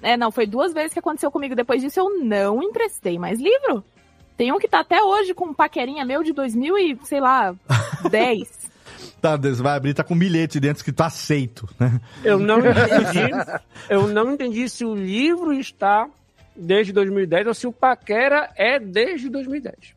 É, 0.00 0.16
não, 0.16 0.30
foi 0.30 0.46
duas 0.46 0.72
vezes 0.72 0.92
que 0.92 0.98
aconteceu 0.98 1.30
comigo. 1.30 1.54
Depois 1.54 1.82
disso 1.82 2.00
eu 2.00 2.18
não 2.22 2.62
emprestei 2.62 3.18
mais 3.18 3.38
livro. 3.38 3.84
Tem 4.36 4.50
um 4.52 4.58
que 4.58 4.68
tá 4.68 4.80
até 4.80 5.02
hoje 5.02 5.34
com 5.34 5.46
um 5.46 5.54
paquerinha 5.54 6.04
meu 6.04 6.22
de 6.22 6.32
2000 6.32 6.78
e, 6.78 6.98
sei 7.04 7.20
lá, 7.20 7.54
10. 8.10 8.73
Tá, 9.20 9.36
vai 9.36 9.76
abrir, 9.76 9.94
tá 9.94 10.04
com 10.04 10.14
um 10.14 10.18
bilhete 10.18 10.60
dentro 10.60 10.84
que 10.84 10.92
tá 10.92 11.06
aceito, 11.06 11.68
né? 11.78 12.00
Eu 12.22 12.38
não 12.38 12.58
entendi. 12.58 13.30
eu 13.88 14.08
não 14.08 14.32
entendi 14.32 14.68
se 14.68 14.84
o 14.84 14.94
livro 14.94 15.52
está 15.52 16.08
desde 16.56 16.92
2010 16.92 17.46
ou 17.46 17.54
se 17.54 17.66
o 17.66 17.72
Paquera 17.72 18.50
é 18.56 18.78
desde 18.78 19.28
2010. 19.28 19.93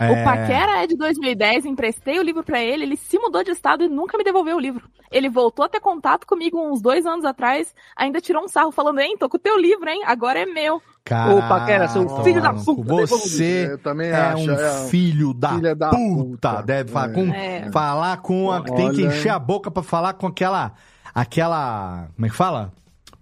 É. 0.00 0.10
O 0.10 0.24
Paquera 0.24 0.82
é 0.82 0.86
de 0.86 0.96
2010, 0.96 1.66
emprestei 1.66 2.18
o 2.18 2.22
livro 2.22 2.42
pra 2.42 2.60
ele, 2.60 2.84
ele 2.84 2.96
se 2.96 3.18
mudou 3.18 3.44
de 3.44 3.50
estado 3.50 3.84
e 3.84 3.88
nunca 3.88 4.16
me 4.16 4.24
devolveu 4.24 4.56
o 4.56 4.60
livro. 4.60 4.88
Ele 5.10 5.28
voltou 5.28 5.64
a 5.64 5.68
ter 5.68 5.80
contato 5.80 6.26
comigo 6.26 6.58
uns 6.58 6.80
dois 6.80 7.04
anos 7.04 7.24
atrás, 7.24 7.74
ainda 7.96 8.20
tirou 8.20 8.44
um 8.44 8.48
sarro 8.48 8.72
falando, 8.72 9.00
hein, 9.00 9.16
tô 9.18 9.28
com 9.28 9.36
o 9.36 9.40
teu 9.40 9.58
livro, 9.58 9.88
hein, 9.88 10.02
agora 10.06 10.38
é 10.40 10.46
meu. 10.46 10.80
Cara, 11.04 11.34
Ô, 11.34 11.40
Paquera, 11.40 11.88
seu 11.88 12.08
filho 12.22 12.40
da 12.40 12.52
puta, 12.54 13.06
Você 13.06 13.68
Eu 13.72 13.78
também 13.78 14.08
é 14.10 14.14
acho, 14.14 14.50
um 14.50 14.54
é 14.54 14.80
um 14.82 14.88
filho 14.88 15.34
da, 15.34 15.54
filha 15.54 15.74
da 15.74 15.90
puta. 15.90 16.50
puta. 16.50 16.62
Deve 16.62 16.90
falar 16.92 17.10
É. 17.10 17.12
com, 17.14 17.34
É. 17.34 17.70
falar 17.72 18.16
com 18.18 18.50
a, 18.52 18.60
tem 18.62 18.92
que 18.92 19.02
encher 19.04 19.30
a 19.30 19.38
boca 19.38 19.70
pra 19.70 19.82
falar 19.82 20.14
com 20.14 20.26
aquela, 20.26 20.72
aquela, 21.14 22.08
como 22.14 22.26
é 22.26 22.28
que 22.30 22.36
fala? 22.36 22.72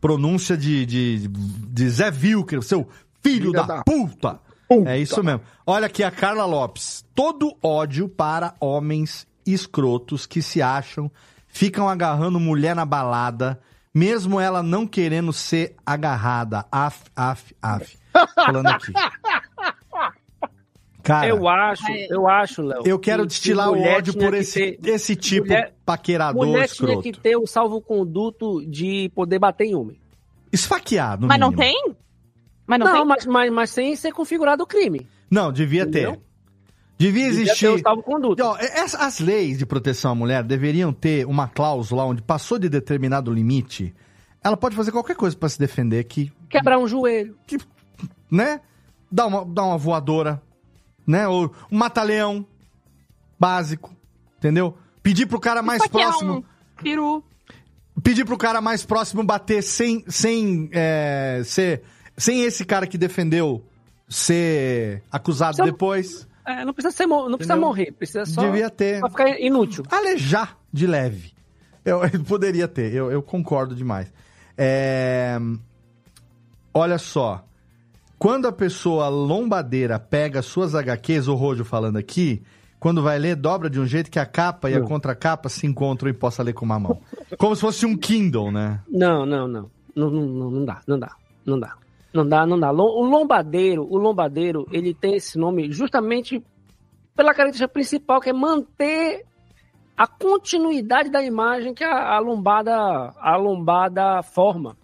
Pronúncia 0.01 0.57
de, 0.57 0.87
de, 0.87 1.29
de 1.29 1.89
Zé 1.91 2.11
Wilker, 2.11 2.63
seu 2.63 2.87
filho 3.23 3.51
da, 3.53 3.63
da 3.63 3.83
puta. 3.83 4.41
É 4.87 4.99
isso 4.99 5.23
mesmo. 5.25 5.41
Olha 5.67 5.87
aqui 5.87 6.03
a 6.03 6.11
Carla 6.11 6.45
Lopes. 6.45 7.05
Todo 7.15 7.57
ódio 7.63 8.09
para 8.09 8.55
homens 8.61 9.27
escrotos 9.47 10.27
que 10.27 10.43
se 10.43 10.61
acham, 10.61 11.11
ficam 11.47 11.89
agarrando 11.89 12.39
mulher 12.39 12.77
na 12.77 12.85
balada, 12.85 13.59
mesmo 13.95 14.39
ela 14.39 14.63
não 14.63 14.87
querendo 14.87 15.33
ser 15.33 15.75
agarrada. 15.87 16.67
Af, 16.71 17.01
af, 17.17 17.55
af. 17.63 17.97
Falando 18.35 18.67
aqui. 18.67 18.93
Cara, 21.03 21.27
eu 21.29 21.49
acho, 21.49 21.87
eu 22.11 22.29
acho, 22.29 22.61
Léo. 22.63 22.83
eu 22.85 22.99
quero 22.99 23.23
que- 23.23 23.29
destilar 23.29 23.69
que 23.69 23.73
o 23.73 23.77
mulher 23.79 23.97
ódio 23.97 24.13
por 24.15 24.35
esse, 24.35 24.73
ter- 24.73 24.91
esse 24.91 25.17
tipo 25.17 25.47
mulher- 25.47 25.73
paquerador 25.87 26.47
Mulher 26.47 26.65
escroto. 26.67 27.01
tinha 27.03 27.13
que 27.15 27.21
ter 27.21 27.37
o 27.37 27.47
salvo-conduto 27.47 28.63
de 28.67 29.11
poder 29.15 29.39
bater 29.39 29.65
em 29.69 29.75
homem. 29.75 29.99
Esfaquear, 30.53 31.19
no 31.19 31.27
Mas 31.27 31.41
não 31.41 31.51
mínimo. 31.51 31.63
tem? 31.63 31.97
Mas 32.69 32.79
não, 32.79 32.87
Não, 32.87 32.95
tem? 32.99 33.05
mas, 33.07 33.27
mas, 33.27 33.53
mas 33.53 33.71
sem 33.71 33.97
ser 33.97 34.13
configurado 34.13 34.63
o 34.63 34.67
crime. 34.67 35.09
Não, 35.31 35.51
devia 35.51 35.83
Entendeu? 35.83 36.13
ter. 36.13 36.21
Devia 36.99 37.25
Devia 37.29 37.43
existir. 37.45 37.67
ter 37.67 37.69
o 37.75 37.79
salvo-conduto. 37.81 38.43
Ó, 38.45 38.57
ess- 38.59 38.95
As 38.95 39.19
leis 39.21 39.57
de 39.59 39.65
proteção 39.67 40.13
à 40.13 40.15
mulher 40.15 40.43
deveriam 40.45 40.93
ter 40.93 41.27
uma 41.27 41.49
cláusula 41.49 42.05
onde 42.05 42.21
passou 42.23 42.59
de 42.59 42.69
determinado 42.69 43.33
limite, 43.33 43.95
ela 44.45 44.57
pode 44.57 44.77
fazer 44.77 44.93
qualquer 44.93 45.17
coisa 45.17 45.37
pra 45.37 45.49
se 45.49 45.59
defender 45.59 46.05
que, 46.05 46.31
Quebrar 46.51 46.79
um 46.79 46.87
joelho. 46.89 47.37
né? 48.31 48.61
Dá 49.11 49.27
uma, 49.27 49.45
dá 49.45 49.65
uma 49.65 49.79
voadora, 49.79 50.43
né? 51.07 51.27
Ou 51.29 51.53
um 51.73 51.79
mata-leão 51.79 52.45
básico, 53.39 53.95
entendeu? 54.37 54.77
Pedir 55.03 55.27
pro 55.27 55.41
cara 55.41 55.63
mais 55.63 55.87
próximo. 55.87 56.45
Um 56.79 56.83
peru. 56.83 57.25
pedir 58.03 58.25
pro 58.25 58.37
cara 58.37 58.61
mais 58.61 58.85
próximo 58.85 59.23
bater 59.25 59.63
sem, 59.63 60.05
sem 60.09 60.69
é, 60.73 61.43
ser. 61.45 61.83
Sem 62.19 62.43
esse 62.43 62.65
cara 62.65 62.87
que 62.87 62.99
defendeu 62.99 63.65
ser 64.09 65.03
acusado 65.11 65.57
Só- 65.57 65.65
depois. 65.65 66.27
É, 66.47 66.65
não 66.65 66.73
precisa, 66.73 66.97
ser, 66.97 67.07
não 67.07 67.37
precisa 67.37 67.57
morrer, 67.57 67.93
precisa 67.93 68.25
só 68.25 68.41
Devia 68.43 68.71
ter. 68.71 69.01
pra 69.01 69.11
ficar 69.11 69.39
inútil. 69.41 69.85
Alejar 69.91 70.57
de 70.73 70.87
leve. 70.87 71.33
Eu, 71.85 72.03
eu 72.13 72.25
poderia 72.25 72.67
ter, 72.67 72.93
eu, 72.95 73.11
eu 73.13 73.23
concordo 73.23 73.75
demais. 73.75 74.11
É, 74.57 75.39
Olha 76.73 76.99
só. 76.99 77.45
Quando 78.19 78.49
a 78.49 78.53
pessoa 78.53 79.09
lombadeira 79.09 79.99
pega 79.99 80.43
suas 80.43 80.75
HQs, 80.75 81.29
o 81.29 81.35
Rojo 81.35 81.65
falando 81.65 81.97
aqui, 81.99 82.43
quando 82.81 83.03
vai 83.03 83.19
ler, 83.19 83.37
dobra 83.37 83.69
de 83.71 83.79
um 83.79 83.87
jeito 83.87 84.11
que 84.11 84.19
a 84.19 84.27
capa 84.27 84.71
e 84.71 84.75
a 84.75 84.81
Hum. 84.81 84.85
contracapa 84.85 85.49
se 85.49 85.67
encontram 85.67 86.09
e 86.11 86.13
possa 86.13 86.43
ler 86.43 86.53
com 86.53 86.65
uma 86.65 86.79
mão. 86.81 87.01
Como 87.39 87.55
se 87.55 87.61
fosse 87.61 87.87
um 87.87 87.97
Kindle, 87.97 88.51
né? 88.51 88.81
Não, 88.89 89.25
não. 89.27 89.47
Não, 89.49 89.71
não, 89.95 90.11
não, 90.11 90.51
não 90.51 90.65
dá, 90.65 90.81
não 90.87 90.99
dá, 90.99 91.13
não 91.45 91.59
dá. 91.61 91.75
Não 92.13 92.27
dá, 92.27 92.47
não 92.47 92.59
dá. 92.59 92.73
O 92.73 93.03
lombadeiro, 93.03 93.87
o 93.89 93.99
lombadeiro, 93.99 94.67
ele 94.73 94.95
tem 94.95 95.15
esse 95.17 95.39
nome 95.39 95.71
justamente 95.71 96.43
pela 97.15 97.35
característica 97.35 97.69
principal, 97.69 98.21
que 98.21 98.31
é 98.31 98.33
manter 98.33 99.27
a 99.97 100.07
continuidade 100.07 101.11
da 101.11 101.23
imagem 101.23 101.75
que 101.75 101.85
a, 101.85 102.15
a 102.15 102.19
lombada 102.19 102.73
a 103.19 103.37
lombada 103.37 104.23
forma. 104.23 104.77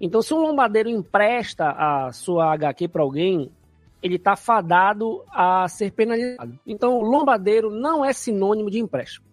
Então, 0.00 0.20
se 0.22 0.34
um 0.34 0.38
lombadeiro 0.38 0.88
empresta 0.88 1.70
a 1.70 2.10
sua 2.12 2.52
HQ 2.54 2.88
para 2.88 3.02
alguém, 3.02 3.50
ele 4.02 4.16
está 4.16 4.34
fadado 4.34 5.22
a 5.30 5.68
ser 5.68 5.92
penalizado. 5.92 6.58
Então, 6.66 7.00
lombadeiro 7.00 7.70
não 7.70 8.04
é 8.04 8.12
sinônimo 8.12 8.70
de 8.70 8.78
empréstimo. 8.78 9.26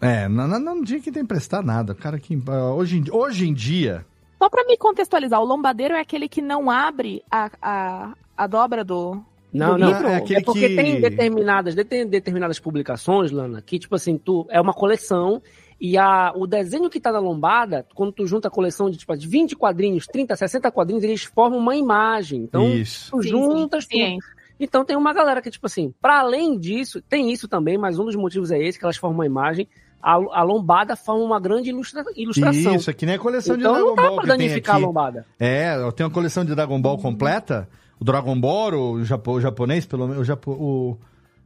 É, 0.00 0.28
não, 0.28 0.46
não, 0.46 0.60
não 0.60 0.84
tinha 0.84 1.00
que 1.00 1.10
emprestar 1.18 1.64
nada. 1.64 1.94
Cara 1.94 2.18
que. 2.18 2.40
ah, 2.48 2.72
Hoje, 2.74 3.02
hoje 3.10 3.48
em 3.48 3.54
dia. 3.54 4.06
Só 4.44 4.50
pra 4.50 4.62
me 4.66 4.76
contextualizar, 4.76 5.40
o 5.40 5.44
lombadeiro 5.46 5.94
é 5.94 6.00
aquele 6.00 6.28
que 6.28 6.42
não 6.42 6.70
abre 6.70 7.22
a, 7.30 7.50
a, 7.62 8.12
a 8.36 8.46
dobra 8.46 8.84
do. 8.84 9.18
Não, 9.50 9.78
não. 9.78 9.88
livro? 9.88 10.06
é 10.06 10.12
É, 10.12 10.16
aquele 10.16 10.42
porque 10.42 10.68
que- 10.68 10.76
tem 10.76 11.00
determinadas, 11.00 11.74
tem 11.86 12.06
determinadas 12.06 12.58
publicações, 12.60 13.30
Lana, 13.30 13.62
que, 13.62 13.78
tipo 13.78 13.94
assim, 13.94 14.18
tu, 14.18 14.46
é 14.50 14.60
uma 14.60 14.74
coleção 14.74 15.40
e 15.80 15.96
a, 15.96 16.30
o 16.36 16.46
desenho 16.46 16.90
que 16.90 17.00
tá 17.00 17.10
na 17.10 17.20
lombada, 17.20 17.86
quando 17.94 18.12
tu 18.12 18.26
junta 18.26 18.48
a 18.48 18.50
coleção 18.50 18.90
de, 18.90 18.98
tipo, 18.98 19.16
de 19.16 19.26
20 19.26 19.56
quadrinhos, 19.56 20.06
30, 20.06 20.36
60 20.36 20.70
quadrinhos, 20.70 21.02
eles 21.04 21.22
formam 21.24 21.58
uma 21.58 21.74
imagem. 21.74 22.42
Então, 22.42 22.68
Isso. 22.68 23.12
tu 23.12 23.22
Sim, 23.22 23.28
juntas 23.30 23.84
sim, 23.84 23.98
tudo. 23.98 24.04
sim. 24.04 24.18
Então 24.60 24.84
tem 24.84 24.94
uma 24.94 25.14
galera 25.14 25.40
que, 25.40 25.50
tipo 25.50 25.64
assim, 25.66 25.94
para 26.02 26.20
além 26.20 26.58
disso, 26.58 27.00
tem 27.00 27.32
isso 27.32 27.48
também, 27.48 27.78
mas 27.78 27.98
um 27.98 28.04
dos 28.04 28.14
motivos 28.14 28.50
é 28.50 28.58
esse, 28.62 28.78
que 28.78 28.84
elas 28.84 28.98
formam 28.98 29.20
uma 29.20 29.26
imagem. 29.26 29.66
A, 30.06 30.12
a 30.40 30.42
lombada 30.42 30.94
forma 30.96 31.24
uma 31.24 31.40
grande 31.40 31.70
ilustra, 31.70 32.04
ilustração. 32.14 32.74
Isso, 32.74 32.90
é 32.90 32.92
que 32.92 33.06
nem 33.06 33.14
a 33.14 33.18
coleção 33.18 33.56
então 33.56 33.72
de 33.72 33.78
não 33.78 33.84
Dragon 33.84 33.96
dá 33.96 34.02
Ball 34.02 34.14
pra 34.16 34.22
que 34.24 34.28
tem 34.28 34.38
danificar 34.38 34.74
a 34.74 34.76
aqui. 34.78 34.86
lombada. 34.86 35.26
É, 35.40 35.76
eu 35.76 35.90
tenho 35.92 36.08
uma 36.08 36.14
coleção 36.14 36.44
de 36.44 36.54
Dragon 36.54 36.78
Ball 36.80 36.98
completa. 36.98 37.66
O 37.98 38.04
Dragon 38.04 38.38
Ball, 38.38 38.74
o, 38.74 39.04
japo, 39.04 39.32
o 39.32 39.40
japonês, 39.40 39.86
pelo 39.86 40.06
menos. 40.06 40.20
O, 40.20 40.24
japo, 40.24 40.50
o, 40.50 40.98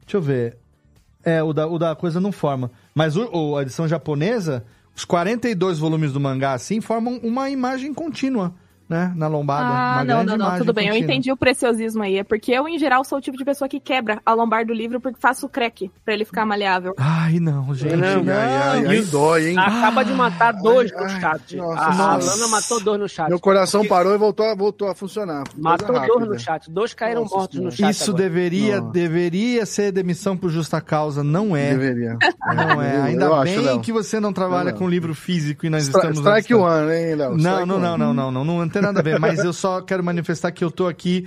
deixa 0.05 0.16
eu 0.16 0.20
ver. 0.22 0.56
É, 1.24 1.40
o 1.43 1.52
da, 1.52 1.66
o 1.68 1.78
da 1.78 1.94
coisa 1.94 2.20
não 2.20 2.32
forma. 2.32 2.70
Mas 2.94 3.16
o, 3.16 3.28
o- 3.32 3.56
a 3.56 3.62
edição 3.62 3.86
japonesa, 3.86 4.64
os 4.97 5.05
42 5.05 5.78
volumes 5.78 6.12
do 6.12 6.18
mangá, 6.18 6.55
assim, 6.55 6.80
formam 6.80 7.20
uma 7.22 7.48
imagem 7.51 7.94
contínua. 7.94 8.55
Né? 8.89 9.12
Na 9.15 9.27
lombada. 9.28 9.66
Ah, 9.69 9.94
uma 9.97 10.05
não, 10.05 10.24
não, 10.24 10.36
não, 10.36 10.59
tudo 10.59 10.73
bem. 10.73 10.86
Eu 10.89 10.94
contínua. 10.94 11.12
entendi 11.12 11.31
o 11.32 11.36
preciosismo 11.36 12.02
aí. 12.02 12.19
É 12.19 12.24
porque 12.24 12.52
eu, 12.52 12.66
em 12.69 12.78
geral, 12.78 13.05
sou 13.05 13.19
o 13.19 13.20
tipo 13.20 13.36
de 13.36 13.44
pessoa 13.44 13.69
que 13.69 13.78
quebra 13.81 14.20
a 14.24 14.32
lombar 14.32 14.65
do 14.66 14.73
livro 14.73 15.01
porque 15.01 15.20
faço 15.20 15.47
o 15.47 15.48
crack 15.48 15.90
pra 16.05 16.15
ele 16.15 16.24
ficar 16.24 16.47
maleável. 16.47 16.94
Ai, 16.98 17.39
não, 17.40 17.74
gente. 17.74 17.97
Não, 17.97 18.23
não. 18.23 18.32
ai, 18.32 18.86
ai, 18.86 19.02
dói, 19.02 19.48
hein? 19.51 19.59
Acaba 19.59 20.05
de 20.05 20.12
matar 20.12 20.52
dois 20.52 20.90
no 20.93 20.98
ai, 21.05 21.20
chat. 21.20 21.56
nossa, 21.56 21.81
a, 21.82 21.86
a 21.86 21.94
nossa. 21.94 22.31
Lana 22.32 22.48
matou 22.48 22.81
dois 22.81 23.01
no 23.01 23.09
chat. 23.09 23.28
Meu 23.28 23.40
coração 23.40 23.85
parou 23.86 24.15
e 24.15 24.19
voltou, 24.19 24.47
a- 24.47 24.55
voltou 24.55 24.89
a 24.89 24.94
funcionar. 24.94 25.44
Matou 25.56 25.89
dois 25.89 26.01
rápida. 26.09 26.27
no 26.27 26.39
chat. 26.39 26.70
Dois 26.70 26.94
caíram 26.94 27.23
Nossa 27.23 27.36
mortos 27.36 27.60
no 27.60 27.70
chat. 27.70 27.90
Isso 27.90 28.10
agora. 28.10 28.23
deveria, 28.24 28.81
Não. 28.81 28.90
deveria 28.90 29.66
ser 29.66 29.93
demissão 29.93 30.36
por 30.36 30.51
justa 30.51 30.81
causa, 30.81 31.23
não 31.23 31.56
é. 31.56 31.70
Deveria. 31.70 32.16
Não 32.55 32.82
é. 32.82 32.97
Eu 32.98 33.02
Ainda 33.05 33.28
acho, 33.35 33.44
bem 33.44 33.59
Léo. 33.60 33.81
que 33.81 33.93
você 33.93 34.19
não 34.20 34.32
trabalha 34.32 34.70
Não. 34.73 34.78
com 34.78 34.89
livro 34.89 35.15
físico 35.15 35.66
e 35.66 35.70
nós 35.70 35.85
Stra- 35.85 36.10
estamos... 36.10 36.19
Strike 36.19 36.55
one, 36.55 36.93
hein, 36.93 37.15
Léo? 37.15 37.36
Não, 37.36 37.66
não, 37.66 37.78
não, 37.78 37.98
não, 37.98 38.15
não, 38.15 38.31
não, 38.32 38.44
não, 38.44 38.44
não 38.44 38.62
tem 38.79 38.83
nada 38.83 39.01
a 39.01 39.03
ver, 39.03 39.19
mas 39.19 39.41
eu 39.41 39.53
só 39.53 39.81
quero 39.81 40.03
manifestar 40.05 40.53
que 40.53 40.65
eu 40.65 40.71
tô 40.71 40.87
aqui. 40.87 41.27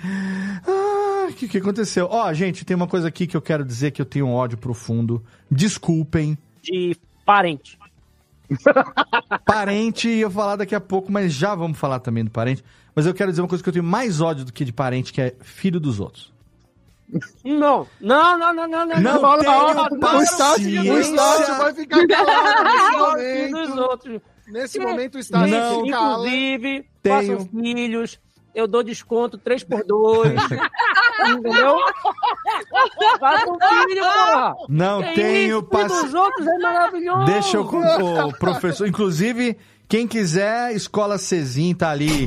Ah, 0.67 1.27
o 1.29 1.33
que, 1.33 1.47
que 1.47 1.57
aconteceu? 1.57 2.07
Ó, 2.09 2.31
gente, 2.33 2.63
tem 2.63 2.75
uma 2.75 2.87
coisa 2.87 3.07
aqui 3.07 3.27
que 3.27 3.35
eu 3.35 3.41
quero 3.41 3.65
dizer 3.65 3.91
que 3.91 4.01
eu 4.01 4.05
tenho 4.05 4.25
um 4.27 4.33
ódio 4.33 4.57
profundo. 4.57 5.23
Desculpem. 5.49 6.37
De 6.61 6.95
parente. 7.25 7.77
Parente, 9.45 10.09
ia 10.09 10.29
falar 10.29 10.57
daqui 10.57 10.75
a 10.75 10.81
pouco, 10.81 11.11
mas 11.11 11.33
já 11.33 11.55
vamos 11.55 11.77
falar 11.77 11.99
também 11.99 12.23
do 12.23 12.31
parente. 12.31 12.63
Mas 12.93 13.05
eu 13.05 13.13
quero 13.13 13.31
dizer 13.31 13.41
uma 13.41 13.47
coisa 13.47 13.63
que 13.63 13.69
eu 13.69 13.73
tenho 13.73 13.85
mais 13.85 14.19
ódio 14.19 14.43
do 14.45 14.51
que 14.51 14.65
de 14.65 14.73
parente, 14.73 15.13
que 15.13 15.21
é 15.21 15.35
filho 15.41 15.79
dos 15.79 15.99
outros. 15.99 16.31
Não, 17.43 17.87
não, 17.99 18.37
não, 18.37 18.53
não, 18.53 18.67
não, 18.67 18.85
não. 18.85 19.01
Não 19.01 19.21
não, 19.21 19.37
não, 19.37 19.89
não. 19.89 20.17
O 20.17 20.21
Estácio 20.21 21.57
vai 21.57 21.73
ficar 21.73 22.07
calado 22.07 22.63
nesse 22.63 22.97
não, 22.97 23.17
filho 23.17 23.51
dos 23.51 23.69
momento. 23.69 23.81
outros. 23.81 24.21
Nesse 24.21 24.21
momento 24.21 24.21
o 24.21 24.21
Estácio 24.21 24.21
Não. 24.21 24.30
Se 24.67 25.91
cala. 25.91 26.27
Inclusive, 26.27 26.85
Tenho. 27.01 27.15
façam 27.39 27.45
filhos, 27.61 28.19
eu 28.53 28.67
dou 28.67 28.83
desconto 28.83 29.37
3 29.37 29.63
por 29.63 29.83
2 29.83 30.33
Entendeu? 31.37 31.77
Façam 33.19 33.57
filho, 33.59 34.01
porra. 34.03 34.55
Não 34.69 35.01
Que 35.03 35.13
tenho 35.13 35.61
dos 35.61 35.69
paciência. 35.69 36.19
outros 36.19 36.47
é 36.47 36.57
maravilhoso. 36.57 37.25
Deixa 37.25 37.57
eu 37.57 37.65
com 37.65 37.79
o 37.79 38.33
professor. 38.37 38.87
Inclusive, 38.87 39.57
quem 39.91 40.07
quiser, 40.07 40.73
Escola 40.73 41.17
Cezim 41.17 41.73
tá 41.75 41.89
ali. 41.91 42.25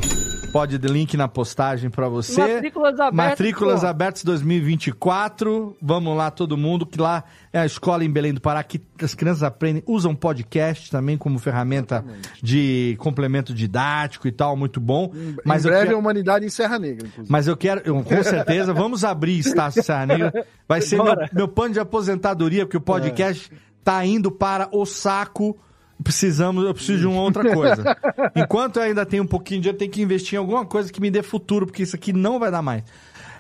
Pode 0.53 0.77
link 0.77 1.17
na 1.17 1.27
postagem 1.27 1.89
pra 1.89 2.09
você. 2.11 2.39
Matrículas 2.41 3.01
abertas, 3.01 3.15
Matrículas 3.17 3.81
porra. 3.81 3.91
abertas 3.91 4.23
2024. 4.23 5.75
Vamos 5.81 6.15
lá, 6.15 6.31
todo 6.31 6.59
mundo, 6.59 6.85
que 6.85 7.01
lá 7.01 7.25
é 7.51 7.59
a 7.61 7.65
escola 7.67 8.05
em 8.05 8.11
Belém 8.11 8.35
do 8.35 8.41
Pará, 8.41 8.63
que 8.63 8.81
as 9.03 9.15
crianças 9.15 9.43
aprendem, 9.43 9.83
usam 9.87 10.15
podcast 10.15 10.91
também 10.91 11.17
como 11.17 11.39
ferramenta 11.39 12.05
de 12.43 12.97
complemento 13.01 13.55
didático 13.55 14.29
e 14.29 14.33
tal, 14.33 14.57
muito 14.57 14.79
bom. 14.79 15.11
Mas 15.43 15.65
em 15.65 15.69
breve 15.69 15.85
quero- 15.87 15.97
a 15.97 15.99
humanidade 15.99 16.45
em 16.45 16.51
Serra 16.51 16.79
Negra, 16.79 17.07
inclusive. 17.09 17.33
mas 17.33 17.49
eu 17.49 17.57
quero, 17.57 17.81
eu- 17.85 17.95
com 18.05 18.23
certeza, 18.23 18.75
vamos 18.75 19.05
abrir 19.05 19.39
Estácio 19.39 19.83
Serra 19.83 20.05
Negra. 20.07 20.47
Vai 20.69 20.83
ser 20.83 20.97
meu, 20.97 21.07
Bora. 21.07 21.31
meu 21.33 21.49
plano 21.49 21.73
de 21.73 21.81
aposentadoria, 21.81 22.67
porque 22.67 22.77
o 22.77 22.81
podcast 22.81 23.51
tá 23.83 24.05
indo 24.05 24.31
para 24.31 24.69
o 24.71 24.85
saco. 24.85 25.59
Precisamos, 26.05 26.65
eu 26.65 26.75
preciso 26.75 27.01
de 27.01 27.07
uma 27.07 27.23
outra 27.23 27.53
coisa. 27.53 27.97
Enquanto 28.37 28.77
eu 28.77 28.83
ainda 28.83 29.07
tenho 29.07 29.23
um 29.23 29.27
pouquinho 29.27 29.61
de 29.61 29.63
dinheiro, 29.63 29.75
eu 29.75 29.79
tenho 29.79 29.91
que 29.91 30.03
investir 30.03 30.35
em 30.35 30.39
alguma 30.39 30.67
coisa 30.67 30.93
que 30.93 31.01
me 31.01 31.11
dê 31.11 31.23
futuro, 31.23 31.67
porque 31.67 31.83
isso 31.83 31.97
aqui 31.97 32.13
não 32.13 32.39
vai 32.39 32.51
dar 32.51 32.61
mais. 32.61 32.85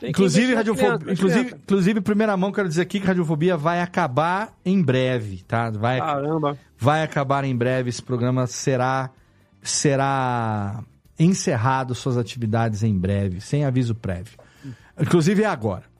Tem 0.01 0.11
Inclusive, 0.11 0.55
radiofobia, 0.55 0.99
crianças, 0.99 1.07
nas 1.07 1.19
inclusive, 1.19 1.55
inclusive, 1.63 2.01
primeira 2.01 2.37
mão, 2.37 2.51
quero 2.51 2.69
dizer 2.69 2.83
aqui 2.83 2.99
que 2.99 3.07
radiofobia 3.07 3.57
vai 3.57 3.81
acabar 3.81 4.53
em 4.65 4.83
breve, 4.83 5.45
tá? 5.47 5.71
Vai, 5.71 5.99
Caramba. 5.99 6.59
vai 6.79 7.03
acabar 7.03 7.45
em 7.45 7.55
breve. 7.55 7.91
Esse 7.91 8.03
programa 8.03 8.47
será 8.47 9.11
será 9.63 10.83
encerrado 11.19 11.95
suas 11.95 12.19
atividades 12.19 12.83
em 12.83 12.97
breve, 12.99 13.41
sem 13.41 13.65
aviso 13.65 13.95
prévio. 13.95 14.39
Inclusive 15.01 15.43
é 15.43 15.47
agora. 15.47 15.94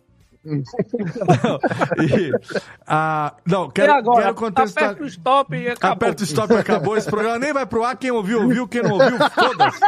Não, 0.45 1.59
e, 2.05 2.33
ah, 2.87 3.35
não, 3.47 3.71
quero, 3.71 3.93
e 3.93 3.97
agora? 3.97 4.23
quero 4.23 4.35
contextual- 4.35 4.87
Aperta 4.91 5.03
o 5.03 5.07
stop 5.07 5.57
e 5.57 5.69
acabou. 5.69 5.93
Aperta 5.93 6.23
o 6.23 6.25
stop, 6.27 6.55
acabou 6.55 6.97
esse 6.97 7.09
programa. 7.09 7.39
Nem 7.39 7.53
vai 7.53 7.67
pro 7.67 7.83
ar. 7.85 7.97
Quem 7.97 8.11
ouviu, 8.11 8.43
ouviu. 8.43 8.69
Quem 8.69 8.83
não 8.83 8.93
ouviu, 8.93 9.19
foda-se. 9.31 9.81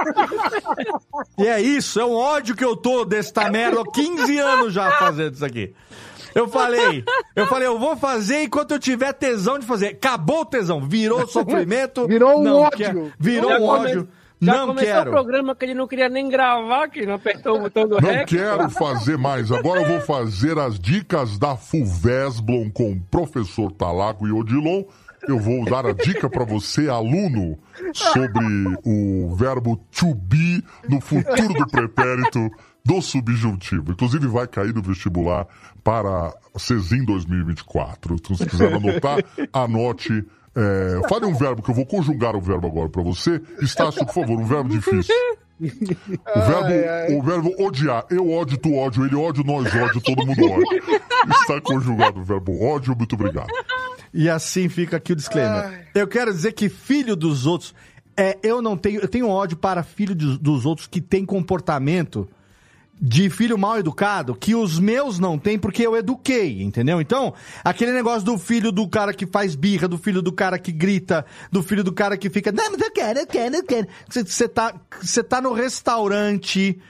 E 1.39 1.47
é 1.47 1.61
isso. 1.61 2.01
É 2.01 2.05
um 2.05 2.15
ódio 2.15 2.55
que 2.57 2.65
eu 2.65 2.77
tô 2.77 3.05
desta 3.05 3.51
merda 3.51 3.81
há 3.83 3.93
15 3.93 4.39
anos 4.39 4.73
já 4.73 4.91
fazendo 4.93 5.35
isso 5.35 5.45
aqui. 5.45 5.75
Eu 6.35 6.49
falei, 6.49 7.03
eu 7.35 7.47
falei, 7.47 7.67
eu 7.67 7.79
vou 7.79 7.97
fazer 7.97 8.43
enquanto 8.43 8.73
eu 8.73 8.79
tiver 8.79 9.13
tesão 9.15 9.59
de 9.59 9.65
fazer. 9.67 9.87
Acabou 9.89 10.41
o 10.43 10.45
tesão, 10.45 10.81
virou 10.87 11.27
sofrimento. 11.27 12.07
Virou 12.07 12.41
um 12.41 12.43
não 12.43 12.57
ódio. 12.61 12.77
quer- 12.77 13.13
virou 13.19 13.51
um 13.53 13.59
come- 13.59 13.69
ódio. 13.89 14.09
Já 14.41 14.53
não 14.59 14.67
começou 14.69 14.93
quero. 14.93 15.11
o 15.11 15.13
programa 15.13 15.57
que 15.57 15.65
ele 15.65 15.75
não 15.75 15.87
queria 15.89 16.09
nem 16.09 16.29
gravar, 16.29 16.89
que 16.89 17.07
não 17.07 17.15
apertou 17.15 17.57
o 17.57 17.61
botão 17.61 17.89
do 17.89 18.01
Não 18.01 18.09
rec. 18.11 18.29
quero 18.29 18.69
fazer 18.71 19.17
mais. 19.17 19.51
Agora 19.51 19.81
eu 19.81 19.89
vou 19.89 20.01
fazer 20.01 20.59
as 20.59 20.79
dicas 20.79 21.39
da 21.39 21.57
Fulvesblon 21.57 22.71
com 22.71 22.93
o 22.93 23.01
professor 23.11 23.73
Talago 23.73 24.27
e 24.27 24.33
Odilon. 24.33 24.83
Eu 25.27 25.39
vou 25.41 25.65
dar 25.65 25.87
a 25.87 25.93
dica 25.93 26.29
para 26.29 26.45
você, 26.45 26.89
aluno, 26.89 27.59
sobre 27.93 28.45
o 28.85 29.35
verbo 29.35 29.77
to 29.91 30.15
be 30.15 30.63
no 30.89 31.01
futuro 31.01 31.55
do 31.55 31.67
pretérito 31.67 32.49
do 32.85 33.03
subjuntivo. 33.03 33.91
Inclusive 33.91 34.27
vai 34.29 34.47
cair 34.47 34.73
no 34.73 34.83
vestibular 34.83 35.47
para 35.83 36.33
CESIM 36.57 37.05
2024. 37.05 38.15
Então, 38.15 38.37
se 38.37 38.47
quiser 38.47 38.73
anotar, 38.75 39.19
anote. 39.53 40.25
É, 40.57 41.09
fale 41.09 41.27
um 41.27 41.35
verbo 41.35 41.63
que 41.63 41.71
eu 41.71 41.75
vou 41.75 41.85
conjugar 41.85 42.35
o 42.35 42.41
verbo 42.41 42.67
agora 42.67 42.89
para 42.89 43.03
você. 43.03 43.41
Estácio, 43.61 44.07
por 44.07 44.15
favor, 44.15 44.41
um 44.41 44.45
verbo 44.47 44.71
difícil. 44.71 45.15
O 45.61 46.41
verbo, 46.41 47.19
o 47.19 47.23
verbo 47.23 47.55
odiar. 47.63 48.07
Eu 48.11 48.31
ódio, 48.31 48.57
tu 48.57 48.75
ódio, 48.75 49.05
ele 49.05 49.15
ódio, 49.15 49.45
nós 49.45 49.67
ódio, 49.75 50.01
todo 50.01 50.27
mundo 50.27 50.51
ódio. 50.51 51.03
Está 51.31 51.61
conjugado 51.61 52.21
o 52.21 52.25
verbo 52.25 52.63
ódio, 52.63 52.97
muito 52.97 53.15
obrigado. 53.15 53.49
E 54.13 54.31
assim 54.31 54.69
fica 54.69 54.97
aqui 54.97 55.13
o 55.13 55.17
disclaimer. 55.17 55.89
Eu 55.95 56.07
quero 56.07 56.33
dizer 56.33 56.53
que 56.53 56.69
filho 56.69 57.15
dos 57.15 57.45
outros. 57.45 57.75
É, 58.17 58.39
eu 58.43 58.63
não 58.63 58.79
tenho. 58.79 59.01
Eu 59.01 59.09
tenho 59.09 59.29
ódio 59.29 59.59
para 59.59 59.83
filho 59.83 60.15
dos, 60.15 60.39
dos 60.39 60.65
outros 60.65 60.87
que 60.87 61.03
tem 61.03 61.25
comportamento 61.27 62.27
de 63.01 63.29
filho 63.29 63.59
mal 63.59 63.79
educado 63.79 64.35
que 64.35 64.55
os 64.55 64.79
meus 64.79 65.19
não 65.19 65.39
têm 65.39 65.59
porque 65.59 65.87
eu 65.87 65.97
eduquei, 65.97 66.63
entendeu? 66.63 67.01
Então, 67.01 67.35
aquele 67.63 67.93
negócio 67.93 68.25
do 68.25 68.39
filho 68.39 68.73
do 68.73 68.89
cara 68.89 69.13
que 69.13 69.27
faz 69.27 69.55
birra, 69.55 69.87
do 69.87 69.99
filho 69.99 70.23
do 70.23 70.33
cara 70.33 70.59
que 70.59 70.73
grita, 70.73 71.25
do 71.53 71.63
filho 71.63 71.85
do 71.85 71.93
cara 71.93 72.17
que 72.17 72.31
fica, 72.31 72.51
não, 72.51 72.73
mas 72.73 72.81
eu 72.81 72.91
quero, 72.91 73.19
eu 73.21 73.27
quero, 73.27 73.57
eu 73.57 73.65
quero. 73.65 73.87
Você 74.09 74.49
tá, 74.49 74.75
você 75.01 75.23
tá 75.23 75.41
no 75.41 75.53
restaurante 75.53 76.81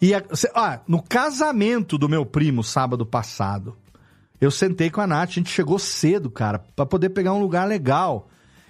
e, 0.00 0.12
cê, 0.34 0.50
ah, 0.54 0.80
no 0.86 1.02
casamento 1.02 1.98
do 1.98 2.08
meu 2.08 2.24
primo 2.24 2.62
sábado 2.62 3.04
passado, 3.04 3.76
eu 4.40 4.50
sentei 4.50 4.88
com 4.90 5.00
a 5.00 5.06
Nath, 5.06 5.30
a 5.30 5.32
gente 5.32 5.50
chegou 5.50 5.78
cedo, 5.78 6.30
cara, 6.30 6.60
pra 6.76 6.86
poder 6.86 7.10
pegar 7.10 7.32
um 7.32 7.40
lugar 7.40 7.66
legal. 7.66 8.28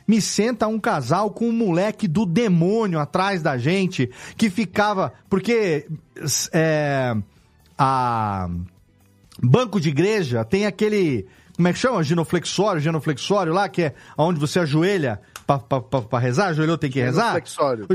Me 0.08 0.22
senta 0.22 0.66
um 0.66 0.80
casal 0.80 1.30
com 1.30 1.50
um 1.50 1.52
moleque 1.52 2.08
do 2.08 2.24
demônio 2.24 2.98
atrás 2.98 3.42
da 3.42 3.58
gente, 3.58 4.10
que 4.38 4.48
ficava. 4.48 5.12
Porque. 5.28 5.86
É, 6.52 7.14
a. 7.76 8.48
Banco 9.40 9.78
de 9.78 9.90
igreja 9.90 10.44
tem 10.44 10.64
aquele. 10.64 11.26
Como 11.54 11.68
é 11.68 11.72
que 11.72 11.78
chama? 11.78 12.02
Genoflexório, 12.02 12.80
genoflexório 12.80 13.52
lá, 13.52 13.68
que 13.68 13.82
é 13.82 13.94
onde 14.16 14.40
você 14.40 14.60
ajoelha 14.60 15.20
pra 16.08 16.18
rezar, 16.18 16.48
ajoelhou 16.48 16.78
tem 16.78 16.90
que 16.90 17.00
rezar. 17.00 17.32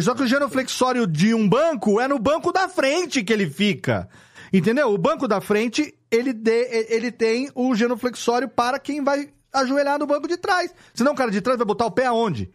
Só 0.01 0.15
que 0.15 0.23
o 0.23 0.27
genoflexório 0.27 1.07
de 1.07 1.33
um 1.33 1.47
banco 1.47 1.99
é 1.99 2.07
no 2.07 2.19
banco 2.19 2.51
da 2.51 2.67
frente 2.67 3.23
que 3.23 3.31
ele 3.31 3.49
fica. 3.49 4.07
Entendeu? 4.51 4.93
O 4.93 4.97
banco 4.97 5.27
da 5.27 5.41
frente, 5.41 5.93
ele, 6.11 6.31
de, 6.31 6.67
ele 6.89 7.11
tem 7.11 7.49
o 7.55 7.73
genuflexório 7.73 8.47
para 8.47 8.77
quem 8.77 9.03
vai 9.03 9.29
ajoelhar 9.53 9.99
no 9.99 10.07
banco 10.07 10.27
de 10.27 10.37
trás. 10.37 10.73
Senão 10.93 11.13
o 11.13 11.15
cara 11.15 11.31
de 11.31 11.41
trás 11.41 11.57
vai 11.57 11.65
botar 11.65 11.85
o 11.85 11.91
pé 11.91 12.05
aonde? 12.05 12.51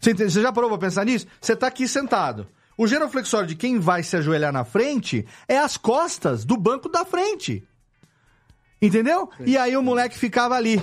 Você? 0.00 0.12
Você 0.14 0.42
já 0.42 0.52
parou 0.52 0.68
pra 0.68 0.78
pensar 0.78 1.04
nisso? 1.04 1.26
Você 1.40 1.54
tá 1.54 1.68
aqui 1.68 1.86
sentado. 1.86 2.46
O 2.76 2.86
genuflexório 2.86 3.46
de 3.46 3.54
quem 3.54 3.78
vai 3.78 4.02
se 4.02 4.16
ajoelhar 4.16 4.52
na 4.52 4.64
frente 4.64 5.26
é 5.46 5.58
as 5.58 5.76
costas 5.76 6.44
do 6.44 6.56
banco 6.56 6.88
da 6.88 7.04
frente. 7.04 7.66
Entendeu? 8.80 9.30
E 9.46 9.56
aí 9.56 9.76
o 9.76 9.82
moleque 9.82 10.18
ficava 10.18 10.56
ali. 10.56 10.82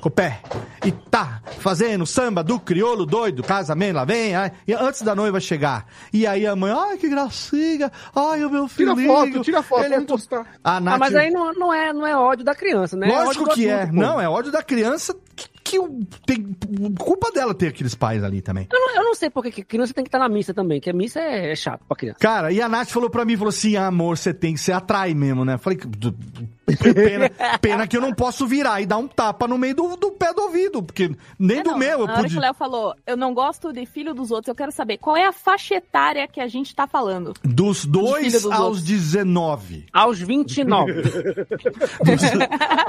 Com 0.00 0.08
o 0.08 0.10
pé. 0.10 0.40
E 0.84 0.90
tá 0.92 1.40
fazendo 1.58 2.04
samba 2.06 2.42
do 2.42 2.58
crioulo 2.58 3.06
doido, 3.06 3.42
casamento, 3.42 3.96
lá 3.96 4.04
vem, 4.04 4.34
ai, 4.34 4.52
e 4.66 4.72
antes 4.74 5.02
da 5.02 5.14
noiva 5.14 5.38
chegar. 5.40 5.86
E 6.12 6.26
aí 6.26 6.46
a 6.46 6.54
mãe, 6.56 6.72
ai, 6.72 6.96
que 6.98 7.08
gracinha, 7.08 7.90
ai, 8.14 8.44
o 8.44 8.50
meu 8.50 8.68
Tira 8.68 8.94
filhinho. 8.94 9.12
foto, 9.14 9.40
tira 9.40 9.62
foto, 9.62 9.84
ele 9.84 9.94
é 9.94 10.00
postar. 10.00 10.46
A 10.62 10.80
Nath... 10.80 10.94
Ah, 10.94 10.98
mas 10.98 11.14
aí 11.14 11.30
não, 11.30 11.52
não, 11.54 11.72
é, 11.72 11.92
não 11.92 12.06
é 12.06 12.16
ódio 12.16 12.44
da 12.44 12.54
criança, 12.54 12.96
né? 12.96 13.06
Lógico 13.06 13.44
ódio 13.44 13.44
do 13.44 13.50
que 13.54 13.68
é. 13.68 13.74
adulto, 13.82 13.94
pô. 13.94 14.00
Não, 14.00 14.20
é 14.20 14.28
ódio 14.28 14.50
da 14.52 14.62
criança 14.62 15.16
que, 15.36 15.48
que 15.62 15.78
tem 16.26 16.56
culpa 16.98 17.30
dela 17.30 17.54
ter 17.54 17.68
aqueles 17.68 17.94
pais 17.94 18.22
ali 18.24 18.40
também. 18.42 18.66
Eu 18.72 18.78
não, 18.80 18.96
eu 18.96 19.04
não 19.04 19.14
sei 19.14 19.30
porque 19.30 19.50
que 19.50 19.62
criança 19.64 19.92
tem 19.94 20.02
que 20.04 20.08
estar 20.08 20.18
na 20.18 20.28
missa 20.28 20.52
também, 20.54 20.80
que 20.80 20.90
a 20.90 20.92
missa 20.94 21.20
é, 21.20 21.52
é 21.52 21.56
chato 21.56 21.82
pra 21.86 21.96
criança. 21.96 22.18
Cara, 22.20 22.50
e 22.52 22.60
a 22.60 22.68
Nath 22.68 22.88
falou 22.90 23.10
pra 23.10 23.24
mim, 23.24 23.36
falou 23.36 23.50
assim, 23.50 23.76
amor, 23.76 24.16
você 24.18 24.32
tem 24.34 24.54
que 24.54 24.60
se 24.60 24.72
atrai 24.72 25.14
mesmo, 25.14 25.44
né? 25.44 25.56
Falei, 25.58 25.78
"Du- 25.78 26.10
du- 26.10 26.48
Pena, 26.76 27.30
pena 27.60 27.86
que 27.86 27.96
eu 27.96 28.00
não 28.00 28.12
posso 28.12 28.46
virar 28.46 28.80
e 28.80 28.86
dar 28.86 28.98
um 28.98 29.08
tapa 29.08 29.46
no 29.48 29.56
meio 29.58 29.74
do, 29.74 29.96
do 29.96 30.10
pé 30.12 30.32
do 30.34 30.42
ouvido, 30.42 30.82
porque 30.82 31.10
nem 31.38 31.58
É, 31.58 31.62
do 31.62 31.70
não, 31.70 31.78
meu 31.78 32.00
eu 32.00 32.06
Na 32.06 32.12
hora 32.14 32.22
que 32.22 32.28
pude. 32.28 32.38
o 32.38 32.40
Léo 32.40 32.54
falou, 32.54 32.94
eu 33.06 33.16
não 33.16 33.32
gosto 33.34 33.72
de 33.72 33.86
filho 33.86 34.12
dos 34.14 34.30
outros, 34.30 34.48
eu 34.48 34.54
quero 34.54 34.70
saber 34.72 34.98
qual 34.98 35.16
é 35.16 35.26
a 35.26 35.32
faixa 35.32 35.74
etária 35.76 36.26
que 36.28 36.40
a 36.40 36.46
gente 36.48 36.74
tá 36.74 36.86
falando. 36.86 37.34
Dos 37.42 37.84
2 37.84 38.32
dos 38.32 38.44
aos 38.46 38.60
outros. 38.60 38.82
19. 38.84 39.86
Aos 39.92 40.18
29. 40.20 40.92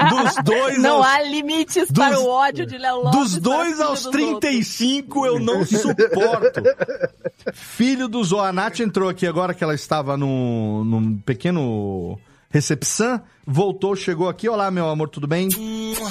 Dos 0.09 0.35
2 0.43 0.77
Não 0.81 0.97
aos. 0.97 1.05
há 1.07 1.21
limites 1.23 1.87
dos- 1.89 2.05
para 2.05 2.19
o 2.19 2.27
ódio 2.27 2.65
de 2.65 2.77
Léo 2.77 2.97
Lopes. 3.03 3.11
Dos 3.19 3.37
2 3.37 3.77
para 3.77 3.85
aos 3.87 4.03
dos 4.03 4.05
outros. 4.07 4.39
35 4.39 5.25
eu 5.25 5.39
não 5.39 5.65
suporto. 5.65 6.61
Filho 7.53 8.07
do 8.07 8.23
Zo. 8.23 8.39
A 8.39 8.51
Nath 8.51 8.79
entrou 8.79 9.09
aqui 9.09 9.25
agora 9.27 9.53
que 9.53 9.63
ela 9.63 9.73
estava 9.75 10.15
num, 10.17 10.83
num 10.83 11.17
pequeno 11.17 12.17
recepção. 12.49 13.21
Voltou, 13.45 13.95
chegou 13.95 14.29
aqui. 14.29 14.47
Olá, 14.47 14.69
meu 14.69 14.87
amor, 14.89 15.09
tudo 15.09 15.27
bem? 15.27 15.49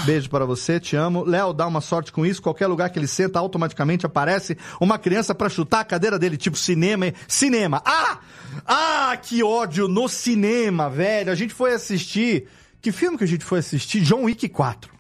Beijo 0.05 0.29
para 0.31 0.45
você, 0.45 0.81
te 0.81 0.97
amo. 0.97 1.25
Léo, 1.25 1.53
dá 1.53 1.67
uma 1.67 1.81
sorte 1.81 2.13
com 2.13 2.25
isso. 2.25 2.43
Qualquer 2.43 2.67
lugar 2.67 2.91
que 2.91 2.99
ele 2.99 3.07
senta, 3.07 3.39
automaticamente 3.39 4.07
aparece 4.07 4.57
uma 4.81 4.99
criança 4.99 5.35
pra 5.35 5.49
chutar 5.49 5.81
a 5.81 5.85
cadeira 5.85 6.19
dele, 6.19 6.37
tipo 6.37 6.57
cinema. 6.57 7.13
Cinema. 7.27 7.83
Ah! 7.85 8.19
Ah, 8.67 9.17
que 9.17 9.43
ódio 9.43 9.87
no 9.87 10.09
cinema, 10.09 10.89
velho. 10.89 11.31
A 11.31 11.35
gente 11.35 11.55
foi 11.55 11.73
assistir. 11.73 12.49
Que 12.81 12.91
filme 12.91 13.19
que 13.19 13.25
a 13.25 13.29
gente 13.29 13.45
foi 13.45 13.59
assistir? 13.59 14.01
John 14.01 14.25
Wick 14.25 14.49
4. 14.49 14.93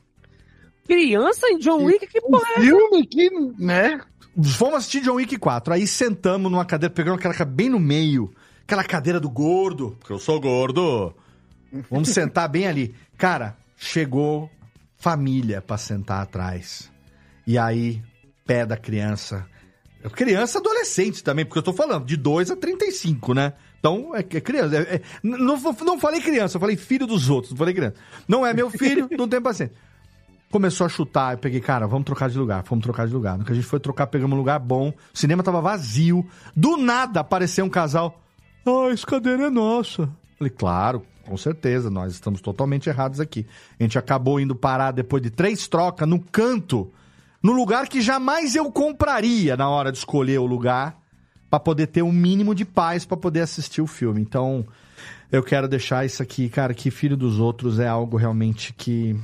Criança 0.86 1.48
em 1.48 1.58
John 1.58 1.84
Wick, 1.84 2.06
que 2.06 2.20
porra 2.20 2.48
é 2.48 2.52
essa? 2.52 2.60
Filme 2.60 3.06
que, 3.06 3.30
né? 3.58 4.00
Fomos 4.56 4.76
assistir 4.76 5.00
John 5.00 5.14
Wick 5.14 5.36
4. 5.36 5.74
Aí 5.74 5.86
sentamos 5.86 6.50
numa 6.50 6.64
cadeira, 6.64 6.94
pegamos 6.94 7.18
aquela 7.24 7.44
bem 7.44 7.68
no 7.68 7.80
meio. 7.80 8.32
Aquela 8.62 8.84
cadeira 8.84 9.18
do 9.18 9.28
gordo. 9.28 9.96
Porque 9.98 10.12
eu 10.12 10.18
sou 10.18 10.40
gordo. 10.40 11.14
Vamos 11.90 12.08
sentar 12.08 12.48
bem 12.48 12.66
ali. 12.66 12.94
Cara, 13.16 13.56
chegou 13.76 14.50
família 14.96 15.60
pra 15.60 15.76
sentar 15.78 16.22
atrás. 16.22 16.90
E 17.46 17.56
aí, 17.58 18.02
pé 18.46 18.66
da 18.66 18.76
criança. 18.76 19.46
Criança 20.12 20.58
adolescente 20.58 21.22
também, 21.24 21.44
porque 21.44 21.58
eu 21.58 21.62
tô 21.62 21.72
falando 21.72 22.04
de 22.06 22.16
2 22.16 22.50
a 22.50 22.56
35, 22.56 23.34
né? 23.34 23.52
Então, 23.78 24.14
é, 24.14 24.20
é 24.20 24.40
criança. 24.40 24.76
É- 24.76 24.94
é- 24.96 25.02
não, 25.22 25.56
não 25.56 25.98
falei 25.98 26.20
criança, 26.20 26.56
eu 26.56 26.60
falei 26.60 26.76
filho 26.76 27.06
dos 27.06 27.28
outros, 27.28 27.52
não 27.52 27.58
falei 27.58 27.74
criança. 27.74 27.96
Não 28.26 28.46
é 28.46 28.54
meu 28.54 28.70
filho, 28.70 29.08
não 29.16 29.28
tem 29.28 29.40
paciência. 29.40 29.74
Começou 30.50 30.86
a 30.86 30.88
chutar, 30.88 31.34
eu 31.34 31.38
peguei, 31.38 31.60
cara, 31.60 31.86
vamos 31.86 32.06
trocar 32.06 32.30
de 32.30 32.38
lugar, 32.38 32.62
vamos 32.66 32.82
trocar 32.82 33.06
de 33.06 33.12
lugar. 33.12 33.36
No 33.36 33.44
que 33.44 33.52
a 33.52 33.54
gente 33.54 33.66
foi 33.66 33.78
trocar, 33.78 34.06
pegamos 34.06 34.34
um 34.34 34.38
lugar 34.38 34.58
bom, 34.58 34.88
o 34.88 35.18
cinema 35.18 35.42
tava 35.42 35.60
vazio. 35.60 36.26
Do 36.56 36.76
nada 36.78 37.20
apareceu 37.20 37.64
um 37.64 37.68
casal. 37.68 38.22
Ah, 38.64 38.90
essa 38.90 39.06
cadeira 39.06 39.44
é 39.46 39.50
nossa. 39.50 40.08
Falei, 40.38 40.50
claro, 40.50 41.04
com 41.28 41.36
certeza, 41.36 41.90
nós 41.90 42.12
estamos 42.14 42.40
totalmente 42.40 42.88
errados 42.88 43.20
aqui. 43.20 43.46
A 43.78 43.82
gente 43.82 43.98
acabou 43.98 44.40
indo 44.40 44.54
parar 44.54 44.92
depois 44.92 45.22
de 45.22 45.30
três 45.30 45.68
trocas 45.68 46.08
no 46.08 46.18
canto, 46.18 46.90
no 47.42 47.52
lugar 47.52 47.88
que 47.88 48.00
jamais 48.00 48.56
eu 48.56 48.72
compraria 48.72 49.56
na 49.56 49.68
hora 49.68 49.92
de 49.92 49.98
escolher 49.98 50.38
o 50.38 50.46
lugar, 50.46 50.98
pra 51.50 51.60
poder 51.60 51.86
ter 51.88 52.02
um 52.02 52.12
mínimo 52.12 52.54
de 52.54 52.64
paz 52.64 53.04
pra 53.04 53.16
poder 53.16 53.40
assistir 53.40 53.80
o 53.80 53.86
filme. 53.86 54.20
Então, 54.20 54.66
eu 55.30 55.42
quero 55.42 55.68
deixar 55.68 56.04
isso 56.04 56.22
aqui, 56.22 56.48
cara, 56.48 56.74
que 56.74 56.90
filho 56.90 57.16
dos 57.16 57.38
outros 57.38 57.78
é 57.78 57.86
algo 57.86 58.16
realmente 58.16 58.72
que. 58.72 59.16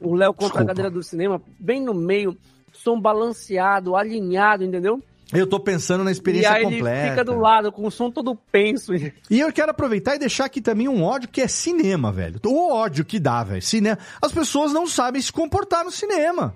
O 0.00 0.14
Léo 0.14 0.32
compra 0.32 0.46
Desculpa. 0.46 0.62
a 0.62 0.66
cadeira 0.66 0.90
do 0.90 1.02
cinema 1.02 1.40
bem 1.58 1.82
no 1.82 1.94
meio, 1.94 2.36
som 2.72 3.00
balanceado, 3.00 3.96
alinhado, 3.96 4.64
entendeu? 4.64 5.02
Eu 5.32 5.46
tô 5.46 5.58
pensando 5.58 6.04
na 6.04 6.10
experiência 6.12 6.48
e 6.50 6.54
aí 6.56 6.62
completa. 6.64 6.98
ele 7.00 7.10
fica 7.10 7.24
do 7.24 7.38
lado, 7.38 7.72
com 7.72 7.86
o 7.86 7.90
som 7.90 8.10
todo 8.10 8.36
penso. 8.50 8.92
E 8.94 9.12
eu 9.40 9.52
quero 9.52 9.70
aproveitar 9.70 10.14
e 10.14 10.18
deixar 10.18 10.44
aqui 10.44 10.60
também 10.60 10.88
um 10.88 11.02
ódio 11.02 11.28
que 11.28 11.40
é 11.40 11.48
cinema, 11.48 12.12
velho. 12.12 12.38
O 12.46 12.70
ódio 12.72 13.04
que 13.04 13.18
dá, 13.18 13.42
velho. 13.42 13.62
Cinema. 13.62 13.98
As 14.20 14.30
pessoas 14.30 14.72
não 14.72 14.86
sabem 14.86 15.22
se 15.22 15.32
comportar 15.32 15.84
no 15.84 15.90
cinema. 15.90 16.54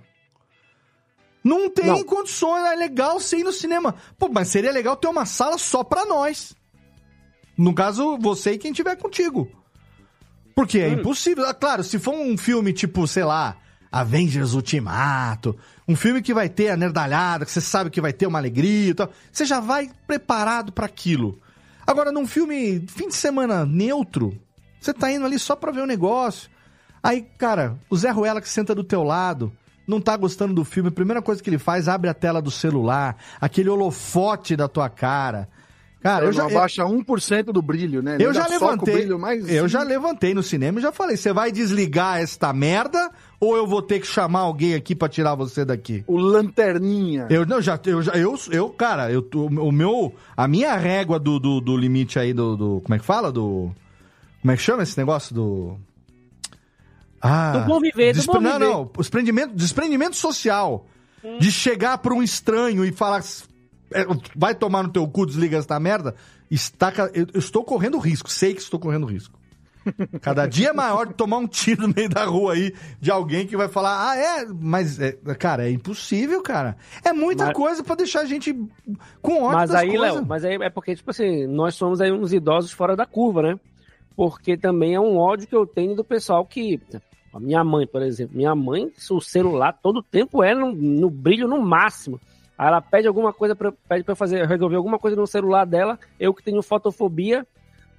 Não 1.42 1.70
tem 1.70 1.86
Não. 1.86 2.02
condições, 2.04 2.64
é 2.66 2.74
legal 2.74 3.20
ser 3.20 3.38
ir 3.38 3.44
no 3.44 3.52
cinema. 3.52 3.94
Pô, 4.18 4.28
mas 4.28 4.48
seria 4.48 4.72
legal 4.72 4.96
ter 4.96 5.06
uma 5.06 5.24
sala 5.24 5.56
só 5.58 5.84
pra 5.84 6.04
nós. 6.04 6.54
No 7.56 7.72
caso, 7.74 8.18
você 8.18 8.52
e 8.52 8.58
quem 8.58 8.72
tiver 8.72 8.96
contigo. 8.96 9.48
Porque 10.54 10.80
é 10.80 10.88
impossível. 10.88 11.44
Ah, 11.46 11.54
Claro, 11.54 11.84
se 11.84 11.98
for 11.98 12.14
um 12.14 12.36
filme 12.36 12.72
tipo, 12.72 13.06
sei 13.06 13.24
lá, 13.24 13.56
Avengers 13.92 14.54
Ultimato, 14.54 15.56
um 15.88 15.94
filme 15.94 16.20
que 16.20 16.34
vai 16.34 16.48
ter 16.48 16.70
a 16.70 16.76
nerdalhada, 16.76 17.44
que 17.44 17.50
você 17.50 17.60
sabe 17.60 17.90
que 17.90 18.00
vai 18.00 18.12
ter 18.12 18.26
uma 18.26 18.38
alegria 18.38 18.90
e 18.90 18.94
tal, 18.94 19.10
você 19.30 19.44
já 19.44 19.60
vai 19.60 19.90
preparado 20.06 20.72
pra 20.72 20.86
aquilo. 20.86 21.38
Agora, 21.86 22.10
num 22.10 22.26
filme 22.26 22.84
fim 22.88 23.08
de 23.08 23.14
semana 23.14 23.64
neutro, 23.64 24.36
você 24.80 24.92
tá 24.92 25.10
indo 25.12 25.24
ali 25.24 25.38
só 25.38 25.54
pra 25.54 25.70
ver 25.70 25.82
o 25.82 25.86
negócio. 25.86 26.50
Aí, 27.02 27.22
cara, 27.38 27.76
o 27.88 27.96
Zé 27.96 28.10
Ruela 28.10 28.40
que 28.40 28.48
senta 28.48 28.74
do 28.74 28.82
teu 28.82 29.04
lado, 29.04 29.52
não 29.86 30.00
tá 30.00 30.16
gostando 30.16 30.52
do 30.52 30.64
filme, 30.64 30.88
a 30.88 30.92
primeira 30.92 31.22
coisa 31.22 31.40
que 31.40 31.48
ele 31.48 31.58
faz, 31.58 31.86
abre 31.86 32.10
a 32.10 32.14
tela 32.14 32.42
do 32.42 32.50
celular, 32.50 33.16
aquele 33.40 33.68
holofote 33.68 34.56
da 34.56 34.66
tua 34.66 34.88
cara. 34.88 35.48
Cara, 36.00 36.26
eu 36.26 36.32
já, 36.32 36.42
não 36.42 36.50
abaixa 36.50 36.84
1% 36.84 37.44
do 37.44 37.62
brilho, 37.62 38.02
né? 38.02 38.16
eu 38.20 38.28
Ainda 38.28 38.34
já 38.34 38.46
levantei. 38.46 39.08
Eu 39.48 39.66
já 39.66 39.82
levantei 39.82 40.34
no 40.34 40.42
cinema 40.42 40.78
e 40.78 40.82
já 40.82 40.92
falei: 40.92 41.16
você 41.16 41.32
vai 41.32 41.50
desligar 41.50 42.20
esta 42.20 42.52
merda 42.52 43.10
ou 43.40 43.56
eu 43.56 43.66
vou 43.66 43.82
ter 43.82 44.00
que 44.00 44.06
chamar 44.06 44.40
alguém 44.40 44.74
aqui 44.74 44.94
pra 44.94 45.08
tirar 45.08 45.34
você 45.34 45.64
daqui? 45.64 46.02
O 46.06 46.16
lanterninha. 46.16 47.26
Eu 47.30 47.44
não, 47.46 47.60
já, 47.60 47.78
eu 47.86 48.02
já, 48.02 48.12
eu, 48.12 48.34
eu 48.50 48.68
cara, 48.70 49.10
eu, 49.12 49.26
o 49.34 49.70
meu, 49.72 50.14
a 50.36 50.48
minha 50.48 50.74
régua 50.76 51.18
do, 51.18 51.38
do, 51.38 51.60
do 51.60 51.76
limite 51.76 52.18
aí 52.18 52.32
do, 52.32 52.56
do, 52.56 52.80
como 52.82 52.94
é 52.94 52.98
que 52.98 53.04
fala? 53.04 53.30
Do, 53.30 53.70
como 54.40 54.52
é 54.52 54.56
que 54.56 54.62
chama 54.62 54.82
esse 54.82 54.96
negócio 54.98 55.34
do... 55.34 55.76
Ah, 57.20 57.58
Do 57.58 57.66
conviver, 57.72 58.12
do 58.12 58.16
despre- 58.16 58.34
bom 58.34 58.40
Não, 58.40 58.52
viver. 58.58 58.64
não, 58.72 58.82
o 58.94 58.98
desprendimento, 58.98 59.54
desprendimento 59.54 60.16
social. 60.16 60.86
De 61.40 61.50
chegar 61.50 61.98
pra 61.98 62.14
um 62.14 62.22
estranho 62.22 62.84
e 62.84 62.92
falar, 62.92 63.20
"É, 63.92 64.06
vai 64.36 64.54
tomar 64.54 64.84
no 64.84 64.90
teu 64.90 65.08
cu, 65.08 65.26
desliga 65.26 65.56
essa 65.56 65.80
merda, 65.80 66.14
está, 66.48 66.92
eu, 67.12 67.26
eu 67.34 67.40
estou 67.40 67.64
correndo 67.64 67.98
risco, 67.98 68.30
sei 68.30 68.54
que 68.54 68.60
estou 68.60 68.78
correndo 68.78 69.06
risco. 69.06 69.36
Cada 70.20 70.46
dia 70.46 70.68
é 70.68 70.72
maior 70.72 71.06
de 71.06 71.14
tomar 71.14 71.38
um 71.38 71.46
tiro 71.46 71.86
no 71.86 71.94
meio 71.94 72.08
da 72.08 72.24
rua 72.24 72.54
aí 72.54 72.74
de 73.00 73.10
alguém 73.10 73.46
que 73.46 73.56
vai 73.56 73.68
falar, 73.68 74.10
ah, 74.10 74.16
é, 74.16 74.46
mas, 74.46 75.00
é, 75.00 75.12
cara, 75.38 75.68
é 75.68 75.70
impossível, 75.70 76.42
cara. 76.42 76.76
É 77.04 77.12
muita 77.12 77.46
Mas- 77.46 77.54
coisa 77.56 77.84
pra 77.84 77.94
deixar 77.94 78.20
a 78.20 78.24
gente 78.26 78.52
com 79.22 79.42
ódio 79.42 79.58
Mas 79.58 79.74
aí. 79.74 79.96
Léo, 79.96 80.26
mas 80.26 80.44
aí 80.44 80.54
é 80.56 80.70
porque, 80.70 80.94
tipo 80.94 81.10
assim, 81.10 81.46
nós 81.46 81.74
somos 81.74 82.00
aí 82.00 82.10
uns 82.12 82.32
idosos 82.32 82.72
fora 82.72 82.96
da 82.96 83.06
curva, 83.06 83.42
né? 83.42 83.60
Porque 84.16 84.56
também 84.56 84.94
é 84.94 85.00
um 85.00 85.18
ódio 85.18 85.46
que 85.46 85.54
eu 85.54 85.66
tenho 85.66 85.94
do 85.94 86.02
pessoal 86.04 86.44
que. 86.44 86.80
A 87.34 87.38
minha 87.38 87.62
mãe, 87.62 87.86
por 87.86 88.00
exemplo. 88.00 88.34
Minha 88.34 88.54
mãe, 88.54 88.90
o 89.10 89.20
celular 89.20 89.78
todo 89.82 90.02
tempo 90.02 90.42
é 90.42 90.54
no, 90.54 90.72
no 90.72 91.10
brilho 91.10 91.46
no 91.46 91.60
máximo. 91.60 92.18
Aí 92.56 92.66
ela 92.66 92.80
pede 92.80 93.06
alguma 93.06 93.30
coisa, 93.30 93.54
pra, 93.54 93.70
pede 93.86 94.04
eu 94.08 94.16
fazer, 94.16 94.46
resolver 94.46 94.76
alguma 94.76 94.98
coisa 94.98 95.14
no 95.14 95.26
celular 95.26 95.66
dela. 95.66 95.98
Eu 96.18 96.32
que 96.32 96.42
tenho 96.42 96.62
fotofobia, 96.62 97.46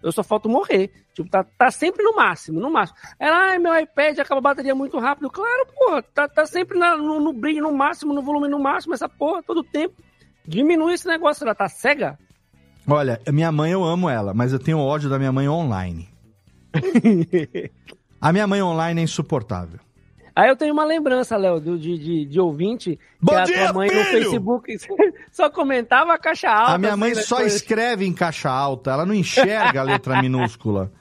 eu 0.08 0.12
só 0.12 0.24
falto 0.24 0.50
morrer. 0.50 0.92
Tipo, 1.14 1.30
tá, 1.30 1.44
tá 1.44 1.70
sempre 1.70 2.04
no 2.04 2.16
máximo, 2.16 2.60
no 2.60 2.72
máximo. 2.72 2.98
Ela, 3.20 3.52
ai, 3.52 3.60
meu 3.60 3.78
iPad 3.80 4.20
acaba 4.20 4.40
a 4.40 4.42
bateria 4.42 4.74
muito 4.74 4.98
rápido. 5.00 5.30
Claro, 5.30 5.68
porra, 5.78 6.02
tá, 6.02 6.28
tá 6.28 6.46
sempre 6.46 6.78
na- 6.78 6.98
no, 6.98 7.20
no 7.20 7.34
brilho 7.34 7.62
no 7.62 7.72
máximo, 7.74 8.14
no 8.14 8.22
volume 8.22 8.48
no 8.48 8.60
máximo, 8.60 8.94
essa 8.94 9.08
porra, 9.10 9.44
todo 9.44 9.64
tempo. 9.64 9.96
Diminui 10.46 10.94
esse 10.94 11.08
negócio, 11.08 11.44
ela 11.44 11.54
tá 11.54 11.68
cega? 11.68 12.18
Olha, 12.88 13.20
minha 13.32 13.52
mãe 13.52 13.72
eu 13.72 13.84
amo 13.84 14.10
ela, 14.10 14.34
mas 14.34 14.54
eu 14.54 14.60
tenho 14.60 14.80
ódio 14.80 15.10
da 15.10 15.20
minha 15.20 15.32
mãe 15.32 15.48
online. 15.50 16.08
a 18.22 18.32
minha 18.32 18.48
mãe 18.48 18.62
online 18.62 19.02
é 19.02 19.04
insuportável. 19.04 19.80
Aí 20.39 20.49
eu 20.49 20.55
tenho 20.55 20.72
uma 20.72 20.85
lembrança, 20.85 21.35
Léo, 21.35 21.59
do- 21.59 21.80
de, 21.80 21.97
de, 21.97 22.26
de 22.26 22.39
ouvinte, 22.39 22.99
Bom 23.19 23.34
que 23.34 23.39
a 23.39 23.43
dia, 23.45 23.57
tua 23.64 23.73
mãe 23.73 23.88
no 23.88 24.03
filho! 24.03 24.23
Facebook 24.23 24.77
só 25.34 25.49
comentava 25.49 26.14
a 26.14 26.18
caixa 26.19 26.47
alta. 26.49 26.73
a 26.73 26.77
minha 26.77 26.95
mãe 26.95 27.14
assim, 27.14 27.22
só 27.23 27.38
coisas. 27.38 27.55
escreve 27.55 28.05
em 28.05 28.14
caixa 28.14 28.47
alta, 28.49 28.91
ela 28.91 29.03
não 29.03 29.15
enxerga 29.15 29.81
a 29.81 29.84
letra 29.84 30.22
minúscula. 30.22 30.91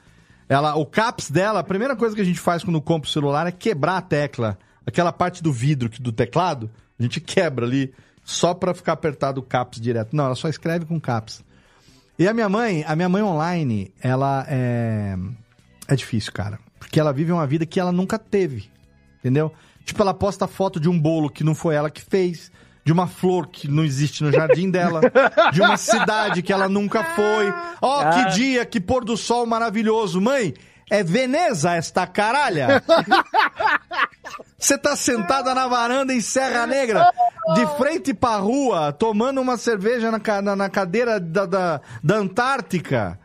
Ela, 0.49 0.75
o 0.75 0.85
caps 0.87 1.29
dela, 1.29 1.59
a 1.59 1.63
primeira 1.63 1.95
coisa 1.95 2.15
que 2.15 2.21
a 2.21 2.25
gente 2.25 2.39
faz 2.39 2.63
quando 2.63 2.81
compra 2.81 3.07
o 3.07 3.11
celular 3.11 3.45
é 3.45 3.51
quebrar 3.51 3.97
a 3.97 4.01
tecla. 4.01 4.57
Aquela 4.87 5.11
parte 5.11 5.43
do 5.43 5.51
vidro 5.53 5.87
que- 5.89 6.01
do 6.01 6.11
teclado, 6.11 6.67
a 6.99 7.03
gente 7.03 7.21
quebra 7.21 7.63
ali 7.65 7.93
só 8.23 8.55
pra 8.55 8.73
ficar 8.73 8.93
apertado 8.93 9.39
o 9.39 9.43
caps 9.43 9.79
direto. 9.79 10.15
Não, 10.15 10.25
ela 10.25 10.35
só 10.35 10.49
escreve 10.49 10.85
com 10.85 10.99
caps. 10.99 11.43
E 12.17 12.27
a 12.27 12.33
minha 12.33 12.49
mãe, 12.49 12.83
a 12.87 12.95
minha 12.95 13.07
mãe 13.07 13.21
online, 13.21 13.93
ela 14.01 14.43
é 14.49 15.15
é 15.87 15.95
difícil, 15.95 16.31
cara, 16.33 16.57
porque 16.79 16.99
ela 16.99 17.13
vive 17.13 17.31
uma 17.31 17.45
vida 17.45 17.65
que 17.67 17.79
ela 17.79 17.91
nunca 17.91 18.17
teve. 18.17 18.67
Entendeu? 19.27 19.51
Tipo, 19.83 20.01
ela 20.01 20.13
posta 20.13 20.47
foto 20.47 20.79
de 20.79 20.89
um 20.89 20.97
bolo 20.99 21.29
que 21.29 21.43
não 21.43 21.53
foi 21.53 21.75
ela 21.75 21.89
que 21.89 22.01
fez, 22.01 22.49
de 22.83 22.91
uma 22.93 23.07
flor 23.07 23.47
que 23.47 23.67
não 23.67 23.83
existe 23.83 24.23
no 24.23 24.31
jardim 24.31 24.71
dela, 24.71 25.01
de 25.51 25.61
uma 25.61 25.75
cidade 25.77 26.41
que 26.41 26.53
ela 26.53 26.69
nunca 26.69 27.03
foi. 27.03 27.53
Ó, 27.81 28.01
Ah. 28.01 28.09
que 28.09 28.35
dia, 28.35 28.65
que 28.65 28.79
pôr 28.79 29.03
do 29.03 29.17
sol 29.17 29.45
maravilhoso. 29.45 30.21
Mãe, 30.21 30.53
é 30.89 31.03
Veneza 31.03 31.73
esta 31.75 32.07
caralha? 32.07 32.81
Você 34.57 34.77
tá 34.77 34.95
sentada 34.95 35.53
na 35.53 35.67
varanda 35.67 36.13
em 36.13 36.21
Serra 36.21 36.65
Negra, 36.65 37.11
de 37.53 37.65
frente 37.77 38.13
pra 38.13 38.37
rua, 38.37 38.91
tomando 38.91 39.39
uma 39.41 39.57
cerveja 39.57 40.09
na, 40.11 40.41
na, 40.41 40.55
na 40.55 40.69
cadeira 40.69 41.19
da, 41.19 41.45
da, 41.45 41.81
da 42.03 42.15
Antártica. 42.15 43.19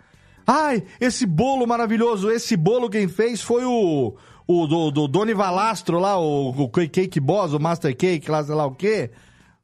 Ai, 0.46 0.82
esse 1.00 1.24
bolo 1.24 1.66
maravilhoso, 1.66 2.30
esse 2.30 2.56
bolo 2.56 2.90
quem 2.90 3.08
fez 3.08 3.40
foi 3.40 3.64
o. 3.64 4.14
O 4.46 4.66
do, 4.66 4.90
do 4.90 5.08
Doni 5.08 5.34
Valastro 5.34 5.98
lá, 5.98 6.18
o, 6.18 6.50
o 6.50 6.68
Cake 6.68 7.20
Boss, 7.20 7.52
o 7.52 7.60
Master 7.60 7.96
Cake, 7.96 8.30
lá, 8.30 8.42
sei 8.42 8.54
lá 8.54 8.66
o 8.66 8.74
quê. 8.74 9.10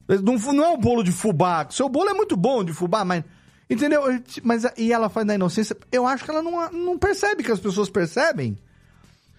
Não, 0.07 0.35
não 0.53 0.63
é 0.63 0.69
um 0.69 0.77
bolo 0.77 1.03
de 1.03 1.11
fubá. 1.11 1.67
Seu 1.69 1.87
bolo 1.87 2.09
é 2.09 2.13
muito 2.13 2.35
bom 2.35 2.63
de 2.63 2.73
fubá, 2.73 3.05
mas. 3.05 3.23
Entendeu? 3.69 4.01
Mas 4.43 4.65
e 4.77 4.91
ela 4.91 5.09
faz 5.09 5.27
na 5.27 5.35
inocência. 5.35 5.77
Eu 5.91 6.07
acho 6.07 6.23
que 6.23 6.31
ela 6.31 6.41
não, 6.41 6.71
não 6.71 6.97
percebe 6.97 7.43
que 7.43 7.51
as 7.51 7.59
pessoas 7.59 7.89
percebem. 7.89 8.57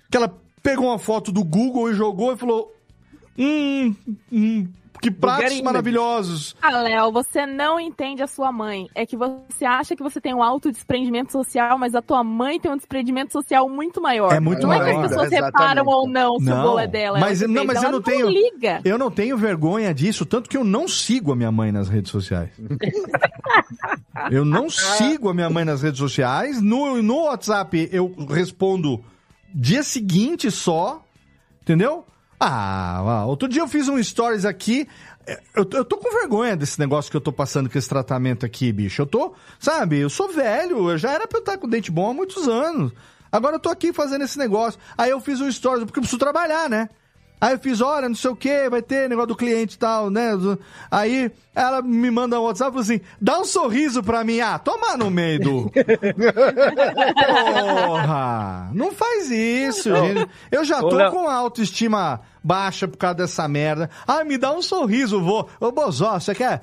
Que 0.09 0.17
ela 0.17 0.33
pegou 0.63 0.87
uma 0.87 0.99
foto 0.99 1.33
do 1.33 1.43
Google 1.43 1.91
e 1.91 1.95
jogou 1.95 2.33
e 2.33 2.37
falou: 2.37 2.73
Hum, 3.37 3.95
hum 4.31 4.69
que 5.01 5.11
pratos 5.11 5.61
maravilhosos. 5.63 6.55
Ah, 6.61 6.79
Léo, 6.81 7.11
você 7.11 7.47
não 7.47 7.81
entende 7.81 8.23
a 8.23 8.27
sua 8.27 8.53
mãe. 8.53 8.89
É 8.95 9.07
que 9.07 9.17
você 9.17 9.65
acha 9.65 9.97
que 9.97 10.03
você 10.03 10.21
tem 10.21 10.35
um 10.35 10.43
alto 10.43 10.71
desprendimento 10.71 11.33
social, 11.33 11.79
mas 11.79 11.95
a 11.95 12.03
tua 12.03 12.23
mãe 12.23 12.61
tem 12.61 12.71
um 12.71 12.77
desprendimento 12.77 13.33
social 13.33 13.69
muito 13.69 14.01
maior. 14.01 14.33
É 14.33 14.41
muito 14.41 14.67
não 14.67 14.73
é 14.73 14.79
que 14.79 14.85
maior. 14.85 15.05
as 15.05 15.09
pessoas 15.09 15.33
Exatamente. 15.33 15.59
reparam 15.59 15.85
ou 15.87 16.09
não 16.09 16.39
se 16.39 16.51
o 16.51 16.63
bolo 16.63 16.79
é 16.79 16.87
dela. 16.87 17.19
Mas, 17.19 17.41
não, 17.41 17.65
mas 17.65 17.83
eu 17.83 17.91
não 17.91 18.03
tenho. 18.03 18.29
liga. 18.29 18.81
Eu 18.85 18.99
não 18.99 19.11
tenho 19.11 19.37
vergonha 19.37 19.93
disso, 19.95 20.27
tanto 20.27 20.49
que 20.49 20.57
eu 20.57 20.65
não 20.65 20.87
sigo 20.87 21.33
a 21.33 21.37
minha 21.37 21.51
mãe 21.51 21.73
nas 21.73 21.89
redes 21.89 22.11
sociais. 22.11 22.51
eu 24.31 24.45
não 24.45 24.69
sigo 24.69 25.29
a 25.29 25.35
minha 25.35 25.49
mãe 25.49 25.65
nas 25.65 25.83
redes 25.83 25.99
sociais. 25.99 26.61
No, 26.61 27.03
no 27.03 27.25
WhatsApp 27.25 27.89
eu 27.91 28.15
respondo 28.29 29.03
dia 29.55 29.83
seguinte 29.83 30.51
só. 30.51 31.03
Entendeu? 31.63 32.05
Ah, 32.41 33.25
outro 33.27 33.47
dia 33.49 33.61
eu 33.63 33.69
fiz 33.69 33.87
um 33.89 34.03
stories 34.03 34.47
aqui. 34.47 34.89
é, 35.27 35.39
Eu, 35.55 35.69
eu 35.73 35.85
tô 35.85 35.99
com 35.99 36.11
vergonha 36.11 36.57
desse 36.57 36.81
negócio 36.81 37.11
que 37.11 37.17
eu 37.17 37.21
tô 37.21 37.31
passando 37.33 37.69
com 37.69 37.77
esse 37.79 37.89
tratamento 37.89 38.47
aqui, 38.47 38.73
bicho. 38.73 39.03
Eu 39.03 39.07
tô, 39.07 39.35
sabe, 39.59 39.99
eu 39.99 40.09
sou 40.09 40.33
velho, 40.33 40.91
eu 40.91 40.97
já 40.99 41.13
era 41.13 41.29
pra 41.29 41.39
eu 41.39 41.41
estar 41.43 41.59
com 41.59 41.69
dente 41.69 41.91
bom 41.91 42.11
há 42.11 42.15
muitos 42.15 42.49
anos. 42.49 42.93
Agora 43.31 43.57
eu 43.57 43.61
tô 43.61 43.69
aqui 43.69 43.93
fazendo 43.93 44.25
esse 44.25 44.39
negócio. 44.39 44.81
Aí 44.97 45.11
eu 45.11 45.21
fiz 45.21 45.41
um 45.41 45.53
stories, 45.53 45.85
porque 45.85 45.99
eu 45.99 46.03
preciso 46.03 46.19
trabalhar, 46.19 46.69
né? 46.71 46.89
Aí 47.43 47.55
eu 47.55 47.59
fiz, 47.59 47.81
olha, 47.81 48.07
não 48.07 48.15
sei 48.15 48.31
o 48.31 48.37
que, 48.37 48.69
vai 48.69 48.83
ter 48.83 49.09
negócio 49.09 49.29
do 49.29 49.37
cliente 49.37 49.75
e 49.77 49.79
tal, 49.79 50.11
né? 50.11 50.33
Aí 50.91 51.31
ela 51.55 51.81
me 51.81 52.11
manda 52.11 52.39
um 52.39 52.43
WhatsApp 52.45 52.69
e 52.71 52.73
fala 52.73 52.83
assim: 52.83 53.01
dá 53.19 53.39
um 53.39 53.47
sorriso 53.47 54.03
pra 54.03 54.23
mim. 54.25 54.41
Ah, 54.41 54.59
toma 54.59 54.95
no 54.97 55.11
meio 55.11 55.41
do. 55.41 55.73
Porra! 57.87 58.71
Não 58.75 58.93
faz 58.93 59.31
isso, 59.31 59.95
gente. 59.95 60.29
Eu 60.51 60.65
já 60.65 60.81
tô 60.81 61.11
com 61.11 61.29
a 61.29 61.35
autoestima 61.35 62.21
baixa 62.43 62.87
por 62.89 62.97
causa 62.97 63.15
dessa 63.17 63.47
merda. 63.49 63.91
Ah, 64.07 64.25
me 64.25 64.37
dá 64.39 64.53
um 64.53 64.63
sorriso, 64.63 65.21
vô. 65.23 65.47
Ô, 65.61 65.71
Bozó, 65.73 66.19
você 66.19 66.35
quer, 66.35 66.63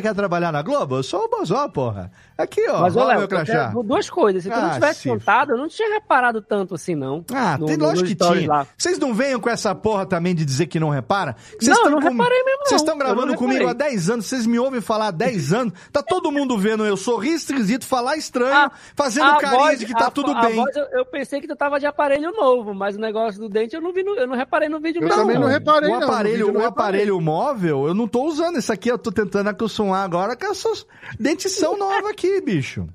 quer 0.00 0.14
trabalhar 0.14 0.52
na 0.52 0.62
Globo? 0.62 0.96
Eu 0.96 1.02
sou 1.02 1.24
o 1.24 1.28
Bozó, 1.28 1.68
porra. 1.68 2.10
Aqui, 2.38 2.66
ó. 2.70 2.80
Mas, 2.80 2.96
ó 2.96 3.00
Léo, 3.04 3.08
meu 3.16 3.20
eu 3.22 3.28
crachá. 3.28 3.68
quero 3.68 3.82
duas 3.82 4.08
coisas. 4.08 4.42
Se 4.42 4.48
tu 4.48 4.54
Ah, 4.54 4.62
não 4.62 4.70
tivesse 4.70 5.00
se 5.00 5.08
contado, 5.10 5.50
eu 5.52 5.58
não 5.58 5.68
tinha 5.68 5.92
reparado 5.92 6.40
tanto 6.40 6.74
assim, 6.74 6.94
não. 6.94 7.22
Ah, 7.34 7.58
No- 7.58 7.66
tem 7.66 7.76
no- 7.76 7.84
lógico 7.84 8.08
que 8.08 8.14
tinha. 8.14 8.66
Vocês 8.78 8.98
não 8.98 9.12
venham 9.12 9.38
com 9.38 9.50
essa 9.50 9.74
porra 9.74 10.06
também 10.06 10.34
de 10.34 10.44
dizer 10.44 10.66
que 10.66 10.80
não 10.80 10.88
repara? 10.88 11.36
Não, 11.62 11.84
eu 11.84 11.90
não 11.90 11.98
reparei 11.98 12.42
mesmo, 12.44 12.60
não. 12.60 12.66
Vocês 12.66 12.80
estão 12.80 12.96
gravando 12.96 13.34
comigo 13.34 13.64
há 13.64 13.68
reparei. 13.72 13.90
10 13.92 14.08
anos, 14.10 14.26
vocês 14.26 14.46
me 14.46 14.58
ouvem 14.58 14.80
falar 14.80 15.08
há 15.08 15.10
10 15.10 15.52
anos, 15.52 15.74
tá 15.92 16.02
todo 16.02 16.32
mundo 16.32 16.56
vendo 16.56 16.84
eu 16.86 16.96
sorrir 16.96 17.34
esquisito, 17.34 17.84
falar 17.86 18.16
estranho, 18.16 18.54
Ah, 18.54 18.70
fazendo 18.96 19.26
a 19.30 19.36
carinha 19.36 19.58
voz- 19.60 19.78
de 19.78 19.84
que 19.86 19.92
tá 19.92 20.06
a- 20.06 20.10
tudo 20.10 20.30
a 20.32 20.40
bem. 20.40 20.54
voz 20.56 20.74
eu, 20.76 20.84
eu 20.92 21.04
pensei 21.04 21.40
que 21.42 21.46
tu 21.46 21.54
tava 21.54 21.78
de 21.78 21.84
aparelho 21.86 22.32
novo, 22.32 22.72
mas 22.74 22.96
o 22.96 22.98
negócio 23.00 23.38
do 23.38 23.48
dente 23.50 23.76
eu 23.76 23.82
não 23.82 23.92
vi, 23.92 24.02
no- 24.02 24.16
eu 24.16 24.26
não 24.26 24.34
reparei 24.36 24.68
no 24.68 24.80
vídeo 24.80 25.02
Eu 25.02 25.08
mesmo. 25.16 25.22
também 25.22 25.38
não 25.38 25.48
reparei, 25.48 25.88
o 25.88 25.92
não. 25.92 26.00
No 26.00 26.06
aparelho, 26.06 26.38
não 26.38 26.46
o 26.46 26.64
reparei. 26.64 26.68
aparelho 26.68 27.20
móvel, 27.20 27.86
eu 27.86 27.94
não 27.94 28.08
tô 28.08 28.24
usando. 28.24 28.56
Esse 28.56 28.72
aqui 28.72 28.88
eu 28.88 28.98
tô 28.98 29.12
tentando 29.12 29.48
acostumar 29.48 30.04
agora 30.04 30.36
com 30.36 30.46
essas 30.46 30.86
dentição 31.18 31.76
nova 31.76 32.10
aqui, 32.10 32.40
bicho. 32.40 32.88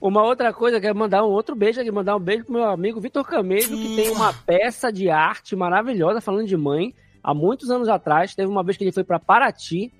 Uma 0.00 0.22
outra 0.22 0.50
coisa, 0.52 0.80
quero 0.80 0.96
mandar 0.96 1.22
um 1.22 1.28
outro 1.28 1.54
beijo 1.54 1.78
aqui, 1.78 1.90
mandar 1.90 2.16
um 2.16 2.20
beijo 2.20 2.44
pro 2.44 2.54
meu 2.54 2.64
amigo 2.64 3.00
Vitor 3.00 3.22
Camejo, 3.22 3.76
que 3.76 3.96
tem 3.96 4.10
uma 4.10 4.32
peça 4.32 4.90
de 4.90 5.10
arte 5.10 5.54
maravilhosa 5.54 6.22
falando 6.22 6.46
de 6.46 6.56
mãe. 6.56 6.94
Há 7.22 7.34
muitos 7.34 7.70
anos 7.70 7.86
atrás, 7.86 8.34
teve 8.34 8.48
uma 8.50 8.64
vez 8.64 8.78
que 8.78 8.84
ele 8.84 8.92
foi 8.92 9.04
para 9.04 9.18
Paraty 9.18 9.92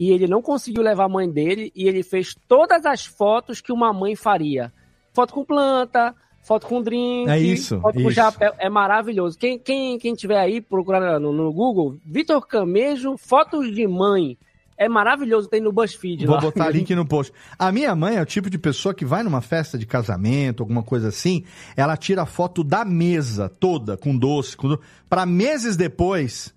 e 0.00 0.10
ele 0.10 0.26
não 0.26 0.40
conseguiu 0.40 0.82
levar 0.82 1.04
a 1.04 1.08
mãe 1.10 1.30
dele 1.30 1.70
e 1.74 1.86
ele 1.86 2.02
fez 2.02 2.34
todas 2.48 2.86
as 2.86 3.04
fotos 3.04 3.60
que 3.60 3.70
uma 3.70 3.92
mãe 3.92 4.16
faria. 4.16 4.72
Foto 5.12 5.34
com 5.34 5.44
planta, 5.44 6.14
foto 6.44 6.66
com 6.66 6.80
drink, 6.82 7.28
É 7.28 7.38
isso, 7.38 7.80
foto 7.80 7.94
com 7.94 8.00
isso. 8.02 8.12
chapéu. 8.12 8.52
É 8.58 8.68
maravilhoso. 8.68 9.36
Quem, 9.38 9.58
quem, 9.58 9.98
quem 9.98 10.14
tiver 10.14 10.38
aí, 10.38 10.60
procurar 10.60 11.18
no, 11.18 11.32
no 11.32 11.52
Google, 11.52 11.96
Vitor 12.04 12.46
Camejo, 12.46 13.16
fotos 13.16 13.74
de 13.74 13.86
mãe. 13.88 14.38
É 14.76 14.88
maravilhoso, 14.88 15.48
tem 15.48 15.60
no 15.60 15.72
BuzzFeed 15.72 16.26
Vou 16.26 16.34
lá. 16.34 16.40
botar 16.40 16.68
link 16.70 16.92
no 16.94 17.06
post. 17.06 17.32
A 17.58 17.70
minha 17.70 17.94
mãe 17.94 18.16
é 18.16 18.22
o 18.22 18.26
tipo 18.26 18.50
de 18.50 18.58
pessoa 18.58 18.92
que 18.92 19.04
vai 19.04 19.22
numa 19.22 19.40
festa 19.40 19.78
de 19.78 19.86
casamento, 19.86 20.62
alguma 20.62 20.82
coisa 20.82 21.08
assim, 21.08 21.44
ela 21.76 21.96
tira 21.96 22.26
foto 22.26 22.62
da 22.64 22.84
mesa 22.84 23.48
toda, 23.48 23.96
com 23.96 24.16
doce, 24.16 24.56
com 24.56 24.68
do... 24.68 24.80
para 25.08 25.24
meses 25.24 25.76
depois 25.76 26.52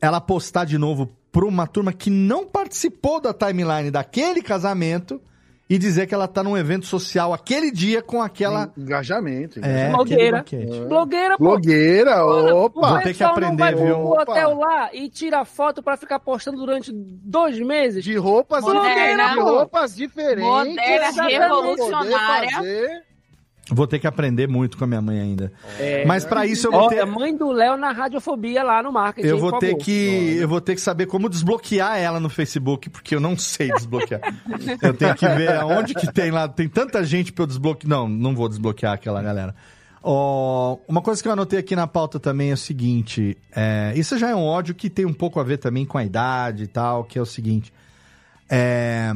ela 0.00 0.20
postar 0.20 0.64
de 0.64 0.78
novo 0.78 1.10
pra 1.30 1.44
uma 1.44 1.66
turma 1.66 1.92
que 1.92 2.10
não 2.10 2.46
participou 2.46 3.20
da 3.20 3.32
timeline 3.32 3.90
daquele 3.90 4.42
casamento 4.42 5.20
e 5.72 5.78
dizer 5.78 6.06
que 6.06 6.14
ela 6.14 6.28
tá 6.28 6.42
num 6.42 6.54
evento 6.54 6.84
social 6.84 7.32
aquele 7.32 7.70
dia 7.70 8.02
com 8.02 8.20
aquela 8.20 8.70
Engajamento. 8.76 9.58
É, 9.64 9.88
Blogueira. 9.88 10.36
banquete. 10.38 10.80
Blogueira, 10.80 11.38
pô. 11.38 11.44
Blogueira, 11.44 12.26
opa. 12.26 12.88
Vou 12.90 13.00
ter 13.00 13.14
que 13.14 13.24
aprender, 13.24 13.56
vai 13.56 13.74
viu? 13.74 13.94
pro 13.94 14.20
hotel 14.20 14.58
lá 14.58 14.94
e 14.94 15.08
tira 15.08 15.46
foto 15.46 15.82
pra 15.82 15.96
ficar 15.96 16.20
postando 16.20 16.58
durante 16.58 16.92
dois 16.92 17.58
meses. 17.58 18.04
De 18.04 18.14
roupas, 18.18 18.62
Moderna. 18.62 19.32
de 19.32 19.40
roupas 19.40 19.96
diferentes. 19.96 20.44
Moderna, 20.44 21.22
revolucionária. 21.26 23.02
Vou 23.70 23.86
ter 23.86 24.00
que 24.00 24.06
aprender 24.06 24.48
muito 24.48 24.76
com 24.76 24.84
a 24.84 24.86
minha 24.86 25.00
mãe 25.00 25.20
ainda. 25.20 25.52
É. 25.78 26.04
Mas 26.04 26.24
pra 26.24 26.44
isso 26.44 26.66
eu 26.66 26.72
vou 26.72 26.82
Olha, 26.82 26.96
ter 26.96 27.06
mãe 27.06 27.36
do 27.36 27.52
Léo 27.52 27.76
na 27.76 27.92
radiofobia 27.92 28.62
lá 28.62 28.82
no 28.82 28.90
marketing. 28.90 29.28
Eu 29.28 29.38
vou 29.38 29.56
ter 29.58 29.76
que 29.76 30.36
eu 30.36 30.48
vou 30.48 30.60
ter 30.60 30.74
que 30.74 30.80
saber 30.80 31.06
como 31.06 31.28
desbloquear 31.28 31.96
ela 31.96 32.18
no 32.18 32.28
Facebook, 32.28 32.90
porque 32.90 33.14
eu 33.14 33.20
não 33.20 33.38
sei 33.38 33.70
desbloquear. 33.72 34.20
eu 34.82 34.94
tenho 34.94 35.14
que 35.14 35.28
ver 35.28 35.52
aonde 35.52 35.94
que 35.94 36.12
tem 36.12 36.30
lá, 36.32 36.48
tem 36.48 36.68
tanta 36.68 37.04
gente 37.04 37.32
pra 37.32 37.44
eu 37.44 37.46
desbloquear. 37.46 37.88
Não, 37.88 38.08
não 38.08 38.34
vou 38.34 38.48
desbloquear 38.48 38.94
aquela 38.94 39.22
galera. 39.22 39.54
Ó, 40.02 40.78
uma 40.88 41.00
coisa 41.00 41.22
que 41.22 41.28
eu 41.28 41.32
anotei 41.32 41.60
aqui 41.60 41.76
na 41.76 41.86
pauta 41.86 42.18
também 42.18 42.50
é 42.50 42.54
o 42.54 42.56
seguinte, 42.56 43.38
é, 43.54 43.92
isso 43.94 44.18
já 44.18 44.30
é 44.30 44.34
um 44.34 44.42
ódio 44.42 44.74
que 44.74 44.90
tem 44.90 45.06
um 45.06 45.12
pouco 45.12 45.38
a 45.38 45.44
ver 45.44 45.58
também 45.58 45.86
com 45.86 45.96
a 45.96 46.04
idade 46.04 46.64
e 46.64 46.66
tal, 46.66 47.04
que 47.04 47.16
é 47.16 47.22
o 47.22 47.26
seguinte, 47.26 47.72
é, 48.50 49.12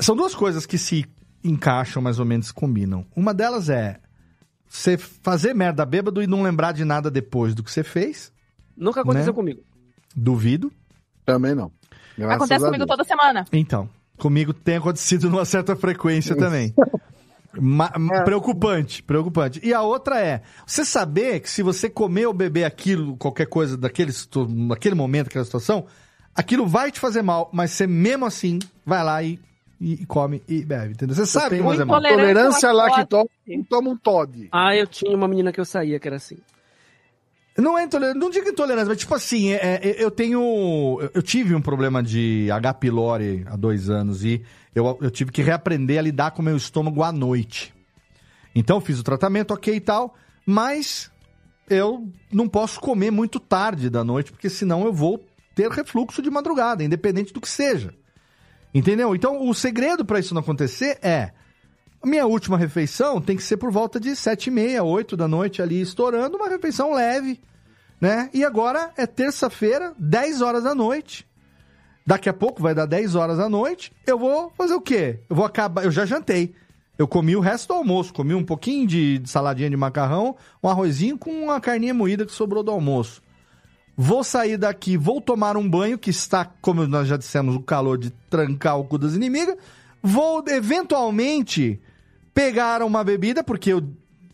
são 0.00 0.16
duas 0.16 0.34
coisas 0.34 0.64
que 0.64 0.78
se 0.78 1.04
encaixam 1.42 2.02
mais 2.02 2.18
ou 2.18 2.24
menos, 2.24 2.50
combinam. 2.52 3.06
Uma 3.14 3.32
delas 3.34 3.68
é 3.68 3.98
você 4.68 4.96
fazer 4.96 5.54
merda 5.54 5.84
bêbado 5.84 6.22
e 6.22 6.26
não 6.26 6.42
lembrar 6.42 6.72
de 6.72 6.84
nada 6.84 7.10
depois 7.10 7.54
do 7.54 7.62
que 7.62 7.70
você 7.70 7.82
fez. 7.82 8.32
Nunca 8.76 9.00
aconteceu 9.00 9.32
né? 9.32 9.36
comigo. 9.36 9.62
Duvido. 10.14 10.72
Também 11.24 11.54
não. 11.54 11.72
Graças 12.16 12.36
Acontece 12.36 12.64
comigo 12.64 12.86
toda 12.86 13.04
semana. 13.04 13.44
Então, 13.52 13.88
comigo 14.16 14.52
tem 14.52 14.76
acontecido 14.76 15.28
numa 15.28 15.44
certa 15.44 15.74
frequência 15.74 16.36
também. 16.36 16.74
Ma- 17.58 17.90
preocupante, 18.24 19.02
preocupante. 19.02 19.60
E 19.62 19.74
a 19.74 19.82
outra 19.82 20.20
é, 20.20 20.42
você 20.66 20.84
saber 20.84 21.40
que 21.40 21.50
se 21.50 21.62
você 21.62 21.88
comer 21.90 22.26
ou 22.26 22.32
beber 22.32 22.64
aquilo, 22.64 23.16
qualquer 23.16 23.46
coisa 23.46 23.76
daquele, 23.76 24.12
naquele 24.48 24.94
momento, 24.94 25.28
aquela 25.28 25.44
situação, 25.44 25.86
aquilo 26.34 26.66
vai 26.66 26.92
te 26.92 27.00
fazer 27.00 27.22
mal, 27.22 27.50
mas 27.52 27.72
você 27.72 27.86
mesmo 27.86 28.26
assim 28.26 28.58
vai 28.84 29.02
lá 29.02 29.22
e, 29.22 29.38
e- 29.80 29.94
e 30.02 30.06
come 30.06 30.42
e 30.46 30.64
bebe, 30.64 30.92
entendeu? 30.92 31.14
Você 31.16 31.24
sabe 31.26 31.56
que 31.56 31.62
fazer 31.62 31.84
mal. 31.84 32.00
Tolerância 32.02 32.68
à 32.68 32.72
lactose, 32.72 33.28
toma 33.68 33.90
um 33.90 33.96
Todd. 33.96 34.48
Ah, 34.52 34.76
eu 34.76 34.86
tinha 34.86 35.16
uma 35.16 35.26
menina 35.26 35.52
que 35.52 35.60
eu 35.60 35.64
saía 35.64 35.98
que 35.98 36.06
era 36.06 36.16
assim. 36.16 36.36
Não 37.58 37.76
é 37.78 37.82
intolerância, 37.84 38.18
não 38.20 38.30
digo 38.30 38.48
intolerância, 38.48 38.88
mas 38.88 38.98
tipo 38.98 39.14
assim, 39.14 39.52
é- 39.52 39.80
é- 39.82 40.02
eu 40.04 40.10
tenho. 40.10 40.98
eu- 41.14 41.22
tive 41.22 41.54
um 41.54 41.60
problema 41.60 42.02
de 42.02 42.48
H. 42.50 42.74
pylori 42.74 43.44
há 43.50 43.56
dois 43.56 43.90
anos 43.90 44.24
e 44.24 44.42
eu, 44.74 44.96
eu 45.00 45.10
tive 45.10 45.32
que 45.32 45.42
reaprender 45.42 45.98
a 45.98 46.02
lidar 46.02 46.30
com 46.30 46.40
o 46.42 46.44
meu 46.44 46.56
estômago 46.56 47.02
à 47.02 47.12
noite. 47.12 47.74
Então 48.54 48.76
eu 48.76 48.80
fiz 48.80 48.98
o 48.98 49.02
tratamento, 49.02 49.52
ok 49.52 49.74
e 49.74 49.80
tal, 49.80 50.14
mas 50.46 51.10
eu 51.68 52.08
não 52.32 52.48
posso 52.48 52.80
comer 52.80 53.10
muito 53.10 53.38
tarde 53.38 53.90
da 53.90 54.02
noite, 54.04 54.32
porque 54.32 54.48
senão 54.48 54.84
eu 54.84 54.92
vou 54.92 55.22
ter 55.54 55.70
refluxo 55.70 56.22
de 56.22 56.30
madrugada, 56.30 56.82
independente 56.82 57.32
do 57.32 57.40
que 57.40 57.48
seja. 57.48 57.92
Entendeu? 58.72 59.14
Então 59.14 59.48
o 59.48 59.54
segredo 59.54 60.04
para 60.04 60.20
isso 60.20 60.34
não 60.34 60.40
acontecer 60.40 60.98
é. 61.02 61.32
Minha 62.04 62.26
última 62.26 62.56
refeição 62.56 63.20
tem 63.20 63.36
que 63.36 63.42
ser 63.42 63.58
por 63.58 63.70
volta 63.70 64.00
de 64.00 64.16
sete 64.16 64.46
e 64.46 64.50
meia, 64.50 64.82
oito 64.82 65.16
da 65.16 65.28
noite 65.28 65.60
ali, 65.60 65.80
estourando, 65.80 66.36
uma 66.36 66.48
refeição 66.48 66.94
leve, 66.94 67.38
né? 68.00 68.30
E 68.32 68.42
agora 68.42 68.90
é 68.96 69.06
terça-feira, 69.06 69.92
10 69.98 70.40
horas 70.40 70.64
da 70.64 70.74
noite. 70.74 71.28
Daqui 72.06 72.28
a 72.28 72.32
pouco 72.32 72.62
vai 72.62 72.74
dar 72.74 72.86
10 72.86 73.14
horas 73.14 73.36
da 73.36 73.48
noite. 73.48 73.92
Eu 74.06 74.18
vou 74.18 74.50
fazer 74.56 74.74
o 74.74 74.80
quê? 74.80 75.20
Eu 75.28 75.36
vou 75.36 75.44
acabar. 75.44 75.84
Eu 75.84 75.90
já 75.90 76.06
jantei. 76.06 76.54
Eu 76.96 77.06
comi 77.06 77.36
o 77.36 77.40
resto 77.40 77.68
do 77.68 77.74
almoço. 77.74 78.14
Comi 78.14 78.34
um 78.34 78.44
pouquinho 78.44 78.86
de, 78.86 79.18
de 79.18 79.28
saladinha 79.28 79.68
de 79.68 79.76
macarrão, 79.76 80.36
um 80.62 80.68
arrozinho 80.68 81.18
com 81.18 81.30
uma 81.30 81.60
carninha 81.60 81.92
moída 81.94 82.24
que 82.24 82.32
sobrou 82.32 82.62
do 82.62 82.70
almoço. 82.70 83.22
Vou 84.02 84.24
sair 84.24 84.56
daqui, 84.56 84.96
vou 84.96 85.20
tomar 85.20 85.58
um 85.58 85.68
banho, 85.68 85.98
que 85.98 86.08
está, 86.08 86.42
como 86.62 86.86
nós 86.86 87.06
já 87.06 87.18
dissemos, 87.18 87.54
o 87.54 87.60
calor 87.60 87.98
de 87.98 88.08
trancar 88.30 88.78
o 88.78 88.84
cu 88.84 88.96
das 88.96 89.14
inimigas. 89.14 89.54
Vou, 90.02 90.42
eventualmente, 90.48 91.78
pegar 92.32 92.82
uma 92.82 93.04
bebida, 93.04 93.44
porque 93.44 93.74
eu 93.74 93.86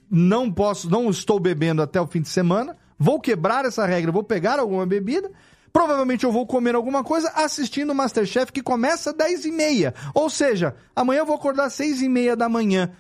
não 0.09 0.53
posso, 0.53 0.89
não 0.89 1.11
estou 1.11 1.41
bebendo 1.41 1.83
até 1.83 2.01
o 2.01 2.07
fim 2.07 2.21
de 2.21 2.29
semana. 2.29 2.77
Vou 2.97 3.19
quebrar 3.19 3.65
essa 3.65 3.85
regra, 3.85 4.13
vou 4.13 4.23
pegar 4.23 4.61
alguma 4.61 4.87
bebida. 4.87 5.33
Provavelmente 5.73 6.23
eu 6.23 6.31
vou 6.31 6.47
comer 6.47 6.77
alguma 6.77 7.03
coisa 7.03 7.29
assistindo 7.35 7.91
o 7.91 7.95
Masterchef 7.95 8.53
que 8.53 8.63
começa 8.63 9.11
às 9.11 9.17
10 9.17 9.47
e 9.47 9.51
meia. 9.51 9.93
Ou 10.15 10.31
seja, 10.31 10.77
amanhã 10.95 11.23
eu 11.23 11.27
vou 11.27 11.35
acordar 11.35 11.65
às 11.65 11.73
6 11.73 12.03
e 12.03 12.09
meia 12.09 12.37
da 12.37 12.49
manhã. 12.49 12.93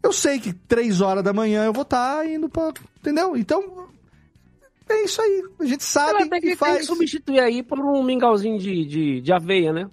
Eu 0.00 0.12
sei 0.12 0.38
que 0.38 0.52
3 0.52 1.00
horas 1.00 1.24
da 1.24 1.32
manhã 1.32 1.64
eu 1.64 1.72
vou 1.72 1.82
estar 1.82 2.24
indo 2.24 2.48
pra. 2.48 2.72
Entendeu? 3.00 3.36
Então. 3.36 3.88
É 4.90 5.04
isso 5.04 5.20
aí. 5.20 5.42
A 5.60 5.64
gente 5.64 5.84
sabe 5.84 6.10
Ela 6.10 6.18
tem 6.20 6.28
que, 6.30 6.40
que, 6.40 6.46
tem 6.46 6.56
faz. 6.56 6.78
que 6.78 6.84
substituir 6.84 7.40
aí 7.40 7.62
por 7.62 7.78
um 7.78 8.02
mingauzinho 8.02 8.58
de, 8.58 8.84
de, 8.86 9.20
de 9.20 9.32
aveia, 9.32 9.72
né? 9.72 9.88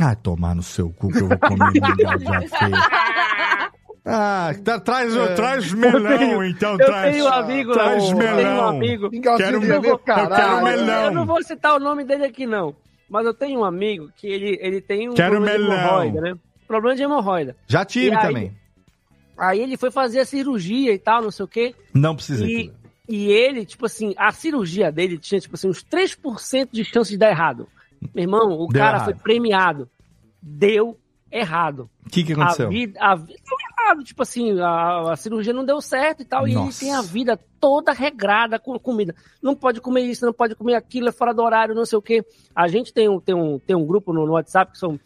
Ah, 0.00 0.14
tomar 0.16 0.54
no 0.54 0.62
seu 0.62 0.90
cu 0.90 1.08
que 1.10 1.18
eu 1.18 1.28
vou 1.28 1.38
comer 1.38 1.70
mingau 1.72 1.94
de 2.18 2.26
aveia. 2.26 2.50
Ah, 4.04 4.52
tá- 4.64 4.80
traz, 4.80 5.14
É. 5.14 5.34
traz 5.34 5.70
Eu 5.70 5.78
melão, 5.78 6.18
tenho- 6.18 6.44
então. 6.44 6.72
eu 6.72 6.78
traz, 6.86 7.12
tenho 7.12 7.24
um 7.24 7.28
amigo, 7.28 7.72
traz 7.72 8.10
eu 8.10 8.16
melão. 8.16 8.36
tenho 8.36 8.56
um 8.56 8.68
amigo. 8.68 9.10
Quero, 9.10 9.62
eu, 9.64 9.80
vou- 9.80 9.90
eu 9.92 9.98
quero 9.98 10.64
melão. 10.64 11.04
eu 11.04 11.10
não 11.12 11.24
vou 11.24 11.40
citar 11.44 11.76
o 11.76 11.78
nome 11.78 12.02
dele 12.04 12.24
aqui, 12.24 12.44
não. 12.44 12.74
Mas 13.08 13.24
eu 13.26 13.32
tenho 13.32 13.60
um 13.60 13.64
amigo 13.64 14.10
que 14.16 14.26
ele, 14.26 14.58
ele 14.60 14.80
tem 14.80 15.08
um 15.08 15.14
Quero 15.14 15.36
problema 15.36 15.56
de 15.56 15.64
melão. 15.68 15.78
hemorroida, 15.84 16.20
né? 16.20 16.34
Problema 16.66 16.96
de 16.96 17.02
hemorroida. 17.04 17.56
Já 17.68 17.84
tive 17.84 18.08
E 18.08 18.14
aí- 18.16 18.26
também. 18.26 18.56
Aí 19.38 19.60
ele 19.60 19.76
foi 19.76 19.90
fazer 19.92 20.18
a 20.18 20.24
cirurgia 20.26 20.92
e 20.92 20.98
tal, 20.98 21.22
não 21.22 21.30
sei 21.30 21.44
o 21.44 21.48
quê. 21.48 21.72
Não 21.94 22.16
precisa. 22.16 22.44
E, 22.44 22.72
e 23.08 23.30
ele, 23.30 23.64
tipo 23.66 23.86
assim, 23.86 24.14
a 24.16 24.30
cirurgia 24.32 24.90
dele 24.92 25.18
tinha, 25.18 25.40
tipo 25.40 25.54
assim, 25.54 25.68
uns 25.68 25.84
3% 25.84 26.68
de 26.72 26.84
chance 26.84 27.10
de 27.10 27.16
dar 27.18 27.30
errado. 27.30 27.66
Meu 28.14 28.22
irmão, 28.24 28.52
o 28.52 28.66
Deu 28.68 28.80
cara 28.80 28.96
errado. 28.98 29.04
foi 29.04 29.14
premiado. 29.14 29.88
Deu 30.40 30.98
errado. 31.30 31.88
O 32.06 32.10
que, 32.10 32.22
que 32.24 32.32
aconteceu? 32.32 32.66
A 32.66 32.70
vida, 32.70 32.98
a 33.00 33.14
vida 33.14 33.38
deu 33.44 33.56
errado, 33.86 34.04
tipo 34.04 34.22
assim, 34.22 34.60
a, 34.60 35.12
a 35.12 35.16
cirurgia 35.16 35.52
não 35.52 35.64
deu 35.64 35.80
certo 35.80 36.22
e 36.22 36.24
tal, 36.24 36.46
e 36.46 36.50
ele 36.52 36.60
Nossa. 36.60 36.80
tem 36.80 36.92
a 36.94 37.00
vida 37.00 37.38
toda 37.60 37.92
regrada 37.92 38.58
com 38.58 38.78
comida. 38.78 39.14
Não 39.42 39.54
pode 39.54 39.80
comer 39.80 40.02
isso, 40.02 40.26
não 40.26 40.32
pode 40.32 40.54
comer 40.54 40.74
aquilo, 40.74 41.08
é 41.08 41.12
fora 41.12 41.32
do 41.32 41.42
horário, 41.42 41.74
não 41.74 41.86
sei 41.86 41.96
o 41.98 42.02
quê. 42.02 42.24
A 42.54 42.68
gente 42.68 42.92
tem 42.92 43.08
um, 43.08 43.18
tem 43.18 43.34
um, 43.34 43.58
tem 43.58 43.74
um 43.74 43.86
grupo 43.86 44.12
no, 44.12 44.26
no 44.26 44.32
WhatsApp 44.32 44.72
que 44.72 44.78
são. 44.78 44.98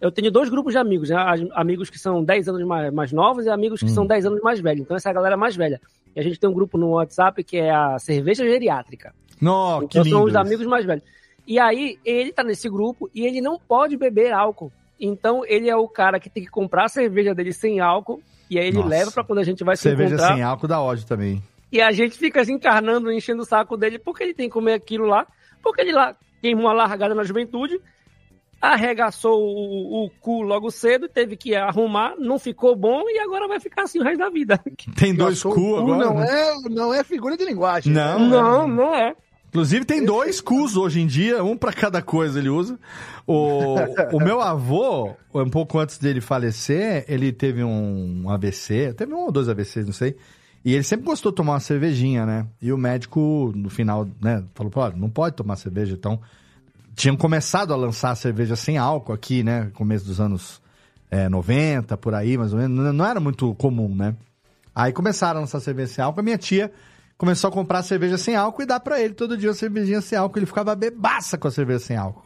Eu 0.00 0.10
tenho 0.10 0.30
dois 0.30 0.48
grupos 0.48 0.72
de 0.72 0.78
amigos, 0.78 1.08
né? 1.10 1.16
Amigos 1.52 1.88
que 1.88 1.98
são 1.98 2.22
10 2.22 2.48
anos 2.48 2.62
mais, 2.66 2.92
mais 2.92 3.12
novos 3.12 3.46
e 3.46 3.50
amigos 3.50 3.80
que 3.80 3.86
Hum. 3.86 3.94
são 3.94 4.06
10 4.06 4.26
anos 4.26 4.40
mais 4.42 4.60
velhos. 4.60 4.82
Então 4.82 4.96
essa 4.96 5.08
é 5.08 5.10
a 5.10 5.14
galera 5.14 5.36
mais 5.36 5.56
velha. 5.56 5.80
E 6.14 6.20
a 6.20 6.22
gente 6.22 6.38
tem 6.38 6.48
um 6.48 6.54
grupo 6.54 6.78
no 6.78 6.90
WhatsApp 6.90 7.42
que 7.42 7.56
é 7.56 7.70
a 7.70 7.98
cerveja 7.98 8.44
geriátrica. 8.44 9.14
Não, 9.40 9.80
que 9.80 9.86
Então 9.98 10.02
lindo. 10.04 10.16
são 10.16 10.24
os 10.24 10.36
amigos 10.36 10.66
mais 10.66 10.84
velhos. 10.84 11.02
E 11.46 11.58
aí, 11.58 11.98
ele 12.04 12.32
tá 12.32 12.42
nesse 12.42 12.68
grupo 12.70 13.10
e 13.14 13.26
ele 13.26 13.40
não 13.40 13.58
pode 13.58 13.96
beber 13.96 14.32
álcool. 14.32 14.72
Então, 14.98 15.42
ele 15.46 15.68
é 15.68 15.76
o 15.76 15.88
cara 15.88 16.18
que 16.20 16.30
tem 16.30 16.42
que 16.44 16.50
comprar 16.50 16.84
a 16.84 16.88
cerveja 16.88 17.34
dele 17.34 17.52
sem 17.52 17.80
álcool. 17.80 18.22
E 18.48 18.58
aí 18.58 18.66
ele 18.68 18.76
Nossa. 18.76 18.88
leva 18.88 19.10
pra 19.10 19.24
quando 19.24 19.40
a 19.40 19.44
gente 19.44 19.64
vai 19.64 19.76
se 19.76 19.82
Cerveja 19.82 20.14
encontrar. 20.14 20.34
sem 20.34 20.42
álcool 20.42 20.68
dá 20.68 20.80
ódio 20.80 21.04
também. 21.06 21.42
E 21.72 21.80
a 21.82 21.90
gente 21.90 22.16
fica 22.16 22.44
se 22.44 22.52
encarnando, 22.52 23.10
enchendo 23.10 23.42
o 23.42 23.44
saco 23.44 23.76
dele, 23.76 23.98
porque 23.98 24.22
ele 24.22 24.32
tem 24.34 24.48
que 24.48 24.52
comer 24.52 24.74
aquilo 24.74 25.06
lá. 25.06 25.26
Porque 25.62 25.80
ele 25.80 25.92
lá 25.92 26.14
queimou 26.40 26.68
a 26.68 26.72
largada 26.72 27.14
na 27.14 27.24
juventude, 27.24 27.80
arregaçou 28.60 29.40
o, 29.40 30.04
o 30.04 30.10
cu 30.20 30.42
logo 30.42 30.70
cedo, 30.70 31.08
teve 31.08 31.36
que 31.36 31.54
arrumar, 31.54 32.14
não 32.18 32.38
ficou 32.38 32.74
bom 32.74 33.02
e 33.08 33.18
agora 33.18 33.46
vai 33.46 33.60
ficar 33.60 33.82
assim 33.82 34.00
o 34.00 34.02
resto 34.04 34.18
da 34.18 34.30
vida. 34.30 34.60
Tem 34.96 35.14
dois 35.14 35.44
o 35.44 35.50
cu 35.50 35.76
agora. 35.76 36.04
Não 36.04 36.14
né? 36.14 36.26
é, 36.28 36.68
não 36.68 36.94
é 36.94 37.04
figura 37.04 37.36
de 37.36 37.44
linguagem. 37.44 37.92
Não, 37.92 38.18
Não, 38.18 38.68
não 38.68 38.94
é. 38.94 39.14
Inclusive 39.54 39.84
tem 39.84 40.04
dois 40.04 40.40
cus 40.40 40.76
hoje 40.76 41.00
em 41.00 41.06
dia, 41.06 41.44
um 41.44 41.56
pra 41.56 41.72
cada 41.72 42.02
coisa 42.02 42.40
ele 42.40 42.48
usa. 42.48 42.76
O, 43.24 43.76
o 44.12 44.18
meu 44.18 44.40
avô, 44.42 45.14
um 45.32 45.48
pouco 45.48 45.78
antes 45.78 45.96
dele 45.96 46.20
falecer, 46.20 47.04
ele 47.06 47.30
teve 47.30 47.62
um 47.62 48.28
AVC, 48.28 48.92
teve 48.94 49.14
um 49.14 49.26
ou 49.26 49.30
dois 49.30 49.48
AVCs, 49.48 49.86
não 49.86 49.92
sei. 49.92 50.16
E 50.64 50.74
ele 50.74 50.82
sempre 50.82 51.06
gostou 51.06 51.30
de 51.30 51.36
tomar 51.36 51.52
uma 51.52 51.60
cervejinha, 51.60 52.26
né? 52.26 52.48
E 52.60 52.72
o 52.72 52.76
médico, 52.76 53.52
no 53.54 53.70
final, 53.70 54.08
né, 54.20 54.42
falou, 54.56 54.72
pô, 54.72 54.90
não 54.90 55.08
pode 55.08 55.36
tomar 55.36 55.54
cerveja, 55.54 55.94
então... 55.94 56.20
Tinham 56.94 57.16
começado 57.16 57.72
a 57.72 57.76
lançar 57.76 58.10
a 58.10 58.14
cerveja 58.14 58.56
sem 58.56 58.78
álcool 58.78 59.12
aqui, 59.12 59.42
né? 59.42 59.70
Começo 59.74 60.04
dos 60.04 60.20
anos 60.20 60.60
é, 61.10 61.28
90, 61.28 61.96
por 61.96 62.14
aí, 62.14 62.36
mais 62.38 62.52
ou 62.52 62.58
menos. 62.58 62.94
Não- 62.94 63.04
era 63.06 63.20
muito 63.20 63.54
comum, 63.54 63.94
né? 63.94 64.14
Aí 64.74 64.92
começaram 64.92 65.38
a 65.38 65.40
lançar 65.42 65.60
cerveja 65.60 65.92
sem 65.92 66.04
álcool. 66.04 66.20
A 66.20 66.22
minha 66.22 66.38
tia 66.38 66.72
começou 67.16 67.48
a 67.48 67.52
comprar 67.52 67.82
cerveja 67.82 68.18
sem 68.18 68.36
álcool 68.36 68.62
e 68.62 68.66
dar 68.66 68.80
pra 68.80 69.00
ele 69.00 69.14
todo 69.14 69.36
dia 69.36 69.48
uma 69.48 69.54
cervejinha 69.54 70.00
sem 70.00 70.18
álcool. 70.18 70.38
Ele 70.38 70.46
ficava 70.46 70.74
bebaça 70.74 71.38
com 71.38 71.48
a 71.48 71.50
cerveja 71.50 71.80
sem 71.80 71.96
álcool. 71.96 72.24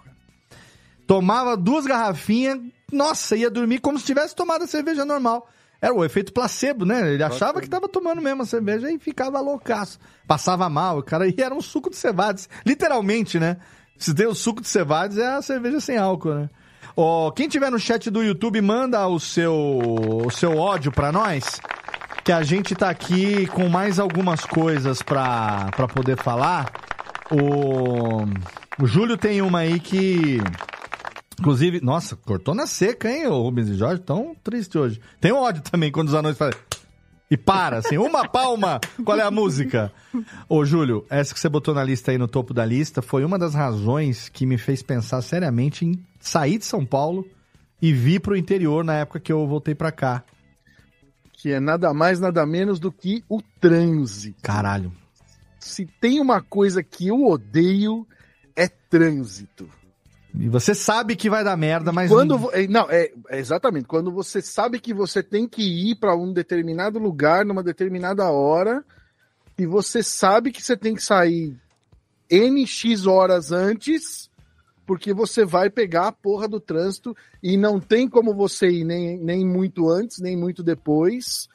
Tomava 1.06 1.56
duas 1.56 1.86
garrafinhas, 1.86 2.60
nossa, 2.92 3.34
ia 3.36 3.50
dormir 3.50 3.78
como 3.80 3.98
se 3.98 4.04
tivesse 4.04 4.34
tomado 4.34 4.64
a 4.64 4.66
cerveja 4.66 5.04
normal. 5.04 5.48
Era 5.80 5.94
o 5.94 6.04
efeito 6.04 6.32
placebo, 6.32 6.84
né? 6.84 7.14
Ele 7.14 7.22
achava 7.22 7.60
que 7.60 7.68
tava 7.68 7.88
tomando 7.88 8.20
mesmo 8.20 8.42
a 8.42 8.46
cerveja 8.46 8.90
e 8.90 8.98
ficava 8.98 9.40
loucaço. 9.40 9.98
Passava 10.26 10.68
mal, 10.68 10.98
o 10.98 11.02
cara, 11.02 11.26
e 11.28 11.34
era 11.38 11.54
um 11.54 11.60
suco 11.60 11.88
de 11.88 11.96
cevades. 11.96 12.48
Literalmente, 12.66 13.38
né? 13.38 13.58
Se 13.98 14.14
tem 14.14 14.26
o 14.26 14.34
suco 14.34 14.62
de 14.62 14.68
cevades, 14.68 15.18
é 15.18 15.26
a 15.26 15.42
cerveja 15.42 15.80
sem 15.80 15.96
álcool, 15.96 16.34
né? 16.34 16.50
Ó, 16.96 17.30
quem 17.30 17.48
tiver 17.48 17.70
no 17.70 17.78
chat 17.78 18.10
do 18.10 18.22
YouTube, 18.22 18.60
manda 18.60 19.06
o 19.06 19.20
seu, 19.20 19.54
o 20.26 20.30
seu 20.30 20.56
ódio 20.56 20.90
pra 20.90 21.12
nós, 21.12 21.60
que 22.24 22.32
a 22.32 22.42
gente 22.42 22.74
tá 22.74 22.90
aqui 22.90 23.46
com 23.46 23.68
mais 23.68 23.98
algumas 23.98 24.44
coisas 24.44 25.00
pra, 25.00 25.70
poder 25.94 26.16
falar. 26.16 26.72
O, 27.30 28.24
o 28.82 28.86
Júlio 28.86 29.16
tem 29.16 29.42
uma 29.42 29.60
aí 29.60 29.78
que. 29.78 30.38
Inclusive, 31.38 31.80
nossa, 31.80 32.16
cortou 32.16 32.52
na 32.54 32.66
seca, 32.66 33.08
hein, 33.08 33.28
o 33.28 33.42
Rubens 33.42 33.68
e 33.68 33.74
Jorge? 33.74 34.02
Tão 34.02 34.34
triste 34.42 34.76
hoje. 34.76 35.00
Tem 35.20 35.30
ódio 35.30 35.62
também 35.62 35.92
quando 35.92 36.08
os 36.08 36.14
anões 36.14 36.36
fazem. 36.36 36.58
E 37.30 37.36
para, 37.36 37.78
assim, 37.78 37.98
uma 37.98 38.26
palma. 38.26 38.80
Qual 39.04 39.18
é 39.18 39.22
a 39.22 39.30
música? 39.30 39.92
Ô, 40.48 40.64
Júlio, 40.64 41.04
essa 41.10 41.34
que 41.34 41.40
você 41.40 41.48
botou 41.48 41.74
na 41.74 41.84
lista 41.84 42.10
aí, 42.10 42.16
no 42.16 42.26
topo 42.26 42.54
da 42.54 42.64
lista, 42.64 43.02
foi 43.02 43.24
uma 43.24 43.38
das 43.38 43.54
razões 43.54 44.28
que 44.28 44.46
me 44.46 44.56
fez 44.56 44.82
pensar 44.82 45.20
seriamente 45.20 45.84
em 45.84 46.02
sair 46.18 46.58
de 46.58 46.64
São 46.64 46.86
Paulo 46.86 47.26
e 47.82 47.92
vir 47.92 48.20
pro 48.20 48.36
interior 48.36 48.82
na 48.82 48.94
época 48.94 49.20
que 49.20 49.32
eu 49.32 49.46
voltei 49.46 49.74
pra 49.74 49.92
cá. 49.92 50.24
Que 51.32 51.52
é 51.52 51.60
nada 51.60 51.92
mais, 51.92 52.18
nada 52.18 52.44
menos 52.46 52.80
do 52.80 52.90
que 52.90 53.22
o 53.28 53.42
trânsito. 53.60 54.40
Caralho. 54.42 54.92
Se 55.60 55.86
tem 56.00 56.20
uma 56.20 56.40
coisa 56.40 56.82
que 56.82 57.08
eu 57.08 57.26
odeio, 57.26 58.06
é 58.56 58.68
trânsito. 58.68 59.68
E 60.34 60.48
você 60.48 60.74
sabe 60.74 61.16
que 61.16 61.30
vai 61.30 61.42
dar 61.42 61.56
merda, 61.56 61.92
mas. 61.92 62.10
Quando 62.10 62.50
é, 62.52 62.66
não, 62.66 62.90
é, 62.90 63.10
é 63.28 63.38
exatamente. 63.38 63.86
Quando 63.86 64.12
você 64.12 64.42
sabe 64.42 64.78
que 64.78 64.92
você 64.92 65.22
tem 65.22 65.48
que 65.48 65.62
ir 65.62 65.96
para 65.96 66.16
um 66.16 66.32
determinado 66.32 66.98
lugar 66.98 67.44
numa 67.44 67.62
determinada 67.62 68.30
hora 68.30 68.84
e 69.58 69.66
você 69.66 70.02
sabe 70.02 70.52
que 70.52 70.62
você 70.62 70.76
tem 70.76 70.94
que 70.94 71.02
sair 71.02 71.56
NX 72.30 73.06
horas 73.06 73.52
antes, 73.52 74.30
porque 74.86 75.12
você 75.12 75.44
vai 75.44 75.70
pegar 75.70 76.08
a 76.08 76.12
porra 76.12 76.46
do 76.46 76.60
trânsito 76.60 77.16
e 77.42 77.56
não 77.56 77.80
tem 77.80 78.08
como 78.08 78.34
você 78.34 78.68
ir 78.68 78.84
nem, 78.84 79.18
nem 79.18 79.46
muito 79.46 79.88
antes, 79.88 80.18
nem 80.18 80.36
muito 80.36 80.62
depois. 80.62 81.48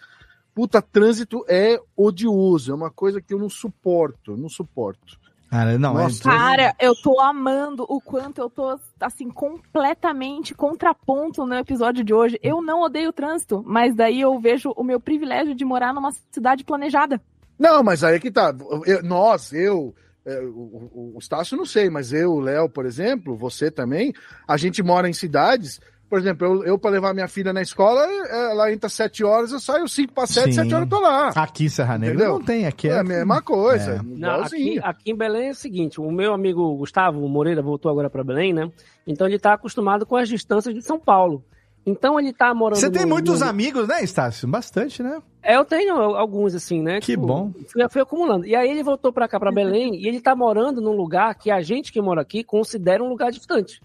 Puta, 0.54 0.82
trânsito 0.82 1.44
é 1.48 1.80
odioso, 1.96 2.72
é 2.72 2.76
uma 2.76 2.92
coisa 2.92 3.22
que 3.22 3.34
eu 3.34 3.40
não 3.40 3.50
suporto, 3.50 4.38
não 4.38 4.50
suporto. 4.50 5.23
Cara, 5.54 5.78
não, 5.78 6.00
é- 6.00 6.04
Nossa, 6.04 6.24
Cara, 6.24 6.76
eu 6.80 6.96
tô 6.96 7.20
amando 7.20 7.86
o 7.88 8.02
quanto 8.02 8.42
eu 8.42 8.50
tô, 8.50 8.76
assim, 9.00 9.30
completamente 9.30 10.56
contraponto 10.56 11.46
no 11.46 11.54
episódio 11.54 12.04
de 12.04 12.12
hoje. 12.12 12.40
Eu 12.42 12.60
não 12.60 12.82
odeio 12.82 13.10
o 13.10 13.14
trânsito, 13.14 13.64
mas 13.64 13.96
daí 13.96 14.20
eu 14.22 14.40
vejo 14.40 14.72
o 14.76 14.84
meu 14.84 15.00
privilégio 15.00 15.54
de 15.54 15.64
morar 15.64 15.94
numa 15.94 16.10
cidade 16.32 16.64
planejada. 16.64 17.22
Não, 17.60 17.84
mas 17.84 18.04
aí 18.04 18.16
é 18.16 18.20
que 18.20 18.32
tá. 18.32 18.52
Eu- 18.88 19.04
nós, 19.04 19.54
eu, 19.54 19.94
é, 20.26 20.40
o, 20.40 20.48
o, 20.50 21.12
o 21.16 21.20
Estácio 21.20 21.56
não 21.56 21.68
sei, 21.68 21.88
mas 21.88 22.12
eu, 22.12 22.32
o 22.32 22.40
Léo, 22.40 22.68
por 22.68 22.88
exemplo, 22.88 23.38
você 23.38 23.70
também, 23.70 24.12
a 24.48 24.58
gente 24.58 24.82
mora 24.82 25.08
em 25.08 25.14
cidades. 25.14 25.80
Por 26.14 26.20
exemplo, 26.20 26.46
eu, 26.46 26.64
eu 26.64 26.78
para 26.78 26.92
levar 26.92 27.12
minha 27.12 27.28
filha 27.28 27.52
na 27.52 27.64
escola, 27.64 28.06
ela 28.30 28.72
entra 28.72 28.86
às 28.86 28.94
7 28.94 29.24
horas, 29.24 29.52
eu 29.52 29.60
saio 29.60 29.88
5 29.88 30.14
para 30.14 30.28
7, 30.28 30.46
Sim. 30.46 30.52
7 30.62 30.76
horas 30.76 30.86
eu 30.86 30.90
tô 30.96 31.00
lá. 31.04 31.30
Aqui 31.30 31.66
em 31.66 31.70
Serra 31.70 31.98
Negra 31.98 32.14
Entendeu? 32.14 32.34
não 32.38 32.46
tem, 32.46 32.68
aqui 32.68 32.88
é. 32.88 32.92
É 32.92 33.00
a 33.00 33.04
mesma 33.04 33.42
coisa. 33.42 33.94
É. 33.94 34.00
Não, 34.04 34.44
aqui, 34.44 34.80
aqui 34.84 35.10
em 35.12 35.16
Belém 35.18 35.48
é 35.48 35.52
o 35.52 35.56
seguinte, 35.56 36.00
o 36.00 36.12
meu 36.12 36.32
amigo 36.32 36.76
Gustavo 36.76 37.28
Moreira 37.28 37.64
voltou 37.64 37.90
agora 37.90 38.12
para 38.12 38.24
Belém, 38.24 38.54
né? 38.54 38.70
Então 39.08 39.26
ele 39.26 39.40
tá 39.40 39.54
acostumado 39.54 40.06
com 40.06 40.16
as 40.16 40.30
distâncias 40.30 40.76
de 40.76 40.84
São 40.84 41.00
Paulo. 41.00 41.44
Então 41.84 42.20
ele 42.20 42.32
tá 42.32 42.54
morando 42.54 42.78
Você 42.80 42.92
tem 42.92 43.02
no- 43.02 43.08
muitos 43.10 43.40
no- 43.40 43.48
amigos, 43.48 43.88
né, 43.88 44.04
Estácio? 44.04 44.48
Bastante, 44.48 45.02
né? 45.02 45.20
É, 45.42 45.56
eu 45.58 45.66
tenho 45.66 45.96
alguns, 45.96 46.54
assim, 46.54 46.80
né? 46.80 47.00
Que 47.02 47.18
bom. 47.18 47.52
Fui, 47.70 47.90
fui 47.90 48.02
acumulando. 48.04 48.46
E 48.46 48.56
aí 48.56 48.70
ele 48.70 48.84
voltou 48.84 49.12
pra 49.12 49.28
cá, 49.28 49.40
pra 49.40 49.52
Belém, 49.52 49.96
e 49.96 50.08
ele 50.08 50.22
tá 50.22 50.36
morando 50.36 50.80
num 50.80 50.96
lugar 50.96 51.34
que 51.34 51.50
a 51.50 51.60
gente 51.64 51.92
que 51.92 52.00
mora 52.00 52.22
aqui 52.22 52.44
considera 52.44 53.04
um 53.04 53.10
lugar 53.10 53.32
distante. 53.32 53.82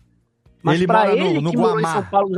Mas 0.62 0.76
Ele 0.76 0.86
pra 0.86 0.98
mora 1.00 1.16
no- 1.16 1.26
ele 1.26 1.40
no 1.40 1.50
que 1.50 1.56
morou 1.56 1.78
em 1.78 1.82
Guamá. 1.82 1.94
São 1.94 2.10
Paulo. 2.10 2.28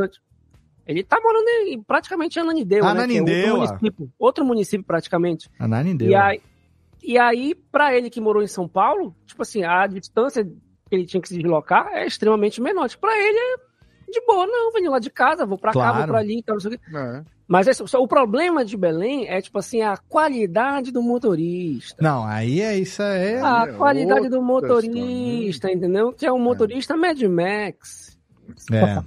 Ele 0.86 1.02
tá 1.04 1.20
morando 1.22 1.48
em, 1.68 1.82
praticamente 1.82 2.38
em 2.38 2.42
Ananindeua, 2.42 2.94
né? 2.94 3.02
é 3.04 3.52
outro 3.52 3.56
município, 3.58 4.12
outro 4.18 4.44
município 4.44 4.84
praticamente. 4.86 5.48
Ananindeu. 5.58 6.08
E 6.08 6.14
aí, 6.14 6.40
e 7.02 7.18
aí, 7.18 7.54
pra 7.70 7.94
ele 7.96 8.10
que 8.10 8.20
morou 8.20 8.42
em 8.42 8.46
São 8.48 8.66
Paulo, 8.68 9.14
tipo 9.24 9.40
assim, 9.42 9.62
a 9.64 9.86
distância 9.86 10.44
que 10.44 10.50
ele 10.90 11.06
tinha 11.06 11.20
que 11.20 11.28
se 11.28 11.36
deslocar 11.36 11.88
é 11.92 12.06
extremamente 12.06 12.60
menor. 12.60 12.88
Tipo, 12.88 13.02
pra 13.02 13.16
ele 13.16 13.38
é 13.38 13.56
de 14.10 14.20
boa, 14.26 14.44
não, 14.46 14.72
venho 14.72 14.90
lá 14.90 14.98
de 14.98 15.08
casa, 15.10 15.46
vou 15.46 15.56
pra 15.56 15.70
cá, 15.72 15.78
Claro. 15.78 15.98
vou 15.98 16.06
pra 16.08 16.18
ali, 16.18 16.34
então, 16.38 16.54
não 16.56 16.60
sei 16.60 16.72
o 16.74 16.78
quê. 16.78 16.80
É. 16.92 17.22
Mas 17.46 17.66
esse- 17.68 17.86
só 17.86 18.00
o 18.02 18.08
problema 18.08 18.64
de 18.64 18.76
Belém 18.76 19.28
é, 19.28 19.40
tipo 19.40 19.58
assim, 19.58 19.82
a 19.82 19.96
qualidade 19.96 20.90
do 20.90 21.02
motorista. 21.02 21.96
Não, 22.02 22.24
aí 22.24 22.60
é 22.60 22.76
isso 22.76 23.02
é. 23.02 23.40
a 23.40 23.64
é 23.68 23.72
qualidade 23.72 24.28
do 24.28 24.42
motorista, 24.42 25.70
entendeu? 25.70 26.12
Que 26.12 26.26
é 26.26 26.32
um 26.32 26.38
motorista 26.40 26.96
Mad 26.96 27.20
Max. 27.22 28.09
É. 28.72 29.02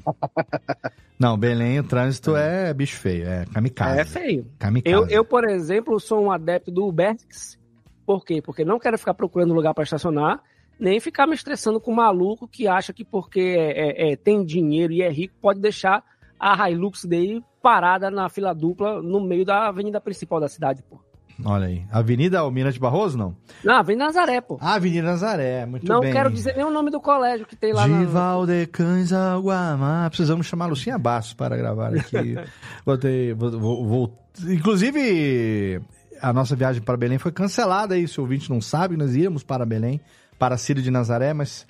Não, 1.20 1.38
Belém, 1.38 1.80
o 1.80 1.84
trânsito 1.84 2.36
é 2.36 2.74
bicho 2.74 2.98
feio, 2.98 3.28
é 3.28 3.46
kamikaze. 3.46 4.00
É 4.00 4.06
feio. 4.06 4.48
Kamikaze. 4.60 4.94
Eu, 4.96 5.08
eu, 5.08 5.24
por 5.26 5.48
exemplo, 5.48 6.00
sou 6.00 6.24
um 6.24 6.32
adepto 6.32 6.72
do 6.72 6.86
Uberx. 6.88 7.58
Por 8.06 8.26
quê? 8.26 8.42
Porque 8.42 8.66
não 8.66 8.80
quero 8.80 8.98
ficar 8.98 9.14
procurando 9.14 9.54
lugar 9.54 9.74
para 9.74 9.84
estacionar, 9.86 10.42
nem 10.78 11.00
ficar 11.00 11.26
me 11.26 11.36
estressando 11.36 11.80
com 11.80 11.92
um 11.92 11.96
maluco 11.96 12.48
que 12.48 12.68
acha 12.68 12.92
que 12.92 13.06
porque 13.06 13.40
é- 13.40 14.10
é- 14.10 14.12
é, 14.12 14.16
tem 14.18 14.44
dinheiro 14.44 14.92
e 14.92 15.02
é 15.02 15.10
rico, 15.10 15.34
pode 15.42 15.60
deixar 15.62 16.04
a 16.38 16.70
Hilux 16.70 17.06
dele 17.06 17.42
parada 17.62 18.12
na 18.12 18.28
fila 18.28 18.54
dupla 18.54 19.02
no 19.02 19.22
meio 19.22 19.46
da 19.46 19.68
avenida 19.70 20.02
principal 20.02 20.42
da 20.42 20.50
cidade, 20.50 20.84
pô. 20.84 21.00
Olha 21.46 21.68
aí. 21.68 21.84
Avenida 21.92 22.40
Almirante 22.40 22.80
Barroso, 22.80 23.18
não? 23.18 23.36
Não, 23.64 23.76
Avenida 23.76 24.06
Nazaré, 24.06 24.40
pô. 24.42 24.58
Ah, 24.62 24.76
Avenida 24.76 25.04
Nazaré, 25.08 25.66
muito 25.66 25.86
não 25.88 26.00
bem. 26.00 26.12
quero 26.14 26.30
dizer 26.32 26.56
nem 26.56 26.66
o 26.66 26.72
nome 26.72 26.90
do 26.90 27.00
colégio 27.02 27.46
que 27.46 27.56
tem 27.56 27.74
lá 27.74 27.88
na... 27.88 28.46
De 28.46 28.66
Cães 28.68 29.12
Aguamar. 29.12 30.10
Precisamos 30.10 30.48
chamar 30.48 30.68
Lucinha 30.68 30.98
Bastos 30.98 31.34
para 31.34 31.58
gravar 31.58 31.94
aqui. 31.96 32.36
Botei, 32.86 33.34
vou, 33.34 33.52
vou- 33.60 33.86
vou- 33.86 34.20
Inclusive, 34.48 35.82
a 36.22 36.34
nossa 36.34 36.56
viagem 36.56 36.82
para 36.82 36.98
Belém 36.98 37.18
foi 37.18 37.32
cancelada 37.32 37.96
aí. 37.96 38.08
Se 38.08 38.20
o 38.20 38.24
ouvinte 38.24 38.50
não 38.50 38.60
sabe, 38.62 38.98
nós 38.98 39.16
íamos 39.16 39.44
para 39.44 39.66
Belém, 39.66 40.02
para 40.40 40.58
Círio 40.58 40.82
de 40.82 40.90
Nazaré, 40.90 41.34
mas 41.34 41.66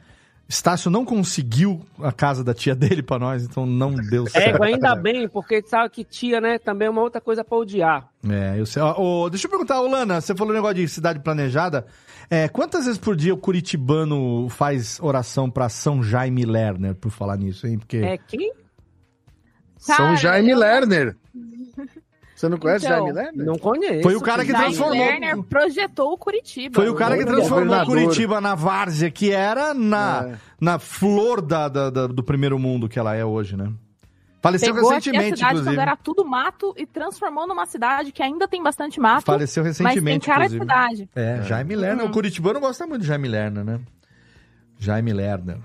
Estácio 0.54 0.92
não 0.92 1.04
conseguiu 1.04 1.82
a 2.00 2.12
casa 2.12 2.44
da 2.44 2.54
tia 2.54 2.76
dele 2.76 3.02
para 3.02 3.18
nós, 3.18 3.44
então 3.44 3.66
não 3.66 3.96
deu 3.96 4.28
certo. 4.28 4.64
É, 4.64 4.68
ainda 4.68 4.96
bem, 4.96 5.28
porque 5.28 5.64
sabe 5.64 5.90
que 5.90 6.04
tia, 6.04 6.40
né, 6.40 6.60
também 6.60 6.88
é 6.88 6.92
uma 6.92 7.02
outra 7.02 7.20
coisa 7.20 7.44
pra 7.44 7.58
odiar. 7.58 8.08
É, 8.30 8.60
eu 8.60 8.66
sei. 8.66 8.82
Ó, 8.82 9.28
deixa 9.30 9.48
eu 9.48 9.50
perguntar, 9.50 9.82
ô, 9.82 9.88
Lana, 9.88 10.22
você 10.22 10.36
falou 10.36 10.54
um 10.54 10.56
negócio 10.56 10.76
de 10.76 10.88
cidade 10.88 11.20
planejada. 11.20 11.88
É, 12.30 12.48
quantas 12.48 12.86
vezes 12.86 13.00
por 13.00 13.16
dia 13.16 13.34
o 13.34 13.38
curitibano 13.38 14.48
faz 14.50 15.00
oração 15.02 15.50
pra 15.50 15.70
São 15.70 16.04
Jaime 16.04 16.46
Lerner, 16.46 16.94
por 16.94 17.12
falar 17.12 17.36
nisso, 17.36 17.66
hein? 17.66 17.80
Porque... 17.80 17.98
É 17.98 18.18
quem? 18.18 18.54
São 19.78 20.16
Jaime 20.16 20.54
Lerner. 20.54 21.18
Você 22.44 22.50
não 22.50 22.58
conhece 22.58 22.86
Então, 22.86 22.98
Jaime 22.98 23.12
Lerner? 23.14 23.46
Não 23.46 23.58
conheço. 23.58 24.04
Foi 24.04 24.16
o 24.16 24.22
cara 24.22 24.44
que 24.44 24.52
Jaime 24.52 24.66
transformou. 24.66 24.98
Lerner 24.98 25.44
projetou 25.44 26.12
o 26.12 26.18
Curitiba. 26.18 26.76
Foi 26.76 26.90
o 26.90 26.94
cara 26.96 27.18
que 27.18 27.24
transformou 27.26 27.66
governador. 27.66 27.86
Curitiba 27.96 28.42
na 28.42 28.54
várzea 28.54 29.10
que 29.10 29.32
era 29.32 29.74
na, 29.74 30.28
É. 30.32 30.36
na 30.60 30.78
flor 30.78 31.42
da, 31.42 31.70
da- 31.70 31.90
da- 31.90 32.08
do 32.08 32.22
primeiro 32.22 32.60
mundo 32.60 32.90
que 32.90 33.00
ela 33.00 33.16
é 33.16 33.24
hoje, 33.24 33.56
né? 33.56 33.72
Faleceu 34.42 34.74
Pegou 34.76 34.90
aqui 34.90 34.96
a 34.96 34.98
recentemente, 35.00 35.38
cidade 35.38 35.54
inclusive. 35.54 35.76
quando 35.78 35.82
era 35.88 35.96
tudo 35.96 36.26
mato 36.26 36.74
e 36.78 36.86
transformou 36.86 37.48
numa 37.48 37.66
cidade 37.66 38.12
que 38.12 38.22
ainda 38.22 38.46
tem 38.46 38.62
bastante 38.62 39.00
mato. 39.00 39.24
Faleceu 39.24 39.64
Mas 39.64 39.78
tem 39.78 39.86
recentemente, 39.88 40.26
cara 40.28 40.46
inclusive. 40.48 40.66
de 40.66 40.70
cidade. 40.74 41.10
É, 41.16 41.42
Jaime 41.44 41.76
Lerner. 41.78 42.04
Uhum. 42.04 42.12
O 42.12 42.14
curitibano 42.14 42.60
gosta 42.60 42.86
muito 42.86 43.04
de 43.04 43.08
Jaime 43.08 43.30
Lerner, 43.30 43.64
né? 43.64 43.80
Jaime 44.78 45.14
Lerner. 45.14 45.60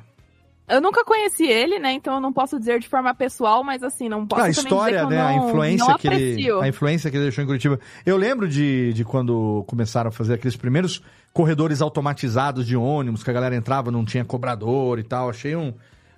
Eu 0.68 0.80
nunca 0.80 1.04
conheci 1.04 1.46
ele, 1.46 1.78
né? 1.78 1.92
Então 1.92 2.14
eu 2.14 2.20
não 2.20 2.32
posso 2.32 2.58
dizer 2.58 2.78
de 2.78 2.88
forma 2.88 3.14
pessoal, 3.14 3.64
mas 3.64 3.82
assim, 3.82 4.08
não 4.08 4.26
posso 4.26 4.42
a 4.42 4.44
também 4.46 4.62
história, 4.64 4.98
dizer 4.98 5.06
que 5.08 5.14
eu 5.14 5.16
né? 5.16 5.16
não, 5.16 5.28
a 5.28 5.48
influência 5.48 5.98
que 5.98 6.06
ele, 6.08 6.50
a 6.60 6.68
influência 6.68 7.10
que 7.10 7.16
ele 7.16 7.24
deixou 7.24 7.42
em 7.42 7.46
Curitiba. 7.46 7.80
Eu 8.04 8.16
lembro 8.16 8.46
de, 8.46 8.92
de 8.92 9.04
quando 9.04 9.64
começaram 9.66 10.08
a 10.08 10.12
fazer 10.12 10.34
aqueles 10.34 10.56
primeiros 10.56 11.02
corredores 11.32 11.80
automatizados 11.80 12.66
de 12.66 12.76
ônibus, 12.76 13.22
que 13.22 13.30
a 13.30 13.32
galera 13.32 13.56
entrava, 13.56 13.90
não 13.90 14.04
tinha 14.04 14.24
cobrador 14.24 14.98
e 14.98 15.02
tal. 15.02 15.30
Achei 15.30 15.56
um 15.56 15.72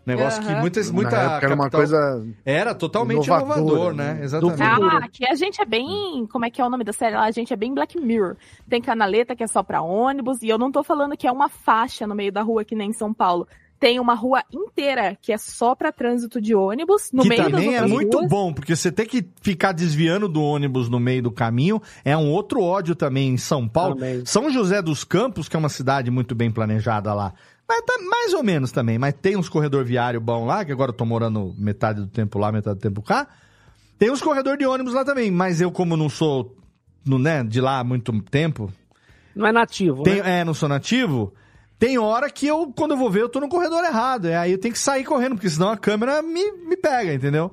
negócio 0.05 0.43
que 0.43 0.51
Aham. 0.51 0.61
muitas, 0.61 0.89
Na 0.89 0.93
muita 0.95 1.17
época 1.17 1.47
era 1.47 1.55
uma 1.55 1.71
coisa 1.71 2.27
era 2.45 2.75
totalmente 2.75 3.27
inovador, 3.27 3.95
né? 3.95 4.15
né? 4.15 4.25
Exatamente. 4.25 4.63
Ah, 4.63 4.99
aqui 5.05 5.27
a 5.27 5.35
gente 5.35 5.61
é 5.61 5.65
bem. 5.65 6.27
Como 6.27 6.45
é 6.45 6.51
que 6.51 6.61
é 6.61 6.65
o 6.65 6.71
nome 6.71 6.85
da 6.85 6.93
série 6.93 7.15
lá? 7.15 7.25
A 7.25 7.31
gente 7.31 7.53
é 7.53 7.57
bem 7.57 7.73
Black 7.73 8.01
Mirror. 8.01 8.37
Tem 8.69 8.81
canaleta 8.81 9.37
que 9.37 9.45
é 9.45 9.47
só 9.47 9.63
pra 9.63 9.83
ônibus, 9.83 10.43
e 10.43 10.49
eu 10.49 10.59
não 10.59 10.73
tô 10.73 10.83
falando 10.83 11.17
que 11.17 11.27
é 11.27 11.33
uma 11.33 11.49
faixa 11.49 12.07
no 12.07 12.15
meio 12.15 12.33
da 12.33 12.43
rua 12.43 12.65
que 12.65 12.75
nem 12.75 12.91
em 12.91 12.95
São 12.95 13.15
Paulo. 13.15 13.47
Tem 13.81 13.99
uma 13.99 14.15
rua 14.15 14.45
inteira 14.53 15.17
que 15.23 15.33
é 15.33 15.39
só 15.39 15.75
pra 15.75 15.91
trânsito 15.91 16.39
de 16.39 16.55
ônibus, 16.55 17.11
no 17.13 17.23
que 17.23 17.31
meio 17.31 17.45
também 17.51 17.73
das 17.73 17.83
é 17.83 17.87
muito 17.87 18.19
ruas. 18.19 18.29
bom, 18.31 18.53
porque 18.53 18.77
você 18.77 18.93
ter 18.93 19.07
que 19.07 19.27
ficar 19.41 19.73
desviando 19.73 20.29
do 20.29 20.43
ônibus 20.43 20.89
no 20.91 21.01
meio 21.01 21.23
do 21.23 21.33
caminho 21.33 21.81
é 22.05 22.15
um 22.15 22.31
outro 22.31 22.63
ódio 22.63 22.95
também 22.95 23.31
em 23.31 23.37
São 23.39 23.67
Paulo. 23.67 23.95
Também. 23.95 24.23
São 24.27 24.51
José 24.51 24.83
dos 24.83 25.03
Campos, 25.03 25.49
que 25.49 25.57
é 25.57 25.59
uma 25.59 25.71
cidade 25.71 26.11
muito 26.11 26.35
bem 26.35 26.51
planejada 26.51 27.15
lá. 27.15 27.33
Mas 27.67 27.81
tá 27.87 27.95
mais 28.03 28.35
ou 28.35 28.43
menos 28.43 28.71
também, 28.71 28.99
mas 28.99 29.15
tem 29.15 29.35
uns 29.37 29.49
corredor 29.49 29.83
viário 29.85 30.21
bom 30.21 30.45
lá, 30.45 30.63
que 30.65 30.73
agora 30.73 30.91
eu 30.91 30.95
tô 30.97 31.07
morando 31.07 31.55
metade 31.57 32.01
do 32.03 32.07
tempo 32.07 32.39
lá, 32.39 32.53
metade 32.53 32.77
do 32.79 32.83
tempo 32.83 33.01
cá. 33.01 33.29
Tem 33.99 34.11
uns 34.11 34.21
corredor 34.21 34.59
de 34.59 34.67
ônibus 34.67 34.93
lá 34.93 35.05
também, 35.07 35.31
mas 35.31 35.61
eu 35.61 35.71
como 35.73 35.97
não 35.97 36.09
sou 36.11 36.55
no, 37.07 37.19
né, 37.19 37.43
de 37.45 37.61
lá 37.63 37.79
há 37.79 37.85
muito 37.85 38.13
tempo, 38.25 38.71
Não 39.35 39.47
é 39.47 39.53
nativo, 39.53 40.03
tem- 40.03 40.21
né? 40.23 40.41
é, 40.41 40.45
não 40.45 40.53
sou 40.53 40.69
nativo, 40.69 41.33
tem 41.81 41.97
hora 41.99 42.31
que 42.31 42.47
eu, 42.47 42.71
quando 42.77 42.91
eu 42.91 42.97
vou 42.99 43.11
ver, 43.11 43.23
eu 43.23 43.29
tô 43.29 43.41
no 43.41 43.49
corredor 43.49 43.83
errado. 43.83 44.27
É, 44.27 44.37
aí 44.37 44.53
eu 44.53 44.59
tenho 44.59 44.75
que 44.75 44.79
sair 44.79 45.03
correndo, 45.03 45.35
porque 45.35 45.49
senão 45.49 45.71
a 45.71 45.79
câmera 45.79 46.21
me, 46.21 46.53
me 46.53 46.77
pega, 46.77 47.15
entendeu? 47.15 47.51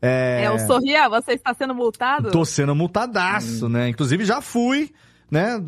É, 0.00 0.42
É, 0.44 0.50
o 0.50 0.58
Sorria, 0.60 1.08
você 1.08 1.32
está 1.32 1.52
sendo 1.52 1.74
multado? 1.74 2.30
Tô 2.30 2.44
sendo 2.44 2.72
multadaço, 2.72 3.68
né? 3.68 3.88
Inclusive 3.88 4.24
já 4.24 4.40
fui, 4.40 4.92
né? 5.30 5.60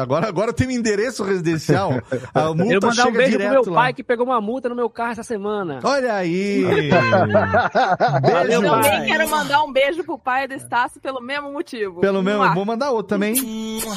Agora, 0.00 0.28
agora 0.28 0.50
eu 0.50 0.54
tenho 0.54 0.70
um 0.70 0.72
endereço 0.72 1.22
residencial. 1.22 1.92
A 2.32 2.46
multa 2.54 2.72
Eu 2.72 2.80
mandar 2.80 2.90
um 2.90 2.94
chega 2.94 3.10
beijo 3.18 3.30
pro 3.32 3.38
direto 3.38 3.64
meu 3.64 3.72
lá. 3.72 3.80
pai 3.82 3.92
que 3.92 4.02
pegou 4.02 4.26
uma 4.26 4.40
multa 4.40 4.68
no 4.68 4.74
meu 4.74 4.88
carro 4.88 5.12
essa 5.12 5.22
semana. 5.22 5.80
Olha 5.82 6.14
aí! 6.14 6.64
Beijo, 8.22 8.62
pai. 8.62 8.82
Também 8.82 9.06
quero 9.06 9.28
mandar 9.28 9.62
um 9.64 9.72
beijo 9.72 10.04
pro 10.04 10.18
pai 10.18 10.48
do 10.48 10.54
Estácio 10.54 11.00
pelo 11.00 11.20
mesmo 11.20 11.52
motivo. 11.52 12.00
Pelo 12.00 12.22
menos, 12.22 12.46
Mua. 12.46 12.54
vou 12.54 12.64
mandar 12.64 12.90
outro 12.90 13.08
também. 13.08 13.34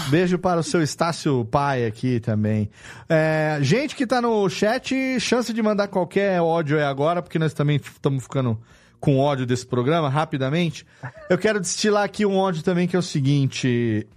Beijo 0.10 0.38
para 0.38 0.60
o 0.60 0.64
seu 0.64 0.82
Estácio 0.82 1.46
Pai 1.46 1.86
aqui 1.86 2.20
também. 2.20 2.70
É, 3.08 3.58
gente 3.62 3.96
que 3.96 4.06
tá 4.06 4.22
no 4.22 4.50
chat, 4.50 5.20
chance 5.20 5.54
de 5.54 5.62
mandar 5.62 5.88
qualquer 5.88 6.42
ódio 6.42 6.78
é 6.78 6.86
agora, 6.86 7.22
porque 7.22 7.40
nós 7.40 7.54
também 7.54 7.78
estamos 7.78 8.24
ficando 8.24 8.60
com 9.00 9.20
ódio 9.20 9.46
desse 9.46 9.66
programa, 9.66 10.10
rapidamente. 10.10 10.86
Eu 11.30 11.38
quero 11.38 11.60
destilar 11.60 12.04
aqui 12.04 12.26
um 12.26 12.36
ódio 12.38 12.64
também, 12.64 12.88
que 12.88 12.96
é 12.96 13.00
o 13.00 13.04
seguinte. 13.04 14.08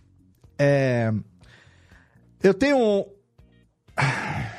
É, 0.59 1.13
eu 2.43 2.53
tenho. 2.55 3.07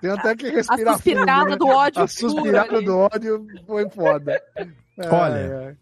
Tem 0.00 0.10
até 0.10 0.36
que 0.36 0.48
respirar 0.48 0.94
A 0.94 0.96
suspirada 0.96 1.40
fundo, 1.40 1.50
né? 1.50 1.56
do 1.56 1.66
ódio 1.66 2.02
A 2.02 2.06
suspirada 2.08 2.82
do 2.82 2.98
ódio 2.98 3.46
foi 3.66 3.88
foda. 3.90 4.40
Olha, 4.98 5.58
Ai, 5.58 5.66
ai. 5.68 5.76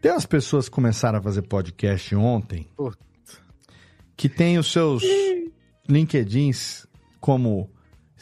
Tem 0.00 0.10
umas 0.10 0.26
pessoas 0.26 0.68
que 0.68 0.74
começaram 0.74 1.18
a 1.20 1.22
fazer 1.22 1.42
podcast 1.42 2.14
ontem 2.16 2.68
Puta. 2.76 2.98
que 4.16 4.28
tem 4.28 4.58
os 4.58 4.70
seus 4.72 5.02
LinkedIns 5.88 6.84
como 7.20 7.70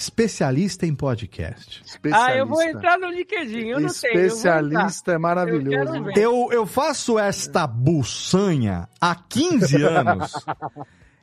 especialista 0.00 0.86
em 0.86 0.94
podcast. 0.94 1.82
Ah, 2.12 2.34
eu 2.34 2.46
vou 2.46 2.58
Especialista. 2.62 2.78
entrar 2.78 2.98
no 2.98 3.14
LinkedIn, 3.14 3.68
eu 3.68 3.80
não 3.80 3.88
sei. 3.90 4.12
Especialista 4.12 5.12
é 5.12 5.18
maravilhoso. 5.18 5.94
Eu. 6.16 6.46
Eu, 6.46 6.48
eu 6.52 6.66
faço 6.66 7.18
esta 7.18 7.66
buçanha 7.66 8.88
há 8.98 9.14
15 9.14 9.76
anos 9.84 10.32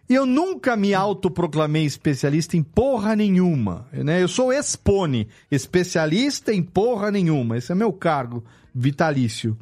e 0.08 0.14
eu 0.14 0.28
nunca 0.28 0.76
me 0.78 0.94
autoproclamei 0.94 1.86
especialista 1.86 2.56
em 2.56 2.62
porra 2.62 3.16
nenhuma. 3.16 3.88
Né? 3.91 4.22
Eu 4.22 4.28
sou 4.28 4.54
expone, 4.54 5.28
especialista 5.49 6.54
em 6.54 6.62
porra 6.62 7.10
nenhuma. 7.10 7.58
Esse 7.58 7.72
é 7.72 7.76
meu 7.76 7.91
cargo 7.91 8.44
vitalício. 8.74 9.58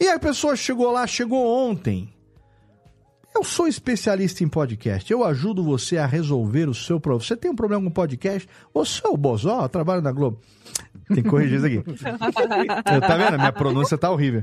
E 0.00 0.08
a 0.08 0.18
pessoa 0.18 0.56
chegou 0.56 0.90
lá, 0.90 1.06
chegou 1.06 1.46
ontem. 1.46 2.10
Eu 3.36 3.44
sou 3.44 3.68
especialista 3.68 4.42
em 4.42 4.48
podcast. 4.48 5.12
Eu 5.12 5.22
ajudo 5.22 5.62
você 5.62 5.98
a 5.98 6.06
resolver 6.06 6.68
o 6.70 6.74
seu 6.74 6.98
problema. 6.98 7.22
Você 7.22 7.36
tem 7.36 7.50
um 7.50 7.54
problema 7.54 7.84
com 7.84 7.90
podcast? 7.90 8.48
Ô, 8.72 8.82
seu 8.84 9.14
Bozó, 9.14 9.62
eu 9.62 9.68
trabalho 9.68 10.00
na 10.00 10.10
Globo. 10.10 10.40
Tem 11.08 11.22
que 11.22 11.28
corrigir 11.28 11.58
isso 11.58 11.66
aqui. 11.66 11.76
Eu, 12.94 13.00
tá 13.00 13.16
vendo? 13.16 13.34
A 13.34 13.38
minha 13.38 13.52
pronúncia 13.52 13.98
tá 13.98 14.10
horrível. 14.10 14.42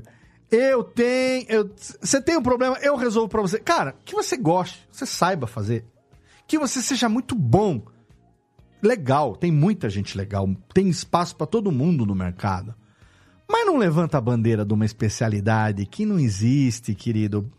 Eu 0.52 0.84
tenho. 0.84 1.46
eu- 1.50 1.72
Você 1.76 2.22
tem 2.22 2.38
um 2.38 2.44
problema, 2.44 2.78
eu 2.82 2.96
resolvo 2.96 3.28
pra 3.28 3.42
você. 3.42 3.58
Cara, 3.60 3.96
que 4.06 4.14
você 4.14 4.38
goste, 4.38 4.88
você 4.92 5.06
saiba 5.06 5.48
fazer. 5.48 5.84
Que 6.48 6.58
você 6.60 6.80
seja 6.82 7.10
muito 7.10 7.34
bom. 7.36 7.82
Legal, 8.82 9.36
tem 9.36 9.52
muita 9.52 9.90
gente 9.90 10.16
legal. 10.18 10.48
Tem 10.74 10.88
espaço 10.88 11.36
pra 11.36 11.48
todo 11.48 11.72
mundo 11.72 12.06
no 12.06 12.14
mercado. 12.14 12.76
Mas 13.50 13.66
não 13.66 13.78
levanta 13.78 14.18
a 14.18 14.22
bandeira 14.22 14.64
de 14.64 14.74
uma 14.74 14.86
especialidade 14.86 15.86
que 15.88 16.06
não 16.06 16.20
existe, 16.20 16.94
querido. 16.94 17.52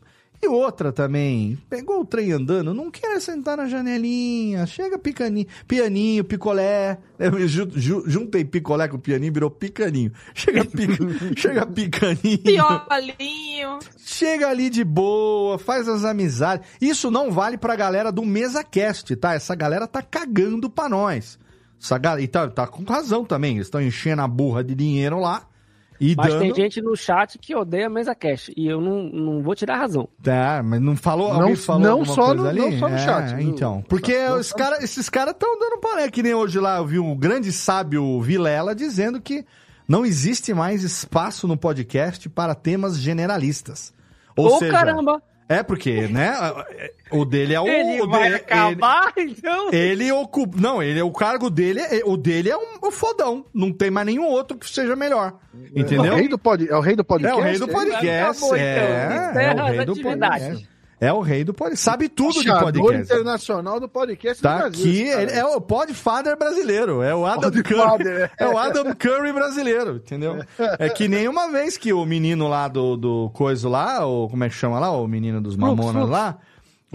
E 0.45 0.49
outra 0.49 0.93
também, 0.93 1.57
pegou 1.71 2.03
o 2.03 2.05
trem 2.05 2.31
andando, 2.33 2.75
não 2.75 2.91
quer 2.91 3.19
sentar 3.19 3.57
na 3.57 3.67
janelinha, 3.67 4.67
chega 4.67 4.99
picaninho, 4.99 5.47
pianinho, 5.67 6.23
picolé. 6.23 6.99
Eu 7.19 7.33
ju- 7.49 7.71
ju- 7.75 8.05
juntei 8.07 8.45
picolé 8.45 8.87
com 8.87 8.99
pianinho, 8.99 9.33
virou 9.33 9.51
picaninho. 9.51 10.13
Chega, 10.35 10.65
pica, 10.67 10.95
chega 11.35 11.65
picaninho. 11.65 12.43
Piolinho. 12.43 13.79
Chega 13.97 14.49
ali 14.49 14.69
de 14.69 14.85
boa, 14.85 15.59
faz 15.59 15.89
as 15.89 16.05
amizades. 16.05 16.69
Isso 16.79 17.11
não 17.11 17.31
vale 17.31 17.57
pra 17.57 17.75
galera 17.75 18.13
do 18.13 18.23
MesaCast, 18.23 19.17
tá? 19.17 19.33
Essa 19.33 19.55
galera 19.55 19.87
tá 19.87 20.03
cagando 20.03 20.69
pra 20.69 20.91
nós. 20.91 21.39
Essa 21.81 21.97
galera, 21.97 22.23
e 22.23 22.29
tá, 22.29 22.49
tá 22.49 22.67
com 22.67 22.85
razão 22.85 23.25
também, 23.25 23.55
eles 23.57 23.67
estão 23.67 23.81
enchendo 23.81 24.21
a 24.21 24.29
burra 24.29 24.63
de 24.63 24.75
dinheiro 24.75 25.19
lá. 25.21 25.43
E 26.01 26.15
Mas 26.17 26.29
dando- 26.29 26.41
tem 26.41 26.55
gente 26.55 26.83
no 26.83 26.97
chat 26.97 27.39
que 27.39 27.55
odeia 27.55 27.87
a 27.87 27.91
mesa 27.91 28.15
cash. 28.15 28.51
E 28.57 28.67
eu 28.67 28.81
não, 28.81 29.05
não 29.05 29.43
vou 29.43 29.55
tirar 29.55 29.75
a 29.75 29.79
razão. 29.79 30.09
Tá, 30.23 30.61
mas 30.65 30.81
não 30.81 30.97
falou, 30.97 31.33
Não- 31.33 31.41
alguém 31.43 31.57
falou 31.57 31.81
não 31.83 32.05
só 32.05 32.27
coisa 32.27 32.43
no- 32.43 32.49
ali? 32.49 32.59
não 32.61 32.79
só 32.79 32.89
no 32.89 32.95
É, 32.95 32.99
chat, 32.99 33.35
viu? 33.37 33.49
Então, 33.49 33.85
porque 33.89 34.17
os 34.29 34.53
cara, 34.53 34.83
esses 34.83 35.09
caras 35.09 35.35
estão 35.35 35.59
dando 35.59 35.79
palé, 35.79 36.11
que 36.11 36.23
nem 36.23 36.35
hoje 36.35 36.59
lá 36.59 36.79
eu 36.79 36.87
vi 36.87 36.99
um 36.99 37.17
grande 37.17 37.53
sábio 37.53 38.21
Vilela 38.21 38.75
dizendo 38.75 39.21
que 39.21 39.47
não 39.87 40.05
existe 40.05 40.53
mais 40.53 40.83
espaço 40.83 41.47
no 41.47 41.57
podcast 41.57 42.29
para 42.29 42.55
temas 42.55 42.99
generalistas. 42.99 43.95
Ou 44.37 44.57
Ô, 44.57 44.59
seja, 44.59 44.73
caramba! 44.73 45.23
É 45.49 45.63
porque, 45.63 46.09
né, 46.09 46.35
o 47.11 47.25
dele 47.25 47.55
é 47.55 47.61
o... 47.61 47.67
Ele 47.69 48.01
o 48.03 48.09
vai 48.09 48.23
dele- 48.25 48.35
acabar, 48.37 49.13
então? 49.17 49.71
Ele 49.73 50.11
ocupa. 50.13 50.57
Não, 50.61 50.83
ele 50.83 51.01
o 51.03 51.13
cargo 51.13 51.51
dele, 51.51 51.81
é- 51.81 52.03
o 52.05 52.17
dele 52.17 52.51
é 52.51 52.57
um, 52.57 52.79
um 52.85 52.91
fodão. 52.91 53.45
Não 53.53 53.73
tem 53.73 53.91
mais 53.91 54.07
nenhum 54.07 54.25
outro 54.27 54.57
que 54.57 54.69
seja 54.69 54.97
melhor. 54.97 55.35
Entendeu? 55.75 56.13
É 56.13 56.15
o 56.15 56.17
rei 56.17 56.29
do, 56.29 56.39
pod, 56.39 56.69
é 56.69 56.77
o 56.77 56.81
rei 56.81 56.97
do 56.97 57.05
podcast? 57.05 57.39
É 57.39 57.41
o 57.41 57.45
rei 57.45 57.59
do 57.59 57.69
podcast. 57.69 58.45
Acabou, 58.45 58.57
então. 58.57 58.67
é, 58.67 59.31
Encerra 59.31 59.61
é 59.61 59.63
o 59.63 59.77
rei 59.77 59.85
do 59.85 59.97
podcast. 59.97 60.69
É 61.05 61.13
o 61.13 61.21
rei 61.21 61.45
do 61.45 61.53
podcast. 61.53 61.85
Sabe 61.85 62.09
tudo 62.09 62.43
de 62.43 62.49
podcast. 62.49 63.13
internacional 63.13 63.79
do 63.79 63.87
podcast 63.87 64.41
do 64.41 64.43
Tá 64.43 64.57
Brasil, 64.57 64.85
aqui, 64.85 65.01
ele 65.03 65.33
é 65.33 65.45
o 65.45 65.61
Podfather 65.61 66.35
brasileiro. 66.39 67.03
É 67.03 67.15
o 67.15 67.27
Adam 67.27 67.51
Curry. 67.51 67.63
Podfather, 67.75 68.31
É 68.41 68.49
o 68.49 68.57
Adam 68.57 68.95
Curry 68.95 69.33
brasileiro, 69.33 69.97
entendeu? 69.97 70.43
É 70.79 70.89
que 70.89 71.07
nem 71.07 71.29
uma 71.29 71.51
vez 71.51 71.77
que 71.77 71.93
o 71.93 72.07
menino 72.07 72.49
lá 72.49 72.69
do, 72.69 72.97
do 72.97 73.31
coiso 73.35 73.69
lá, 73.69 74.07
o, 74.07 74.31
como 74.31 74.45
é 74.45 74.49
que 74.49 74.55
chama 74.55 74.79
lá? 74.79 74.91
O 74.91 75.07
menino 75.07 75.43
dos 75.43 75.57
mamonas 75.57 76.09
lá. 76.09 76.39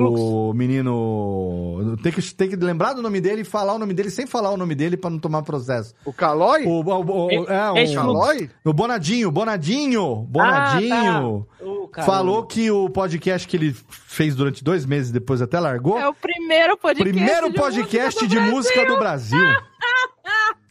O 0.02 0.54
menino. 0.54 1.98
Tem 2.02 2.12
que, 2.12 2.34
tem 2.34 2.50
que 2.50 2.56
lembrar 2.56 2.94
do 2.94 3.02
nome 3.02 3.20
dele 3.20 3.42
e 3.42 3.46
falar 3.46 3.74
o 3.74 3.80
nome 3.80 3.94
dele 3.94 4.10
sem 4.10 4.26
falar 4.26 4.50
o 4.52 4.58
nome 4.58 4.74
dele 4.74 4.96
pra 4.96 5.10
não 5.10 5.20
tomar 5.20 5.42
processo. 5.44 5.94
O 6.06 6.14
Calói? 6.14 6.64
O, 6.66 6.82
o, 6.82 7.28
o, 7.28 7.30
é, 7.50 7.82
Ex- 7.82 7.92
o, 7.92 7.96
Calói? 7.96 8.50
o 8.64 8.74
Bonadinho, 8.74 9.32
Bonadinho, 9.32 10.16
Bonadinho. 10.30 11.46
Ah, 11.52 11.56
tá. 11.59 11.59
Ô, 11.90 11.92
caramba. 11.92 12.14
falou 12.14 12.46
que 12.46 12.70
o 12.70 12.90
podcast 12.90 13.48
que 13.48 13.58
ele 13.58 13.76
fez 13.90 14.36
durante 14.36 14.64
dois 14.64 14.86
meses, 14.86 15.12
depois 15.12 15.42
até 15.42 15.60
largou. 15.60 16.00
É 16.00 16.08
o 16.08 16.14
primeiro 16.14 16.78
podcast. 16.78 17.12
Primeiro 17.12 17.50
de 17.50 17.56
podcast 17.56 18.22
música 18.22 18.26
do 18.26 18.30
de 18.30 18.36
Brasil. 18.36 18.56
música 18.56 18.86
do 18.86 18.98
Brasil. 19.00 19.70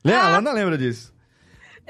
Lembra? 0.05 0.23
A 0.23 0.29
Lana 0.31 0.53
lembra 0.53 0.79
disso. 0.79 1.13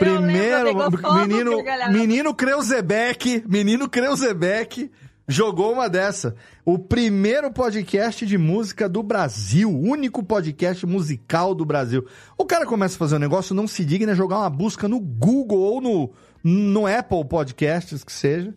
Eu 0.00 0.06
Primeiro, 0.16 0.78
lembro, 0.78 1.14
menino, 1.26 1.52
menino 1.90 2.34
Kreuzebeck, 2.34 3.42
menino 3.46 3.88
Kreuzebeck 3.88 4.90
jogou 5.26 5.72
uma 5.72 5.88
dessa. 5.88 6.34
O 6.64 6.78
primeiro 6.78 7.50
podcast 7.52 8.24
de 8.24 8.38
música 8.38 8.88
do 8.88 9.02
Brasil, 9.02 9.68
o 9.70 9.80
único 9.80 10.22
podcast 10.22 10.86
musical 10.86 11.54
do 11.54 11.64
Brasil. 11.64 12.06
O 12.36 12.44
cara 12.44 12.64
começa 12.64 12.94
a 12.94 12.98
fazer 12.98 13.16
um 13.16 13.20
negócio, 13.20 13.54
não 13.54 13.66
se 13.66 13.84
digna 13.84 14.12
a 14.12 14.14
jogar 14.14 14.38
uma 14.38 14.50
busca 14.50 14.88
no 14.88 15.00
Google 15.00 15.58
ou 15.58 15.80
no, 15.80 16.12
no 16.42 16.86
Apple 16.86 17.24
Podcasts, 17.24 18.02
que 18.04 18.12
seja. 18.12 18.54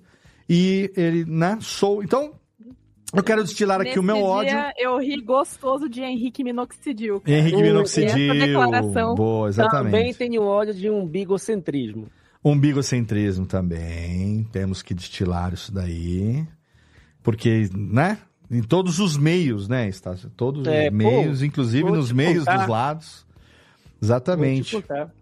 E 0.49 0.91
ele, 0.95 1.25
né, 1.25 1.57
sou. 1.61 2.03
Então, 2.03 2.33
eu 3.13 3.23
quero 3.23 3.43
destilar 3.43 3.81
aqui 3.81 3.97
o 3.99 4.03
meu 4.03 4.15
Nesse 4.15 4.27
ódio. 4.27 4.49
dia, 4.51 4.73
eu 4.77 4.97
ri 4.99 5.21
gostoso 5.21 5.89
de 5.89 6.01
Henrique 6.01 6.43
Minoxidil. 6.43 7.21
Henrique 7.25 7.57
E 7.57 7.61
Minoxidil. 7.61 8.09
essa 8.33 8.45
declaração 8.45 9.15
Boa, 9.15 9.49
exatamente. 9.49 9.91
Também 9.91 10.13
tenho 10.13 10.43
ódio 10.43 10.73
de 10.73 10.89
um 10.89 11.05
bigocentrismo. 11.05 12.07
Umbigocentrismo 12.43 13.45
também. 13.45 14.43
Temos 14.51 14.81
que 14.81 14.93
destilar 14.93 15.53
isso 15.53 15.71
daí. 15.73 16.45
Porque, 17.23 17.69
né? 17.75 18.17
Em 18.49 18.61
todos 18.61 18.99
os 18.99 19.15
meios, 19.15 19.69
né, 19.69 19.87
Estácio? 19.87 20.29
Todos 20.35 20.67
É, 20.67 20.85
os 20.85 20.89
pô, 20.89 20.95
meios, 20.95 21.41
inclusive 21.43 21.83
vou 21.83 21.95
nos 21.95 22.07
te 22.09 22.13
meios 22.15 22.39
contar. 22.39 22.57
dos 22.57 22.67
lados. 22.67 23.25
Vou 23.25 24.01
Exatamente. 24.01 24.63
te 24.69 24.75
contar. 24.81 25.13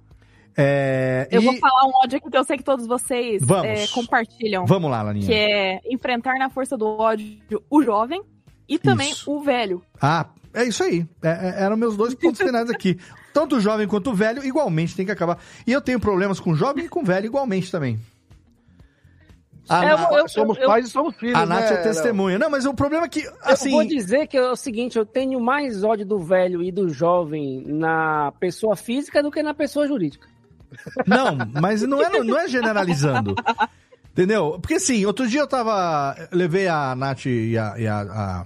É, 0.62 1.28
Eu 1.32 1.42
e- 1.42 1.46
vou 1.46 1.56
falar 1.58 1.86
um 1.88 1.92
ódio 2.04 2.18
aqui 2.18 2.30
que 2.30 2.38
eu 2.38 2.44
sei 2.44 2.58
que 2.58 2.64
todos 2.64 2.86
vocês 2.86 3.42
Vamos. 3.46 3.66
é, 3.66 3.88
compartilham. 3.88 4.66
Vamos 4.66 4.92
lá, 4.92 5.02
Laninha. 5.02 5.26
Que 5.26 5.34
é 5.34 5.80
enfrentar 5.90 6.36
na 6.38 6.50
força 6.50 6.76
do 6.78 6.86
ódio 6.86 7.40
o 7.70 7.82
jovem 7.82 8.22
e 8.68 8.78
também 8.78 9.10
Isso. 9.12 9.32
o 9.32 9.42
velho. 9.42 9.82
Ah, 10.02 10.26
é 10.54 10.66
isso 10.66 10.84
aí. 10.84 11.08
É, 11.24 11.30
é, 11.30 11.64
eram 11.64 11.78
meus 11.78 11.96
dois 11.96 12.14
pontos 12.14 12.42
finais 12.42 12.70
aqui. 12.70 13.00
Tanto 13.34 13.56
o 13.56 13.60
jovem 13.62 13.88
quanto 13.88 14.10
o 14.10 14.14
velho, 14.14 14.44
igualmente 14.44 14.96
tem 14.96 15.06
que 15.06 15.12
acabar. 15.12 15.38
E 15.66 15.72
eu 15.72 15.80
tenho 15.80 16.00
problemas 16.00 16.40
com 16.40 16.52
o 16.52 16.56
jovem 16.56 16.86
e 16.86 16.90
com 16.90 17.02
o 17.02 17.06
velho, 17.06 17.26
igualmente 17.28 17.72
também. 17.72 17.98
A, 19.70 19.86
É, 19.86 19.92
eu- 19.94 20.18
eu- 20.18 20.28
Somos 20.28 20.58
eu- 20.58 20.66
pais 20.66 20.88
e 20.88 20.90
somos 20.90 21.16
filhos, 21.16 21.36
a 21.36 21.46
Nath 21.46 21.70
né, 21.70 21.74
é 21.74 21.78
testemunha. 21.84 22.40
Não, 22.40 22.50
mas 22.50 22.66
o 22.66 22.74
problema 22.74 23.06
é 23.06 23.08
que, 23.10 23.24
assim... 23.44 23.70
Eu 23.70 23.76
vou 23.78 23.86
dizer 23.88 24.26
que 24.26 24.36
é 24.36 24.50
o 24.52 24.56
seguinte, 24.56 24.98
eu 24.98 25.06
tenho 25.06 25.40
mais 25.40 25.84
ódio 25.84 26.06
do 26.08 26.18
velho 26.18 26.64
e 26.64 26.72
do 26.72 26.90
jovem 26.90 27.64
na 27.68 28.34
pessoa 28.40 28.76
física 28.76 29.22
do 29.22 29.30
que 29.30 29.44
na 29.44 29.54
pessoa 29.54 29.88
jurídica. 29.88 30.28
Não, 31.06 31.38
mas 31.62 31.82
não 31.84 32.02
é, 32.02 32.24
não 32.24 32.38
é 32.38 32.48
generalizando. 32.48 33.36
Entendeu? 34.12 34.58
Porque 34.62 34.76
assim, 34.76 35.06
outro 35.06 35.28
dia 35.28 35.40
eu 35.42 35.48
tava. 35.48 36.16
Levei 36.32 36.68
a 36.68 36.96
Nath 36.96 37.26
e 37.26 37.58
a, 37.58 37.76
e 37.78 37.88
a, 37.88 38.02
a, 38.02 38.46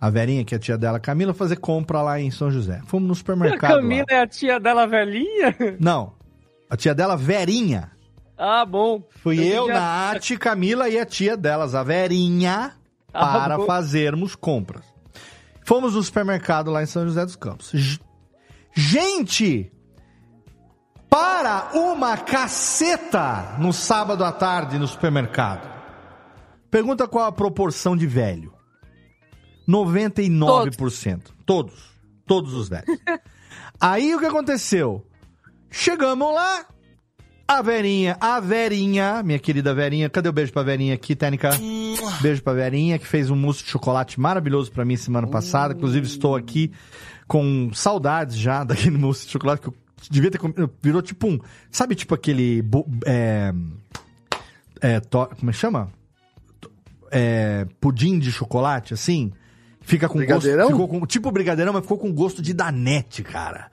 a 0.00 0.10
Verinha, 0.10 0.44
que 0.44 0.54
é 0.54 0.56
a 0.56 0.60
tia 0.60 0.78
dela, 0.78 0.98
Camila, 1.00 1.34
fazer 1.34 1.56
compra 1.56 2.00
lá 2.02 2.18
em 2.20 2.30
São 2.30 2.50
José. 2.50 2.80
Fomos 2.86 3.06
no 3.06 3.12
A 3.12 3.16
supermercado. 3.16 3.70
lá. 3.72 3.76
Camila 3.80 4.06
é 4.08 4.20
a 4.20 4.26
tia 4.26 4.58
dela 4.58 4.86
velhinha? 4.86 5.54
Não. 5.78 6.14
A 6.70 6.76
tia 6.76 6.94
dela, 6.94 7.16
Verinha. 7.16 7.90
Ah, 8.36 8.64
bom. 8.64 9.02
Fui 9.22 9.38
eu, 9.38 9.66
já- 9.68 9.74
Nath, 9.74 10.38
Camila 10.40 10.88
e 10.88 10.98
a 10.98 11.06
tia 11.06 11.36
delas, 11.36 11.74
a 11.74 11.82
Verinha, 11.82 12.72
Ah, 13.12 13.26
para 13.38 13.56
bom. 13.58 13.66
fazermos 13.66 14.34
compras. 14.34 14.84
Fomos 15.64 15.94
no 15.94 16.02
supermercado 16.02 16.70
lá 16.70 16.82
em 16.82 16.86
São 16.86 17.04
José 17.06 17.24
dos 17.24 17.36
Campos. 17.36 17.72
Gente! 18.74 19.70
Para 21.08 21.70
uma 21.74 22.16
caceta 22.16 23.56
no 23.58 23.72
sábado 23.72 24.24
à 24.24 24.32
tarde 24.32 24.78
no 24.78 24.86
supermercado. 24.86 25.72
Pergunta 26.70 27.06
qual 27.06 27.26
a 27.26 27.32
proporção 27.32 27.96
de 27.96 28.06
velho. 28.06 28.52
99%. 29.68 31.22
Todos. 31.46 31.74
Todos 32.26 32.52
os 32.54 32.68
velhos. 32.68 32.98
Aí 33.80 34.14
o 34.14 34.18
que 34.18 34.26
aconteceu? 34.26 35.06
Chegamos 35.70 36.32
lá, 36.32 36.66
a 37.46 37.60
Verinha, 37.60 38.16
a 38.20 38.40
Verinha, 38.40 39.22
minha 39.22 39.38
querida 39.38 39.74
Verinha, 39.74 40.08
cadê 40.08 40.28
o 40.28 40.32
beijo 40.32 40.52
pra 40.52 40.62
Verinha 40.62 40.94
aqui, 40.94 41.14
Técnica? 41.14 41.50
Beijo 42.20 42.42
pra 42.42 42.54
Verinha, 42.54 42.98
que 42.98 43.06
fez 43.06 43.28
um 43.30 43.36
mousse 43.36 43.62
de 43.62 43.70
chocolate 43.70 44.18
maravilhoso 44.18 44.72
pra 44.72 44.84
mim 44.84 44.96
semana 44.96 45.26
passada. 45.26 45.74
Inclusive, 45.74 46.06
estou 46.06 46.34
aqui 46.34 46.72
com 47.28 47.70
saudades 47.74 48.36
já 48.36 48.62
daquele 48.64 48.96
mousse 48.96 49.26
de 49.26 49.32
chocolate 49.32 49.60
que 49.62 49.68
eu 49.68 49.74
devia 50.10 50.30
ter 50.30 50.38
comido. 50.38 50.70
Virou 50.82 51.00
tipo 51.02 51.26
um. 51.28 51.38
Sabe, 51.70 51.94
tipo 51.94 52.14
aquele. 52.14 52.62
bo- 52.62 52.86
É, 53.06 53.52
é, 54.80 55.00
to- 55.00 55.28
como 55.38 55.50
é 55.50 55.52
que 55.52 55.58
chama? 55.58 55.88
É, 57.10 57.66
pudim 57.80 58.18
de 58.18 58.32
chocolate, 58.32 58.92
assim. 58.94 59.32
Fica 59.86 60.08
com 60.08 60.16
Brigadeirão? 60.16 60.68
gosto. 60.70 60.72
Ficou 60.82 60.88
com, 61.00 61.06
tipo 61.06 61.30
brigadeirão, 61.30 61.72
mas 61.74 61.82
ficou 61.82 61.98
com 61.98 62.10
gosto 62.10 62.40
de 62.40 62.54
danete, 62.54 63.22
cara. 63.22 63.70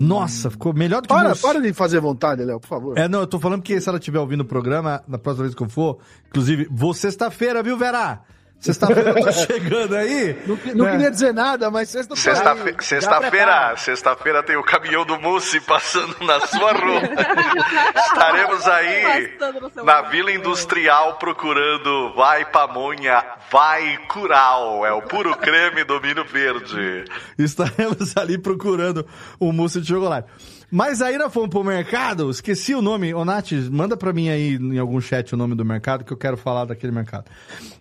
Nossa, 0.00 0.50
ficou 0.50 0.74
melhor 0.74 1.00
do 1.00 1.06
que 1.06 1.14
Para, 1.14 1.28
mousse. 1.28 1.42
para 1.42 1.60
de 1.62 1.72
fazer 1.72 2.00
vontade, 2.00 2.42
Léo, 2.42 2.58
por 2.58 2.66
favor. 2.66 2.98
É, 2.98 3.06
não, 3.06 3.20
eu 3.20 3.26
tô 3.26 3.38
falando 3.38 3.62
que 3.62 3.80
se 3.80 3.88
ela 3.88 3.98
estiver 3.98 4.18
ouvindo 4.18 4.40
o 4.40 4.44
programa, 4.44 5.00
na 5.06 5.16
próxima 5.16 5.44
vez 5.44 5.54
que 5.54 5.62
eu 5.62 5.68
for, 5.68 5.98
inclusive, 6.28 6.66
vou 6.72 6.92
sexta-feira, 6.92 7.62
viu, 7.62 7.78
Vera? 7.78 8.20
Sexta-feira 8.60 9.10
eu 9.10 9.22
tô 9.24 9.32
chegando 9.32 9.94
aí. 9.94 10.38
Não, 10.46 10.58
não 10.74 10.84
né? 10.86 10.92
queria 10.92 11.10
dizer 11.10 11.34
nada, 11.34 11.70
mas 11.70 11.90
sexta 11.90 12.16
Sexta-fe- 12.16 12.74
Sexta-feira, 12.80 13.76
sexta-feira 13.76 14.42
tem 14.42 14.56
o 14.56 14.62
caminhão 14.62 15.04
do 15.04 15.20
Mousse 15.20 15.60
passando 15.60 16.16
na 16.22 16.40
sua 16.46 16.72
rua. 16.72 17.02
Estaremos 18.06 18.66
aí 18.66 19.36
na. 19.84 20.02
Vila 20.02 20.32
Industrial 20.32 21.14
procurando 21.18 22.14
vai 22.14 22.44
pamonha, 22.46 23.22
vai 23.50 23.98
cural. 24.08 24.86
É 24.86 24.92
o 24.92 25.02
puro 25.02 25.36
creme 25.36 25.84
do 25.84 26.00
milho 26.00 26.24
verde. 26.24 27.04
Estaremos 27.38 28.16
ali 28.16 28.38
procurando 28.38 29.06
o 29.38 29.52
mousse 29.52 29.80
de 29.80 29.88
chocolate. 29.88 30.28
Mas 30.74 31.00
aí 31.00 31.16
nós 31.16 31.32
fomos 31.32 31.50
pro 31.50 31.62
mercado, 31.62 32.28
esqueci 32.28 32.74
o 32.74 32.82
nome. 32.82 33.14
Ô, 33.14 33.24
Nath, 33.24 33.52
manda 33.70 33.96
pra 33.96 34.12
mim 34.12 34.28
aí 34.28 34.56
em 34.56 34.76
algum 34.76 35.00
chat 35.00 35.32
o 35.32 35.36
nome 35.36 35.54
do 35.54 35.64
mercado, 35.64 36.02
que 36.02 36.12
eu 36.12 36.16
quero 36.16 36.36
falar 36.36 36.64
daquele 36.64 36.90
mercado. 36.90 37.30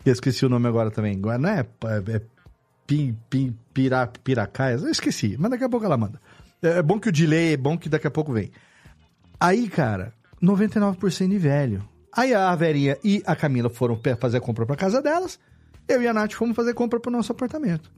Eu 0.05 0.13
esqueci 0.13 0.45
o 0.45 0.49
nome 0.49 0.67
agora 0.67 0.91
também. 0.91 1.17
Não 1.17 1.49
é, 1.49 1.61
é, 1.85 2.17
é 2.17 2.21
pi, 2.85 3.17
pi, 3.31 3.51
pira, 3.73 4.05
Piracaias? 4.23 4.83
Eu 4.83 4.91
esqueci, 4.91 5.35
mas 5.39 5.49
daqui 5.49 5.63
a 5.63 5.69
pouco 5.69 5.87
ela 5.87 5.97
manda. 5.97 6.21
É, 6.61 6.77
é 6.77 6.83
bom 6.83 6.99
que 6.99 7.09
o 7.09 7.11
delay, 7.11 7.53
é 7.53 7.57
bom 7.57 7.75
que 7.79 7.89
daqui 7.89 8.05
a 8.05 8.11
pouco 8.11 8.31
vem. 8.31 8.51
Aí, 9.39 9.67
cara, 9.67 10.13
99% 10.39 11.29
de 11.29 11.37
velho. 11.39 11.89
Aí 12.15 12.31
a 12.31 12.55
Verinha 12.55 12.95
e 13.03 13.23
a 13.25 13.35
Camila 13.35 13.71
foram 13.71 13.99
fazer 14.19 14.39
compra 14.39 14.67
pra 14.67 14.75
casa 14.75 15.01
delas. 15.01 15.39
Eu 15.87 15.99
e 15.99 16.07
a 16.07 16.13
Nath 16.13 16.33
fomos 16.33 16.55
fazer 16.55 16.75
compra 16.75 16.99
pro 16.99 17.11
nosso 17.11 17.31
apartamento. 17.31 17.91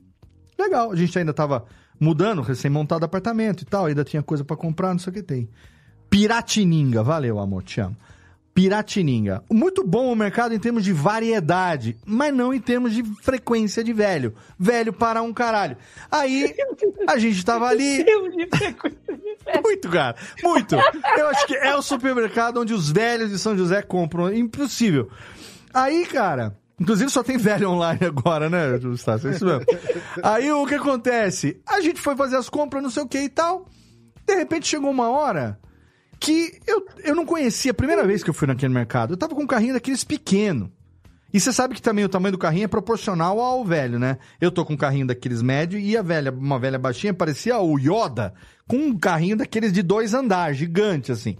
Legal, 0.58 0.90
a 0.90 0.96
gente 0.96 1.18
ainda 1.18 1.34
tava 1.34 1.66
mudando, 1.98 2.42
recém-montado 2.42 3.04
apartamento 3.04 3.62
e 3.62 3.64
tal, 3.64 3.86
ainda 3.86 4.04
tinha 4.04 4.22
coisa 4.22 4.44
pra 4.44 4.56
comprar, 4.56 4.92
não 4.92 4.98
sei 4.98 5.10
o 5.10 5.14
que 5.14 5.22
tem. 5.22 5.48
Piratininga, 6.10 7.02
valeu, 7.02 7.38
amor, 7.38 7.62
te 7.62 7.80
amo. 7.80 7.96
Piratininga. 8.56 9.42
Muito 9.52 9.86
bom 9.86 10.10
o 10.10 10.16
mercado 10.16 10.54
em 10.54 10.58
termos 10.58 10.82
de 10.82 10.90
variedade, 10.90 11.94
mas 12.06 12.34
não 12.34 12.54
em 12.54 12.58
termos 12.58 12.94
de 12.94 13.02
frequência 13.22 13.84
de 13.84 13.92
velho. 13.92 14.34
Velho 14.58 14.94
para 14.94 15.20
um 15.20 15.30
caralho. 15.30 15.76
Aí, 16.10 16.54
a 17.06 17.18
gente 17.18 17.44
tava 17.44 17.66
ali. 17.66 18.02
Muito, 19.62 19.90
cara. 19.90 20.16
Muito. 20.42 20.74
Eu 21.18 21.28
acho 21.28 21.46
que 21.46 21.54
é 21.54 21.76
o 21.76 21.82
supermercado 21.82 22.58
onde 22.58 22.72
os 22.72 22.90
velhos 22.90 23.30
de 23.30 23.38
São 23.38 23.54
José 23.54 23.82
compram. 23.82 24.32
Impossível. 24.32 25.10
Aí, 25.74 26.06
cara. 26.06 26.56
Inclusive 26.78 27.10
só 27.10 27.22
tem 27.22 27.38
velho 27.38 27.70
online 27.70 28.04
agora, 28.04 28.50
né, 28.50 28.78
Justácio? 28.78 29.30
É 29.30 29.32
isso 29.34 29.46
mesmo. 29.46 29.64
Aí 30.22 30.50
o 30.52 30.66
que 30.66 30.74
acontece? 30.74 31.60
A 31.66 31.80
gente 31.80 32.00
foi 32.00 32.14
fazer 32.14 32.36
as 32.36 32.48
compras, 32.48 32.82
não 32.82 32.90
sei 32.90 33.02
o 33.02 33.08
que 33.08 33.18
e 33.18 33.28
tal. 33.28 33.66
De 34.26 34.34
repente 34.34 34.66
chegou 34.66 34.90
uma 34.90 35.08
hora 35.08 35.58
que 36.20 36.58
eu, 36.66 36.86
eu 37.04 37.14
não 37.14 37.24
conhecia. 37.24 37.70
A 37.70 37.74
primeira 37.74 38.06
vez 38.06 38.22
que 38.22 38.30
eu 38.30 38.34
fui 38.34 38.46
naquele 38.46 38.74
mercado, 38.74 39.14
eu 39.14 39.16
tava 39.16 39.34
com 39.34 39.42
um 39.42 39.46
carrinho 39.46 39.74
daqueles 39.74 40.04
pequeno. 40.04 40.70
E 41.32 41.40
você 41.40 41.52
sabe 41.52 41.74
que 41.74 41.82
também 41.82 42.04
o 42.04 42.08
tamanho 42.08 42.32
do 42.32 42.38
carrinho 42.38 42.64
é 42.64 42.68
proporcional 42.68 43.40
ao 43.40 43.64
velho, 43.64 43.98
né? 43.98 44.18
Eu 44.40 44.50
tô 44.50 44.64
com 44.64 44.74
um 44.74 44.76
carrinho 44.76 45.06
daqueles 45.06 45.42
médio 45.42 45.78
e 45.78 45.96
a 45.96 46.02
velha, 46.02 46.30
uma 46.30 46.58
velha 46.58 46.78
baixinha, 46.78 47.12
parecia 47.12 47.58
o 47.58 47.78
Yoda 47.78 48.32
com 48.66 48.76
um 48.76 48.98
carrinho 48.98 49.36
daqueles 49.36 49.72
de 49.72 49.82
dois 49.82 50.14
andares, 50.14 50.56
gigante 50.56 51.12
assim. 51.12 51.36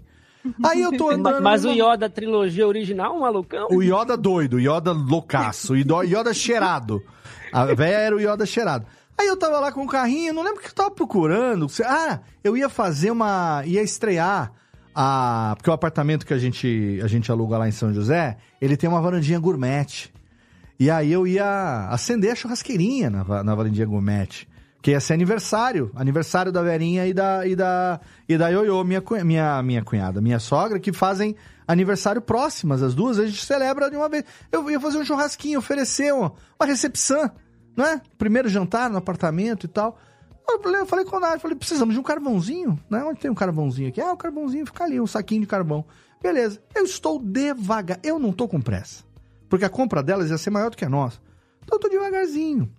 Aí 0.65 0.81
eu 0.81 0.95
tô 0.97 1.09
andando. 1.09 1.41
Mas 1.41 1.63
o 1.65 1.69
numa- 1.73 1.93
Yoda 1.93 2.09
trilogia 2.09 2.67
original, 2.67 3.15
um 3.15 3.21
malucão? 3.21 3.67
o 3.71 3.81
Yoda 3.83 4.15
doido, 4.17 4.57
o 4.57 4.59
Yoda 4.59 4.91
loucaço, 4.91 5.73
o 5.73 5.75
Yoda- 5.77 6.33
cheirado. 6.33 7.03
A 7.51 7.65
velha 7.65 7.95
era 7.97 8.15
o 8.15 8.19
Yoda 8.19 8.45
cheirado. 8.45 8.85
Aí 9.17 9.25
eu 9.27 9.35
tava 9.37 9.59
lá 9.59 9.71
com 9.71 9.83
o 9.83 9.87
carrinho, 9.87 10.33
não 10.33 10.43
lembro 10.43 10.59
o 10.59 10.63
que 10.63 10.69
eu 10.69 10.73
tava 10.75 10.91
procurando. 10.91 11.67
Ah, 11.83 12.19
eu 12.43 12.55
ia 12.55 12.69
fazer 12.69 13.09
uma. 13.11 13.63
ia 13.65 13.81
estrear. 13.81 14.51
A, 14.99 15.53
porque 15.55 15.69
o 15.69 15.73
apartamento 15.73 16.25
que 16.25 16.33
a 16.33 16.39
gente, 16.39 16.99
a 17.03 17.07
gente 17.07 17.31
aluga 17.31 17.55
lá 17.57 17.67
em 17.67 17.71
São 17.71 17.93
José, 17.93 18.35
ele 18.59 18.75
tem 18.75 18.89
uma 18.89 18.99
varandinha 18.99 19.37
gourmet. 19.39 20.09
E 20.79 20.89
aí 20.89 21.11
eu 21.11 21.25
ia 21.27 21.87
acender 21.89 22.31
a 22.31 22.35
churrasqueirinha 22.35 23.09
na, 23.09 23.43
na 23.43 23.53
varandinha 23.55 23.85
gourmet. 23.85 24.47
Que 24.81 24.91
ia 24.91 24.99
ser 24.99 25.13
aniversário. 25.13 25.91
Aniversário 25.95 26.51
da 26.51 26.61
Verinha 26.61 27.05
e 27.07 27.13
da, 27.13 27.45
e 27.47 27.55
da, 27.55 27.99
e 28.27 28.37
da 28.37 28.49
Ioiô, 28.49 28.83
minha, 28.83 29.03
minha, 29.23 29.63
minha 29.63 29.83
cunhada, 29.83 30.21
minha 30.21 30.39
sogra, 30.39 30.79
que 30.79 30.93
fazem 30.93 31.35
aniversário 31.67 32.21
próximas, 32.21 32.81
as 32.81 32.95
duas. 32.95 33.19
A 33.19 33.25
gente 33.25 33.43
celebra 33.45 33.89
de 33.89 33.97
uma 33.97 34.07
vez. 34.07 34.23
Eu 34.51 34.69
ia 34.69 34.79
fazer 34.79 34.97
um 34.97 35.05
churrasquinho, 35.05 35.59
oferecer 35.59 36.13
uma, 36.13 36.33
uma 36.59 36.65
recepção, 36.65 37.29
não 37.75 37.85
é? 37.85 38.01
Primeiro 38.17 38.47
jantar 38.47 38.89
no 38.89 38.97
apartamento 38.97 39.65
e 39.65 39.67
tal. 39.67 39.97
Eu 40.49 40.85
falei, 40.85 41.03
com 41.03 41.17
a 41.17 41.19
Nath, 41.19 41.41
falei, 41.41 41.57
precisamos 41.57 41.93
de 41.93 41.99
um 41.99 42.03
carvãozinho, 42.03 42.79
né? 42.89 43.03
Onde 43.03 43.19
tem 43.19 43.29
um 43.29 43.35
carvãozinho 43.35 43.89
aqui? 43.89 43.99
Ah, 43.99 44.13
o 44.13 44.17
carvãozinho 44.17 44.65
fica 44.65 44.85
ali, 44.85 44.99
um 44.99 45.05
saquinho 45.05 45.41
de 45.41 45.47
carvão. 45.47 45.83
Beleza. 46.21 46.61
Eu 46.73 46.85
estou 46.85 47.19
devagar. 47.19 47.99
Eu 48.01 48.17
não 48.17 48.31
tô 48.31 48.47
com 48.47 48.61
pressa. 48.61 49.03
Porque 49.49 49.65
a 49.65 49.69
compra 49.69 50.01
delas 50.01 50.29
ia 50.29 50.37
ser 50.37 50.49
maior 50.49 50.69
do 50.69 50.77
que 50.77 50.85
a 50.85 50.89
nossa. 50.89 51.19
Então 51.63 51.77
eu 51.77 51.79
tô 51.81 51.89
devagarzinho. 51.89 52.71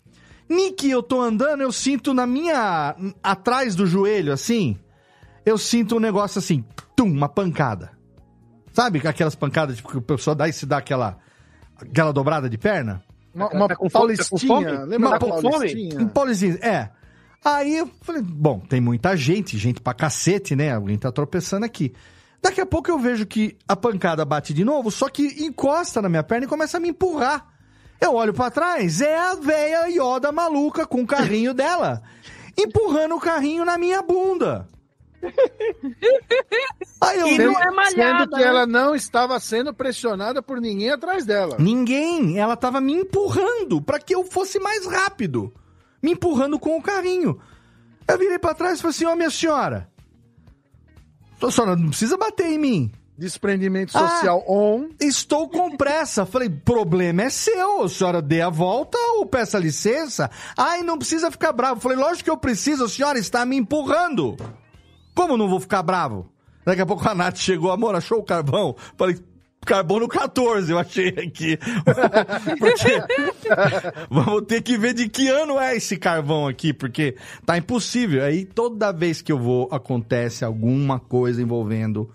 Nick, 0.49 0.89
eu 0.89 1.03
tô 1.03 1.21
andando, 1.21 1.63
eu 1.63 1.71
sinto 1.73 2.15
na 2.15 2.27
minha. 2.27 2.95
atrás 3.23 3.75
do 3.75 3.87
joelho, 3.87 4.33
assim. 4.33 4.79
Eu 5.45 5.59
sinto 5.59 5.97
um 5.97 6.01
negócio 6.01 6.39
assim, 6.39 6.65
tum, 6.97 7.07
uma 7.11 7.29
pancada. 7.29 7.93
Sabe 8.73 9.01
aquelas 9.07 9.35
pancadas 9.35 9.77
tipo, 9.77 9.89
que 9.91 9.97
o 9.99 10.03
pessoal 10.03 10.37
dá 10.37 10.49
e 10.49 10.53
se 10.53 10.65
dá 10.67 10.79
aquela. 10.79 11.19
aquela 11.81 12.13
dobrada 12.13 12.49
de 12.49 12.57
perna? 12.59 13.03
Uma, 13.35 13.49
uma 13.51 13.69
Tá 13.69 13.77
com? 13.77 13.89
Tá 13.89 13.99
paulistinha. 13.99 14.39
fome? 14.39 14.87
Lembra 14.87 15.19
Tá 15.19 15.21
fome? 15.27 15.43
paulistinha? 15.51 16.01
Um 16.01 16.09
Paulizinho, 16.09 16.59
é. 16.63 16.91
Aí 17.45 17.79
eu 17.79 17.91
falei, 18.03 18.21
bom, 18.23 18.59
tem 18.59 18.81
muita 18.81 19.17
gente, 19.17 19.57
gente 19.57 19.81
pra 19.81 19.95
cacete, 19.95 20.57
né? 20.57 20.75
Alguém 20.75 20.99
tá 20.99 21.11
tropeçando 21.13 21.65
aqui. 21.65 21.95
Daqui 22.43 22.61
a 22.61 22.67
pouco 22.67 22.91
eu 22.91 22.99
vejo 22.99 23.27
que 23.27 23.57
a 23.67 23.77
pancada 23.77 24.25
bate 24.25 24.53
de 24.53 24.65
novo, 24.65 24.91
só 24.91 25.09
que 25.09 25.45
encosta 25.45 26.01
na 26.03 26.09
minha 26.09 26.23
perna 26.23 26.47
e 26.47 26.49
começa 26.49 26.77
a 26.77 26.81
me 26.81 26.89
empurrar. 26.89 27.47
Eu 28.01 28.15
olho 28.15 28.33
pra 28.33 28.51
trás, 28.51 29.01
é 29.01 29.19
a 29.19 29.35
véia 29.35 29.89
Yoda 29.89 30.31
maluca 30.31 30.87
com 30.87 31.03
o 31.03 31.07
carrinho 31.07 31.53
dela, 31.55 32.03
empurrando 32.57 33.17
o 33.17 33.21
carrinho 33.21 33.65
na 33.65 33.77
minha 33.77 34.01
bunda. 34.03 34.69
Aí 37.01 37.19
eu 37.19 37.27
E 37.27 37.39
não 37.39 37.61
é 37.61 37.71
malhada, 37.71 38.19
Sendo 38.21 38.31
que 38.31 38.37
né? 38.37 38.47
ela 38.47 38.67
não 38.67 38.95
estava 38.95 39.39
sendo 39.41 39.75
pressionada 39.75 40.41
por 40.43 40.61
ninguém 40.61 40.91
atrás 40.91 41.25
dela. 41.25 41.57
Ninguém, 41.59 42.39
ela 42.39 42.57
tava 42.57 42.81
me 42.81 42.93
empurrando 42.93 43.83
pra 43.83 43.99
que 43.99 44.15
eu 44.15 44.25
fosse 44.25 44.61
mais 44.61 44.87
rápido. 44.87 45.53
Me 46.03 46.13
empurrando 46.13 46.59
com 46.59 46.77
o 46.77 46.83
carrinho. 46.83 47.41
Eu 48.07 48.17
virei 48.17 48.39
pra 48.39 48.55
trás 48.55 48.79
e 48.79 48.83
falei 48.83 48.95
assim: 48.95 49.05
Ó, 49.07 49.17
minha 49.17 49.31
senhora, 49.31 49.91
a 51.43 51.51
senhora 51.51 51.75
não 51.77 51.89
precisa 51.89 52.17
bater 52.17 52.47
em 52.47 52.59
mim. 52.59 52.93
Desprendimento 53.19 53.99
Ah. 53.99 54.09
social 54.09 54.45
on. 54.47 54.91
Estou 55.01 55.49
com 55.49 55.77
pressa. 55.77 56.25
Falei, 56.25 56.49
problema 56.49 57.23
é 57.23 57.31
seu. 57.31 57.83
A 57.83 57.89
senhora 57.89 58.23
dê 58.23 58.41
a 58.41 58.49
volta 58.49 58.97
ou 59.17 59.27
peça 59.27 59.59
licença. 59.59 60.31
Ai, 60.57 60.83
não 60.83 60.97
precisa 60.97 61.29
ficar 61.29 61.53
bravo. 61.53 61.81
Falei, 61.81 61.99
lógico 61.99 62.25
que 62.25 62.31
eu 62.31 62.37
preciso, 62.37 62.85
a 62.85 62.89
senhora 62.89 63.19
está 63.19 63.45
me 63.45 63.57
empurrando. 63.57 64.37
Como 65.17 65.37
não 65.37 65.49
vou 65.49 65.59
ficar 65.59 65.83
bravo? 65.83 66.31
Daqui 66.65 66.81
a 66.81 66.87
pouco 66.87 67.09
a 67.09 67.15
Nath 67.15 67.39
chegou, 67.39 67.73
amor, 67.73 67.97
achou 67.97 68.21
o 68.21 68.23
carvão? 68.23 68.77
Falei, 68.97 69.19
carbono 69.67 70.07
14, 70.07 70.71
eu 70.71 70.79
achei 70.79 71.09
aqui. 71.09 71.59
porque 72.61 73.03
vamos 74.09 74.43
ter 74.47 74.63
que 74.63 74.79
ver 74.79 74.95
de 74.95 75.09
que 75.09 75.27
ano 75.29 75.59
é 75.59 75.75
esse 75.77 75.97
carvão 75.97 76.47
aqui, 76.47 76.73
porque 76.73 77.17
tá 77.45 77.59
impossível. 77.59 78.23
Aí 78.23 78.45
toda 78.45 78.93
vez 78.93 79.21
que 79.21 79.33
eu 79.33 79.39
vou, 79.39 79.69
acontece 79.73 80.45
alguma 80.45 81.01
coisa 81.01 81.43
envolvendo 81.43 82.11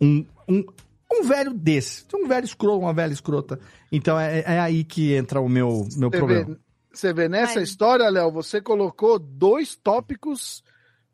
um, 0.00 0.24
um, 0.48 0.64
um 1.12 1.22
velho 1.24 1.52
desse. 1.54 2.04
Um 2.14 2.26
velho 2.26 2.44
escroto, 2.44 2.80
uma 2.80 2.92
velha 2.94 3.12
escrota. 3.12 3.58
Então 3.90 4.18
é, 4.18 4.40
é 4.40 4.60
aí 4.60 4.84
que 4.84 5.14
entra 5.14 5.40
o 5.40 5.48
meu, 5.48 5.86
meu 5.96 6.10
Você 6.10 6.18
problema. 6.18 6.46
vê, 6.46 6.56
você 6.92 7.12
vê 7.12 7.28
nessa 7.28 7.60
Mas- 7.60 7.68
história, 7.68 8.08
Léo, 8.08 8.30
você 8.30 8.60
colocou 8.60 9.18
dois 9.18 9.74
tópicos 9.76 10.62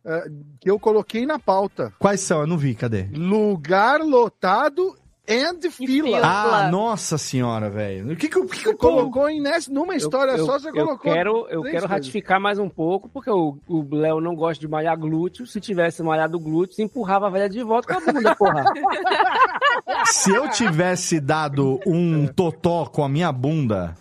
eh, 0.05 0.25
que 0.61 0.71
eu 0.71 0.79
coloquei 0.79 1.25
na 1.27 1.39
pauta. 1.39 1.93
Quais 1.99 2.21
são? 2.21 2.41
Eu 2.41 2.47
não 2.47 2.57
vi, 2.59 2.75
cadê? 2.75 3.05
Lugar 3.13 4.01
lotado 4.01 4.97
and 5.31 5.71
fila. 5.71 6.21
Ah, 6.23 6.69
nossa 6.71 7.17
senhora, 7.17 7.71
velho. 7.71 8.13
O 8.13 8.17
que 8.17 8.29
que, 8.29 8.37
eu- 8.37 8.43
o 8.43 8.47
que, 8.47 8.57
que 8.59 8.63
Você 8.65 8.69
eu 8.71 8.77
coloco? 8.77 9.01
colocou 9.13 9.29
em 9.31 9.41
nessa, 9.41 9.73
numa 9.73 9.95
história 9.95 10.33
eu, 10.33 10.45
só, 10.47 10.59
você 10.59 10.69
eu 10.69 10.73
colocou. 10.73 10.99
quero, 10.99 11.31
eu 11.49 11.63
quero 11.63 11.63
coisas. 11.63 11.91
ratificar 11.91 12.41
mais 12.41 12.59
um 12.59 12.69
pouco, 12.69 13.09
porque 13.09 13.31
o 13.31 13.57
o 13.69 13.87
Léo 13.95 14.21
não 14.21 14.35
gosta 14.35 14.61
de 14.61 14.69
malhar 14.69 14.99
glúteo. 14.99 15.47
Se 15.47 15.61
tivesse 15.61 16.03
malhado 16.03 16.39
glúteo, 16.39 16.83
empurrava 16.85 17.29
a 17.29 17.31
velha 17.31 17.49
de 17.49 17.63
volta 17.63 17.95
com 17.95 18.11
a 18.11 18.13
bunda, 18.13 18.35
porra. 18.35 18.65
Se 20.07 20.31
eu 20.35 20.49
tivesse 20.51 21.21
dado 21.21 21.79
um 21.87 22.27
totó 22.27 22.87
com 22.87 23.05
a 23.05 23.09
minha 23.09 23.31
bunda, 23.31 23.95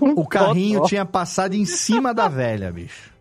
o 0.00 0.26
carrinho 0.26 0.78
Totó. 0.80 0.88
tinha 0.88 1.04
passado 1.04 1.54
em 1.54 1.64
cima 1.64 2.12
da 2.12 2.28
velha, 2.28 2.70
bicho. 2.72 3.13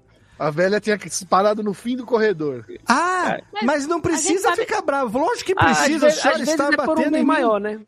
A 0.44 0.50
velha 0.50 0.80
tinha 0.80 0.98
que- 0.98 1.10
parado 1.26 1.64
no 1.64 1.74
fim 1.74 1.96
do 1.96 2.06
corredor. 2.06 2.66
Ah, 2.88 3.38
mas 3.64 3.88
não 3.88 4.02
precisa 4.02 4.50
sabe- 4.50 4.62
ficar 4.62 4.82
bravo. 4.82 5.18
Lógico 5.20 5.46
que 5.46 5.54
Ah, 5.58 5.66
precisa, 5.66 6.00
vezes- 6.00 6.20
a 6.20 6.22
senhora 6.22 6.38
vezes 6.40 6.54
está 6.54 6.66
é 6.66 6.72
por 6.76 6.84
um 6.84 6.96
batendo 6.96 7.12
bem 7.12 7.22
em 7.22 7.24
mim. 7.24 7.28
maior, 7.28 7.60
né? 7.60 7.80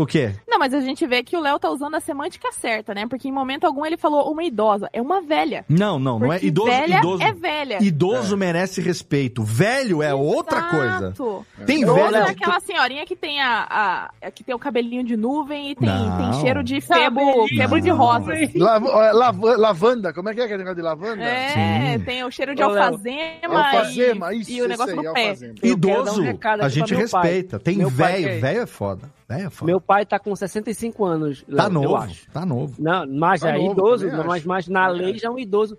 O 0.00 0.06
quê? 0.06 0.32
Não, 0.48 0.58
mas 0.58 0.72
a 0.72 0.80
gente 0.80 1.06
vê 1.06 1.22
que 1.22 1.36
o 1.36 1.40
Léo 1.40 1.58
tá 1.58 1.68
usando 1.68 1.94
a 1.94 2.00
semântica 2.00 2.50
certa, 2.52 2.94
né? 2.94 3.06
Porque 3.06 3.28
em 3.28 3.32
momento 3.32 3.64
algum 3.66 3.84
ele 3.84 3.98
falou 3.98 4.32
uma 4.32 4.42
idosa. 4.42 4.88
É 4.94 5.02
uma 5.02 5.20
velha. 5.20 5.62
Não, 5.68 5.98
não, 5.98 6.18
não 6.18 6.26
é 6.32 6.36
Porque 6.36 6.46
idoso. 6.46 6.68
velha 6.70 6.98
idoso 6.98 7.22
é 7.22 7.32
velha. 7.34 7.78
Idoso 7.82 8.36
merece 8.36 8.80
respeito. 8.80 9.42
Velho 9.44 10.02
é 10.02 10.14
outra 10.14 10.62
coisa. 10.62 10.96
Exato. 11.08 11.46
Tem 11.66 11.82
Idosa 11.82 12.00
velho. 12.12 12.16
é 12.16 12.30
aquela 12.30 12.60
senhorinha 12.60 13.04
que 13.04 13.14
tem 13.14 13.42
a, 13.42 14.10
a- 14.22 14.30
que 14.30 14.42
tem 14.42 14.54
o 14.54 14.58
cabelinho 14.58 15.04
de 15.04 15.18
nuvem 15.18 15.72
e 15.72 15.74
tem, 15.74 15.88
tem 15.88 16.40
cheiro 16.40 16.64
de 16.64 16.80
febo, 16.80 17.46
febo 17.48 17.78
de 17.78 17.90
rosa. 17.90 18.32
Lav- 18.56 18.86
ó, 18.86 19.12
lava- 19.12 19.56
lavanda, 19.58 20.14
como 20.14 20.30
é 20.30 20.34
que 20.34 20.40
é 20.40 20.44
aquele 20.44 20.58
negócio 20.60 20.76
de 20.76 20.82
lavanda? 20.82 21.22
É, 21.22 21.98
Sim. 21.98 22.04
tem 22.06 22.24
o 22.24 22.30
cheiro 22.30 22.54
de 22.54 22.62
alfazema, 22.62 23.58
Alfazema, 23.66 24.32
e, 24.34 24.40
isso, 24.40 24.50
e 24.50 24.62
o 24.62 24.68
negócio 24.68 24.98
aí, 24.98 25.06
no 25.06 25.12
pé. 25.12 25.20
alfazema. 25.28 25.54
Um 25.62 25.66
Idoso, 25.66 26.22
recado 26.22 26.62
a 26.62 26.68
gente 26.70 26.94
meu 26.94 27.06
pai. 27.10 27.22
respeita. 27.22 27.58
Tem 27.58 27.84
velho. 27.86 28.28
é- 28.28 28.38
Velho 28.38 28.60
é 28.62 28.66
foda. 28.66 29.19
É 29.30 29.50
foda. 29.50 29.70
Meu 29.70 29.80
pai 29.80 30.04
tá 30.04 30.18
com 30.18 30.34
65 30.34 31.04
anos. 31.04 31.42
Tá 31.42 31.46
Léo, 31.48 31.66
eu 31.66 31.70
novo, 31.72 31.96
acho. 31.96 32.30
tá 32.30 32.44
novo. 32.46 32.74
Não, 32.78 33.06
mas 33.06 33.40
Tá 33.42 33.50
é 33.50 33.58
novo, 33.58 33.72
idoso, 33.72 34.06
mas, 34.26 34.44
mas 34.44 34.68
na 34.68 34.88
Também 34.88 35.02
lei 35.06 35.18
já 35.18 35.28
é 35.28 35.30
um 35.30 35.38
idoso. 35.38 35.76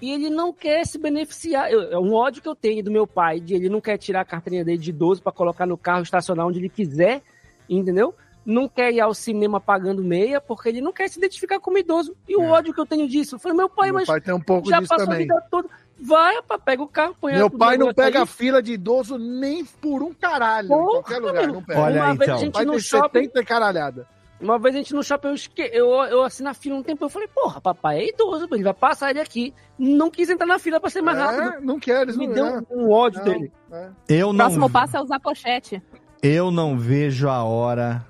E 0.00 0.10
ele 0.10 0.28
não 0.30 0.52
quer 0.52 0.84
se 0.84 0.98
beneficiar. 0.98 1.70
Eu- 1.70 1.92
É 1.92 1.98
um 1.98 2.12
ódio 2.12 2.42
que 2.42 2.48
eu 2.48 2.56
tenho 2.56 2.82
do 2.82 2.90
meu 2.90 3.06
pai, 3.06 3.38
de 3.40 3.54
ele 3.54 3.68
não 3.68 3.80
quer 3.80 3.96
tirar 3.98 4.22
a 4.22 4.24
carteirinha 4.24 4.64
dele 4.64 4.78
de 4.78 4.90
idoso 4.90 5.22
para 5.22 5.30
colocar 5.32 5.64
no 5.64 5.76
carro, 5.78 6.02
estacionar 6.02 6.46
onde 6.46 6.58
ele 6.58 6.68
quiser, 6.68 7.22
entendeu? 7.68 8.14
Não 8.44 8.68
quer 8.68 8.92
ir 8.92 9.00
ao 9.00 9.14
cinema 9.14 9.60
pagando 9.60 10.02
meia, 10.02 10.40
porque 10.40 10.68
ele 10.68 10.80
não 10.80 10.92
quer 10.92 11.08
se 11.08 11.18
identificar 11.18 11.60
como 11.60 11.78
idoso. 11.78 12.16
E 12.28 12.36
o 12.36 12.42
É. 12.42 12.48
ódio 12.50 12.74
que 12.74 12.80
eu 12.80 12.86
tenho 12.86 13.08
disso. 13.08 13.36
Eu 13.36 13.38
falei, 13.38 13.56
meu 13.56 13.68
pai, 13.68 13.86
Meu 13.90 13.94
mas 14.00 14.06
pai 14.08 14.20
tem 14.20 14.34
um 14.34 14.40
pouco 14.40 14.68
já 14.68 14.78
disso 14.80 14.88
passou 14.88 15.06
também. 15.06 15.20
a 15.30 15.34
vida 15.34 15.46
toda. 15.48 15.68
Vai, 16.04 16.34
rapaz, 16.36 16.60
pega 16.64 16.82
o 16.82 16.88
carro, 16.88 17.14
põe 17.20 17.34
Meu 17.34 17.46
a- 17.46 17.50
pai 17.50 17.78
não 17.78 17.94
pega 17.94 18.20
aí. 18.20 18.26
fila 18.26 18.60
de 18.60 18.72
idoso 18.72 19.16
nem 19.18 19.64
por 19.64 20.02
um 20.02 20.12
caralho. 20.12 20.66
em 20.66 20.68
Porra, 20.68 20.90
qualquer 20.90 21.18
lugar, 21.20 21.44
meu. 21.44 21.54
não 21.54 21.62
pega. 21.62 21.80
Olha 21.80 22.02
Uma 22.02 22.10
aí, 22.10 22.16
vez 22.18 22.22
então. 22.28 22.34
a 22.34 22.38
gente 22.44 22.54
Vai 22.54 22.64
no 22.64 22.80
shopping, 22.80 23.20
70 23.24 23.44
caralhada. 23.44 24.08
Uma 24.40 24.58
vez 24.58 24.74
a 24.74 24.78
gente 24.78 24.92
no 24.92 25.04
shopping, 25.04 25.28
eu, 25.28 25.34
esque... 25.34 25.62
eu, 25.72 25.88
eu 26.04 26.24
assim 26.24 26.42
na 26.42 26.52
fila 26.52 26.74
um 26.74 26.82
tempo, 26.82 27.04
eu 27.04 27.08
falei, 27.08 27.28
porra, 27.28 27.60
papai 27.60 27.98
é 28.00 28.08
idoso, 28.08 28.48
ele 28.50 28.64
vai 28.64 28.74
passar 28.74 29.10
ele 29.10 29.20
aqui. 29.20 29.54
Não 29.78 30.10
quis 30.10 30.28
entrar 30.28 30.46
na 30.46 30.58
fila 30.58 30.80
pra 30.80 30.90
ser 30.90 31.00
mais 31.02 31.16
É, 31.16 31.20
rápido. 31.22 31.64
não 31.64 31.78
quer, 31.78 32.02
eles 32.02 32.16
Me 32.16 32.26
não 32.26 32.34
deu 32.34 32.46
é. 32.46 32.62
um 32.72 32.90
ódio 32.90 33.20
Não, 33.20 33.24
dele. 33.32 33.52
é. 33.70 33.88
Eu 34.08 34.30
O 34.30 34.32
não. 34.32 34.38
próximo 34.46 34.68
passo 34.68 34.96
é 34.96 35.00
usar 35.00 35.20
pochete. 35.20 35.80
Eu 36.20 36.50
não 36.50 36.76
vejo 36.76 37.28
a 37.28 37.44
hora. 37.44 38.04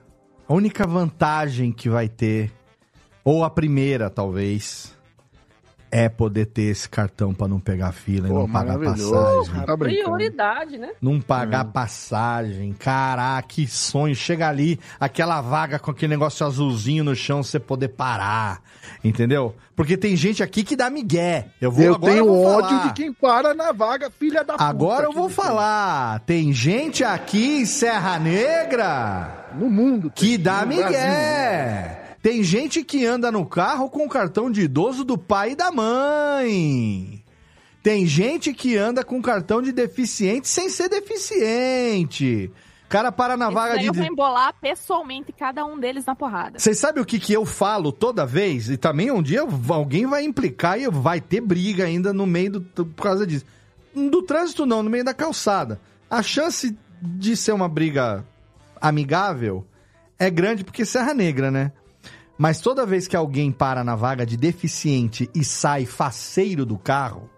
A 0.48 0.54
única 0.54 0.86
vantagem 0.86 1.70
que 1.70 1.90
vai 1.90 2.08
ter, 2.08 2.50
ou 3.22 3.44
a 3.44 3.50
primeira 3.50 4.08
talvez, 4.08 4.91
é 5.94 6.08
poder 6.08 6.46
ter 6.46 6.62
esse 6.62 6.88
cartão 6.88 7.34
pra 7.34 7.46
não 7.46 7.60
pegar 7.60 7.92
fila 7.92 8.26
e 8.26 8.30
Pô, 8.30 8.38
não 8.40 8.50
pagar 8.50 8.78
passagem. 8.78 9.66
Tá. 9.66 9.76
Prioridade, 9.76 10.78
né? 10.78 10.88
Não 11.02 11.20
pagar 11.20 11.66
passagem. 11.66 12.72
Caraca, 12.72 13.46
que 13.46 13.66
sonho. 13.66 14.14
Chega 14.14 14.48
ali, 14.48 14.80
aquela 14.98 15.42
vaga 15.42 15.78
com 15.78 15.90
aquele 15.90 16.08
negócio 16.10 16.46
azulzinho 16.46 17.04
no 17.04 17.14
chão, 17.14 17.42
você 17.42 17.60
poder 17.60 17.88
parar. 17.88 18.62
Entendeu? 19.04 19.54
Porque 19.76 19.96
tem 19.96 20.16
gente 20.16 20.42
aqui 20.42 20.64
que 20.64 20.74
dá 20.76 20.88
migué. 20.88 21.48
Eu 21.60 21.70
vou 21.70 21.84
Eu 21.84 21.94
agora 21.94 22.12
tenho 22.12 22.24
vou 22.26 22.44
ódio 22.46 22.70
falar. 22.70 22.86
de 22.88 22.92
quem 22.94 23.12
para 23.12 23.54
na 23.54 23.72
vaga, 23.72 24.10
filha 24.10 24.42
da 24.42 24.54
puta. 24.54 24.64
Agora 24.64 25.04
eu 25.04 25.12
vou 25.12 25.28
falar. 25.28 26.20
Tem 26.20 26.52
gente 26.54 27.04
aqui 27.04 27.58
em 27.60 27.66
Serra 27.66 28.18
Negra 28.18 29.48
No 29.54 29.68
mundo. 29.68 30.10
que 30.14 30.38
dá 30.38 30.64
migué. 30.64 30.82
Brasil. 30.88 32.01
Tem 32.22 32.40
gente 32.44 32.84
que 32.84 33.04
anda 33.04 33.32
no 33.32 33.44
carro 33.44 33.90
com 33.90 34.06
o 34.06 34.08
cartão 34.08 34.48
de 34.48 34.62
idoso 34.62 35.02
do 35.02 35.18
pai 35.18 35.50
e 35.50 35.56
da 35.56 35.72
mãe. 35.72 37.22
Tem 37.82 38.06
gente 38.06 38.54
que 38.54 38.76
anda 38.76 39.02
com 39.02 39.20
cartão 39.20 39.60
de 39.60 39.72
deficiente 39.72 40.46
sem 40.46 40.68
ser 40.68 40.88
deficiente. 40.88 42.48
O 42.86 42.88
cara 42.88 43.10
para 43.10 43.36
na 43.36 43.46
Esse 43.46 43.54
vaga 43.54 43.78
de. 43.78 43.86
eu 43.86 43.92
vou 43.92 44.04
embolar 44.04 44.54
pessoalmente 44.60 45.32
cada 45.32 45.64
um 45.64 45.80
deles 45.80 46.04
na 46.04 46.14
porrada. 46.14 46.60
Vocês 46.60 46.78
sabem 46.78 47.02
o 47.02 47.06
que, 47.06 47.18
que 47.18 47.32
eu 47.32 47.44
falo 47.44 47.90
toda 47.90 48.24
vez? 48.24 48.70
E 48.70 48.76
também 48.76 49.10
um 49.10 49.20
dia 49.22 49.44
alguém 49.68 50.06
vai 50.06 50.22
implicar 50.22 50.78
e 50.78 50.88
vai 50.88 51.20
ter 51.20 51.40
briga 51.40 51.84
ainda 51.86 52.12
no 52.12 52.24
meio 52.24 52.60
do. 52.60 52.86
por 52.86 53.02
causa 53.02 53.26
disso. 53.26 53.44
Do 53.92 54.22
trânsito 54.22 54.64
não, 54.64 54.80
no 54.80 54.88
meio 54.88 55.04
da 55.04 55.12
calçada. 55.12 55.80
A 56.08 56.22
chance 56.22 56.78
de 57.00 57.36
ser 57.36 57.50
uma 57.50 57.68
briga 57.68 58.24
amigável 58.80 59.66
é 60.18 60.30
grande 60.30 60.62
porque 60.62 60.84
Serra 60.84 61.12
Negra, 61.12 61.50
né? 61.50 61.72
Mas 62.42 62.60
toda 62.60 62.84
vez 62.84 63.06
que 63.06 63.14
alguém 63.14 63.52
para 63.52 63.84
na 63.84 63.94
vaga 63.94 64.26
de 64.26 64.36
deficiente 64.36 65.30
e 65.32 65.44
sai 65.44 65.86
faceiro 65.86 66.66
do 66.66 66.76
carro, 66.76 67.30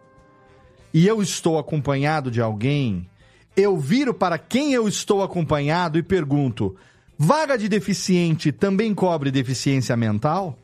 e 0.95 1.07
eu 1.07 1.21
estou 1.21 1.59
acompanhado 1.59 2.31
de 2.31 2.41
alguém, 2.41 3.07
eu 3.55 3.77
viro 3.77 4.15
para 4.15 4.39
quem 4.39 4.73
eu 4.73 4.89
estou 4.89 5.23
acompanhado 5.23 5.99
e 5.99 6.03
pergunto: 6.03 6.75
vaga 7.19 7.59
de 7.59 7.69
deficiente 7.69 8.51
também 8.51 8.95
cobre 8.95 9.31
deficiência 9.31 9.95
mental? 9.95 10.57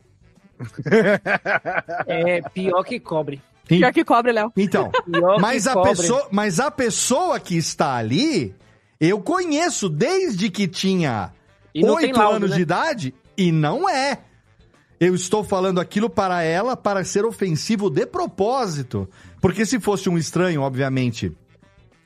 É 2.07 2.41
pior 2.41 2.83
que 2.83 2.99
cobre. 2.99 3.43
Pior 3.69 3.93
que 3.93 4.05
cobre, 4.05 4.33
Léo. 4.33 4.51
Então, 4.57 4.91
Pior 5.05 5.35
que 5.35 5.43
mas 5.43 5.67
a, 5.67 5.75
cobre. 5.75 5.91
pessoa, 5.91 6.29
mas 6.31 6.59
a 6.59 6.71
pessoa 6.71 7.39
que 7.39 7.59
está 7.59 7.95
ali, 7.97 8.55
eu 8.99 9.21
conheço 9.21 9.87
desde 9.87 10.49
que 10.49 10.67
tinha 10.67 11.31
oito 11.75 12.23
anos 12.23 12.49
né? 12.49 12.57
de 12.57 12.63
idade 12.63 13.15
e 13.37 13.53
não 13.53 13.87
é. 13.87 14.19
Eu 15.01 15.15
estou 15.15 15.43
falando 15.43 15.81
aquilo 15.81 16.11
para 16.11 16.43
ela 16.43 16.77
para 16.77 17.03
ser 17.05 17.25
ofensivo 17.25 17.89
de 17.89 18.05
propósito. 18.05 19.09
Porque 19.41 19.65
se 19.65 19.81
fosse 19.81 20.11
um 20.11 20.19
estranho, 20.19 20.61
obviamente, 20.61 21.33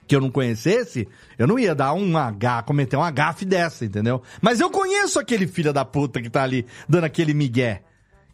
que 0.06 0.14
eu 0.14 0.20
não 0.20 0.30
conhecesse, 0.30 1.08
eu 1.36 1.46
não 1.46 1.58
ia 1.58 1.74
dar 1.74 1.92
um 1.92 2.16
H, 2.16 2.62
cometer 2.62 2.96
uma 2.96 3.10
gafe 3.10 3.44
dessa, 3.44 3.84
entendeu? 3.84 4.22
Mas 4.40 4.60
eu 4.60 4.70
conheço 4.70 5.18
aquele 5.18 5.48
filho 5.48 5.72
da 5.72 5.84
puta 5.84 6.22
que 6.22 6.30
tá 6.30 6.44
ali 6.44 6.64
dando 6.88 7.02
aquele 7.02 7.34
migué, 7.34 7.82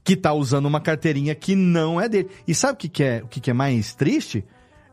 que 0.04 0.14
tá 0.14 0.34
usando 0.34 0.66
uma 0.66 0.80
carteirinha 0.80 1.34
que 1.34 1.54
não 1.56 1.98
é 1.98 2.06
dele. 2.06 2.28
E 2.46 2.54
sabe 2.54 2.74
o 2.74 2.76
que, 2.76 2.88
que 2.90 3.02
é 3.02 3.22
o 3.24 3.28
que, 3.28 3.40
que 3.40 3.50
é 3.50 3.54
mais 3.54 3.94
triste? 3.94 4.44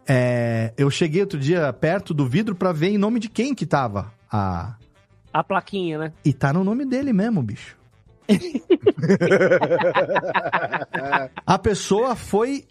É, 0.07 0.73
eu 0.77 0.89
cheguei 0.89 1.19
outro 1.22 1.38
dia 1.38 1.73
perto 1.73 2.14
do 2.14 2.26
vidro 2.26 2.56
pra 2.56 2.72
ver 2.72 2.88
em 2.88 2.98
nome 2.98 3.19
de 3.19 3.27
quem 3.27 3.53
que 3.53 3.65
tava 3.65 4.14
a 4.31 4.77
A 5.34 5.44
plaquinha, 5.44 5.98
né? 5.98 6.14
e 6.23 6.31
tá 6.31 6.53
no 6.53 6.64
nome 6.64 6.85
dele 6.85 7.11
mesmo, 7.11 7.44
bicho. 7.44 7.77
a 11.45 11.58
pessoa 11.58 12.16
foi 12.16 12.66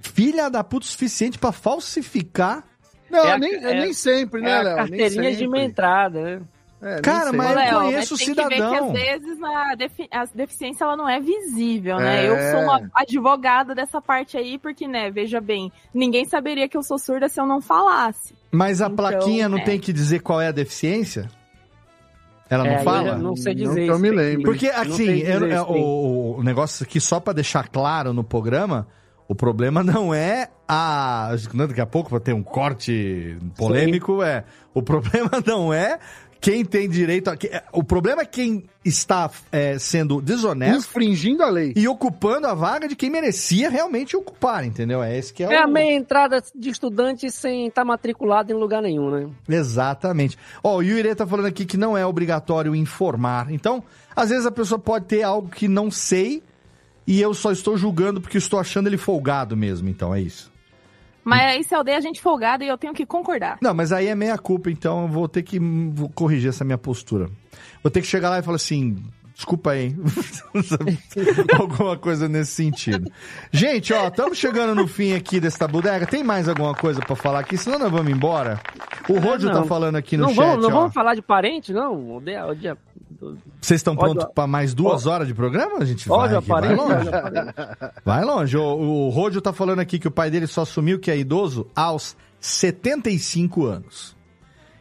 filha 0.00 0.48
da 0.50 0.64
puta 0.64 0.86
o 0.86 0.88
suficiente 0.88 1.38
pra 1.38 1.52
falsificar. 1.52 2.64
Não, 3.10 3.24
É 3.24 3.32
a- 3.32 3.38
nem, 3.38 3.54
é- 3.54 3.80
nem 3.80 3.92
sempre, 3.92 4.40
né, 4.40 4.50
é 4.50 4.62
Léo? 4.62 4.76
Carteirinha 4.76 5.36
de 5.36 5.46
uma 5.46 5.60
entrada, 5.60 6.22
né? 6.22 6.40
É, 6.82 6.98
Cara, 7.02 7.30
mas 7.30 7.50
eu 7.50 7.56
Léo, 7.56 7.78
conheço 7.80 8.14
o 8.14 8.16
mas 8.16 8.24
tem 8.26 8.34
que 8.34 8.42
ver 8.42 8.48
que 8.48 8.54
cidadão. 8.54 8.86
às 8.86 8.92
vezes 8.92 9.42
a, 9.42 9.74
defi- 9.74 10.08
a 10.10 10.24
deficiência 10.34 10.84
ela 10.84 10.96
não 10.96 11.06
é 11.06 11.20
visível, 11.20 11.98
né? 11.98 12.24
É. 12.24 12.28
Eu 12.30 12.52
sou 12.52 12.60
uma 12.62 12.90
advogada 12.94 13.74
dessa 13.74 14.00
parte 14.00 14.38
aí, 14.38 14.58
porque, 14.58 14.88
né, 14.88 15.10
veja 15.10 15.42
bem, 15.42 15.70
ninguém 15.92 16.24
saberia 16.24 16.66
que 16.70 16.78
eu 16.78 16.82
sou 16.82 16.98
surda 16.98 17.28
se 17.28 17.38
eu 17.38 17.44
não 17.44 17.60
falasse. 17.60 18.34
Mas 18.50 18.80
a 18.80 18.86
Então, 18.86 18.96
plaquinha 18.96 19.46
não 19.46 19.58
é. 19.58 19.64
tem 19.64 19.78
que 19.78 19.92
dizer 19.92 20.20
qual 20.20 20.40
é 20.40 20.48
a 20.48 20.52
deficiência? 20.52 21.28
Ela 22.50 22.64
não 22.64 22.70
É, 22.72 22.82
fala? 22.82 23.08
eu 23.10 23.18
não 23.18 23.36
sei 23.36 23.54
Não 23.54 23.62
dizer 23.68 23.84
que 23.84 23.90
eu 23.90 23.94
isso 23.94 24.02
me 24.02 24.08
aqui. 24.08 24.16
lembre. 24.16 24.42
Porque, 24.44 24.70
Não 24.72 24.80
assim, 24.80 25.18
eu- 25.20 25.46
é, 25.50 25.62
o, 25.62 26.36
o 26.38 26.42
negócio 26.42 26.84
aqui, 26.84 27.00
só 27.00 27.20
pra 27.20 27.32
deixar 27.32 27.68
claro 27.68 28.12
no 28.12 28.24
programa, 28.24 28.88
o 29.28 29.34
problema 29.36 29.82
não 29.84 30.12
é 30.12 30.48
a. 30.68 31.30
Daqui 31.54 31.80
a 31.80 31.86
pouco 31.86 32.10
vai 32.10 32.18
ter 32.20 32.34
um 32.34 32.42
corte 32.42 33.38
polêmico, 33.56 34.20
é. 34.22 34.44
O 34.74 34.82
problema 34.82 35.30
não 35.46 35.72
é 35.72 35.98
quem 36.40 36.64
tem 36.64 36.88
direito 36.88 37.28
a. 37.28 37.36
que- 37.36 37.50
O 37.72 37.84
problema 37.84 38.22
é 38.22 38.24
quem 38.24 38.64
está 38.84 39.30
é, 39.52 39.78
sendo 39.78 40.22
desonesto 40.22 40.78
Infringindo 40.88 41.42
a 41.42 41.50
lei. 41.50 41.72
e 41.76 41.86
ocupando 41.86 42.46
a 42.46 42.54
vaga 42.54 42.88
de 42.88 42.96
quem 42.96 43.10
merecia 43.10 43.68
realmente 43.68 44.16
ocupar, 44.16 44.64
entendeu? 44.64 45.02
É 45.02 45.16
esse 45.18 45.34
que 45.34 45.44
é, 45.44 45.52
É 45.52 45.58
a 45.62 45.66
o. 45.66 45.70
meia 45.70 45.94
entrada 45.94 46.42
de 46.54 46.70
estudante 46.70 47.30
sem 47.30 47.66
estar 47.66 47.84
matriculado 47.84 48.50
em 48.50 48.54
lugar 48.54 48.80
nenhum, 48.80 49.10
né? 49.10 49.28
Exatamente. 49.48 50.38
Ó, 50.64 50.76
o 50.78 50.82
Yuri 50.82 51.14
tá 51.14 51.26
falando 51.26 51.46
aqui 51.46 51.64
que 51.66 51.76
não 51.76 51.96
é 51.96 52.06
obrigatório 52.06 52.74
informar. 52.74 53.50
Então, 53.52 53.82
às 54.16 54.30
vezes 54.30 54.46
a 54.46 54.50
pessoa 54.50 54.78
pode 54.78 55.04
ter 55.06 55.22
algo 55.22 55.48
que 55.48 55.68
não 55.68 55.90
sei 55.90 56.42
e 57.06 57.20
eu 57.20 57.34
só 57.34 57.52
estou 57.52 57.76
julgando 57.76 58.20
porque 58.20 58.38
estou 58.38 58.58
achando 58.58 58.86
ele 58.86 58.96
folgado 58.96 59.56
mesmo. 59.56 59.88
Então, 59.88 60.14
é 60.14 60.20
isso. 60.20 60.50
Mas 61.24 61.42
aí 61.42 61.64
se 61.64 61.74
eu 61.74 61.84
dei 61.84 61.94
a 61.94 62.00
gente 62.00 62.20
folgada 62.20 62.64
e 62.64 62.68
eu 62.68 62.78
tenho 62.78 62.94
que 62.94 63.04
concordar. 63.04 63.58
Não, 63.60 63.74
mas 63.74 63.92
aí 63.92 64.06
é 64.08 64.14
meia 64.14 64.38
culpa, 64.38 64.70
então 64.70 65.02
eu 65.02 65.08
vou 65.08 65.28
ter 65.28 65.42
que 65.42 65.58
vou 65.58 66.08
corrigir 66.08 66.48
essa 66.48 66.64
minha 66.64 66.78
postura. 66.78 67.28
Vou 67.82 67.90
ter 67.90 68.00
que 68.00 68.06
chegar 68.06 68.30
lá 68.30 68.38
e 68.38 68.42
falar 68.42 68.56
assim. 68.56 68.96
Desculpa 69.34 69.70
aí. 69.70 69.96
alguma 71.58 71.96
coisa 71.96 72.28
nesse 72.28 72.52
sentido. 72.52 73.10
Gente, 73.50 73.90
ó, 73.92 74.08
estamos 74.08 74.36
chegando 74.36 74.74
no 74.74 74.86
fim 74.86 75.14
aqui 75.14 75.40
desta 75.40 75.66
bodega. 75.66 76.06
Tem 76.06 76.22
mais 76.22 76.46
alguma 76.46 76.74
coisa 76.74 77.00
pra 77.00 77.16
falar 77.16 77.40
aqui? 77.40 77.56
Senão 77.56 77.78
nós 77.78 77.90
vamos 77.90 78.12
embora. 78.12 78.60
O 79.08 79.18
Rodio 79.18 79.48
não. 79.50 79.62
tá 79.62 79.64
falando 79.66 79.96
aqui 79.96 80.16
no 80.16 80.24
não 80.24 80.34
chat, 80.34 80.44
vamos, 80.44 80.62
não 80.62 80.68
ó. 80.70 80.80
vamos 80.80 80.92
falar 80.94 81.14
de 81.14 81.22
parente, 81.22 81.72
não? 81.72 82.16
O 82.16 82.20
dia, 82.20 82.46
o 82.46 82.54
dia- 82.54 82.76
Vocês 83.60 83.78
estão 83.80 83.94
prontos 83.94 84.26
para 84.34 84.46
mais 84.46 84.72
duas 84.72 85.04
horas 85.06 85.28
de 85.28 85.34
programa? 85.34 85.78
A 85.78 85.84
gente 85.84 86.08
vai, 86.08 86.18
Ódio 86.18 86.38
aqui, 86.38 86.48
vai 86.48 86.74
longe. 86.74 87.10
Vai 88.04 88.24
longe. 88.24 88.56
O, 88.56 88.62
o 88.62 89.08
Rodio 89.10 89.40
tá 89.40 89.52
falando 89.52 89.80
aqui 89.80 89.98
que 89.98 90.08
o 90.08 90.10
pai 90.10 90.30
dele 90.30 90.46
só 90.46 90.62
assumiu 90.62 90.98
que 90.98 91.10
é 91.10 91.18
idoso 91.18 91.66
aos 91.76 92.16
75 92.40 93.66
anos. 93.66 94.16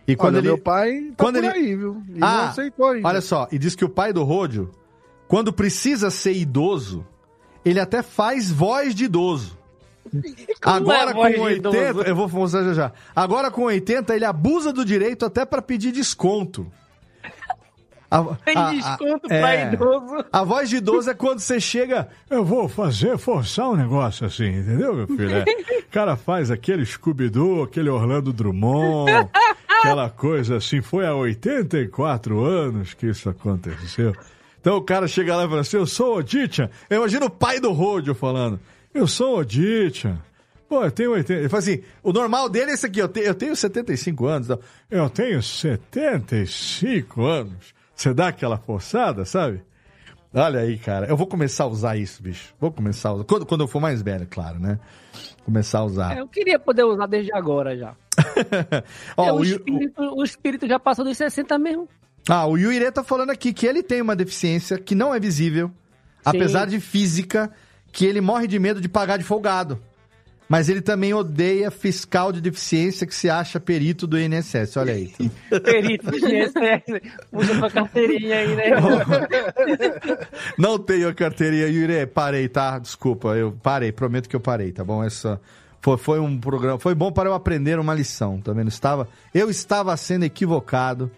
E 0.08 0.16
quando 0.16 0.36
Olha, 0.36 0.42
ele... 0.42 0.48
meu 0.48 0.58
pai 0.58 1.02
tá 1.16 1.24
quando 1.24 1.36
por 1.36 1.44
ele- 1.44 1.54
aí, 1.54 1.76
viu? 1.76 2.02
E 2.10 2.18
Ah, 2.22 2.38
não 2.38 2.44
aceitou 2.46 2.88
ainda. 2.88 3.08
Olha 3.08 3.22
só, 3.22 3.48
e 3.52 3.60
diz 3.60 3.76
que 3.76 3.86
o 3.86 3.90
pai 3.90 4.12
do 4.14 4.24
Rodio, 4.24 4.72
quando 5.28 5.52
precisa 5.54 6.10
ser 6.10 6.34
idoso, 6.34 7.06
ele 7.64 7.80
até 7.80 8.02
faz 8.02 8.50
voz 8.52 8.96
de 8.96 9.04
idoso. 9.06 9.58
Agora 10.62 11.12
é 11.12 11.14
voz 11.14 11.36
com 11.36 11.42
de 11.42 11.48
80, 11.48 11.78
idoso? 11.78 12.02
eu 12.08 12.16
vou 12.16 12.28
mostrar 12.30 12.64
já 12.64 12.74
já. 12.74 12.92
Agora 13.16 13.52
com 13.52 13.64
80, 13.64 14.16
ele 14.16 14.26
abusa 14.26 14.74
do 14.74 14.84
direito 14.84 15.26
até 15.26 15.46
para 15.46 15.62
pedir 15.62 15.92
desconto. 15.92 16.66
A- 18.12 18.24
Tem 18.44 18.56
a- 18.58 18.68
a- 18.70 18.72
desconto 18.74 19.28
pra 19.28 19.56
é. 19.56 19.74
idoso. 19.74 20.26
A 20.32 20.44
voz 20.44 20.70
de 20.70 20.78
idoso 20.78 21.10
é 21.10 21.14
quando 21.14 21.40
você 21.40 21.60
chega. 21.60 22.08
Eu 22.30 22.44
vou 22.44 22.68
fazer, 22.68 23.18
forçar 23.18 23.70
um 23.70 23.76
negócio 23.76 24.26
assim, 24.26 24.48
entendeu, 24.48 24.96
meu 24.96 25.08
filho? 25.08 25.30
É. 25.38 25.44
O 25.80 25.92
cara 25.92 26.16
faz 26.16 26.50
aquele 26.50 26.86
Scooby-Doo, 26.86 27.64
aquele 27.64 27.90
Orlando 27.90 28.34
Drummond, 28.34 29.12
aquela 29.80 30.10
coisa 30.10 30.58
assim. 30.58 30.82
Foi 30.82 31.06
há 31.06 31.14
84 31.14 32.44
anos 32.44 32.94
que 32.94 33.08
isso 33.08 33.30
aconteceu. 33.30 34.16
Então 34.60 34.76
o 34.78 34.82
cara 34.82 35.08
chega 35.08 35.36
lá 35.36 35.46
e 35.46 35.48
fala 35.50 35.62
assim: 35.62 35.78
Eu 35.78 35.86
sou 35.86 36.18
Oditian. 36.18 36.70
Eu 36.90 36.98
imagino 36.98 37.28
o 37.28 37.30
pai 37.30 37.60
do 37.60 37.72
Rodio 37.72 38.16
falando: 38.16 38.60
Eu 38.94 39.08
sou 39.08 39.38
Oditian. 39.40 40.18
Pô, 40.68 40.84
eu 40.84 40.92
tenho 40.92 41.12
80. 41.14 41.40
Ele 41.42 41.50
fala 41.50 41.60
assim: 41.60 41.82
o 42.04 42.12
normal 42.12 42.50
dele 42.50 42.72
é 42.72 42.74
esse 42.74 42.86
aqui, 42.86 43.00
eu 43.00 43.08
tenho, 43.08 43.26
eu 43.28 43.36
tenho 43.36 43.56
75 43.56 44.26
anos. 44.28 44.48
Então, 44.48 44.60
eu 44.92 45.10
tenho 45.10 45.42
75 45.42 47.24
anos. 47.26 47.74
Você 48.00 48.14
dá 48.14 48.30
aquela 48.30 48.58
forçada, 48.58 49.26
sabe? 49.26 49.62
Olha 50.34 50.62
aí, 50.62 50.78
cara. 50.78 51.08
Eu 51.08 51.18
vou 51.18 51.28
começar 51.28 51.66
a 51.66 51.68
usar 51.68 51.98
isso, 51.98 52.24
bicho. 52.24 52.54
Vou 52.58 52.72
começar 52.72 53.10
a 53.10 53.14
usar. 53.16 53.24
Quando, 53.26 53.46
quando 53.46 53.62
eu 53.62 53.68
for 53.68 53.82
mais 53.82 54.02
velho, 54.02 54.26
claro, 54.26 54.58
né? 54.58 54.80
Começar 55.44 55.80
a 55.80 55.84
usar. 55.84 56.16
É, 56.16 56.22
Eu 56.22 56.28
queria 56.30 56.58
poder 56.58 56.86
usar 56.86 57.08
desde 57.08 57.34
agora 57.34 57.78
já. 57.78 57.94
Ó, 59.18 59.26
É, 59.26 59.34
o 59.34 59.40
o, 59.40 59.44
espírito, 59.44 60.02
o 60.02 60.24
espírito 60.24 60.66
já 60.66 60.80
passou 60.80 61.04
dos 61.04 61.18
60 61.18 61.60
mesmo. 61.60 61.90
Ah, 62.30 62.48
o 62.48 62.56
Yuire 62.58 62.90
tá 62.90 63.04
falando 63.04 63.32
aqui 63.32 63.52
que 63.52 63.68
ele 63.68 63.84
tem 63.84 64.02
uma 64.02 64.16
deficiência 64.16 64.78
que 64.78 64.96
não 64.96 65.14
é 65.14 65.20
visível, 65.20 65.70
apesar 66.24 66.68
de 66.68 66.80
física, 66.80 67.52
que 67.92 68.06
ele 68.06 68.22
morre 68.22 68.48
de 68.48 68.58
medo 68.60 68.80
de 68.80 68.88
pagar 68.88 69.18
de 69.18 69.26
folgado. 69.26 69.78
Mas 70.50 70.68
ele 70.68 70.82
também 70.82 71.14
odeia 71.14 71.70
fiscal 71.70 72.32
de 72.32 72.42
deficiência 72.42 73.06
que 73.06 73.14
se 73.14 73.30
acha 73.30 73.60
perito 73.60 74.08
do 74.08 74.20
INSS. 74.20 74.78
Olha 74.78 74.96
aí. 74.96 75.14
Perito 75.64 76.10
do 76.10 76.18
INSS. 76.18 77.02
Puxa 77.32 77.60
tua 77.60 77.70
carteirinha 77.70 78.36
aí, 78.36 78.56
né? 78.56 78.64
Não 80.58 80.80
tenho 80.80 81.08
a 81.08 81.14
carteirinha, 81.14 81.68
Yuri. 81.68 82.08
Parei, 82.08 82.50
tá? 82.50 82.80
Desculpa, 82.80 83.36
eu 83.38 83.56
parei. 83.62 83.92
Prometo 83.92 84.28
que 84.28 84.36
eu 84.36 84.40
parei, 84.40 84.72
tá 84.72 84.84
bom? 84.84 85.04
Essa 85.04 85.40
foi, 85.82 85.98
foi 85.98 86.20
um 86.20 86.40
programa. 86.40 86.80
Foi 86.80 86.96
bom 86.96 87.12
para 87.12 87.30
eu 87.30 87.36
aprender 87.36 87.78
uma 87.78 87.94
lição, 87.94 88.42
tá 88.42 88.52
vendo? 88.52 88.70
Estava, 88.70 89.08
eu 89.32 89.52
estava 89.52 89.96
sendo 89.98 90.26
equivocado 90.26 91.12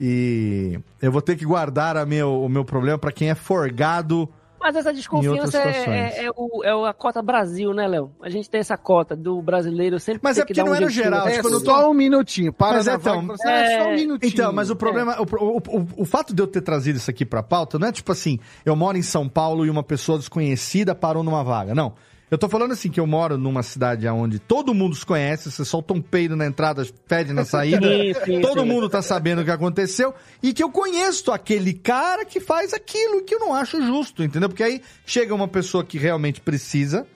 e 0.00 0.78
eu 1.02 1.10
vou 1.10 1.20
ter 1.20 1.36
que 1.36 1.44
guardar 1.44 2.06
meu, 2.06 2.42
o 2.42 2.48
meu 2.48 2.64
problema 2.64 2.98
para 2.98 3.10
quem 3.10 3.30
é 3.30 3.34
forgado. 3.34 4.28
Mas 4.66 4.74
essa 4.74 4.92
desconfiança 4.92 5.58
é, 5.62 5.86
é, 5.86 6.24
é, 6.24 6.30
o, 6.34 6.64
é 6.64 6.90
a 6.90 6.92
cota 6.92 7.22
Brasil, 7.22 7.72
né, 7.72 7.86
Léo? 7.86 8.10
A 8.20 8.28
gente 8.28 8.50
tem 8.50 8.58
essa 8.58 8.76
cota 8.76 9.14
do 9.14 9.40
brasileiro 9.40 10.00
sempre 10.00 10.22
Mas 10.24 10.34
tem 10.34 10.42
é 10.42 10.44
que 10.44 10.54
porque 10.54 10.60
dar 10.60 10.66
não 10.66 10.72
um 10.72 10.76
é 10.76 10.80
no 10.80 10.90
geral. 10.90 11.28
É 11.28 11.34
tipo, 11.34 11.46
eu 11.46 11.52
não 11.52 11.60
tô- 11.60 11.70
só 11.70 11.88
um 11.88 11.94
minutinho. 11.94 12.52
Para 12.52 12.78
Mas 12.78 12.88
é, 12.88 12.94
então, 12.94 13.24
vaga, 13.28 13.48
é, 13.48 13.82
só 13.84 13.88
um 13.88 13.94
minutinho. 13.94 14.32
Então, 14.32 14.52
mas 14.52 14.68
o 14.68 14.74
problema, 14.74 15.16
o, 15.20 15.22
o, 15.22 15.58
o, 15.58 15.88
o 15.98 16.04
fato 16.04 16.34
de 16.34 16.42
eu 16.42 16.48
ter 16.48 16.62
trazido 16.62 16.96
isso 16.96 17.08
aqui 17.08 17.24
pra 17.24 17.44
pauta 17.44 17.78
não 17.78 17.86
é 17.86 17.92
tipo 17.92 18.10
assim, 18.10 18.40
eu 18.64 18.74
moro 18.74 18.98
em 18.98 19.02
São 19.02 19.28
Paulo 19.28 19.64
e 19.64 19.70
uma 19.70 19.84
pessoa 19.84 20.18
desconhecida 20.18 20.96
parou 20.96 21.22
numa 21.22 21.44
vaga. 21.44 21.72
Não. 21.72 21.94
Eu 22.28 22.36
tô 22.36 22.48
falando 22.48 22.72
assim 22.72 22.90
que 22.90 22.98
eu 22.98 23.06
moro 23.06 23.38
numa 23.38 23.62
cidade 23.62 24.08
onde 24.08 24.40
todo 24.40 24.74
mundo 24.74 24.96
se 24.96 25.06
conhece, 25.06 25.48
você 25.48 25.64
solta 25.64 25.94
um 25.94 26.02
peido 26.02 26.34
na 26.34 26.44
entrada, 26.44 26.84
fede 27.06 27.32
na 27.32 27.44
saída, 27.46 27.86
Sim, 27.86 28.14
sim, 28.24 28.40
todo 28.40 28.62
sim. 28.62 28.66
mundo 28.66 28.88
tá 28.88 29.00
sabendo 29.00 29.42
o 29.42 29.44
que 29.44 29.50
aconteceu 29.50 30.12
e 30.42 30.52
que 30.52 30.62
eu 30.62 30.70
conheço 30.70 31.30
aquele 31.30 31.72
cara 31.72 32.24
que 32.24 32.40
faz 32.40 32.72
aquilo 32.72 33.22
que 33.22 33.34
eu 33.34 33.38
não 33.38 33.54
acho 33.54 33.80
justo, 33.80 34.24
entendeu? 34.24 34.48
Porque 34.48 34.64
aí 34.64 34.82
chega 35.04 35.32
uma 35.32 35.46
pessoa 35.46 35.84
que 35.84 35.98
realmente 35.98 36.40
precisa, 36.40 37.06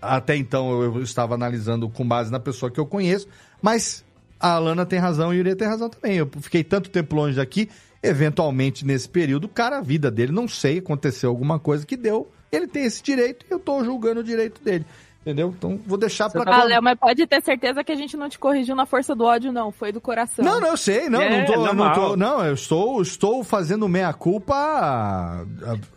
até 0.00 0.34
então 0.34 0.82
eu, 0.82 1.02
estava 1.02 1.34
analisando 1.34 1.86
com 1.90 2.06
base 2.06 2.32
na 2.32 2.40
pessoa 2.40 2.70
que 2.70 2.80
eu 2.80 2.86
conheço, 2.86 3.28
mas 3.60 4.02
a 4.40 4.52
Alana 4.52 4.86
tem 4.86 4.98
razão 4.98 5.34
e 5.34 5.36
o 5.36 5.38
Yuri 5.40 5.56
tem 5.56 5.68
razão 5.68 5.90
também. 5.90 6.16
Eu 6.16 6.30
fiquei 6.40 6.64
tanto 6.64 6.88
tempo 6.88 7.14
longe 7.14 7.36
daqui, 7.36 7.68
eventualmente 8.02 8.86
nesse 8.86 9.10
período, 9.10 9.46
cara, 9.46 9.76
a 9.76 9.82
vida 9.82 10.10
dele, 10.10 10.32
não 10.32 10.48
sei, 10.48 10.78
aconteceu 10.78 11.28
alguma 11.28 11.58
coisa 11.58 11.84
que 11.84 11.98
deu, 11.98 12.30
ele 12.50 12.66
tem 12.66 12.84
esse 12.84 13.02
direito 13.02 13.44
e 13.48 13.52
eu 13.52 13.58
tô 13.58 13.82
julgando 13.84 14.20
o 14.20 14.24
direito 14.24 14.62
dele. 14.62 14.84
Entendeu? 15.20 15.52
Então 15.58 15.78
vou 15.84 15.98
deixar 15.98 16.30
pra 16.30 16.42
Ah, 16.46 16.64
Léo, 16.64 16.82
mas 16.82 16.98
pode 16.98 17.26
ter 17.26 17.42
certeza 17.42 17.84
que 17.84 17.92
a 17.92 17.94
gente 17.94 18.16
não 18.16 18.30
te 18.30 18.38
corrigiu 18.38 18.74
na 18.74 18.86
força 18.86 19.14
do 19.14 19.24
ódio, 19.24 19.52
não. 19.52 19.70
Foi 19.70 19.92
do 19.92 20.00
coração. 20.00 20.42
Não, 20.42 20.58
não, 20.58 20.68
eu 20.68 20.76
sei, 20.76 21.10
não, 21.10 21.20
É, 21.20 21.40
não, 21.40 21.44
tô, 21.44 21.66
eu 21.66 21.74
não 21.74 21.92
tô, 21.92 22.16
não, 22.16 22.42
eu 22.46 22.54
estou, 22.54 23.02
estou 23.02 23.44
fazendo 23.44 23.86
meia 23.88 24.10
culpa 24.14 24.54
ah, 24.56 25.44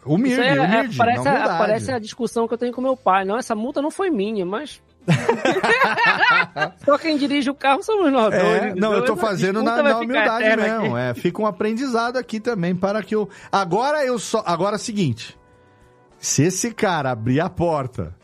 humilde, 0.05 0.41
é- 0.41 0.57
é- 0.57 0.59
humilde, 0.61 0.97
na 0.97 1.05
parece, 1.05 1.27
a, 1.29 1.57
parece 1.57 1.91
a 1.93 1.99
discussão 1.99 2.45
que 2.45 2.53
eu 2.53 2.57
tenho 2.57 2.73
com 2.73 2.81
meu 2.81 2.97
pai. 2.97 3.23
Não, 3.23 3.37
essa 3.37 3.55
multa 3.55 3.81
não 3.81 3.91
foi 3.91 4.09
minha, 4.09 4.45
mas. 4.45 4.81
Só 6.85 6.97
quem 6.97 7.17
dirige 7.17 7.49
o 7.49 7.55
carro 7.55 7.81
somos 7.83 8.11
nós 8.11 8.33
É, 8.33 8.59
dois. 8.59 8.75
não, 8.75 8.93
eu 8.93 9.05
tô 9.05 9.15
fazendo 9.15 9.63
na, 9.63 9.81
na 9.81 9.97
humildade 9.97 10.55
mesmo. 10.57 10.95
aqui. 10.95 10.95
É, 10.97 11.13
fica 11.13 11.41
um 11.41 11.45
aprendizado 11.45 12.17
aqui 12.17 12.39
também 12.39 12.75
para 12.75 13.01
que 13.01 13.15
eu. 13.15 13.29
Agora 13.51 14.05
eu 14.05 14.19
só. 14.19 14.43
Agora 14.45 14.75
é 14.75 14.79
o 14.79 14.79
seguinte: 14.79 15.37
se 16.21 16.43
esse 16.43 16.71
cara 16.71 17.11
abrir 17.11 17.41
a 17.41 17.49
porta, 17.49 18.15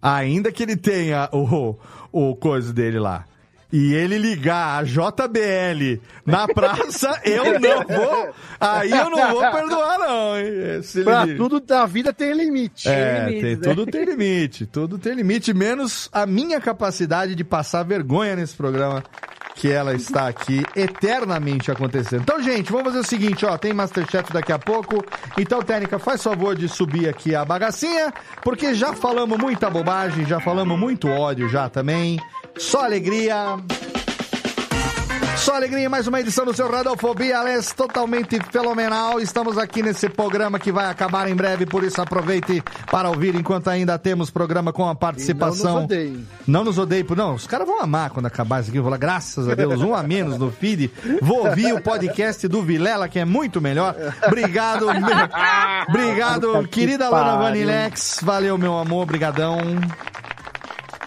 ainda 0.00 0.52
que 0.52 0.62
ele 0.62 0.76
tenha 0.76 1.28
o, 1.32 1.76
o 2.12 2.36
coisa 2.36 2.72
dele 2.72 3.00
lá. 3.00 3.24
E 3.70 3.92
ele 3.92 4.16
ligar 4.16 4.78
a 4.78 4.82
JBL 4.82 6.00
na 6.24 6.48
praça, 6.48 7.20
eu 7.24 7.60
não 7.60 7.86
vou. 7.86 8.34
Aí 8.58 8.90
eu 8.90 9.10
não 9.10 9.30
vou 9.30 9.40
perdoar, 9.40 9.98
não, 9.98 10.38
hein? 10.38 10.82
Se 10.82 11.04
Pra 11.04 11.26
tudo 11.26 11.60
da 11.60 11.84
vida 11.84 12.10
tem 12.10 12.32
limite. 12.32 12.88
é, 12.88 13.26
tem, 13.26 13.56
né? 13.56 13.60
tudo 13.62 13.84
tem 13.84 14.04
limite, 14.04 14.64
tudo 14.64 14.98
tem 14.98 15.12
limite, 15.12 15.52
menos 15.52 16.08
a 16.12 16.24
minha 16.24 16.58
capacidade 16.60 17.34
de 17.34 17.44
passar 17.44 17.82
vergonha 17.82 18.34
nesse 18.36 18.56
programa, 18.56 19.04
que 19.58 19.70
ela 19.72 19.92
está 19.92 20.28
aqui 20.28 20.64
eternamente 20.76 21.68
acontecendo. 21.68 22.22
Então, 22.22 22.40
gente, 22.40 22.70
vamos 22.70 22.86
fazer 22.86 23.00
o 23.00 23.04
seguinte, 23.04 23.44
ó, 23.44 23.58
tem 23.58 23.74
Masterchef 23.74 24.32
daqui 24.32 24.52
a 24.52 24.58
pouco, 24.58 25.04
então, 25.36 25.60
Técnica, 25.60 25.98
faz 25.98 26.22
favor 26.22 26.54
de 26.54 26.68
subir 26.68 27.08
aqui 27.08 27.34
a 27.34 27.44
bagacinha, 27.44 28.14
porque 28.44 28.72
já 28.72 28.94
falamos 28.94 29.36
muita 29.36 29.68
bobagem, 29.68 30.24
já 30.24 30.38
falamos 30.38 30.78
muito 30.78 31.08
ódio 31.08 31.48
já 31.48 31.68
também, 31.68 32.20
só 32.56 32.84
alegria... 32.84 33.58
Só 35.48 35.54
alegria, 35.56 35.88
mais 35.88 36.06
uma 36.06 36.20
edição 36.20 36.44
do 36.44 36.52
seu 36.52 36.70
Radiofobia, 36.70 37.38
aliás, 37.38 37.72
totalmente 37.72 38.38
fenomenal. 38.52 39.18
Estamos 39.18 39.56
aqui 39.56 39.82
nesse 39.82 40.06
programa 40.06 40.58
que 40.58 40.70
vai 40.70 40.90
acabar 40.90 41.26
em 41.26 41.34
breve, 41.34 41.64
por 41.64 41.82
isso 41.82 42.02
aproveite 42.02 42.62
para 42.90 43.08
ouvir 43.08 43.34
enquanto 43.34 43.68
ainda 43.68 43.98
temos 43.98 44.28
programa 44.28 44.74
com 44.74 44.86
a 44.86 44.94
participação. 44.94 45.70
E 45.70 45.72
não 45.72 45.74
nos 45.80 45.84
odeiem. 45.84 46.26
Não 46.46 46.64
nos 46.64 46.78
odeiem, 46.78 47.06
não, 47.16 47.34
os 47.34 47.46
caras 47.46 47.66
vão 47.66 47.80
amar 47.80 48.10
quando 48.10 48.26
acabar 48.26 48.60
isso 48.60 48.68
aqui. 48.68 48.76
Eu 48.76 48.82
vou 48.82 48.90
falar, 48.90 48.98
graças 48.98 49.48
a 49.48 49.54
Deus, 49.54 49.80
um 49.80 49.94
a 49.94 50.02
menos 50.02 50.36
no 50.36 50.50
feed. 50.50 50.90
Vou 51.22 51.46
ouvir 51.48 51.72
o 51.72 51.80
podcast 51.80 52.46
do 52.46 52.60
Vilela, 52.62 53.08
que 53.08 53.18
é 53.18 53.24
muito 53.24 53.58
melhor. 53.58 53.96
Obrigado, 54.26 54.84
meu- 54.92 55.88
obrigado, 55.88 56.68
querida 56.68 57.08
pariu. 57.08 57.38
Vanilex. 57.38 58.20
Valeu, 58.22 58.58
meu 58.58 58.76
amor, 58.76 59.06
brigadão. 59.06 59.56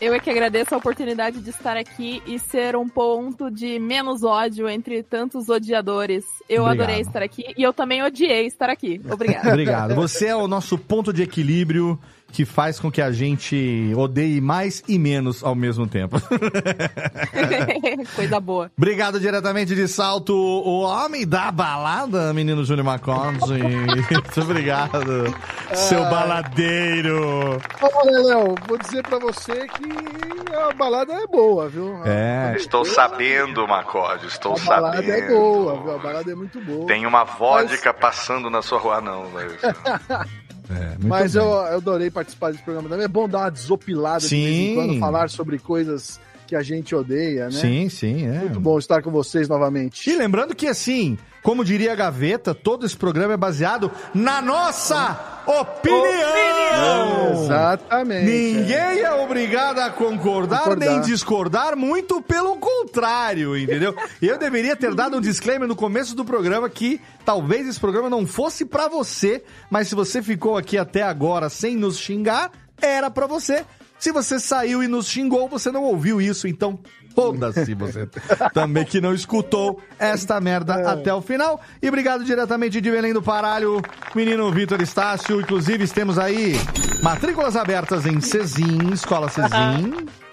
Eu 0.02 0.16
é 0.16 0.20
que 0.20 0.32
agradeço 0.32 0.74
a 0.74 0.80
oportunidade 0.80 1.40
de 1.40 1.52
estar 1.52 1.78
aqui 1.78 2.24
e 2.26 2.40
ser 2.40 2.76
um 2.76 2.90
ponto 2.90 3.52
de 3.52 3.78
menos 3.78 4.24
ódio 4.24 4.68
entre 4.68 5.04
tantos 5.04 5.48
odiadores. 5.48 6.26
Eu 6.50 6.64
Obrigado. 6.64 6.90
adorei 6.90 7.02
estar 7.02 7.22
aqui 7.22 7.54
e 7.56 7.62
eu 7.62 7.72
também 7.72 8.02
odiei 8.02 8.48
estar 8.48 8.68
aqui. 8.68 9.00
Obrigada. 9.08 9.50
Obrigado. 9.50 9.94
Você 9.94 10.26
é 10.26 10.36
o 10.36 10.48
nosso 10.48 10.76
ponto 10.76 11.14
de 11.14 11.22
equilíbrio 11.22 12.00
que 12.32 12.46
faz 12.46 12.80
com 12.80 12.92
que 12.92 13.02
a 13.02 13.12
gente 13.12 13.92
odeie 13.96 14.40
mais 14.40 14.84
e 14.88 14.98
menos 14.98 15.44
ao 15.44 15.54
mesmo 15.56 15.86
tempo. 15.88 16.18
Coisa 18.16 18.40
boa. 18.40 18.72
Obrigado 18.78 19.20
diretamente 19.20 19.76
de 19.76 19.88
Salto, 19.88 20.34
o 20.34 20.82
homem 20.82 21.26
da 21.28 21.52
balada, 21.52 22.34
menino 22.34 22.64
Júnior 22.64 22.86
Maconzi. 22.86 23.54
Muito 23.62 24.42
obrigado, 24.42 25.36
seu 25.74 26.02
baladeiro. 26.10 27.58
Olha, 27.82 28.20
Léo, 28.20 28.56
vou 28.68 28.78
dizer 28.78 29.04
pra 29.04 29.20
você 29.20 29.68
que 29.68 30.56
a 30.56 30.74
balada 30.74 31.14
é 31.14 31.28
boa, 31.28 31.68
viu? 31.70 32.02
É, 32.06 32.54
Estou 32.56 32.86
sabendo, 32.86 33.68
Macorde, 33.68 34.28
estou 34.28 34.56
A 34.56 34.60
balada 34.60 34.98
sabendo. 34.98 35.12
é 35.14 35.28
boa, 35.28 35.82
viu? 35.82 35.96
A 35.96 35.98
balada 35.98 36.32
é 36.32 36.36
muito 36.36 36.60
boa. 36.62 36.86
Tem 36.88 37.06
uma 37.06 37.24
vodka 37.24 37.94
passando 37.94 38.50
na 38.50 38.62
sua 38.62 38.80
rua, 38.80 39.02
não, 39.02 39.30
mas... 39.32 39.52
é, 40.72 40.98
Mas 41.00 41.34
bem. 41.34 41.44
eu, 41.44 41.50
eu 41.50 41.78
adorei 41.78 42.10
participar 42.10 42.52
desse 42.52 42.64
programa 42.64 42.90
também. 42.90 43.06
É 43.06 43.08
bom 43.08 43.28
dar 43.28 43.40
uma 43.40 43.50
desopilada 43.50 44.28
de 44.28 44.36
vez 44.36 44.56
Sim. 44.56 44.72
em 44.72 44.76
quando, 44.76 45.00
falar 45.00 45.30
sobre 45.30 45.60
coisas 45.60 46.20
que 46.48 46.56
a 46.56 46.62
gente 46.62 46.94
odeia, 46.94 47.46
né? 47.46 47.52
Sim, 47.52 47.90
sim, 47.90 48.28
é. 48.28 48.40
Muito 48.40 48.60
bom 48.60 48.78
estar 48.78 49.02
com 49.02 49.10
vocês 49.10 49.48
novamente. 49.48 50.10
E 50.10 50.16
lembrando 50.18 50.54
que, 50.54 50.68
assim, 50.68 51.18
como 51.44 51.66
diria 51.66 51.94
a 51.94 51.96
Gaveta, 51.96 52.54
todo 52.54 52.86
esse 52.86 52.96
programa 52.96 53.34
é 53.34 53.38
baseado 53.38 53.92
na 54.14 54.42
nossa 54.42 55.42
opinião! 55.46 57.44
Exatamente. 57.44 58.26
Ninguém 58.26 59.00
é 59.02 59.12
obrigado 59.14 59.80
a 59.80 59.90
concordar, 59.90 60.60
Concordar. 60.60 60.90
nem 60.90 61.02
discordar, 61.02 61.76
muito 61.76 62.22
pelo 62.22 62.58
contrário, 62.58 63.58
entendeu? 63.58 63.96
Eu 64.22 64.38
deveria 64.38 64.76
ter 64.76 64.94
dado 64.94 65.18
um 65.18 65.22
disclaimer 65.22 65.68
no 65.68 65.76
começo 65.76 66.16
do 66.16 66.24
programa 66.26 66.70
que 66.70 67.00
talvez 67.26 67.68
esse 67.68 67.80
programa 67.80 68.10
não 68.10 68.26
fosse 68.26 68.66
pra 68.66 68.88
você, 68.88 69.44
mas 69.70 69.88
se 69.88 69.96
você 69.96 70.22
ficou 70.22 70.58
aqui 70.58 70.78
até 70.78 71.02
agora 71.04 71.50
sem 71.50 71.76
nos 71.76 71.98
xingar, 71.98 72.52
era 72.82 73.10
pra 73.10 73.28
você. 73.28 73.66
Se 74.00 74.12
você 74.12 74.40
saiu 74.40 74.82
e 74.82 74.88
nos 74.88 75.08
xingou, 75.08 75.48
você 75.48 75.72
não 75.72 75.84
ouviu 75.84 76.20
isso, 76.20 76.48
então 76.48 76.80
foda-se 77.16 77.74
você 77.74 78.08
também 78.54 78.86
que 78.86 79.02
não 79.02 79.14
escutou 79.14 79.82
esta 80.00 80.40
merda 80.40 80.92
até 80.92 81.14
o 81.14 81.22
final. 81.22 81.60
E 81.82 81.88
obrigado 81.88 82.24
diretamente 82.24 82.82
de 82.82 82.92
Belém 82.92 83.14
do 83.14 83.22
Paralho, 83.22 83.82
menino 84.16 84.52
Vitor 84.52 84.82
Estácio. 84.82 85.40
Inclusive, 85.40 85.88
temos 85.88 86.18
aí 86.18 86.54
matrículas 87.02 87.56
abertas 87.56 88.06
em 88.06 88.20
Cezim, 88.22 88.92
Escola 88.94 89.30
Cezim. 89.30 90.08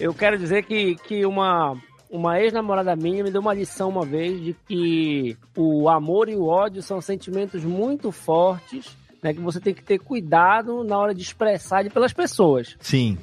Eu 0.00 0.12
quero 0.12 0.36
dizer 0.36 0.64
que, 0.64 0.96
que 0.96 1.24
uma, 1.24 1.76
uma 2.10 2.40
ex-namorada 2.40 2.96
minha 2.96 3.22
me 3.22 3.30
deu 3.30 3.40
uma 3.40 3.54
lição 3.54 3.88
uma 3.88 4.04
vez 4.04 4.40
de 4.42 4.56
que 4.66 5.36
o 5.56 5.88
amor 5.88 6.28
e 6.28 6.34
o 6.34 6.46
ódio 6.46 6.82
são 6.82 7.00
sentimentos 7.00 7.62
muito 7.64 8.10
fortes, 8.10 8.96
né? 9.22 9.32
Que 9.32 9.40
você 9.40 9.60
tem 9.60 9.72
que 9.72 9.82
ter 9.82 9.98
cuidado 9.98 10.82
na 10.82 10.98
hora 10.98 11.14
de 11.14 11.22
expressar 11.22 11.88
pelas 11.90 12.12
pessoas. 12.12 12.76
Sim. 12.80 13.16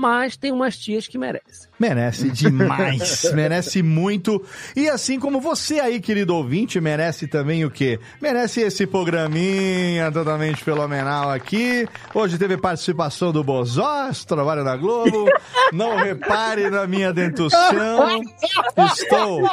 Mas 0.00 0.36
tem 0.36 0.52
umas 0.52 0.76
tias 0.78 1.08
que 1.08 1.18
merecem. 1.18 1.68
Merece 1.76 2.30
demais, 2.30 3.32
merece 3.34 3.82
muito. 3.82 4.40
E 4.76 4.88
assim 4.88 5.18
como 5.18 5.40
você 5.40 5.80
aí, 5.80 5.98
querido 6.00 6.36
ouvinte, 6.36 6.80
merece 6.80 7.26
também 7.26 7.64
o 7.64 7.70
quê? 7.70 7.98
Merece 8.22 8.60
esse 8.60 8.86
programinha 8.86 10.12
totalmente 10.12 10.62
fenomenal 10.62 11.30
aqui. 11.30 11.84
Hoje 12.14 12.38
teve 12.38 12.56
participação 12.56 13.32
do 13.32 13.42
Bozós, 13.42 14.24
trabalho 14.24 14.62
na 14.62 14.76
Globo. 14.76 15.26
Não 15.72 15.96
repare 15.96 16.70
na 16.70 16.86
minha 16.86 17.12
dentução. 17.12 18.22
Estou 18.94 19.48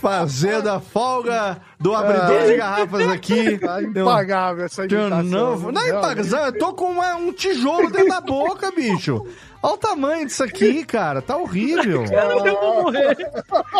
fazendo 0.00 0.68
a 0.68 0.78
folga 0.80 1.58
do 1.80 1.94
abridor 1.94 2.42
Ah. 2.42 2.46
de 2.46 2.56
garrafas 2.56 3.08
aqui. 3.08 3.58
Tá 3.58 3.80
Eu- 3.82 3.88
impagável 3.88 4.64
essa 4.66 4.82
Eu 4.82 5.00
imitação. 5.00 5.22
não, 5.24 5.72
não 5.72 5.80
é 5.82 5.88
impagável, 5.88 6.38
eu 6.46 6.58
tô 6.58 6.74
com 6.74 6.90
uma- 6.92 7.14
um 7.16 7.32
tijolo 7.32 7.90
dentro 7.90 8.08
da 8.08 8.20
boca, 8.20 8.70
bicho. 8.72 9.26
Olha 9.62 9.74
o 9.74 9.76
tamanho 9.78 10.26
disso 10.26 10.44
aqui, 10.44 10.84
cara. 10.84 11.20
Tá 11.22 11.36
horrível. 11.36 12.04
Eu 12.10 12.54
vou 12.54 12.82
morrer. 12.84 13.16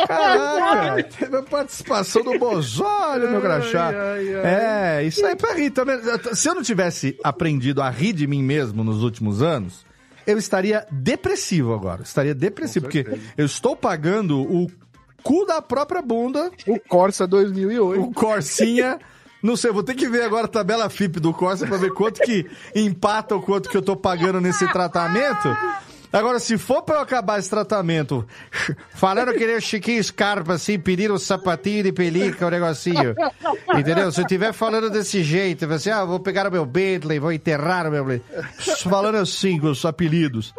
Caraca, 0.06 1.02
teve 1.02 1.36
a 1.36 1.42
participação 1.42 2.22
do 2.22 2.38
Bozólio, 2.38 3.30
meu 3.30 3.40
crachá. 3.40 3.92
É, 3.92 5.02
isso 5.04 5.24
aí 5.24 5.32
é 5.32 5.36
pra 5.36 5.54
rir 5.54 5.70
também. 5.70 5.98
Se 6.34 6.48
eu 6.48 6.54
não 6.54 6.62
tivesse 6.62 7.18
aprendido 7.22 7.82
a 7.82 7.90
rir 7.90 8.12
de 8.12 8.26
mim 8.26 8.42
mesmo 8.42 8.82
nos 8.82 9.02
últimos 9.02 9.42
anos, 9.42 9.84
eu 10.26 10.38
estaria 10.38 10.86
depressivo 10.90 11.72
agora. 11.72 12.02
Estaria 12.02 12.34
depressivo, 12.34 12.86
porque 12.86 13.06
eu 13.36 13.46
estou 13.46 13.76
pagando 13.76 14.40
o 14.40 14.70
cu 15.22 15.44
da 15.46 15.62
própria 15.62 16.02
bunda. 16.02 16.50
O 16.66 16.78
Corsa 16.80 17.26
2008. 17.26 18.00
O 18.02 18.12
Corsinha. 18.12 18.98
Não 19.46 19.54
sei, 19.54 19.70
vou 19.70 19.84
ter 19.84 19.94
que 19.94 20.08
ver 20.08 20.24
agora 20.24 20.46
a 20.46 20.48
tabela 20.48 20.90
FIP 20.90 21.20
do 21.20 21.32
Corsa 21.32 21.68
pra 21.68 21.76
ver 21.76 21.92
quanto 21.92 22.20
que 22.20 22.44
empata 22.74 23.36
o 23.36 23.40
quanto 23.40 23.68
que 23.68 23.76
eu 23.76 23.82
tô 23.82 23.94
pagando 23.94 24.40
nesse 24.40 24.66
tratamento. 24.72 25.56
Agora, 26.12 26.40
se 26.40 26.58
for 26.58 26.82
pra 26.82 26.96
eu 26.96 27.00
acabar 27.02 27.38
esse 27.38 27.48
tratamento, 27.48 28.26
falando 28.90 29.32
que 29.34 29.46
nem 29.46 29.56
o 29.56 29.60
Chiquinho 29.60 30.02
Scarpa, 30.02 30.54
assim, 30.54 30.80
pediram 30.80 31.14
um 31.14 31.18
sapatinho 31.18 31.84
de 31.84 31.92
pelica, 31.92 32.44
o 32.44 32.50
negocinho. 32.50 33.14
Entendeu? 33.78 34.10
Se 34.10 34.20
eu 34.20 34.24
estiver 34.24 34.52
falando 34.52 34.90
desse 34.90 35.22
jeito, 35.22 35.64
assim, 35.72 35.90
ah, 35.90 36.04
vou 36.04 36.18
pegar 36.18 36.48
o 36.48 36.50
meu 36.50 36.66
Bentley, 36.66 37.20
vou 37.20 37.30
enterrar 37.30 37.86
o 37.86 37.90
meu 37.92 38.04
Bentley. 38.04 38.22
Falando 38.82 39.16
assim, 39.16 39.60
com 39.60 39.68
os 39.68 39.84
apelidos. 39.84 40.52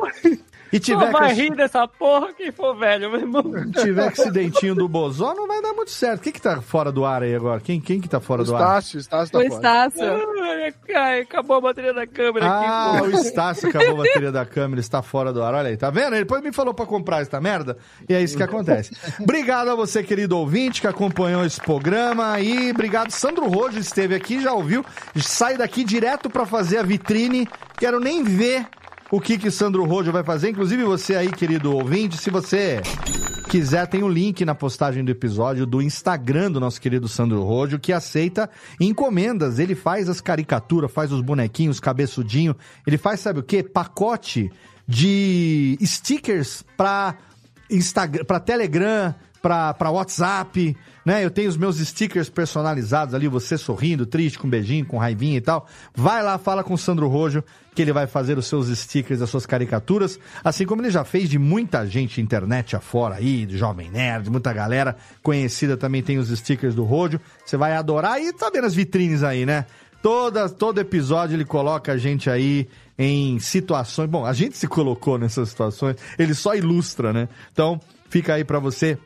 E 0.77 0.79
tiver 0.79 1.11
vai 1.11 1.31
esse- 1.31 1.41
rir 1.41 1.55
dessa 1.55 1.87
porra 1.87 2.33
quem 2.33 2.51
for 2.51 2.75
velho, 2.77 3.09
meu 3.11 3.19
irmão. 3.19 3.43
tiver 3.81 4.13
com 4.13 4.21
esse 4.21 4.31
dentinho 4.31 4.75
do 4.75 4.87
Bozó, 4.87 5.33
não 5.33 5.47
vai 5.47 5.61
dar 5.61 5.73
muito 5.73 5.91
certo. 5.91 6.21
Quem 6.21 6.31
que 6.33 6.41
tá 6.41 6.61
fora 6.61 6.91
do 6.91 7.05
ar 7.05 7.23
aí 7.23 7.35
agora? 7.35 7.59
Quem, 7.59 7.79
quem 7.81 7.99
que 8.01 8.07
tá 8.07 8.19
fora 8.19 8.43
do 8.43 8.55
ar? 8.55 8.61
Estácio, 8.61 8.99
Estácio 8.99 9.31
tá 9.31 9.39
O 9.39 9.41
fora. 9.41 9.53
Estácio. 9.55 10.43
Ai, 10.43 10.73
ai, 10.95 11.19
acabou 11.21 11.57
a 11.57 11.61
bateria 11.61 11.93
da 11.93 12.05
câmera 12.07 12.45
Ah, 12.47 12.97
aqui. 12.97 13.07
o 13.07 13.11
pô. 13.11 13.17
Estácio 13.19 13.69
acabou 13.69 13.91
a 14.01 14.05
bateria 14.05 14.31
da 14.31 14.45
câmera, 14.45 14.79
está 14.79 15.01
fora 15.01 15.31
do 15.33 15.43
ar. 15.43 15.53
Olha 15.53 15.69
aí, 15.69 15.77
tá 15.77 15.89
vendo? 15.89 16.13
Ele 16.15 16.23
depois 16.23 16.41
me 16.41 16.51
falou 16.51 16.73
pra 16.73 16.85
comprar 16.85 17.21
essa 17.21 17.39
merda 17.41 17.77
e 18.07 18.13
é 18.13 18.21
isso 18.21 18.35
que 18.37 18.43
acontece. 18.43 18.95
Obrigado 19.19 19.69
a 19.69 19.75
você, 19.75 20.03
querido 20.03 20.37
ouvinte, 20.37 20.81
que 20.81 20.87
acompanhou 20.87 21.45
esse 21.45 21.59
programa 21.61 22.39
e 22.39 22.71
obrigado, 22.71 23.11
Sandro 23.11 23.47
Rojo 23.47 23.79
esteve 23.79 24.13
aqui, 24.15 24.39
já 24.41 24.53
ouviu? 24.53 24.83
Sai 25.15 25.57
daqui 25.57 25.83
direto 25.83 26.29
pra 26.29 26.45
fazer 26.45 26.77
a 26.79 26.83
vitrine. 26.83 27.47
Quero 27.77 27.99
nem 27.99 28.23
ver 28.23 28.65
o 29.11 29.21
que 29.21 29.37
que 29.37 29.49
Sandro 29.49 29.85
Rojo 29.85 30.11
vai 30.11 30.23
fazer. 30.23 30.49
Inclusive 30.49 30.83
você 30.83 31.15
aí, 31.15 31.31
querido 31.31 31.73
ouvinte, 31.75 32.17
se 32.17 32.29
você 32.29 32.81
quiser, 33.49 33.87
tem 33.87 34.03
o 34.03 34.09
link 34.09 34.43
na 34.43 34.53
postagem 34.53 35.03
do 35.03 35.11
episódio 35.11 35.65
do 35.65 35.81
Instagram 35.81 36.51
do 36.51 36.59
nosso 36.59 36.81
querido 36.81 37.07
Sandro 37.07 37.41
Rojo, 37.43 37.79
que 37.79 37.93
aceita 37.93 38.49
encomendas. 38.79 39.59
Ele 39.59 39.75
faz 39.75 40.09
as 40.09 40.19
caricaturas, 40.19 40.91
faz 40.91 41.11
os 41.11 41.21
bonequinhos, 41.21 41.79
cabeçudinho. 41.79 42.55
Ele 42.85 42.97
faz, 42.97 43.21
sabe 43.21 43.39
o 43.39 43.43
quê? 43.43 43.63
Pacote 43.63 44.51
de 44.85 45.77
stickers 45.81 46.63
pra 46.75 47.15
Instagram, 47.69 48.25
para 48.25 48.39
Telegram, 48.39 49.15
pra 49.41 49.73
pra 49.73 49.91
WhatsApp, 49.91 50.75
né? 51.05 51.23
Eu 51.23 51.31
tenho 51.31 51.49
os 51.49 51.57
meus 51.57 51.77
stickers 51.77 52.29
personalizados 52.29 53.13
ali, 53.13 53.27
você 53.27 53.57
sorrindo, 53.57 54.05
triste, 54.05 54.37
com 54.37 54.47
um 54.47 54.49
beijinho, 54.49 54.85
com 54.85 54.97
raivinha 54.97 55.37
e 55.37 55.41
tal. 55.41 55.67
Vai 55.95 56.21
lá, 56.21 56.37
fala 56.37 56.63
com 56.63 56.73
o 56.73 56.77
Sandro 56.77 57.07
Rojo, 57.07 57.43
que 57.77 57.83
ele 57.83 57.93
vai 57.93 58.07
fazer 58.07 58.39
os 58.39 58.47
seus 58.47 58.75
stickers, 58.75 59.21
as 59.21 59.29
suas 59.29 59.45
caricaturas, 59.45 60.19
assim 60.43 60.65
como 60.65 60.81
ele 60.81 60.89
já 60.89 61.03
fez 61.03 61.29
de 61.29 61.37
muita 61.37 61.85
gente 61.85 62.19
internet 62.19 62.75
afora 62.75 63.17
aí, 63.17 63.45
de 63.45 63.55
Jovem 63.55 63.91
Nerd, 63.91 64.31
muita 64.31 64.51
galera 64.51 64.97
conhecida 65.21 65.77
também 65.77 66.01
tem 66.01 66.17
os 66.17 66.27
stickers 66.29 66.73
do 66.73 66.83
Rojo. 66.83 67.21
Você 67.45 67.55
vai 67.55 67.73
adorar 67.73 68.19
e 68.19 68.33
tá 68.33 68.49
vendo 68.49 68.65
as 68.65 68.73
vitrines 68.73 69.21
aí, 69.21 69.45
né? 69.45 69.67
Toda, 70.01 70.49
todo 70.49 70.79
episódio 70.79 71.35
ele 71.35 71.45
coloca 71.45 71.91
a 71.91 71.97
gente 71.97 72.31
aí 72.31 72.67
em 72.97 73.37
situações. 73.37 74.09
Bom, 74.09 74.25
a 74.25 74.33
gente 74.33 74.57
se 74.57 74.67
colocou 74.67 75.19
nessas 75.19 75.49
situações, 75.49 75.97
ele 76.17 76.33
só 76.33 76.55
ilustra, 76.55 77.13
né? 77.13 77.29
Então, 77.53 77.79
fica 78.09 78.33
aí 78.33 78.43
pra 78.43 78.57
você 78.57 78.97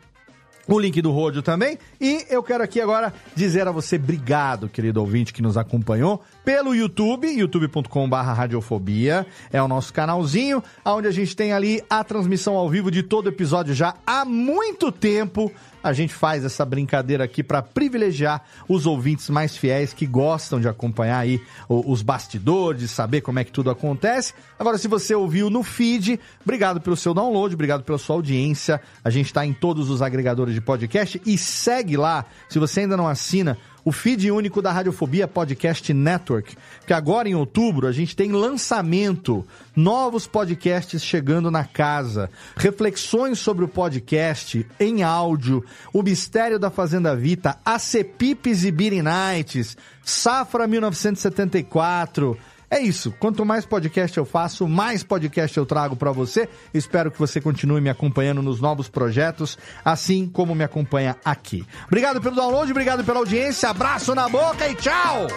o 0.67 0.79
link 0.79 1.01
do 1.01 1.11
Rodio 1.11 1.41
também. 1.41 1.77
E 1.99 2.25
eu 2.29 2.41
quero 2.41 2.63
aqui 2.63 2.79
agora 2.79 3.13
dizer 3.35 3.67
a 3.67 3.71
você 3.71 3.97
obrigado, 3.97 4.69
querido 4.69 5.01
ouvinte 5.01 5.33
que 5.33 5.41
nos 5.41 5.57
acompanhou 5.57 6.23
pelo 6.43 6.75
YouTube, 6.75 7.27
youtube.com.br 7.27 8.15
radiofobia. 8.15 9.25
É 9.51 9.61
o 9.61 9.67
nosso 9.67 9.93
canalzinho, 9.93 10.63
onde 10.85 11.07
a 11.07 11.11
gente 11.11 11.35
tem 11.35 11.53
ali 11.53 11.83
a 11.89 12.03
transmissão 12.03 12.55
ao 12.55 12.69
vivo 12.69 12.89
de 12.89 13.03
todo 13.03 13.29
episódio 13.29 13.73
já 13.73 13.95
há 14.05 14.25
muito 14.25 14.91
tempo. 14.91 15.51
A 15.83 15.93
gente 15.93 16.13
faz 16.13 16.45
essa 16.45 16.63
brincadeira 16.63 17.23
aqui 17.23 17.41
para 17.41 17.61
privilegiar 17.61 18.43
os 18.67 18.85
ouvintes 18.85 19.29
mais 19.29 19.57
fiéis 19.57 19.93
que 19.93 20.05
gostam 20.05 20.59
de 20.59 20.67
acompanhar 20.67 21.17
aí 21.17 21.41
os 21.67 22.03
bastidores, 22.03 22.91
saber 22.91 23.21
como 23.21 23.39
é 23.39 23.43
que 23.43 23.51
tudo 23.51 23.71
acontece. 23.71 24.33
Agora, 24.59 24.77
se 24.77 24.87
você 24.87 25.15
ouviu 25.15 25.49
no 25.49 25.63
feed, 25.63 26.19
obrigado 26.43 26.79
pelo 26.79 26.95
seu 26.95 27.13
download, 27.13 27.55
obrigado 27.55 27.83
pela 27.83 27.97
sua 27.97 28.15
audiência. 28.15 28.79
A 29.03 29.09
gente 29.09 29.27
está 29.27 29.43
em 29.43 29.53
todos 29.53 29.89
os 29.89 30.03
agregadores 30.03 30.53
de 30.53 30.61
podcast 30.61 31.19
e 31.25 31.35
segue 31.37 31.97
lá, 31.97 32.25
se 32.47 32.59
você 32.59 32.81
ainda 32.81 32.95
não 32.95 33.07
assina, 33.07 33.57
o 33.83 33.91
feed 33.91 34.29
único 34.31 34.61
da 34.61 34.71
Radiofobia 34.71 35.27
Podcast 35.27 35.93
Network, 35.93 36.55
que 36.85 36.93
agora 36.93 37.27
em 37.27 37.35
outubro 37.35 37.87
a 37.87 37.91
gente 37.91 38.15
tem 38.15 38.31
lançamento, 38.31 39.45
novos 39.75 40.27
podcasts 40.27 41.03
chegando 41.03 41.49
na 41.49 41.63
casa, 41.63 42.29
reflexões 42.55 43.39
sobre 43.39 43.65
o 43.65 43.67
podcast 43.67 44.65
em 44.79 45.03
áudio, 45.03 45.63
o 45.93 46.03
mistério 46.03 46.59
da 46.59 46.69
Fazenda 46.69 47.15
Vita, 47.15 47.57
Acepipes 47.65 48.63
e 48.63 48.71
Beating 48.71 49.03
Nights, 49.03 49.77
Safra 50.03 50.67
1974, 50.67 52.37
é 52.71 52.79
isso. 52.79 53.13
Quanto 53.19 53.45
mais 53.45 53.65
podcast 53.65 54.17
eu 54.17 54.25
faço, 54.25 54.67
mais 54.67 55.03
podcast 55.03 55.57
eu 55.57 55.65
trago 55.65 55.95
pra 55.95 56.11
você. 56.11 56.47
Espero 56.73 57.11
que 57.11 57.19
você 57.19 57.41
continue 57.41 57.81
me 57.81 57.89
acompanhando 57.89 58.41
nos 58.41 58.61
novos 58.61 58.87
projetos, 58.87 59.57
assim 59.83 60.27
como 60.27 60.55
me 60.55 60.63
acompanha 60.63 61.17
aqui. 61.23 61.65
Obrigado 61.85 62.21
pelo 62.21 62.35
download, 62.35 62.71
obrigado 62.71 63.03
pela 63.03 63.19
audiência. 63.19 63.69
Abraço 63.69 64.15
na 64.15 64.29
boca 64.29 64.67
e 64.67 64.75
tchau! 64.75 65.27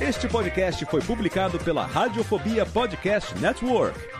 Este 0.00 0.26
podcast 0.28 0.84
foi 0.86 1.00
publicado 1.00 1.58
pela 1.60 1.86
Radiofobia 1.86 2.66
Podcast 2.66 3.38
Network. 3.38 4.19